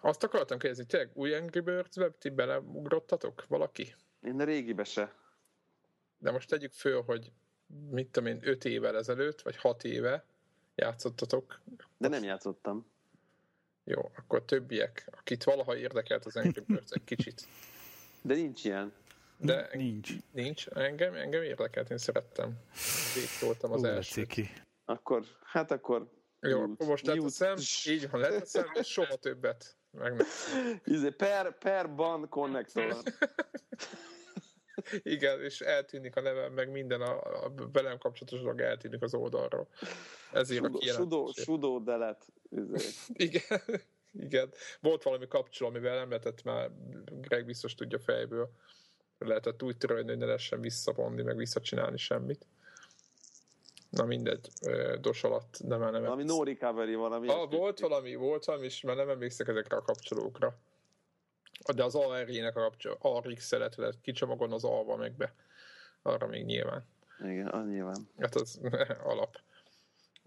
azt 0.00 0.24
akartam 0.24 0.58
kérdezni, 0.58 0.86
tényleg 0.86 1.10
új 1.14 1.34
Angry 1.34 1.60
Birds-be 1.60 2.10
ti 2.10 2.28
beleugrottatok 2.28 3.44
valaki? 3.48 3.94
Én 4.22 4.40
a 4.40 4.44
régibe 4.44 4.84
se. 4.84 5.14
De 6.18 6.30
most 6.30 6.48
tegyük 6.48 6.72
föl, 6.72 7.02
hogy 7.02 7.32
mit 7.90 8.08
tudom 8.08 8.28
én, 8.28 8.38
5 8.42 8.64
évvel 8.64 8.96
ezelőtt, 8.96 9.42
vagy 9.42 9.56
6 9.56 9.84
éve 9.84 10.24
játszottatok. 10.74 11.60
De 11.98 12.08
nem 12.08 12.22
játszottam. 12.22 12.86
Jó, 13.84 14.10
akkor 14.16 14.44
többiek, 14.44 15.08
akit 15.10 15.44
valaha 15.44 15.76
érdekelt 15.76 16.24
az 16.24 16.36
Angry 16.36 16.60
Birds 16.66 16.90
egy 16.90 17.04
kicsit. 17.04 17.46
De 18.22 18.34
nincs 18.34 18.64
ilyen. 18.64 18.92
De 19.36 19.68
nincs. 19.72 20.10
Nincs. 20.30 20.66
Engem, 20.68 21.14
engem 21.14 21.42
érdekelt, 21.42 21.90
én 21.90 21.98
szerettem. 21.98 22.58
Végtoltam 23.14 23.72
az 23.72 23.84
első. 23.84 24.26
Ki. 24.26 24.50
Akkor, 24.84 25.24
hát 25.44 25.70
akkor... 25.70 26.10
Jó, 26.40 26.62
akkor 26.62 26.86
most 26.86 27.06
leteszem, 27.06 27.56
így 27.84 28.10
van, 28.10 28.20
leteszem, 28.20 28.66
és 28.74 28.86
soha 28.86 29.16
többet. 29.16 29.76
Meg 29.90 30.14
nem. 30.14 30.26
Izé, 30.84 31.10
per, 31.10 31.58
per 31.58 31.94
ban 31.94 32.28
connector. 32.28 32.96
Igen, 35.02 35.42
és 35.42 35.60
eltűnik 35.60 36.16
a 36.16 36.20
nevem, 36.20 36.52
meg 36.52 36.70
minden 36.70 37.00
a, 37.00 37.44
a 37.44 37.52
velem 37.72 37.98
kapcsolatos 37.98 38.40
dolog 38.40 38.60
eltűnik 38.60 39.02
az 39.02 39.14
oldalról. 39.14 39.68
Ezért 40.32 40.62
sudo, 40.62 40.78
a 40.78 40.92
sudo, 40.92 41.32
sudo 41.32 41.78
delet. 41.78 42.26
Izé. 42.50 42.88
Igen. 43.12 43.60
Igen. 44.20 44.52
Volt 44.80 45.02
valami 45.02 45.28
kapcsolat, 45.28 45.74
amivel 45.74 45.96
nem 45.96 46.08
lehetett 46.08 46.42
már, 46.42 46.70
Greg 47.10 47.46
biztos 47.46 47.74
tudja 47.74 47.98
fejből, 47.98 48.50
lehetett 49.18 49.62
úgy 49.62 49.76
törölni, 49.76 50.08
hogy 50.08 50.18
ne 50.18 50.24
lehessen 50.24 50.60
visszavonni, 50.60 51.22
meg 51.22 51.36
visszacsinálni 51.36 51.98
semmit. 51.98 52.46
Na 53.90 54.04
mindegy, 54.04 54.48
dos 55.00 55.24
alatt 55.24 55.58
nem 55.66 55.80
nem 55.80 56.02
Valami 56.02 56.22
no 56.22 56.44
recovery 56.44 56.94
valami. 56.94 57.28
Ah, 57.28 57.50
volt 57.50 57.80
valami, 57.80 58.14
volt 58.14 58.44
valami, 58.44 58.64
és 58.64 58.80
már 58.80 58.96
nem 58.96 59.08
emlékszek 59.08 59.48
ezekre 59.48 59.76
a 59.76 59.82
kapcsolókra. 59.82 60.58
De 61.74 61.84
az 61.84 61.94
AR-ének 61.94 62.56
a 62.56 62.60
lehet, 63.50 63.76
lehet 63.76 64.00
kicsomagolni 64.00 64.54
az 64.54 64.64
alva 64.64 64.96
meg 64.96 65.12
be. 65.12 65.34
Arra 66.02 66.26
még 66.26 66.44
nyilván. 66.44 66.84
Igen, 67.18 67.48
az 67.48 67.66
nyilván. 67.66 68.08
Hát 68.18 68.34
az 68.34 68.60
alap. 69.12 69.40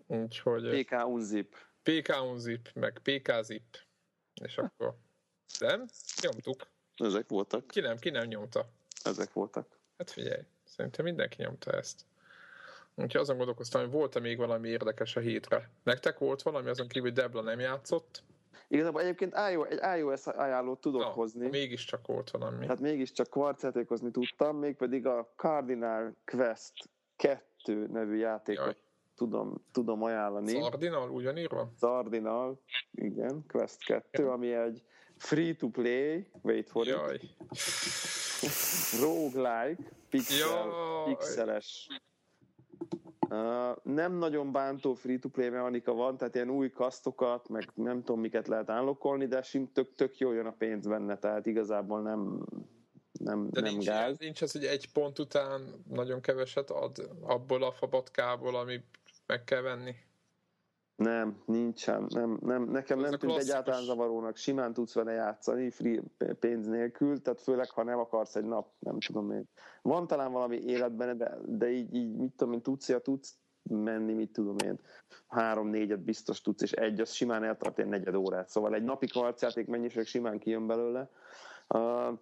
Úgyhogy... 0.07 0.83
PK 0.83 1.07
unzip. 1.07 1.55
PK 1.83 2.21
unzip, 2.21 2.69
meg 2.73 2.99
PK 3.03 3.43
zip. 3.43 3.77
És 4.41 4.57
akkor... 4.57 4.95
Nem? 5.59 5.85
Nyomtuk. 6.21 6.67
Ezek 6.97 7.27
voltak. 7.27 7.67
Ki 7.67 7.79
nem, 7.79 7.97
ki 7.97 8.09
nem 8.09 8.27
nyomta? 8.27 8.69
Ezek 9.03 9.33
voltak. 9.33 9.79
Hát 9.97 10.11
figyelj, 10.11 10.41
szerintem 10.63 11.05
mindenki 11.05 11.41
nyomta 11.41 11.71
ezt. 11.71 12.05
Úgyhogy 12.95 13.21
azon 13.21 13.37
gondolkoztam, 13.37 13.81
hogy 13.81 13.91
volt-e 13.91 14.19
még 14.19 14.37
valami 14.37 14.69
érdekes 14.69 15.15
a 15.15 15.19
hétre. 15.19 15.69
Nektek 15.83 16.17
volt 16.17 16.41
valami, 16.41 16.69
azon 16.69 16.87
kívül, 16.87 17.09
hogy 17.09 17.19
Debla 17.19 17.41
nem 17.41 17.59
játszott? 17.59 18.23
Igazából 18.67 19.01
egyébként 19.01 19.33
egy 19.35 19.99
iOS 19.99 20.27
ajánlót 20.27 20.79
tudok 20.81 21.01
Na, 21.01 21.07
hozni. 21.07 21.47
mégiscsak 21.49 22.07
volt 22.07 22.29
valami. 22.29 22.59
Tehát 22.65 22.79
mégiscsak 22.79 23.27
kvarcjátékozni 23.29 24.11
tudtam, 24.11 24.57
mégpedig 24.57 25.05
a 25.05 25.31
Cardinal 25.35 26.15
Quest 26.25 26.73
2 27.15 27.87
nevű 27.87 28.15
játékot 28.17 28.65
Jaj. 28.65 28.75
tudom, 29.15 29.65
tudom 29.71 30.03
ajánlani. 30.03 30.59
Cardinal 30.59 31.09
ugyanírva? 31.09 31.71
Cardinal, 31.79 32.59
igen, 32.91 33.43
Quest 33.47 33.85
2, 33.85 34.07
igen. 34.11 34.31
ami 34.31 34.53
egy 34.53 34.83
free-to-play, 35.17 36.27
wait 36.41 36.69
for 36.69 36.85
Jaj. 36.87 37.13
it, 37.13 37.21
roguelike, 39.01 39.83
pixel, 40.09 40.71
pixeles 41.05 41.87
Uh, 43.29 43.75
nem 43.83 44.13
nagyon 44.17 44.51
bántó 44.51 44.93
free-to-play 44.93 45.49
mechanika 45.49 45.93
van, 45.93 46.17
tehát 46.17 46.35
ilyen 46.35 46.49
új 46.49 46.69
kasztokat, 46.69 47.49
meg 47.49 47.69
nem 47.73 48.03
tudom 48.03 48.19
miket 48.19 48.47
lehet 48.47 48.69
állokkolni, 48.69 49.25
de 49.25 49.41
sim 49.41 49.71
tök, 49.71 49.95
tök 49.95 50.17
jó 50.17 50.31
jön 50.31 50.45
a 50.45 50.55
pénz 50.57 50.87
benne, 50.87 51.17
tehát 51.17 51.45
igazából 51.45 52.01
nem, 52.01 52.45
nem, 53.19 53.49
de 53.49 53.61
nem 53.61 53.71
nincs, 53.71 53.85
gáz. 53.85 54.17
nincs 54.17 54.41
az, 54.41 54.51
hogy 54.51 54.63
egy 54.63 54.91
pont 54.91 55.19
után 55.19 55.83
nagyon 55.89 56.21
keveset 56.21 56.69
ad 56.69 57.09
abból 57.21 57.63
a 57.63 57.71
fabatkából, 57.71 58.55
ami 58.55 58.83
meg 59.25 59.43
kell 59.43 59.61
venni? 59.61 59.95
Nem, 60.95 61.41
nincsen. 61.45 62.05
Nem, 62.09 62.37
nem, 62.41 62.63
nekem 62.63 63.03
Ez 63.03 63.09
nem 63.09 63.19
tűnt 63.19 63.37
egyáltalán 63.37 63.83
zavarónak. 63.83 64.35
Simán 64.35 64.73
tudsz 64.73 64.93
vele 64.93 65.11
játszani 65.11 65.69
free 65.69 66.01
pénz 66.39 66.67
nélkül, 66.67 67.21
tehát 67.21 67.41
főleg, 67.41 67.69
ha 67.69 67.83
nem 67.83 67.99
akarsz 67.99 68.35
egy 68.35 68.45
nap, 68.45 68.67
nem 68.79 68.99
tudom 68.99 69.31
én. 69.31 69.49
Van 69.81 70.07
talán 70.07 70.31
valami 70.31 70.57
életben, 70.57 71.17
de, 71.17 71.37
de 71.45 71.69
így, 71.69 71.95
így 71.95 72.15
mit 72.15 72.33
tudom 72.35 72.53
én, 72.53 72.61
tudsz, 72.61 72.89
ja, 72.89 72.99
tudsz 72.99 73.37
menni, 73.63 74.13
mit 74.13 74.31
tudom 74.31 74.57
én, 74.57 74.79
három-négyet 75.27 76.03
biztos 76.03 76.41
tudsz, 76.41 76.61
és 76.61 76.71
egy, 76.71 76.99
az 76.99 77.11
simán 77.11 77.43
eltart 77.43 77.79
egy 77.79 77.87
negyed 77.87 78.15
órát. 78.15 78.49
Szóval 78.49 78.73
egy 78.73 78.83
napi 78.83 79.07
karcjáték 79.07 79.67
mennyiség 79.67 80.05
simán 80.05 80.39
kijön 80.39 80.67
belőle. 80.67 81.09
Uh, 81.67 82.19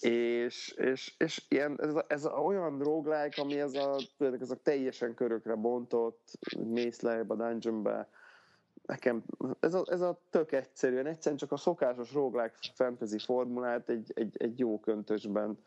és, 0.00 0.74
és, 0.76 1.14
és 1.18 1.42
ilyen, 1.48 1.78
ez, 1.80 1.94
a, 1.94 2.04
ez 2.08 2.24
a, 2.24 2.30
olyan 2.30 2.78
roguelike, 2.78 3.42
ami 3.42 3.60
ez 3.60 3.74
a, 3.74 3.96
ez 4.18 4.50
a 4.50 4.56
teljesen 4.62 5.14
körökre 5.14 5.54
bontott, 5.54 6.38
mész 6.56 7.00
le 7.00 7.24
a 7.28 7.34
dungeonbe, 7.34 8.08
nekem 8.86 9.22
ez 9.60 9.74
a, 9.74 9.84
ez 9.86 10.00
a 10.00 10.20
tök 10.30 10.52
egyszerűen, 10.52 11.06
egyszerűen 11.06 11.40
csak 11.40 11.52
a 11.52 11.56
szokásos 11.56 12.12
roguelike 12.12 12.56
fantasy 12.74 13.18
formulát 13.18 13.88
egy, 13.88 14.12
egy, 14.14 14.36
egy 14.38 14.58
jó 14.58 14.80
köntösben 14.80 15.58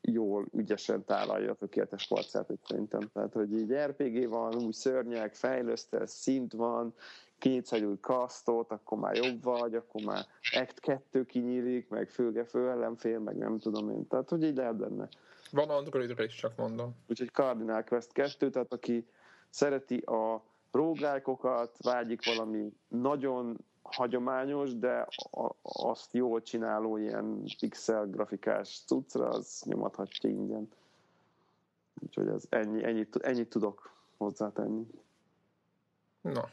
jól, 0.00 0.46
ügyesen 0.52 1.04
tálalja 1.04 1.50
a 1.50 1.54
tökéletes 1.54 2.06
parcát, 2.06 2.50
szerintem. 2.68 3.10
Tehát, 3.12 3.32
hogy 3.32 3.52
így 3.52 3.72
RPG 3.72 4.28
van, 4.28 4.54
új 4.54 4.72
szörnyek, 4.72 5.34
fejlesztesz, 5.34 6.12
szint 6.12 6.52
van, 6.52 6.94
kinyitsz 7.38 7.72
egy 7.72 7.84
új 7.84 8.00
kasztot, 8.00 8.70
akkor 8.70 8.98
már 8.98 9.16
jobb 9.16 9.42
vagy, 9.42 9.74
akkor 9.74 10.02
már 10.02 10.26
Act 10.52 10.80
2 10.80 11.24
kinyílik, 11.24 11.88
meg 11.88 12.08
főge 12.08 12.44
fő 12.44 12.70
ellenfél, 12.70 13.18
meg 13.18 13.36
nem 13.36 13.58
tudom 13.58 13.90
én. 13.90 14.06
Tehát, 14.06 14.28
hogy 14.28 14.42
így 14.42 14.56
lehet 14.56 14.76
benne. 14.76 15.08
Van 15.50 15.70
Androidra 15.70 16.24
is, 16.24 16.34
csak 16.34 16.56
mondom. 16.56 16.94
Úgyhogy 17.08 17.30
Cardinal 17.30 17.84
Quest 17.84 18.12
2, 18.12 18.50
tehát 18.50 18.72
aki 18.72 19.06
szereti 19.50 19.96
a 19.96 20.42
rógákokat, 20.70 21.76
vágyik 21.82 22.24
valami 22.24 22.72
nagyon 22.88 23.56
hagyományos, 23.82 24.78
de 24.78 25.06
azt 25.62 26.12
jól 26.12 26.42
csináló 26.42 26.96
ilyen 26.96 27.44
pixel 27.58 28.06
grafikás 28.06 28.82
cuccra, 28.86 29.28
az 29.28 29.62
nyomathatja 29.64 30.30
ingyen. 30.30 30.68
Úgyhogy 32.02 32.28
ez 32.28 32.44
ennyi, 32.48 32.84
ennyit, 32.84 33.16
ennyit 33.16 33.48
tudok 33.48 33.90
hozzátenni. 34.16 34.86
Na, 36.20 36.48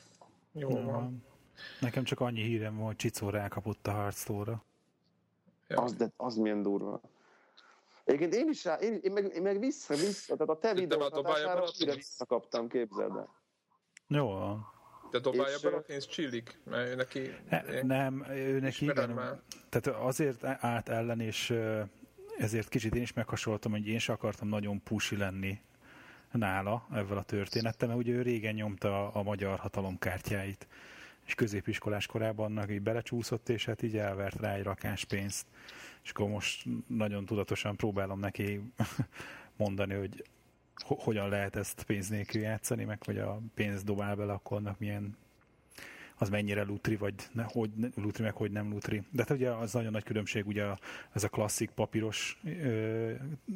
jó 0.54 0.70
ja. 0.70 0.84
van. 0.84 1.26
Nekem 1.80 2.04
csak 2.04 2.20
annyi 2.20 2.42
hírem 2.42 2.76
van, 2.76 2.86
hogy 2.86 2.96
Csicó 2.96 3.30
rákapott 3.30 3.88
a 3.88 3.92
Hearthstone-ra. 3.92 4.64
Az, 5.68 5.94
de, 5.94 6.12
az 6.18 6.36
milyen 6.36 6.62
durva. 6.62 7.02
Egyébként 8.04 8.34
én 8.34 8.50
is 8.50 8.64
rá, 8.64 8.76
én, 8.76 9.00
én, 9.02 9.12
meg, 9.12 9.34
én 9.36 9.42
meg 9.42 9.60
vissza, 9.60 9.96
vissza, 9.96 10.36
tehát 10.36 10.50
a 10.50 10.58
te 10.58 10.74
videót 10.74 11.14
hatására 11.14 11.66
visszakaptam, 11.96 12.68
képzeld 12.68 13.16
el. 13.16 13.30
Jó 14.08 14.28
van. 14.28 14.72
De 15.12 15.20
dobálja 15.20 15.58
be 15.62 15.70
a 15.70 15.80
pénzt 15.80 16.10
csillik? 16.10 16.60
Mert 16.64 16.90
ő 16.90 16.96
neki... 16.96 17.20
Ne, 17.50 17.82
nem, 17.82 18.26
ő 18.30 18.60
neki 18.60 18.86
igen. 18.86 19.10
Már. 19.10 19.42
Tehát 19.70 20.00
azért 20.00 20.44
át 20.44 20.90
ellen, 20.90 21.20
és 21.20 21.54
ezért 22.38 22.70
kicsit 22.70 22.96
én 22.96 23.02
is 23.02 23.14
meghasonlottam, 23.14 23.72
hogy 23.72 23.88
én 23.88 24.00
sem 24.00 24.16
akartam 24.16 24.48
nagyon 24.48 24.84
pusi 24.84 25.18
lenni 25.18 25.62
nála 26.38 26.88
ezzel 26.92 27.18
a 27.18 27.24
történettel, 27.24 27.88
mert 27.88 28.00
ugye 28.00 28.14
ő 28.14 28.22
régen 28.22 28.54
nyomta 28.54 29.12
a, 29.12 29.24
magyar 29.24 29.60
hatalom 29.60 30.00
kártyáit, 30.00 30.68
és 31.26 31.36
középiskolás 31.36 32.06
korában 32.06 32.46
annak 32.46 32.72
így 32.72 32.82
belecsúszott, 32.82 33.50
és 33.50 33.66
hát 33.66 33.82
így 33.82 33.98
elvert 33.98 34.40
rá 34.40 34.54
egy 34.54 34.64
rakás 34.64 35.06
pénzt. 35.06 35.46
És 36.04 36.10
akkor 36.10 36.30
most 36.30 36.66
nagyon 36.88 37.26
tudatosan 37.26 37.76
próbálom 37.76 38.20
neki 38.20 38.62
mondani, 39.58 39.94
hogy 39.94 40.24
hogyan 40.86 41.30
lehet 41.30 41.56
ezt 41.56 41.84
pénz 41.84 42.10
nélkül 42.10 42.42
játszani, 42.42 42.84
meg 42.84 43.04
hogy 43.04 43.18
a 43.18 43.40
pénz 43.54 43.84
dobál 43.84 44.16
bele, 44.16 44.34
akkor 44.34 44.58
annak 44.58 44.80
milyen 44.80 45.18
az 46.18 46.30
mennyire 46.30 46.64
lutri, 46.64 46.96
vagy 46.96 47.14
ne, 47.32 47.44
hogy 47.44 47.70
lutri, 47.96 48.24
meg 48.24 48.36
hogy 48.36 48.52
nem 48.52 48.70
lutri. 48.70 49.04
De 49.12 49.24
hát 49.28 49.38
ugye 49.38 49.50
az 49.50 49.74
nagyon 49.74 49.92
nagy 49.92 50.04
különbség 50.04 50.48
ugye 50.48 50.66
ez 51.12 51.24
a 51.24 51.30
klasszik 51.30 51.70
papíros 51.70 52.40
ö, 52.44 53.12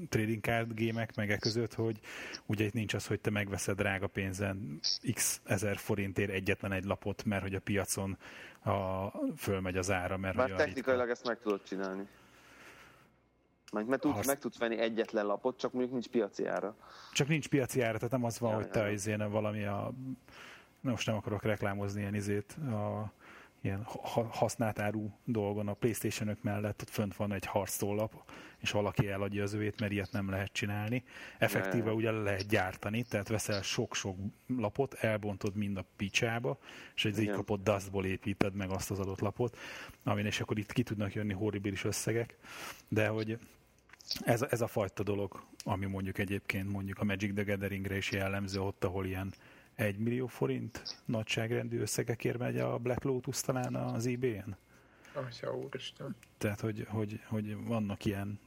trading 0.09 0.41
card 0.41 0.73
gémek 0.73 1.15
meg 1.15 1.31
e 1.31 1.37
között, 1.37 1.73
hogy 1.73 1.99
ugye 2.45 2.65
itt 2.65 2.73
nincs 2.73 2.93
az, 2.93 3.07
hogy 3.07 3.19
te 3.19 3.29
megveszed 3.29 3.75
drága 3.77 4.07
pénzen 4.07 4.79
x 5.13 5.41
ezer 5.43 5.77
forintért 5.77 6.31
egyetlen 6.31 6.71
egy 6.71 6.83
lapot, 6.83 7.23
mert 7.23 7.41
hogy 7.41 7.55
a 7.55 7.59
piacon 7.59 8.17
a, 8.63 9.07
fölmegy 9.37 9.77
az 9.77 9.91
ára. 9.91 10.17
Mert 10.17 10.35
Bár 10.35 10.49
technikailag 10.49 11.07
ritka... 11.07 11.11
ezt 11.11 11.27
meg 11.27 11.39
tudod 11.39 11.63
csinálni. 11.63 12.07
Meg, 13.71 13.87
meg, 13.87 13.99
tudsz, 13.99 14.27
meg 14.27 14.39
tudsz 14.39 14.57
venni 14.57 14.77
egyetlen 14.77 15.25
lapot, 15.25 15.57
csak 15.57 15.71
mondjuk 15.71 15.93
nincs 15.93 16.07
piaci 16.07 16.45
ára. 16.45 16.75
Csak 17.13 17.27
nincs 17.27 17.47
piaci 17.47 17.81
ára, 17.81 17.97
tehát 17.97 18.11
nem 18.11 18.23
az 18.23 18.39
van, 18.39 18.49
ja, 18.49 18.55
hogy 18.55 18.69
te 18.69 18.79
ja. 18.79 18.91
izén 18.91 19.29
valami 19.29 19.65
a... 19.65 19.93
Most 20.81 21.07
nem 21.07 21.15
akarok 21.15 21.43
reklámozni 21.43 21.99
ilyen 21.99 22.15
izét, 22.15 22.51
a 22.51 23.11
ilyen 23.61 23.83
használt 24.29 24.79
áru 24.79 25.09
dolgon 25.23 25.67
a 25.67 25.73
playstation 25.73 26.37
mellett 26.41 26.81
ott 26.81 26.89
fönt 26.89 27.15
van 27.15 27.33
egy 27.33 27.45
harctólap, 27.45 28.31
és 28.57 28.71
valaki 28.71 29.09
eladja 29.09 29.43
az 29.43 29.53
övét, 29.53 29.79
mert 29.79 29.91
ilyet 29.91 30.11
nem 30.11 30.29
lehet 30.29 30.51
csinálni. 30.51 31.03
Effektíve 31.37 31.91
ugye 31.91 32.11
le 32.11 32.21
lehet 32.21 32.47
gyártani, 32.47 33.03
tehát 33.03 33.27
veszel 33.27 33.61
sok-sok 33.61 34.17
lapot, 34.47 34.93
elbontod 34.93 35.55
mind 35.55 35.77
a 35.77 35.85
picsába, 35.95 36.59
és 36.95 37.05
egy 37.05 37.19
így 37.19 37.29
kapott 37.29 37.63
dustból 37.63 38.05
építed 38.05 38.53
meg 38.53 38.69
azt 38.69 38.91
az 38.91 38.99
adott 38.99 39.19
lapot, 39.19 39.57
amin 40.03 40.25
és 40.25 40.39
akkor 40.39 40.57
itt 40.57 40.71
ki 40.71 40.83
tudnak 40.83 41.13
jönni 41.13 41.33
horribilis 41.33 41.83
összegek, 41.83 42.37
de 42.87 43.07
hogy 43.07 43.39
ez, 44.19 44.41
ez 44.41 44.61
a 44.61 44.67
fajta 44.67 45.03
dolog, 45.03 45.43
ami 45.63 45.85
mondjuk 45.85 46.17
egyébként 46.17 46.69
mondjuk 46.69 46.99
a 46.99 47.03
Magic 47.03 47.33
the 47.33 47.43
Gatheringre 47.43 47.97
is 47.97 48.11
jellemző 48.11 48.61
ott, 48.61 48.83
ahol 48.83 49.05
ilyen 49.05 49.33
1 49.77 49.97
millió 49.97 50.27
forint 50.27 51.01
nagyságrendű 51.05 51.79
összegekért 51.79 52.37
megy 52.37 52.57
a 52.57 52.77
Black 52.77 53.03
Lotus 53.03 53.41
talán 53.41 53.75
az 53.75 54.05
eBay-en. 54.05 54.57
Atya 55.13 55.57
úristen. 55.57 56.15
Tehát, 56.37 56.59
hogy, 56.59 56.85
hogy, 56.89 57.19
hogy 57.27 57.65
vannak 57.65 58.05
ilyen 58.05 58.39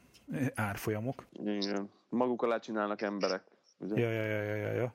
árfolyamok. 0.55 1.27
Igen. 1.45 1.91
Maguk 2.09 2.43
alá 2.43 2.59
csinálnak 2.59 3.03
emberek. 3.03 3.43
Ugye? 3.79 4.01
Ja, 4.01 4.11
ja, 4.11 4.25
ja, 4.25 4.43
ja, 4.43 4.55
ja, 4.55 4.73
ja. 4.73 4.95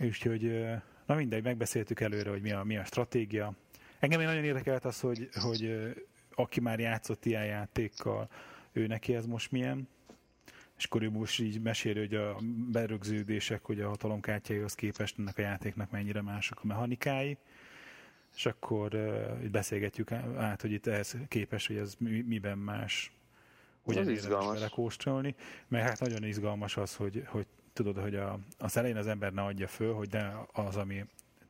Úgyhogy, 0.00 0.64
na 1.06 1.14
mindegy, 1.14 1.42
megbeszéltük 1.42 2.00
előre, 2.00 2.30
hogy 2.30 2.42
mi 2.42 2.52
a, 2.52 2.64
mi 2.64 2.76
a 2.76 2.84
stratégia. 2.84 3.52
Engem 3.98 4.20
nagyon 4.20 4.44
érdekelt 4.44 4.84
az, 4.84 5.00
hogy, 5.00 5.28
hogy 5.32 5.92
aki 6.34 6.60
már 6.60 6.78
játszott 6.78 7.24
ilyen 7.24 7.44
játékkal, 7.44 8.28
ő 8.72 8.86
neki 8.86 9.14
ez 9.14 9.26
most 9.26 9.50
milyen, 9.50 9.88
és 10.80 10.86
akkor 10.86 11.02
most 11.02 11.40
így 11.40 11.60
meséli, 11.60 11.98
hogy 11.98 12.14
a 12.14 12.36
berögződések, 12.70 13.64
hogy 13.64 13.80
a 13.80 13.88
hatalomkártyáihoz 13.88 14.74
képest 14.74 15.18
ennek 15.18 15.38
a 15.38 15.40
játéknak 15.40 15.90
mennyire 15.90 16.22
mások 16.22 16.60
a 16.62 16.66
mechanikái, 16.66 17.36
és 18.36 18.46
akkor 18.46 18.94
uh, 18.94 19.48
beszélgetjük 19.50 20.12
át, 20.36 20.60
hogy 20.60 20.72
itt 20.72 20.86
ehhez 20.86 21.16
képes, 21.28 21.66
hogy 21.66 21.76
ez 21.76 21.94
miben 22.26 22.58
más, 22.58 23.12
hogyan 23.82 24.02
az 24.02 24.08
izgalmas. 24.08 24.54
vele 24.54 24.68
kóstolni, 24.68 25.34
mert 25.68 25.88
hát 25.88 26.00
nagyon 26.00 26.24
izgalmas 26.24 26.76
az, 26.76 26.94
hogy, 26.94 27.22
hogy 27.26 27.46
tudod, 27.72 27.98
hogy 27.98 28.14
a, 28.14 28.38
az 28.58 28.76
elején 28.76 28.96
az 28.96 29.06
ember 29.06 29.32
ne 29.32 29.42
adja 29.42 29.68
föl, 29.68 29.94
hogy 29.94 30.08
de 30.08 30.34
az, 30.52 30.76
ami 30.76 31.04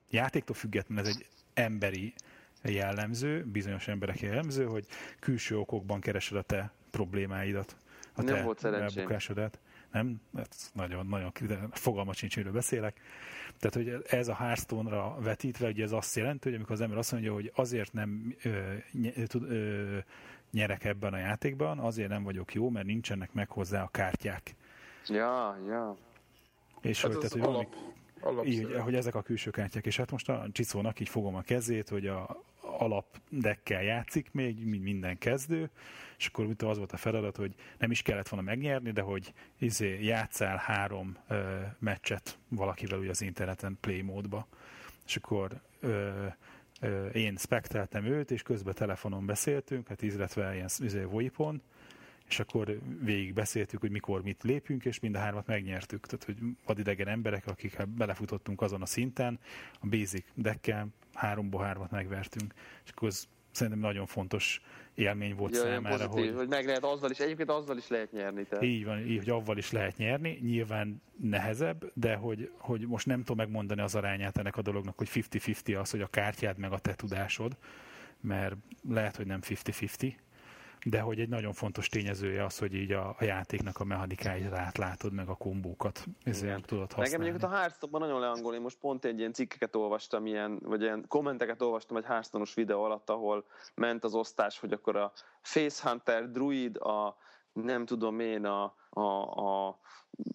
játéktól 0.09 0.57
független, 0.57 0.99
ez 0.99 1.07
egy 1.07 1.27
emberi 1.55 2.15
jellemző, 2.63 3.45
bizonyos 3.45 3.89
emberek 3.89 4.21
jellemző, 4.21 4.65
hogy 4.65 4.87
külső 5.19 5.59
okokban 5.59 6.01
keresed 6.01 6.37
a 6.37 6.43
te 6.43 6.73
problémáidat, 6.91 7.77
a 8.21 8.25
nem 8.25 8.35
te 8.35 8.43
volt 8.43 8.65
elbukásodat. 8.65 9.59
Nem? 9.93 10.21
Ez 10.35 10.71
nagyon, 10.73 11.07
nagyon 11.07 11.33
fogalma 11.71 12.13
sincs, 12.13 12.37
miről 12.37 12.53
beszélek. 12.53 13.01
Tehát, 13.59 13.75
hogy 13.75 14.05
ez 14.09 14.29
a 14.29 14.35
Hearthstone-ra 14.35 15.17
vetítve, 15.21 15.69
ugye 15.69 15.83
ez 15.83 15.93
azt 15.93 16.17
jelenti, 16.17 16.49
hogy 16.49 16.55
amikor 16.55 16.75
az 16.75 16.81
ember 16.81 16.99
azt 16.99 17.13
mondja, 17.13 17.33
hogy 17.33 17.53
azért 17.55 17.93
nem 17.93 18.37
ö, 18.43 18.75
ny, 18.93 19.13
ö, 19.33 19.99
nyerek 20.51 20.85
ebben 20.85 21.13
a 21.13 21.19
játékban, 21.19 21.79
azért 21.79 22.09
nem 22.09 22.23
vagyok 22.23 22.55
jó, 22.55 22.71
mert 22.71 22.87
nincsenek 22.87 23.33
meg 23.33 23.51
hozzá 23.51 23.83
a 23.83 23.89
kártyák. 23.89 24.55
Ja, 25.07 25.57
ja. 25.69 25.97
És 26.81 27.03
hát 27.03 27.13
hogy, 27.13 27.21
tehát, 27.21 27.33
hogy 27.33 27.55
alap, 27.55 27.75
valami, 28.21 28.49
így, 28.49 28.75
hogy 28.81 28.95
ezek 28.95 29.15
a 29.15 29.23
külső 29.23 29.51
kártyák, 29.51 29.87
és 29.87 29.97
hát 29.97 30.11
most 30.11 30.29
a 30.29 30.47
Csicónak 30.53 31.01
így 31.01 31.09
fogom 31.09 31.35
a 31.35 31.41
kezét, 31.41 31.89
hogy 31.89 32.07
a 32.07 32.43
alapdekkel 32.79 33.83
játszik 33.83 34.33
még, 34.33 34.67
mint 34.67 34.83
minden 34.83 35.19
kezdő, 35.19 35.71
és 36.19 36.27
akkor 36.27 36.55
az 36.59 36.77
volt 36.79 36.93
a 36.93 36.97
feladat, 36.97 37.37
hogy 37.37 37.55
nem 37.79 37.91
is 37.91 38.03
kellett 38.03 38.29
volna 38.29 38.47
megnyerni, 38.47 38.91
de 38.91 39.01
hogy 39.01 39.33
izé, 39.59 40.05
játszál 40.05 40.57
három 40.57 41.17
ö, 41.29 41.59
meccset 41.79 42.39
valakivel 42.49 42.99
ugye 42.99 43.11
az 43.11 43.23
interneten 43.23 43.79
play 43.81 44.03
módba. 44.03 44.47
És 45.07 45.17
akkor 45.17 45.61
ö, 45.81 46.27
ö, 46.81 47.07
én 47.07 47.37
spekteltem 47.37 48.05
őt, 48.05 48.31
és 48.31 48.43
közben 48.43 48.75
telefonon 48.75 49.27
beszéltünk, 49.27 49.89
hát 49.89 50.03
illetve 50.03 50.55
ilyen 50.55 50.69
izé, 50.79 51.03
VoIP-on, 51.03 51.63
és 52.31 52.41
akkor 52.41 52.79
végig 53.01 53.33
beszéltük, 53.33 53.81
hogy 53.81 53.91
mikor 53.91 54.23
mit 54.23 54.43
lépünk, 54.43 54.85
és 54.85 55.01
mind 55.01 55.15
a 55.15 55.19
hármat 55.19 55.47
megnyertük. 55.47 56.07
Tehát, 56.07 56.25
hogy 56.25 56.37
vadidegen 56.67 57.09
emberek, 57.09 57.47
akik 57.47 57.87
belefutottunk 57.87 58.61
azon 58.61 58.83
a 58.83 58.87
szinten, 58.87 59.39
a 59.81 59.87
basic 59.87 60.25
deckkel 60.35 60.89
háromból 61.15 61.63
hármat 61.63 61.91
megvertünk. 61.91 62.55
És 62.85 62.91
akkor 62.91 63.09
ez 63.09 63.29
szerintem 63.51 63.81
nagyon 63.81 64.07
fontos 64.07 64.61
élmény 64.95 65.35
volt 65.35 65.55
ja, 65.55 65.61
számára. 65.61 66.09
Pozitív, 66.09 66.31
hogy, 66.31 66.39
hogy 66.39 66.49
meg 66.49 66.67
lehet 66.67 66.85
azzal 66.85 67.11
is, 67.11 67.19
egyébként 67.19 67.51
azzal 67.51 67.77
is 67.77 67.89
lehet 67.89 68.13
nyerni. 68.13 68.45
Tehát. 68.45 68.65
Így 68.65 68.85
van, 68.85 68.99
így, 68.99 69.19
hogy 69.19 69.31
avval 69.31 69.59
is 69.59 69.71
lehet 69.71 69.97
nyerni, 69.97 70.39
nyilván 70.43 71.03
nehezebb, 71.17 71.91
de 71.95 72.15
hogy, 72.15 72.51
hogy 72.57 72.87
most 72.87 73.07
nem 73.07 73.19
tudom 73.19 73.37
megmondani 73.37 73.81
az 73.81 73.95
arányát 73.95 74.39
ennek 74.39 74.57
a 74.57 74.63
dolognak, 74.63 74.99
hogy 74.99 75.09
50-50 75.13 75.81
az, 75.81 75.91
hogy 75.91 76.01
a 76.01 76.07
kártyád 76.07 76.59
meg 76.59 76.73
a 76.73 76.79
te 76.79 76.95
tudásod, 76.95 77.57
mert 78.21 78.55
lehet, 78.89 79.17
hogy 79.17 79.27
nem 79.27 79.41
50-50, 79.43 80.13
de 80.85 81.01
hogy 81.01 81.21
egy 81.21 81.29
nagyon 81.29 81.53
fontos 81.53 81.89
tényezője 81.89 82.45
az, 82.45 82.59
hogy 82.59 82.75
így 82.75 82.93
a, 82.93 83.09
a 83.19 83.25
játéknak 83.25 83.79
a 83.79 83.85
mechanikáit 83.85 84.53
átlátod, 84.53 85.13
meg 85.13 85.29
a 85.29 85.35
kombókat 85.35 86.05
ezért 86.25 86.67
tudod 86.67 86.93
használni. 86.93 87.11
Nekem 87.11 87.21
egyébként 87.21 87.53
a 87.53 87.57
hearthstone 87.57 87.99
nagyon 87.99 88.21
leangol, 88.21 88.55
én 88.55 88.61
most 88.61 88.79
pont 88.79 89.05
egy 89.05 89.19
ilyen 89.19 89.33
cikkeket 89.33 89.77
olvastam, 89.77 90.27
ilyen, 90.27 90.59
vagy 90.63 90.83
ilyen 90.83 91.05
kommenteket 91.09 91.63
olvastam 91.63 91.97
egy 91.97 92.05
hearthstone 92.05 92.45
videó 92.55 92.83
alatt, 92.83 93.11
ahol 93.11 93.45
ment 93.75 94.05
az 94.05 94.15
osztás, 94.15 94.59
hogy 94.59 94.73
akkor 94.73 94.97
a 94.97 95.13
Facehunter 95.41 96.31
druid, 96.31 96.77
a 96.77 97.17
nem 97.53 97.85
tudom 97.85 98.21
én, 98.21 98.45
a, 98.45 98.75
a, 98.91 99.01
a 99.01 99.79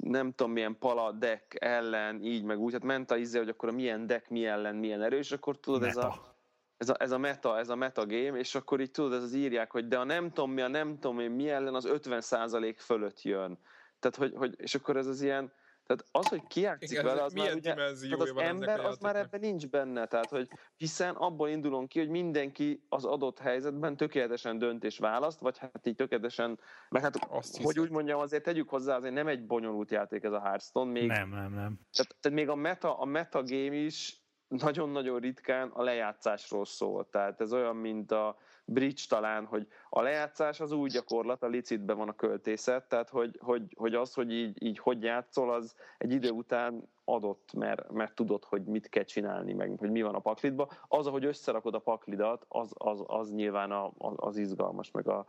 nem 0.03 0.31
tudom 0.31 0.51
milyen 0.51 0.77
pala 0.79 1.11
deck 1.11 1.55
ellen, 1.59 2.21
így 2.21 2.43
meg 2.43 2.59
úgy, 2.59 2.73
hát 2.73 2.83
ment 2.83 3.11
a 3.11 3.17
izé, 3.17 3.37
hogy 3.37 3.49
akkor 3.49 3.69
a 3.69 3.71
milyen 3.71 4.07
deck 4.07 4.29
mi 4.29 4.45
ellen 4.45 4.75
milyen 4.75 5.01
erős, 5.01 5.31
akkor 5.31 5.59
tudod, 5.59 5.81
Meta. 5.81 5.99
ez 5.99 6.05
a 6.05 6.34
ez 6.77 6.89
a, 6.89 6.95
ez 6.97 7.11
a 7.11 7.17
meta, 7.17 7.57
ez 7.57 7.69
a 7.69 7.75
meta 7.75 8.05
game, 8.05 8.37
és 8.37 8.55
akkor 8.55 8.81
így 8.81 8.91
tudod, 8.91 9.13
ez 9.13 9.23
az 9.23 9.33
írják, 9.33 9.71
hogy 9.71 9.87
de 9.87 9.97
a 9.97 10.03
nem 10.03 10.31
tudom 10.31 10.51
mi, 10.51 10.61
a 10.61 10.67
nem 10.67 10.93
tudom 10.93 11.15
mi, 11.15 11.27
mi 11.27 11.49
ellen 11.49 11.75
az 11.75 11.87
50% 11.89 12.75
fölött 12.77 13.21
jön. 13.21 13.59
Tehát, 13.99 14.15
hogy, 14.15 14.33
hogy, 14.35 14.53
és 14.57 14.75
akkor 14.75 14.97
ez 14.97 15.07
az 15.07 15.21
ilyen, 15.21 15.53
tehát 15.85 16.05
az, 16.11 16.27
hogy 16.27 16.47
kiátszik 16.47 16.91
Igen, 16.91 17.03
vele, 17.03 17.23
az 17.23 17.33
már 17.33 17.53
ugye, 17.53 17.73
tehát 17.73 17.89
az 17.89 18.33
ember, 18.37 18.79
az 18.79 18.97
már 18.97 19.15
ebben 19.15 19.39
nincs 19.39 19.69
benne, 19.69 20.05
tehát 20.05 20.29
hogy 20.29 20.47
hiszen 20.75 21.15
abból 21.15 21.49
indulunk 21.49 21.89
ki, 21.89 21.99
hogy 21.99 22.09
mindenki 22.09 22.85
az 22.89 23.05
adott 23.05 23.39
helyzetben 23.39 23.97
tökéletesen 23.97 24.57
dönt 24.57 24.83
és 24.83 24.97
választ, 24.97 25.39
vagy 25.39 25.57
hát 25.57 25.87
így 25.87 25.95
tökéletesen, 25.95 26.59
meg 26.89 27.01
hát 27.01 27.15
Azt 27.29 27.61
hogy 27.61 27.79
úgy 27.79 27.89
mondjam, 27.89 28.19
azért 28.19 28.43
tegyük 28.43 28.69
hozzá, 28.69 28.95
azért 28.95 29.13
nem 29.13 29.27
egy 29.27 29.45
bonyolult 29.45 29.91
játék 29.91 30.23
ez 30.23 30.31
a 30.31 30.41
Hearthstone, 30.41 30.91
még, 30.91 31.07
nem, 31.07 31.29
nem, 31.29 31.53
nem. 31.53 31.79
Tehát, 31.91 32.15
tehát 32.19 32.37
még 32.37 32.49
a 32.49 32.55
meta, 32.55 32.97
a 32.97 33.05
meta 33.05 33.43
game 33.43 33.75
is 33.75 34.24
nagyon-nagyon 34.47 35.19
ritkán 35.19 35.69
a 35.69 35.83
lejátszásról 35.83 36.65
szól. 36.65 37.09
Tehát 37.09 37.41
ez 37.41 37.53
olyan, 37.53 37.75
mint 37.75 38.11
a 38.11 38.37
bridge 38.65 39.01
talán, 39.09 39.45
hogy 39.45 39.67
a 39.89 40.01
lejátszás 40.01 40.59
az 40.59 40.71
új 40.71 40.89
gyakorlat, 40.89 41.43
a 41.43 41.47
licitben 41.47 41.97
van 41.97 42.09
a 42.09 42.15
költészet, 42.15 42.89
tehát 42.89 43.09
hogy, 43.09 43.39
hogy, 43.41 43.61
hogy 43.75 43.93
az, 43.93 44.13
hogy 44.13 44.31
így, 44.31 44.63
így 44.63 44.79
hogy 44.79 45.03
játszol, 45.03 45.53
az 45.53 45.75
egy 45.97 46.11
idő 46.11 46.29
után 46.29 46.89
adott, 47.03 47.53
mert, 47.53 47.91
mert 47.91 48.15
tudod, 48.15 48.43
hogy 48.43 48.63
mit 48.63 48.89
kell 48.89 49.03
csinálni, 49.03 49.53
meg 49.53 49.75
hogy 49.77 49.91
mi 49.91 50.01
van 50.01 50.15
a 50.15 50.19
paklidba. 50.19 50.71
Az, 50.87 51.07
ahogy 51.07 51.25
összerakod 51.25 51.75
a 51.75 51.79
paklidat, 51.79 52.45
az, 52.47 52.71
az, 52.73 53.03
az 53.07 53.31
nyilván 53.31 53.71
a, 53.71 53.91
az 54.15 54.37
izgalmas, 54.37 54.91
meg 54.91 55.07
a, 55.07 55.25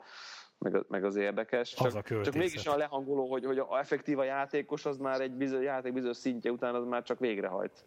meg, 0.59 0.85
meg 0.89 1.05
az 1.05 1.17
érdekes. 1.17 1.75
Csak, 1.75 1.87
az 1.87 1.95
a 1.95 2.03
csak 2.03 2.35
mégis 2.35 2.67
a 2.67 2.77
lehangoló, 2.77 3.31
hogy, 3.31 3.45
hogy 3.45 3.59
a 3.59 3.79
effektív 3.79 4.19
a 4.19 4.25
játékos, 4.25 4.87
az 4.87 4.97
már 4.97 5.21
egy 5.21 5.33
bizony, 5.33 5.63
játék 5.63 5.93
bizonyos 5.93 6.17
szintje 6.17 6.51
után 6.51 6.75
az 6.75 6.85
már 6.85 7.03
csak 7.03 7.19
végrehajt 7.19 7.85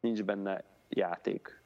nincs 0.00 0.22
benne 0.22 0.64
játék. 0.88 1.59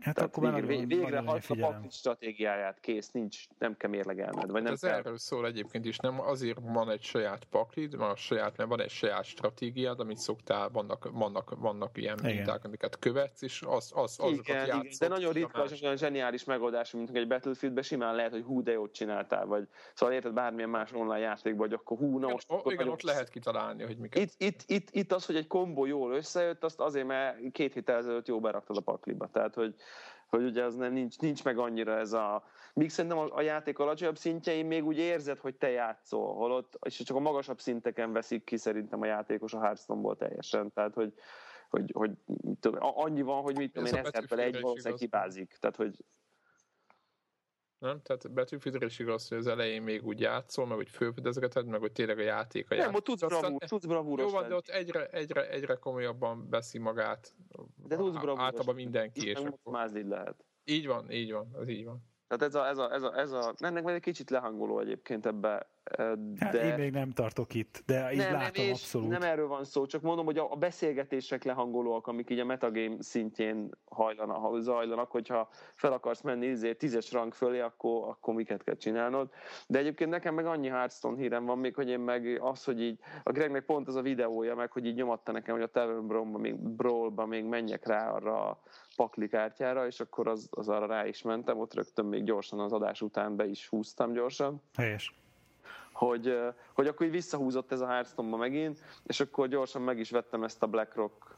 Hát 0.00 0.14
Tehát 0.14 0.30
akkor 0.30 0.42
végre, 0.42 0.66
nagyon, 0.66 0.88
végre 0.88 1.20
nagyon 1.20 1.40
a 1.48 1.70
paklit 1.70 1.92
stratégiáját, 1.92 2.80
kész, 2.80 3.10
nincs, 3.10 3.44
nem 3.58 3.76
kell 3.76 3.90
mérlegelned. 3.90 4.50
Vagy 4.50 4.62
nem 4.62 4.72
ez 4.72 4.80
kell... 4.80 4.90
erről 4.90 5.18
szól 5.18 5.46
egyébként 5.46 5.84
is, 5.84 5.96
nem 5.96 6.20
azért 6.20 6.58
van 6.62 6.90
egy 6.90 7.02
saját 7.02 7.44
paklid, 7.44 7.96
van, 7.96 8.10
a 8.10 8.16
saját, 8.16 8.56
mert 8.56 8.68
van 8.68 8.80
egy 8.80 8.90
saját 8.90 9.24
stratégiád, 9.24 10.00
amit 10.00 10.16
szoktál, 10.16 10.68
vannak, 10.68 11.08
vannak, 11.12 11.54
vannak 11.58 11.98
ilyen 11.98 12.18
igen. 12.18 12.34
minták, 12.34 12.64
amiket 12.64 12.98
követsz, 12.98 13.42
és 13.42 13.62
az, 13.62 13.92
az, 13.94 14.18
azokat 14.18 14.48
igen, 14.48 14.64
igen, 14.64 14.86
de 14.98 15.08
nagyon 15.08 15.32
ritka, 15.32 15.64
és 15.64 15.82
olyan 15.82 15.96
zseniális 15.96 16.44
megoldás, 16.44 16.92
mint 16.92 17.10
egy 17.10 17.28
Battlefieldben 17.28 17.82
simán 17.82 18.14
lehet, 18.14 18.32
hogy 18.32 18.44
hú, 18.44 18.62
de 18.62 18.72
jót 18.72 18.92
csináltál, 18.92 19.46
vagy 19.46 19.68
szóval 19.94 20.14
érted 20.14 20.32
bármilyen 20.32 20.70
más 20.70 20.92
online 20.92 21.18
játékban, 21.18 21.68
hogy 21.68 21.78
akkor 21.82 21.98
hú, 21.98 22.18
na 22.18 22.28
most... 22.28 22.46
Igen, 22.50 22.72
igen 22.72 22.88
ott 22.88 23.02
lehet 23.02 23.28
kitalálni, 23.28 23.82
hogy 23.84 23.96
miket... 23.96 24.22
Itt, 24.22 24.34
itt, 24.36 24.62
itt, 24.66 24.88
itt, 24.90 25.12
az, 25.12 25.26
hogy 25.26 25.36
egy 25.36 25.46
kombó 25.46 25.86
jól 25.86 26.12
összejött, 26.12 26.64
azt 26.64 26.80
azért, 26.80 27.06
mert 27.06 27.52
két 27.52 27.74
héttel 27.74 27.96
ezelőtt 27.96 28.26
jó 28.26 28.40
beraktad 28.40 28.76
a 28.76 28.80
pakliba. 28.80 29.28
Tehát, 29.32 29.54
hogy 29.54 29.74
hogy 30.28 30.44
ugye 30.44 30.64
az 30.64 30.76
nem, 30.76 30.92
nincs, 30.92 31.18
nincs 31.18 31.44
meg 31.44 31.58
annyira 31.58 31.98
ez 31.98 32.12
a... 32.12 32.44
Míg 32.74 32.90
szerintem 32.90 33.18
a, 33.18 33.36
a 33.36 33.40
játék 33.40 33.78
alacsonyabb 33.78 34.16
szintjein 34.16 34.66
még 34.66 34.84
úgy 34.84 34.98
érzed, 34.98 35.38
hogy 35.38 35.54
te 35.54 35.70
játszol, 35.70 36.34
holott, 36.34 36.78
és 36.84 36.96
csak 36.96 37.16
a 37.16 37.20
magasabb 37.20 37.60
szinteken 37.60 38.12
veszik 38.12 38.44
ki 38.44 38.56
szerintem 38.56 39.00
a 39.00 39.06
játékos 39.06 39.54
a 39.54 39.60
Hearthstone-ból 39.60 40.16
teljesen, 40.16 40.72
tehát 40.72 40.94
hogy, 40.94 41.14
hogy, 41.68 41.90
hogy 41.94 42.10
tudom, 42.60 42.78
annyi 42.80 43.22
van, 43.22 43.42
hogy 43.42 43.56
mit 43.56 43.72
tudom 43.72 43.88
én, 43.88 43.94
a 43.94 43.98
ezertől 43.98 44.40
egy 44.40 44.60
valószínűleg 44.60 44.98
hibázik, 44.98 45.56
tehát 45.60 45.76
hogy 45.76 45.96
Nem? 47.78 48.02
Tehát 48.02 48.32
Battlefieldre 48.32 48.86
is 48.86 48.98
igaz, 48.98 49.28
hogy 49.28 49.38
az 49.38 49.46
elején 49.46 49.82
még 49.82 50.06
úgy 50.06 50.20
játszol, 50.20 50.66
meg 50.66 50.76
hogy 50.76 50.88
fölfedezgeted, 50.88 51.66
meg 51.66 51.80
hogy 51.80 51.92
tényleg 51.92 52.18
a 52.18 52.22
játék 52.22 52.64
a 52.70 52.74
nem, 52.74 52.78
játék. 52.78 52.96
ott 52.96 53.04
tudsz, 53.04 53.20
De 53.20 53.26
aztán- 53.26 53.40
bravúr, 53.40 53.60
tudsz 53.60 53.84
Jó 53.84 53.90
bravúros 53.90 54.32
van, 54.32 54.42
de 54.42 54.48
lenni. 54.48 54.54
ott 54.54 54.68
egyre, 54.68 55.06
egyre, 55.06 55.48
egyre 55.50 55.74
komolyabban 55.74 56.48
veszi 56.50 56.78
magát. 56.78 57.34
De 57.76 57.96
tudsz 57.96 58.16
bravúros 58.16 58.44
Általában 58.44 58.74
mindenki. 58.74 59.28
És 59.28 59.38
akkor... 59.38 59.90
lehet. 59.92 60.44
Így 60.64 60.86
van, 60.86 61.10
így 61.10 61.32
van, 61.32 61.48
az 61.52 61.68
így 61.68 61.84
van. 61.84 62.02
Tehát 62.28 62.42
ez 62.42 62.54
a, 62.54 62.68
ez 62.68 62.78
a, 62.78 62.92
ez 62.92 63.02
a, 63.02 63.18
ez 63.18 63.32
a 63.32 63.54
ennek 63.58 63.88
egy 63.88 64.00
kicsit 64.00 64.30
lehangoló 64.30 64.80
egyébként 64.80 65.26
ebbe, 65.26 65.70
Hát 66.38 66.52
de... 66.52 66.64
én 66.64 66.74
még 66.74 66.92
nem 66.92 67.10
tartok 67.10 67.54
itt, 67.54 67.82
de 67.86 68.12
így 68.12 68.18
nem, 68.18 68.32
látom 68.32 68.64
nem, 68.64 68.72
abszolút. 68.72 69.08
nem 69.08 69.22
erről 69.22 69.46
van 69.46 69.64
szó, 69.64 69.86
csak 69.86 70.02
mondom, 70.02 70.24
hogy 70.24 70.38
a, 70.38 70.46
beszélgetések 70.46 71.44
lehangolóak, 71.44 72.06
amik 72.06 72.30
így 72.30 72.38
a 72.38 72.44
metagame 72.44 72.96
szintjén 72.98 73.70
hajlana, 73.84 74.32
ha 74.32 74.60
zajlanak, 74.60 75.10
hogyha 75.10 75.48
fel 75.74 75.92
akarsz 75.92 76.20
menni 76.20 76.46
izé, 76.46 76.74
tízes 76.74 77.12
rang 77.12 77.32
fölé, 77.32 77.60
akkor, 77.60 78.08
akkor 78.08 78.34
miket 78.34 78.62
kell 78.62 78.76
csinálnod. 78.76 79.30
De 79.66 79.78
egyébként 79.78 80.10
nekem 80.10 80.34
meg 80.34 80.46
annyi 80.46 80.68
Hearthstone 80.68 81.16
hírem 81.16 81.44
van 81.44 81.58
még, 81.58 81.74
hogy 81.74 81.88
én 81.88 82.00
meg 82.00 82.38
az, 82.42 82.64
hogy 82.64 82.82
így, 82.82 82.98
a 83.22 83.32
Gregnek 83.32 83.64
pont 83.64 83.88
az 83.88 83.94
a 83.94 84.02
videója 84.02 84.54
meg, 84.54 84.72
hogy 84.72 84.86
így 84.86 84.94
nyomatta 84.94 85.32
nekem, 85.32 85.54
hogy 85.54 85.64
a 85.64 85.70
Tavern 85.70 86.06
Brawl-ba 86.06 86.38
még, 86.38 86.58
Brawl-ba 86.58 87.26
még 87.26 87.44
menjek 87.44 87.86
rá 87.86 88.10
arra 88.10 88.48
a 88.48 88.62
pakli 88.96 89.28
kártyára, 89.28 89.86
és 89.86 90.00
akkor 90.00 90.28
az, 90.28 90.48
az 90.50 90.68
arra 90.68 90.86
rá 90.86 91.06
is 91.06 91.22
mentem, 91.22 91.58
ott 91.58 91.74
rögtön 91.74 92.04
még 92.04 92.24
gyorsan 92.24 92.60
az 92.60 92.72
adás 92.72 93.02
után 93.02 93.36
be 93.36 93.46
is 93.46 93.68
húztam 93.68 94.12
gyorsan 94.12 94.62
Helyes. 94.76 95.14
Hogy, 95.98 96.38
hogy 96.74 96.86
akkor 96.86 97.06
így 97.06 97.12
visszahúzott 97.12 97.72
ez 97.72 97.80
a 97.80 97.86
Hearthstone-ba 97.86 98.36
megint, 98.36 98.80
és 99.04 99.20
akkor 99.20 99.48
gyorsan 99.48 99.82
meg 99.82 99.98
is 99.98 100.10
vettem 100.10 100.44
ezt 100.44 100.62
a 100.62 100.66
BlackRock 100.66 101.36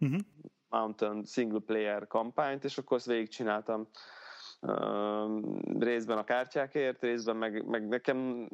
Uh-huh. 0.00 0.20
Mountain 0.68 1.24
single 1.24 1.60
player 1.66 2.06
kampányt, 2.06 2.64
és 2.64 2.78
akkor 2.78 2.96
azt 2.96 3.06
végigcsináltam 3.06 3.88
részben 5.78 6.18
a 6.18 6.24
kártyákért, 6.24 7.02
részben 7.02 7.36
meg, 7.36 7.66
meg 7.66 7.88
nekem 7.88 8.48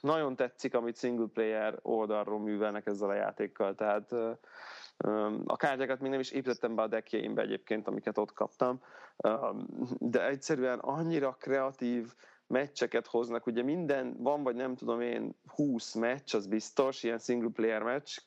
nagyon 0.00 0.36
tetszik, 0.36 0.74
amit 0.74 0.96
single 0.96 1.26
player 1.32 1.78
oldalról 1.82 2.38
művelnek 2.38 2.86
ezzel 2.86 3.08
a 3.08 3.14
játékkal, 3.14 3.74
tehát 3.74 4.12
a 5.44 5.56
kártyákat 5.56 6.00
még 6.00 6.10
nem 6.10 6.20
is 6.20 6.30
építettem 6.30 6.74
be 6.74 6.82
a 6.82 6.86
deckjeimbe 6.86 7.42
egyébként, 7.42 7.88
amiket 7.88 8.18
ott 8.18 8.32
kaptam, 8.32 8.80
de 9.98 10.26
egyszerűen 10.26 10.78
annyira 10.78 11.36
kreatív 11.40 12.14
meccseket 12.48 13.06
hoznak, 13.06 13.46
ugye 13.46 13.62
minden, 13.62 14.16
van 14.18 14.42
vagy 14.42 14.54
nem 14.54 14.74
tudom 14.74 15.00
én 15.00 15.34
20 15.46 15.94
meccs, 15.94 16.34
az 16.34 16.46
biztos, 16.46 17.02
ilyen 17.02 17.18
single 17.18 17.50
player 17.52 17.82
meccs, 17.82 18.18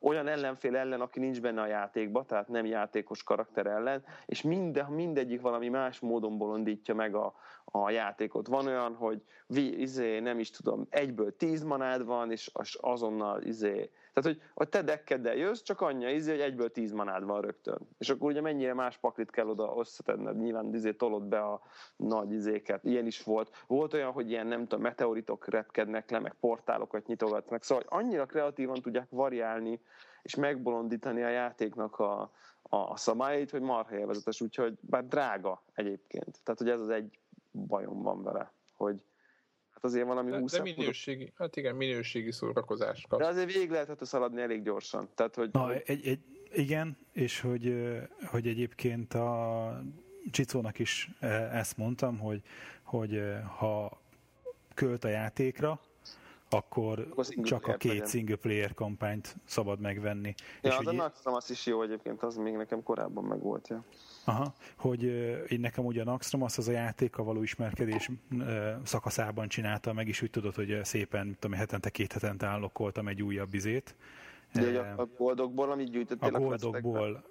olyan 0.00 0.28
ellenfél 0.28 0.76
ellen, 0.76 1.00
aki 1.00 1.20
nincs 1.20 1.40
benne 1.40 1.60
a 1.60 1.66
játékba, 1.66 2.24
tehát 2.24 2.48
nem 2.48 2.66
játékos 2.66 3.22
karakter 3.22 3.66
ellen, 3.66 4.04
és 4.26 4.42
minden, 4.42 4.92
mindegyik 4.92 5.40
valami 5.40 5.68
más 5.68 6.00
módon 6.00 6.38
bolondítja 6.38 6.94
meg 6.94 7.14
a, 7.14 7.34
a 7.70 7.90
játékot. 7.90 8.46
Van 8.46 8.66
olyan, 8.66 8.94
hogy 8.94 9.22
vi, 9.46 9.80
izé, 9.80 10.18
nem 10.18 10.38
is 10.38 10.50
tudom, 10.50 10.86
egyből 10.90 11.36
tíz 11.36 11.62
manád 11.62 12.04
van, 12.04 12.30
és 12.30 12.50
az 12.52 12.76
azonnal 12.80 13.42
izé, 13.42 13.90
tehát, 14.20 14.38
hogy 14.38 14.50
a 14.54 14.68
te 14.68 14.82
dekkeddel 14.82 15.34
jössz, 15.34 15.62
csak 15.62 15.80
annyi 15.80 16.12
izé, 16.12 16.30
hogy 16.30 16.40
egyből 16.40 16.70
tíz 16.70 16.92
manád 16.92 17.24
van 17.24 17.40
rögtön. 17.40 17.78
És 17.98 18.08
akkor 18.08 18.30
ugye 18.30 18.40
mennyire 18.40 18.74
más 18.74 18.96
paklit 18.96 19.30
kell 19.30 19.48
oda 19.48 19.74
összetenned, 19.78 20.36
nyilván 20.36 20.74
izé 20.74 20.92
tolod 20.92 21.22
be 21.22 21.40
a 21.40 21.60
nagy 21.96 22.32
izéket. 22.32 22.84
Ilyen 22.84 23.06
is 23.06 23.22
volt. 23.22 23.64
Volt 23.66 23.94
olyan, 23.94 24.12
hogy 24.12 24.30
ilyen 24.30 24.46
nem 24.46 24.60
tudom, 24.60 24.80
meteoritok 24.80 25.48
repkednek 25.48 26.10
le, 26.10 26.18
meg 26.18 26.34
portálokat 26.40 27.06
nyitogatnak. 27.06 27.62
Szóval 27.62 27.84
hogy 27.88 28.00
annyira 28.00 28.26
kreatívan 28.26 28.80
tudják 28.80 29.06
variálni, 29.10 29.80
és 30.22 30.34
megbolondítani 30.34 31.22
a 31.22 31.28
játéknak 31.28 31.98
a, 31.98 32.30
a 32.62 32.96
szabályait, 32.96 33.50
hogy 33.50 33.60
marha 33.60 33.96
élvezetes, 33.96 34.40
úgyhogy 34.40 34.78
bár 34.80 35.06
drága 35.06 35.62
egyébként. 35.74 36.40
Tehát, 36.44 36.60
hogy 36.60 36.70
ez 36.70 36.80
az 36.80 36.88
egy 36.88 37.18
bajom 37.50 38.02
van 38.02 38.22
vele, 38.22 38.52
hogy 38.76 39.04
hát 39.70 39.84
azért 39.84 40.06
valami 40.06 40.30
De, 40.30 40.38
20 40.38 40.52
de 40.52 40.62
minőségi, 40.62 41.32
hát 41.36 41.56
igen, 41.56 41.76
minőségi 41.76 42.32
szórakozást 42.32 43.08
kapsz. 43.08 43.22
de 43.22 43.28
azért 43.28 43.52
végig 43.52 43.70
lehetett 43.70 44.04
szaladni 44.04 44.40
elég 44.40 44.62
gyorsan. 44.62 45.08
Tehát, 45.14 45.34
hogy, 45.34 45.50
Na, 45.52 45.66
hogy 45.66 45.82
egy, 45.86 46.06
egy, 46.06 46.20
igen, 46.52 46.96
és 47.12 47.40
hogy, 47.40 47.92
hogy 48.26 48.46
egyébként 48.46 49.14
a 49.14 49.82
Csicónak 50.30 50.78
is 50.78 51.10
ezt 51.52 51.76
mondtam, 51.76 52.18
hogy, 52.18 52.42
hogy 52.82 53.22
ha 53.56 54.00
költ 54.74 55.04
a 55.04 55.08
játékra, 55.08 55.80
akkor 56.54 57.06
Akkor 57.10 57.26
csak 57.42 57.66
a 57.66 57.76
két 57.76 57.92
legyen. 57.92 58.06
single 58.06 58.36
player 58.36 58.74
kampányt 58.74 59.36
szabad 59.44 59.80
megvenni. 59.80 60.34
ja, 60.62 60.70
és 60.70 60.76
az 60.76 60.86
a 60.86 60.88
hogy, 60.88 60.98
Naxxam 60.98 61.34
az 61.34 61.50
is 61.50 61.66
jó 61.66 61.82
egyébként, 61.82 62.22
az 62.22 62.36
még 62.36 62.54
nekem 62.54 62.82
korábban 62.82 63.24
meg 63.24 63.40
volt. 63.40 63.68
Ja. 63.68 63.84
aha, 64.24 64.54
hogy 64.78 65.02
én 65.48 65.60
nekem 65.60 65.84
ugye 65.84 66.00
a 66.00 66.04
Naxstrom 66.04 66.42
azt 66.42 66.58
az 66.58 66.68
a 66.68 66.72
játékkal 66.72 67.24
való 67.24 67.42
ismerkedés 67.42 68.10
szakaszában 68.84 69.48
csinálta 69.48 69.92
meg, 69.92 70.08
is 70.08 70.22
úgy 70.22 70.30
tudod, 70.30 70.54
hogy 70.54 70.80
szépen, 70.82 71.26
mit 71.26 71.38
tudom, 71.38 71.56
hetente, 71.56 71.90
két 71.90 72.12
hetente 72.12 72.46
állokkoltam 72.46 73.08
egy 73.08 73.22
újabb 73.22 73.48
bizét. 73.50 73.94
De 74.52 74.80
a, 74.80 75.00
a 75.02 75.08
boldogból, 75.16 75.70
amit 75.70 75.90
gyűjtöttél 75.90 76.34
a 76.34 76.38
questekben? 76.38 76.80
goldokból 76.82 77.24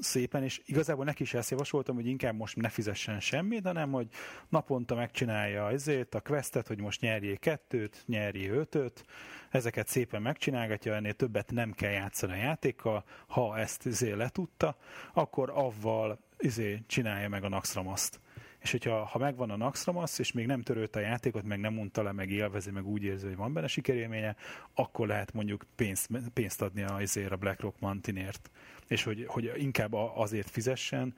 szépen, 0.00 0.42
és 0.42 0.60
igazából 0.64 1.04
neki 1.04 1.22
is 1.22 1.34
ezt 1.34 1.50
javasoltam, 1.50 1.94
hogy 1.94 2.06
inkább 2.06 2.34
most 2.34 2.56
ne 2.56 2.68
fizessen 2.68 3.20
semmit, 3.20 3.64
hanem 3.64 3.90
hogy 3.90 4.08
naponta 4.48 4.94
megcsinálja 4.94 5.70
ezért 5.70 6.14
a 6.14 6.20
questet, 6.20 6.66
hogy 6.66 6.80
most 6.80 7.00
nyerjél 7.00 7.38
kettőt, 7.38 8.02
nyerjél 8.06 8.54
ötöt, 8.54 9.04
ezeket 9.50 9.88
szépen 9.88 10.22
megcsinálgatja, 10.22 10.94
ennél 10.94 11.12
többet 11.12 11.50
nem 11.50 11.72
kell 11.72 11.90
játszani 11.90 12.32
a 12.32 12.36
játékkal, 12.36 13.04
ha 13.26 13.58
ezt 13.58 13.86
izé 13.86 14.12
letudta, 14.12 14.76
akkor 15.12 15.50
avval 15.54 16.18
izé 16.38 16.82
csinálja 16.86 17.28
meg 17.28 17.44
a 17.44 17.48
Naxramaszt. 17.48 18.20
És 18.58 18.70
hogyha 18.70 19.04
ha 19.04 19.18
megvan 19.18 19.50
a 19.50 19.56
Naxramasz, 19.56 20.18
és 20.18 20.32
még 20.32 20.46
nem 20.46 20.62
törölte 20.62 20.98
a 20.98 21.02
játékot, 21.02 21.42
meg 21.42 21.60
nem 21.60 21.78
unta 21.78 22.02
le, 22.02 22.12
meg 22.12 22.30
élvezi, 22.30 22.70
meg 22.70 22.86
úgy 22.86 23.02
érzi, 23.02 23.26
hogy 23.26 23.36
van 23.36 23.52
benne 23.52 23.66
sikerélménye, 23.66 24.36
akkor 24.74 25.06
lehet 25.06 25.32
mondjuk 25.32 25.64
pénzt, 25.76 26.08
pénzt 26.32 26.62
adni 26.62 26.82
a, 26.82 26.94
azért 26.94 27.32
a 27.32 27.36
BlackRock 27.36 27.80
Mantinért. 27.80 28.50
És 28.90 29.02
hogy, 29.04 29.24
hogy 29.28 29.52
inkább 29.56 29.92
a- 29.92 30.12
azért 30.20 30.50
fizessen, 30.50 31.14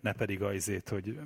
ne 0.00 0.12
pedig 0.12 0.42
azért, 0.42 0.88
hogy 0.88 1.18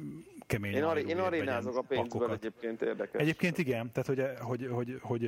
kemény 0.47 0.75
Én, 0.75 0.83
ari, 0.85 1.05
én 1.07 1.19
arénázok 1.19 1.77
a 1.77 1.81
pénzből 1.81 2.09
pakkokat. 2.21 2.37
egyébként 2.37 2.83
érdekes. 2.83 3.21
Egyébként 3.21 3.59
igen, 3.59 3.91
tehát 3.93 4.09
hogy, 4.09 4.39
hogy, 4.41 4.69
hogy, 4.71 4.99
hogy 5.03 5.25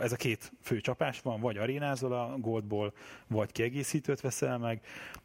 ez 0.00 0.12
a 0.12 0.16
két 0.16 0.52
fő 0.62 0.80
csapás 0.80 1.20
van, 1.20 1.40
vagy 1.40 1.56
arénázol 1.56 2.12
a 2.12 2.36
goldból, 2.38 2.92
vagy 3.26 3.52
kiegészítőt 3.52 4.20
veszel 4.20 4.58
meg. 4.58 4.80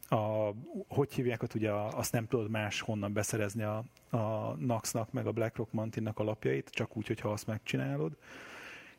A, 0.08 0.50
hogy 0.88 1.12
hívják 1.12 1.42
ott, 1.42 1.54
ugye 1.54 1.70
a- 1.70 1.98
azt 1.98 2.12
nem 2.12 2.26
tudod 2.26 2.50
más 2.50 2.80
honnan 2.80 3.12
beszerezni 3.12 3.62
a, 3.62 3.84
a 4.16 4.54
Naxnak, 4.58 5.12
meg 5.12 5.26
a 5.26 5.32
BlackRock 5.32 5.72
Mantinnak 5.72 6.18
alapjait, 6.18 6.68
csak 6.70 6.96
úgy, 6.96 7.06
hogyha 7.06 7.28
azt 7.30 7.46
megcsinálod. 7.46 8.12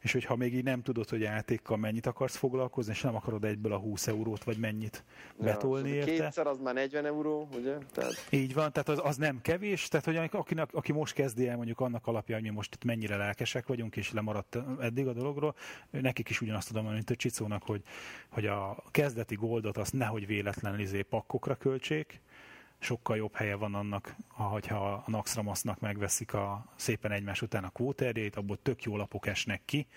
És 0.01 0.11
hogyha 0.11 0.35
még 0.35 0.53
így 0.55 0.63
nem 0.63 0.81
tudod, 0.81 1.09
hogy 1.09 1.21
játékkal 1.21 1.77
mennyit 1.77 2.05
akarsz 2.05 2.35
foglalkozni, 2.35 2.91
és 2.91 3.01
nem 3.01 3.15
akarod 3.15 3.45
egyből 3.45 3.73
a 3.73 3.77
20 3.77 4.07
eurót, 4.07 4.43
vagy 4.43 4.57
mennyit 4.57 5.03
betolni 5.37 5.89
Ja, 5.89 5.95
érte. 5.95 6.11
Kétszer 6.11 6.47
az 6.47 6.57
már 6.57 6.73
40 6.73 7.05
euró, 7.05 7.47
ugye? 7.55 7.77
Tehát, 7.91 8.27
Így 8.29 8.53
van, 8.53 8.71
tehát 8.71 8.89
az, 8.89 8.99
az 9.03 9.17
nem 9.17 9.41
kevés, 9.41 9.87
tehát 9.87 10.05
hogy 10.05 10.29
akinek, 10.31 10.73
aki 10.73 10.91
most 10.91 11.13
kezdi 11.13 11.47
el 11.47 11.55
mondjuk 11.55 11.79
annak 11.79 12.07
alapján, 12.07 12.39
hogy 12.39 12.49
mi 12.49 12.55
most 12.55 12.75
itt 12.75 12.83
mennyire 12.83 13.17
lelkesek 13.17 13.67
vagyunk, 13.67 13.95
és 13.95 14.11
lemaradt 14.11 14.57
eddig 14.79 15.07
a 15.07 15.13
dologról, 15.13 15.55
nekik 15.89 16.29
is 16.29 16.41
ugyanazt 16.41 16.67
tudom 16.67 16.83
mondani, 16.83 17.03
mint 17.07 17.19
a 17.19 17.21
Csicónak, 17.21 17.63
hogy, 17.63 17.81
hogy 18.29 18.45
a 18.45 18.83
kezdeti 18.91 19.35
goldot 19.35 19.77
azt 19.77 19.93
nehogy 19.93 20.27
véletlenül 20.27 20.79
izé 20.79 21.01
pakkokra 21.01 21.55
költsék, 21.55 22.21
sokkal 22.81 23.17
jobb 23.17 23.35
helye 23.35 23.55
van 23.55 23.75
annak, 23.75 24.15
hogyha 24.27 24.93
a 24.93 25.03
Naxramasznak 25.07 25.79
megveszik 25.79 26.33
a 26.33 26.65
szépen 26.75 27.11
egymás 27.11 27.41
után 27.41 27.63
a 27.63 27.69
kvóterjét, 27.69 28.35
abból 28.35 28.57
tök 28.61 28.83
jó 28.83 28.97
lapok 28.97 29.27
esnek 29.27 29.61
ki, 29.65 29.87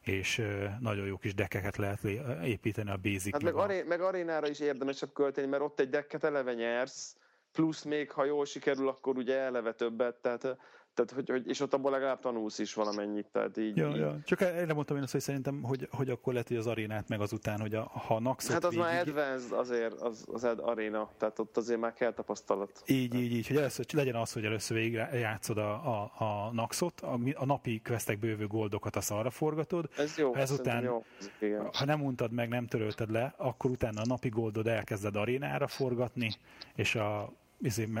és 0.00 0.42
nagyon 0.80 1.06
jó 1.06 1.16
kis 1.16 1.34
dekeket 1.34 1.76
lehet 1.76 2.04
építeni 2.44 2.90
a 2.90 2.96
basic 2.96 3.32
hát 3.32 3.42
meg, 3.42 3.54
a- 3.54 3.62
aré, 3.62 3.82
meg 3.82 4.00
arénára 4.00 4.48
is 4.48 4.60
érdemesebb 4.60 5.12
költeni, 5.12 5.46
mert 5.46 5.62
ott 5.62 5.80
egy 5.80 5.88
dekket 5.88 6.24
eleve 6.24 6.54
nyersz, 6.54 7.16
plusz 7.52 7.82
még, 7.82 8.10
ha 8.10 8.24
jól 8.24 8.44
sikerül, 8.44 8.88
akkor 8.88 9.16
ugye 9.16 9.38
eleve 9.38 9.72
többet, 9.72 10.14
tehát, 10.14 10.56
tehát 10.94 11.10
hogy, 11.10 11.28
hogy, 11.28 11.48
és 11.48 11.60
ott 11.60 11.74
abból 11.74 11.90
legalább 11.90 12.20
tanulsz 12.20 12.58
is 12.58 12.74
valamennyit, 12.74 13.26
tehát 13.32 13.56
így, 13.56 13.76
Ja, 13.76 13.88
így 13.88 13.96
ja. 13.96 14.18
Csak 14.24 14.40
erre 14.40 14.72
mondtam 14.72 14.96
én 14.96 15.02
azt, 15.02 15.12
hogy 15.12 15.20
szerintem, 15.20 15.62
hogy, 15.62 15.88
hogy 15.90 16.10
akkor 16.10 16.32
lehet, 16.32 16.48
hogy 16.48 16.56
az 16.56 16.66
arénát 16.66 17.08
meg 17.08 17.20
azután, 17.20 17.60
hogy 17.60 17.74
a, 17.74 17.82
ha 17.82 18.20
Naxot 18.20 18.52
Hát 18.52 18.64
az 18.64 18.70
végig... 18.70 18.84
már 18.86 19.00
advanced 19.08 19.52
azért, 19.52 19.92
az, 20.00 20.24
az 20.32 20.44
ad 20.44 20.58
aréna, 20.58 21.10
tehát 21.18 21.38
ott 21.38 21.56
azért 21.56 21.80
már 21.80 21.92
kell 21.92 22.12
tapasztalat. 22.12 22.82
Így, 22.86 23.14
így, 23.14 23.32
így, 23.32 23.46
hogy 23.46 23.56
először 23.56 23.86
legyen 23.92 24.14
az, 24.14 24.32
hogy 24.32 24.44
először 24.44 24.76
végig 24.76 24.92
játszod 25.12 25.58
a, 25.58 25.72
a, 25.72 26.12
a 26.18 26.50
Naxot, 26.52 27.00
a, 27.00 27.18
a 27.34 27.44
napi 27.44 27.80
questek 27.84 28.18
bővő 28.18 28.46
goldokat 28.46 28.96
azt 28.96 29.10
arra 29.10 29.30
forgatod, 29.30 29.88
Ez 29.96 30.18
jó, 30.18 30.34
Ezután- 30.34 30.82
jó. 30.82 31.04
Igen. 31.40 31.68
ha 31.72 31.84
nem 31.84 32.02
untad 32.04 32.32
meg, 32.32 32.48
nem 32.48 32.66
törölted 32.66 33.10
le, 33.10 33.34
akkor 33.36 33.70
utána 33.70 34.00
a 34.00 34.06
napi 34.06 34.28
goldod 34.28 34.66
elkezded 34.66 35.16
arénára 35.16 35.66
forgatni, 35.66 36.30
és 36.74 36.94
a 36.94 37.32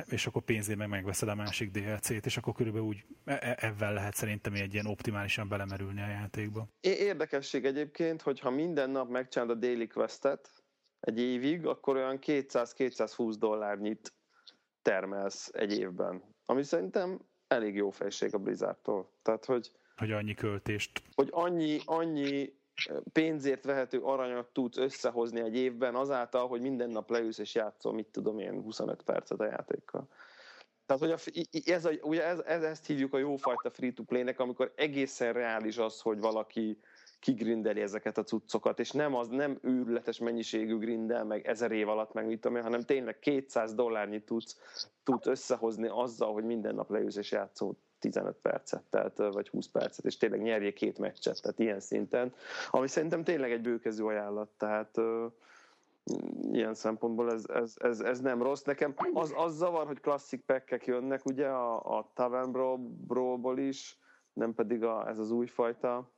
és 0.06 0.26
akkor 0.26 0.42
pénzért 0.42 0.78
meg 0.78 0.88
megveszed 0.88 1.28
a 1.28 1.34
másik 1.34 1.70
DLC-t, 1.70 2.26
és 2.26 2.36
akkor 2.36 2.54
körülbelül 2.54 2.86
úgy 2.86 3.04
e- 3.24 3.38
e- 3.40 3.56
ebben 3.60 3.92
lehet 3.92 4.14
szerintem 4.14 4.54
egy 4.54 4.72
ilyen 4.72 4.86
optimálisan 4.86 5.48
belemerülni 5.48 6.00
a 6.00 6.06
játékba. 6.06 6.68
Érdekesség 6.80 7.64
egyébként, 7.64 8.22
hogy 8.22 8.40
ha 8.40 8.50
minden 8.50 8.90
nap 8.90 9.10
megcsinálod 9.10 9.56
a 9.56 9.60
Daily 9.60 9.86
Questet 9.86 10.50
egy 11.00 11.20
évig, 11.20 11.66
akkor 11.66 11.96
olyan 11.96 12.18
200-220 12.26 13.34
dollárnyit 13.38 14.14
termelsz 14.82 15.50
egy 15.52 15.78
évben. 15.78 16.22
Ami 16.44 16.62
szerintem 16.62 17.20
elég 17.46 17.74
jó 17.74 17.90
fejség 17.90 18.34
a 18.34 18.38
Blizzardtól. 18.38 19.12
Tehát, 19.22 19.44
hogy 19.44 19.72
hogy 19.96 20.12
annyi 20.12 20.34
költést. 20.34 21.02
Hogy 21.14 21.28
annyi, 21.30 21.80
annyi 21.84 22.52
pénzért 23.12 23.64
vehető 23.64 24.00
aranyat 24.00 24.46
tudsz 24.52 24.76
összehozni 24.76 25.40
egy 25.40 25.56
évben 25.56 25.94
azáltal, 25.94 26.48
hogy 26.48 26.60
minden 26.60 26.90
nap 26.90 27.10
leülsz 27.10 27.38
és 27.38 27.54
játszol, 27.54 27.92
mit 27.92 28.06
tudom 28.06 28.38
én, 28.38 28.62
25 28.62 29.02
percet 29.02 29.40
a 29.40 29.44
játékkal. 29.44 30.08
Tehát, 30.86 31.02
hogy 31.02 31.10
a, 31.10 31.40
ez, 31.72 31.84
a, 31.84 31.90
ugye 32.02 32.24
ez, 32.24 32.38
ez, 32.38 32.62
ezt 32.62 32.86
hívjuk 32.86 33.14
a 33.14 33.18
jófajta 33.18 33.70
free-to-play-nek, 33.70 34.40
amikor 34.40 34.72
egészen 34.76 35.32
reális 35.32 35.78
az, 35.78 36.00
hogy 36.00 36.18
valaki 36.20 36.78
kigrindeli 37.20 37.80
ezeket 37.80 38.18
a 38.18 38.22
cuccokat, 38.22 38.80
és 38.80 38.90
nem 38.90 39.14
az 39.14 39.28
nem 39.28 39.58
őrületes 39.62 40.18
mennyiségű 40.18 40.78
grindel, 40.78 41.24
meg 41.24 41.46
ezer 41.46 41.72
év 41.72 41.88
alatt, 41.88 42.12
meg 42.12 42.26
mit 42.26 42.40
tudom 42.40 42.56
én, 42.56 42.62
hanem 42.62 42.80
tényleg 42.80 43.18
200 43.18 43.74
dollárnyit 43.74 44.24
tudsz, 44.24 44.56
tudsz 45.04 45.26
összehozni 45.26 45.88
azzal, 45.88 46.32
hogy 46.32 46.44
minden 46.44 46.74
nap 46.74 46.90
leülsz 46.90 47.16
és 47.16 47.30
játszol 47.30 47.76
15 48.02 48.36
percet, 48.42 48.82
tehát, 48.90 49.16
vagy 49.16 49.48
20 49.48 49.66
percet, 49.66 50.04
és 50.04 50.16
tényleg 50.16 50.42
nyerje 50.42 50.72
két 50.72 50.98
meccset, 50.98 51.42
tehát 51.42 51.58
ilyen 51.58 51.80
szinten, 51.80 52.32
ami 52.70 52.88
szerintem 52.88 53.24
tényleg 53.24 53.52
egy 53.52 53.60
bőkező 53.60 54.04
ajánlat, 54.04 54.48
tehát 54.56 55.00
ilyen 56.52 56.74
szempontból 56.74 57.32
ez, 57.32 57.44
ez, 57.48 57.74
ez, 57.78 58.00
ez 58.00 58.20
nem 58.20 58.42
rossz. 58.42 58.62
Nekem 58.62 58.94
az, 59.12 59.32
az 59.36 59.56
zavar, 59.56 59.86
hogy 59.86 60.00
klasszik 60.00 60.40
pekkek 60.40 60.86
jönnek, 60.86 61.24
ugye 61.24 61.46
a, 61.46 61.98
a 61.98 62.10
Tavern 62.14 63.58
is, 63.58 63.98
nem 64.32 64.54
pedig 64.54 64.84
a, 64.84 65.08
ez 65.08 65.18
az 65.18 65.30
újfajta 65.30 66.10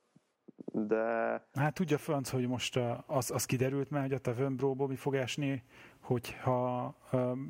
de... 0.73 1.47
Hát 1.52 1.74
tudja 1.74 1.98
Franc, 1.98 2.31
hogy 2.31 2.47
most 2.47 2.81
az, 3.06 3.31
az 3.31 3.44
kiderült 3.44 3.90
már, 3.90 4.02
hogy 4.02 4.12
a 4.12 4.19
Tavern 4.19 4.77
mi 4.77 4.97
fog 4.97 5.15
esni, 5.15 5.62
hogyha 6.05 6.95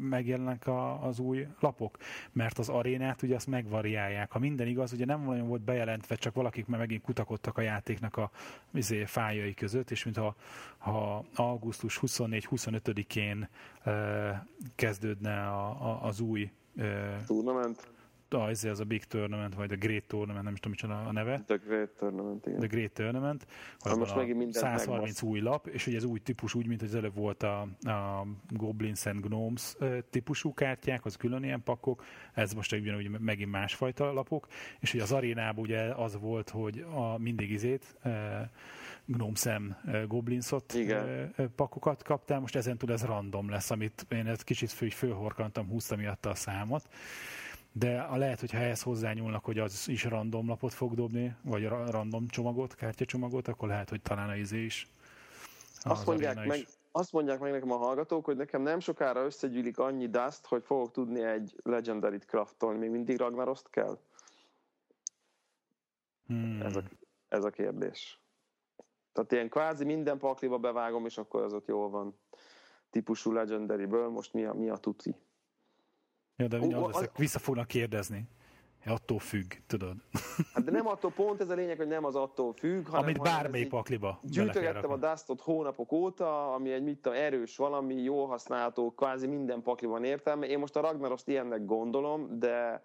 megjelennek 0.01 0.67
a, 0.67 1.07
az 1.07 1.19
új 1.19 1.47
lapok, 1.61 1.97
mert 2.33 2.59
az 2.59 2.69
arénát 2.69 3.23
ugye 3.23 3.35
azt 3.35 3.47
megvariálják. 3.47 4.33
Ha 4.33 4.39
minden 4.39 4.67
igaz, 4.67 4.93
ugye 4.93 5.05
nem 5.05 5.23
nagyon 5.23 5.49
volt 5.49 5.63
bejelentve, 5.63 6.15
csak 6.15 6.35
valakik 6.35 6.67
már 6.67 6.81
megint 6.81 7.03
kutakodtak 7.03 7.59
a 7.59 7.61
játéknak 7.61 8.17
a 8.17 8.31
izé, 8.73 9.05
fájai 9.05 9.55
között, 9.55 9.91
és 9.91 10.05
mintha 10.05 10.35
ha 10.79 11.25
augusztus 11.35 11.99
24-25-én 12.03 13.49
kezdődne 14.75 15.47
a, 15.47 15.69
a, 15.69 16.05
az 16.07 16.21
új 16.21 16.51
Tournament 17.27 17.94
a, 18.35 18.49
ez 18.49 18.65
az 18.65 18.81
a 18.81 18.85
Big 18.85 19.05
Tournament, 19.05 19.55
vagy 19.55 19.73
a 19.73 19.77
Great 19.77 20.05
Tournament, 20.05 20.45
nem 20.45 20.53
is 20.53 20.61
tudom, 20.61 20.73
micsoda 20.73 21.09
a 21.09 21.13
neve. 21.13 21.43
The 21.47 21.57
Great 21.67 21.91
Tournament, 21.91 22.47
igen. 22.47 22.59
The 22.59 22.69
Great 22.69 22.93
Tournament. 22.93 23.47
Ha 23.79 23.97
most 23.97 24.17
megint 24.17 24.53
130 24.53 24.87
megbasz. 24.87 25.23
új 25.23 25.41
lap, 25.41 25.67
és 25.67 25.87
ugye 25.87 25.97
ez 25.97 26.05
új 26.05 26.19
típus, 26.19 26.55
úgy, 26.55 26.67
mint 26.67 26.83
az 26.83 26.95
előbb 26.95 27.15
volt 27.15 27.43
a, 27.43 27.61
a 27.83 28.27
Goblins 28.49 29.07
and 29.07 29.27
Gnomes 29.27 29.77
típusú 30.11 30.55
kártyák, 30.55 31.05
az 31.05 31.17
külön 31.17 31.45
ilyen 31.45 31.63
pakok, 31.63 32.05
ez 32.33 32.53
most 32.53 32.73
ugyanúgy 32.73 33.21
megint 33.21 33.51
másfajta 33.51 34.13
lapok, 34.13 34.47
és 34.81 34.95
ugye 34.95 35.03
az 35.03 35.13
arénában 35.13 35.65
ugye 35.65 35.81
az 35.81 36.19
volt, 36.21 36.51
hogy 36.51 36.85
a 36.95 37.19
mindig 37.19 37.51
izét, 37.51 37.97
Gnome 39.07 39.35
Sam 39.35 39.77
Goblinsot 40.07 40.75
Igen. 40.75 41.35
pakokat 41.57 42.03
kaptál, 42.03 42.41
most 42.41 42.57
ezentúl 42.57 42.93
ez 42.93 43.05
random 43.05 43.51
lesz, 43.51 43.71
amit 43.71 44.07
én 44.09 44.27
egy 44.27 44.45
kicsit 44.45 44.71
fő, 44.71 44.89
fölhorkantam, 44.89 45.69
húztam 45.69 45.99
miatta 45.99 46.31
a 46.31 46.35
számot, 46.35 46.89
de 47.77 48.01
a 48.01 48.17
lehet, 48.17 48.41
hogy 48.41 48.51
ha 48.51 48.59
ehhez 48.59 48.83
hozzányúlnak, 48.83 49.45
hogy 49.45 49.59
az 49.59 49.89
is 49.89 50.05
random 50.05 50.49
lapot 50.49 50.73
fog 50.73 50.95
dobni, 50.95 51.37
vagy 51.43 51.69
random 51.69 52.27
csomagot, 52.27 52.75
kártyacsomagot, 52.75 53.49
akkor 53.49 53.69
lehet, 53.69 53.91
hogy 53.91 54.03
talán 54.03 54.29
a 54.29 54.37
izé 54.37 54.65
is. 54.65 54.89
Azt 55.83 56.07
mondják, 56.07 56.47
meg, 56.47 56.59
is. 56.59 56.69
azt 56.93 57.13
mondják 57.13 57.41
meg 57.41 57.51
nekem 57.53 57.71
a 57.71 57.77
hallgatók, 57.77 58.25
hogy 58.25 58.37
nekem 58.37 58.63
nem 58.63 58.81
sokára 58.81 59.25
összegyűlik 59.25 59.79
annyi 59.79 60.09
dust, 60.09 60.47
hogy 60.47 60.65
fogok 60.65 60.91
tudni 60.91 61.23
egy 61.23 61.61
legendary 61.63 62.19
craftolni. 62.19 62.79
Még 62.79 62.91
mindig 62.91 63.19
Ragnaroszt 63.19 63.71
kell? 63.71 63.99
Hmm. 66.27 66.61
Ez, 66.63 66.77
a, 66.77 66.83
ez 67.29 67.45
a 67.45 67.51
kérdés. 67.51 68.21
Tehát 69.13 69.33
ilyen 69.33 69.49
kvázi 69.49 69.85
minden 69.85 70.19
pakliba 70.19 70.59
bevágom, 70.59 71.07
és 71.07 71.19
akkor 71.19 71.43
az 71.43 71.53
ott 71.53 71.67
jól 71.67 71.91
van. 71.91 72.19
Típusú 72.91 73.33
legendary-ből 73.33 74.09
most 74.09 74.33
mi 74.33 74.45
a, 74.45 74.53
mi 74.53 74.69
a 74.69 74.77
tuti? 74.77 75.17
Ja, 76.37 76.49
de 76.49 76.59
uh, 76.59 76.85
az, 76.85 77.11
vissza 77.17 77.39
fognak 77.39 77.67
kérdezni. 77.67 78.29
Attól 78.87 79.19
függ, 79.19 79.53
tudod. 79.67 79.97
Hát 80.55 80.65
de 80.65 80.71
nem 80.71 80.87
attól, 80.87 81.11
pont 81.11 81.41
ez 81.41 81.49
a 81.49 81.55
lényeg, 81.55 81.77
hogy 81.77 81.87
nem 81.87 82.05
az 82.05 82.17
attól 82.17 82.53
függ, 82.53 82.87
hanem... 82.87 83.03
Amit 83.03 83.23
bármely 83.23 83.65
pakliba. 83.65 84.21
Gyűjtögettem 84.23 84.91
a 84.91 84.97
Dustot 84.97 85.41
hónapok 85.41 85.93
óta, 85.93 86.55
ami 86.55 86.73
egy 86.73 86.83
mit 86.83 86.99
tudom, 86.99 87.19
erős 87.19 87.57
valami, 87.57 87.95
jó 87.95 88.25
használható, 88.25 88.91
kvázi 88.91 89.27
minden 89.27 89.63
pakliban 89.63 90.05
értelme. 90.05 90.47
Én 90.47 90.59
most 90.59 90.77
a 90.77 90.81
Ragnaroszt 90.81 91.29
ilyennek 91.29 91.65
gondolom, 91.65 92.39
de 92.39 92.85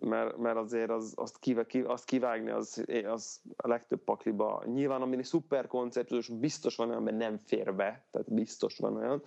mert, 0.00 0.36
mert 0.36 0.56
azért 0.56 0.90
az, 0.90 1.12
azt, 1.16 1.38
kive, 1.38 1.66
ki, 1.66 1.80
azt 1.80 2.04
kivágni 2.04 2.50
az, 2.50 2.84
az 3.04 3.40
a 3.56 3.68
legtöbb 3.68 4.00
pakliba. 4.00 4.62
Nyilván, 4.66 5.02
ami 5.02 5.22
szuper 5.22 5.66
koncepciós, 5.66 6.28
biztos 6.28 6.76
van 6.76 6.88
olyan, 6.88 7.02
mert 7.02 7.16
nem 7.16 7.38
fér 7.38 7.74
be, 7.74 8.04
tehát 8.10 8.32
biztos 8.34 8.78
van 8.78 8.96
olyan. 8.96 9.22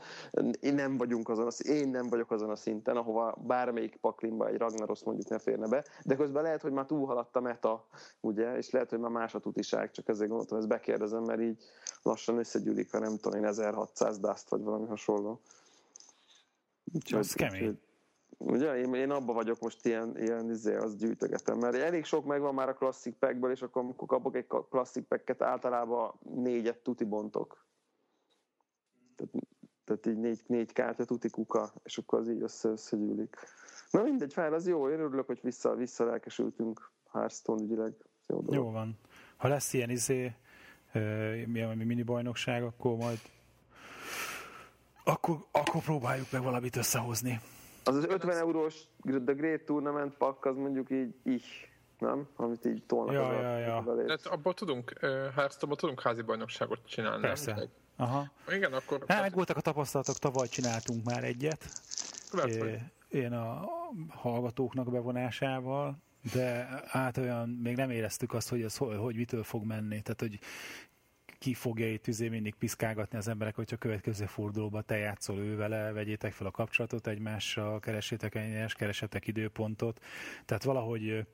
Én 0.60 0.74
nem 0.74 0.98
vagyunk 0.98 1.30
azon, 1.30 1.46
az, 1.46 1.68
én 1.68 1.90
nem 1.90 2.10
vagyok 2.10 2.32
azon 2.32 2.50
a 2.50 2.56
szinten, 2.56 2.98
ahova 2.98 3.38
bármelyik 3.48 3.96
paklimba 3.96 4.48
egy 4.48 4.58
Ragnaros 4.58 5.04
mondjuk 5.04 5.30
ne 5.30 5.40
férne 5.40 5.68
be, 5.68 5.86
de 6.06 6.16
közben 6.16 6.44
lehet, 6.44 6.62
hogy 6.62 6.72
már 6.72 6.86
túlhaladt 6.86 7.36
a 7.36 7.42
meta, 7.42 7.88
ugye, 8.20 8.58
és 8.58 8.70
lehet, 8.70 8.90
hogy 8.90 9.00
már 9.00 9.12
más 9.12 9.36
a 9.36 9.40
tutiság, 9.40 9.92
csak 9.92 10.08
ezért 10.08 10.30
gondoltam, 10.30 10.58
ezt 10.58 10.68
bekérdezem, 10.68 11.24
mert 11.24 11.42
így 11.42 11.64
lassan 12.02 12.38
összegyűlik 12.38 12.94
a 12.94 13.00
nem 13.00 13.18
tudom 13.18 13.40
én 13.40 13.46
1600 13.46 14.20
dust 14.20 14.50
vagy 14.50 14.62
valami 14.62 14.88
hasonló. 14.88 15.40
Úgyhogy, 16.94 17.20
az 17.20 17.34
kemény. 17.34 17.62
Úgyhogy, 17.62 17.80
Ugye, 18.44 18.78
én, 18.78 18.94
én 18.94 19.10
abban 19.10 19.36
vagyok 19.36 19.60
most 19.60 19.86
ilyen, 19.86 20.18
ilyen 20.18 20.50
izé, 20.50 20.76
az 20.76 20.96
gyűjtögetem, 20.96 21.58
mert 21.58 21.76
elég 21.76 22.06
sok 22.06 22.26
megvan 22.26 22.54
már 22.54 22.70
a 22.70 22.74
klasszik 22.74 23.16
packből, 23.16 23.52
és 23.52 23.62
akkor 23.62 23.82
amikor 23.82 24.08
kapok 24.08 24.36
egy 24.36 24.48
klasszik 24.70 25.04
packet, 25.04 25.42
általában 25.42 26.14
négyet 26.36 26.78
tuti 26.78 27.04
bontok. 27.04 27.66
Tehát, 29.16 29.34
tehát 29.84 30.06
így 30.06 30.18
négy, 30.18 30.42
négy 30.48 30.74
kártya 30.74 31.06
tuti 31.06 31.30
kuka, 31.30 31.74
és 31.84 31.98
akkor 31.98 32.20
az 32.20 32.30
így 32.30 32.42
össze, 32.42 32.70
összegyűlik. 32.70 33.36
Na 33.92 34.02
mindegy, 34.02 34.34
fel, 34.34 34.54
az 34.54 34.68
jó, 34.68 34.90
én 34.90 35.00
örülök, 35.00 35.26
hogy 35.26 35.40
vissza, 35.42 35.76
vissza 35.76 36.06
lelkesültünk 36.06 36.92
Hearthstone 37.12 37.64
ügyileg. 37.64 37.94
Jó, 38.28 38.44
jó 38.50 38.72
van. 38.72 38.98
Ha 39.38 39.48
lesz 39.48 39.74
ilyen 39.74 39.90
izé, 39.90 40.36
milyen 41.46 41.78
mini 41.78 42.04
bajnokság, 42.04 42.64
akkor 42.64 42.96
majd 42.96 43.20
akkor, 45.04 45.46
akkor 45.52 45.82
próbáljuk 45.82 46.32
meg 46.32 46.44
valamit 46.44 46.76
összehozni. 46.76 47.42
Az 47.84 47.96
az 47.96 48.06
50 48.06 48.38
eurós 48.38 48.82
The 49.26 49.34
Great 49.34 49.62
Tournament 49.62 50.18
pak, 50.18 50.46
az 50.46 50.56
mondjuk 50.56 50.90
így 50.90 51.16
is, 51.24 51.72
nem? 51.98 52.28
Amit 52.36 52.66
így 52.66 52.84
tolnak 52.86 53.14
ja, 53.14 53.28
az 53.28 53.42
ja, 53.42 53.58
ja. 53.58 53.84
Tehát 54.06 54.26
abból 54.26 54.54
tudunk, 54.54 54.94
hearthstone 55.36 55.76
tudunk 55.76 56.02
házi 56.02 56.22
bajnokságot 56.22 56.80
csinálni. 56.86 57.22
Persze. 57.22 57.54
Nem? 57.54 57.66
Aha. 57.96 58.32
Igen, 58.50 58.74
akkor... 58.74 59.04
Hát, 59.08 59.22
meg 59.22 59.34
voltak 59.34 59.58
a 59.58 59.62
tapasztalatok, 59.62 60.18
tavaly 60.18 60.48
csináltunk 60.48 61.06
már 61.06 61.24
egyet. 61.24 61.66
Én 63.10 63.34
a 63.34 63.70
hallgatóknak 64.10 64.92
bevonásával, 64.92 65.98
de 66.34 66.68
hát 66.88 67.18
olyan, 67.18 67.50
még 67.50 67.76
nem 67.76 67.90
éreztük 67.90 68.34
azt, 68.34 68.50
hogy 68.50 68.62
ez 68.62 68.78
hogy, 68.78 68.98
hogy 68.98 69.16
mitől 69.16 69.44
fog 69.44 69.66
menni. 69.66 70.02
Tehát, 70.02 70.20
hogy 70.20 70.40
ki 71.42 71.54
fogja 71.54 71.92
itt 71.92 72.08
üzé 72.08 72.30
mindig 72.30 72.56
piszkálgatni 72.56 73.18
az 73.18 73.28
emberek, 73.28 73.56
hogyha 73.56 73.76
a 73.76 73.80
következő 73.80 74.26
fordulóba 74.26 74.82
te 74.82 74.98
játszol 74.98 75.38
ő 75.38 75.56
vele, 75.56 75.92
vegyétek 75.92 76.34
fel 76.34 76.48
a 76.48 76.52
kapcsolatot 76.52 77.08
egymással, 77.08 77.80
keresétek 77.80 78.36
egymást, 78.36 78.76
keresetek 78.76 79.28
időpontot. 79.28 80.00
Tehát 80.46 80.64
valahogy 80.64 81.26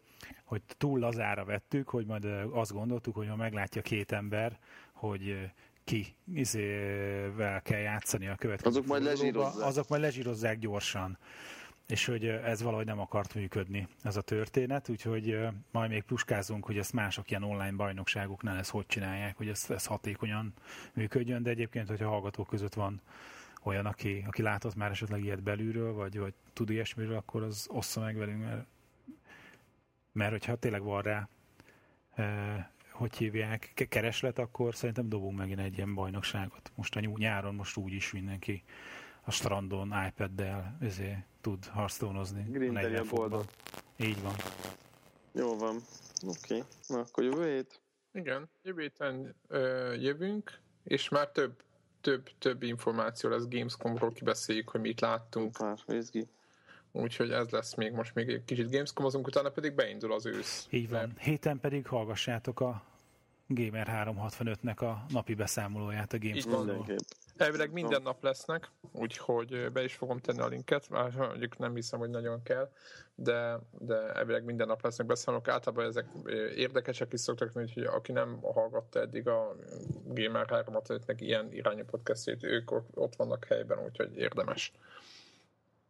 hogy 0.44 0.62
túl 0.78 1.00
lazára 1.00 1.46
vettük, 1.46 1.90
hogy 1.90 2.06
majd 2.06 2.26
azt 2.52 2.72
gondoltuk, 2.72 3.16
hogy 3.16 3.28
ha 3.28 3.36
meglátja 3.36 3.82
két 3.82 4.12
ember, 4.12 4.60
hogy 4.92 5.52
ki 5.84 6.16
izével 6.34 7.62
kell 7.62 7.80
játszani 7.80 8.28
a 8.28 8.36
következő 8.36 8.70
azok 8.70 8.86
majd 8.86 9.04
lezsírozzák. 9.04 9.66
azok 9.66 9.88
majd 9.88 10.02
lezsírozzák 10.02 10.60
gyorsan 10.60 11.18
és 11.88 12.06
hogy 12.06 12.26
ez 12.26 12.62
valahogy 12.62 12.86
nem 12.86 13.00
akart 13.00 13.34
működni 13.36 13.88
ez 14.02 14.16
a 14.16 14.22
történet, 14.22 14.90
úgyhogy 14.90 15.48
majd 15.72 15.90
még 15.90 16.04
puskázunk, 16.04 16.66
hogy 16.66 16.78
ezt 16.78 16.94
mások 16.94 17.30
ilyen 17.30 17.44
online 17.44 17.76
bajnokságoknál 17.76 18.58
ezt 18.58 18.70
hogy 18.70 18.86
csinálják, 18.86 19.38
hogy 19.38 19.48
ez, 19.48 19.66
ez 19.70 19.86
hatékonyan 19.86 20.54
működjön, 20.94 21.44
de 21.44 21.50
egyébként, 21.50 21.88
hogyha 21.88 22.10
hallgatók 22.10 22.48
között 22.48 22.74
van 22.74 23.02
olyan, 23.64 23.86
aki, 23.86 24.24
aki 24.28 24.42
látott 24.42 24.76
már 24.76 24.92
esetleg 24.92 25.24
ilyet 25.24 25.44
belülről, 25.44 25.94
vagy, 25.94 26.18
vagy 26.20 26.34
tud 26.54 26.70
ilyesmiről, 26.70 27.16
akkor 27.16 27.44
az 27.44 27.68
ossza 27.70 28.00
meg 28.00 28.16
velünk, 28.16 28.44
mert, 28.44 28.66
mert 30.12 30.32
hogyha 30.32 30.56
tényleg 30.56 30.82
van 30.82 31.02
rá, 31.02 31.30
hogy 32.92 33.18
hívják, 33.18 33.88
kereslet, 33.90 34.40
akkor 34.40 34.76
szerintem 34.76 35.10
dobunk 35.10 35.38
megint 35.38 35.60
egy 35.60 35.78
ilyen 35.78 35.94
bajnokságot. 35.94 36.72
Most 36.76 36.96
a 36.96 37.00
nyáron 37.00 37.56
most 37.56 37.78
úgy 37.78 37.94
is 37.94 38.12
mindenki 38.12 38.64
a 39.24 39.32
strandon 39.32 39.94
iPad-del 40.08 40.78
izé, 40.82 41.18
tud 41.48 41.66
harctónozni. 41.66 42.46
Grindeli 42.50 42.96
a 42.96 43.04
boldog. 43.10 43.46
Így 43.96 44.22
van. 44.22 44.36
Jó 45.32 45.58
van. 45.58 45.76
Oké. 46.28 46.56
Okay. 46.56 46.64
Na, 46.88 47.00
akkor 47.00 47.24
jövő 47.24 47.54
hét? 47.54 47.82
Igen, 48.14 48.50
jövő 48.64 48.82
héten 48.82 49.36
ö, 49.48 49.94
jövünk, 49.94 50.60
és 50.84 51.10
már 51.10 51.30
több, 51.30 51.64
több, 52.02 52.30
több 52.40 52.64
információ 52.64 53.30
lesz 53.30 53.48
Gamescomról, 53.50 54.12
kibeszéljük, 54.12 54.70
hogy 54.70 54.82
mit 54.82 55.02
láttunk. 55.02 55.58
Már, 55.60 55.78
izgi. 55.88 56.28
Úgyhogy 56.92 57.32
ez 57.32 57.50
lesz 57.50 57.76
még 57.76 57.92
most 57.92 58.14
még 58.14 58.30
egy 58.30 58.44
kicsit 58.46 58.72
Gamescomozunk, 58.72 59.28
utána 59.28 59.50
pedig 59.50 59.74
beindul 59.74 60.14
az 60.14 60.26
ősz. 60.26 60.68
Így 60.70 60.90
van. 60.90 61.14
Héten 61.20 61.60
pedig 61.60 61.88
hallgassátok 61.88 62.60
a 62.60 62.84
Gamer 63.48 63.88
365-nek 63.92 64.78
a 64.80 65.06
napi 65.10 65.34
beszámolóját 65.34 66.14
a 66.14 66.18
Gamescomról. 66.20 66.86
Elvileg 67.38 67.72
minden 67.72 68.02
nap 68.02 68.24
lesznek, 68.24 68.72
úgyhogy 68.92 69.72
be 69.72 69.84
is 69.84 69.96
fogom 69.96 70.20
tenni 70.20 70.40
a 70.40 70.48
linket, 70.48 70.90
már 70.90 71.16
mondjuk 71.16 71.58
nem 71.58 71.76
hiszem, 71.76 72.00
hogy 72.00 72.10
nagyon 72.10 72.44
kell, 72.44 72.72
de, 73.16 73.60
de 73.80 73.96
elvileg 73.96 74.44
minden 74.44 74.68
nap 74.68 74.84
lesznek 74.84 75.08
beszámolók. 75.08 75.48
Általában 75.48 75.86
ezek 75.86 76.06
érdekesek 76.56 77.14
is 77.14 77.20
szoktak, 77.20 77.52
úgyhogy 77.56 77.84
aki 77.84 78.12
nem 78.12 78.40
hallgatta 78.42 79.00
eddig 79.00 79.28
a 79.28 79.56
Gamer 80.06 80.46
365-nek 80.50 81.16
ilyen 81.18 81.54
irányú 81.54 81.84
podcastjét, 81.84 82.44
ők 82.44 82.72
ott 82.94 83.16
vannak 83.16 83.46
helyben, 83.46 83.84
úgyhogy 83.84 84.18
érdemes. 84.18 84.72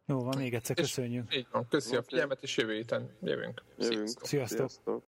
Jó 0.06 0.24
van, 0.24 0.38
még 0.38 0.54
egyszer 0.54 0.76
köszönjük. 0.76 1.32
És 1.32 1.38
így 1.38 1.48
van, 1.52 1.68
köszi 1.70 1.88
okay. 1.88 2.00
a 2.00 2.04
figyelmet, 2.04 2.44
és 2.44 2.58
jövő 2.58 2.74
héten 2.74 3.10
jövünk. 3.22 3.64
Jövünk. 3.78 4.08
Sziasztok. 4.08 4.50
Sziasztok. 4.50 5.04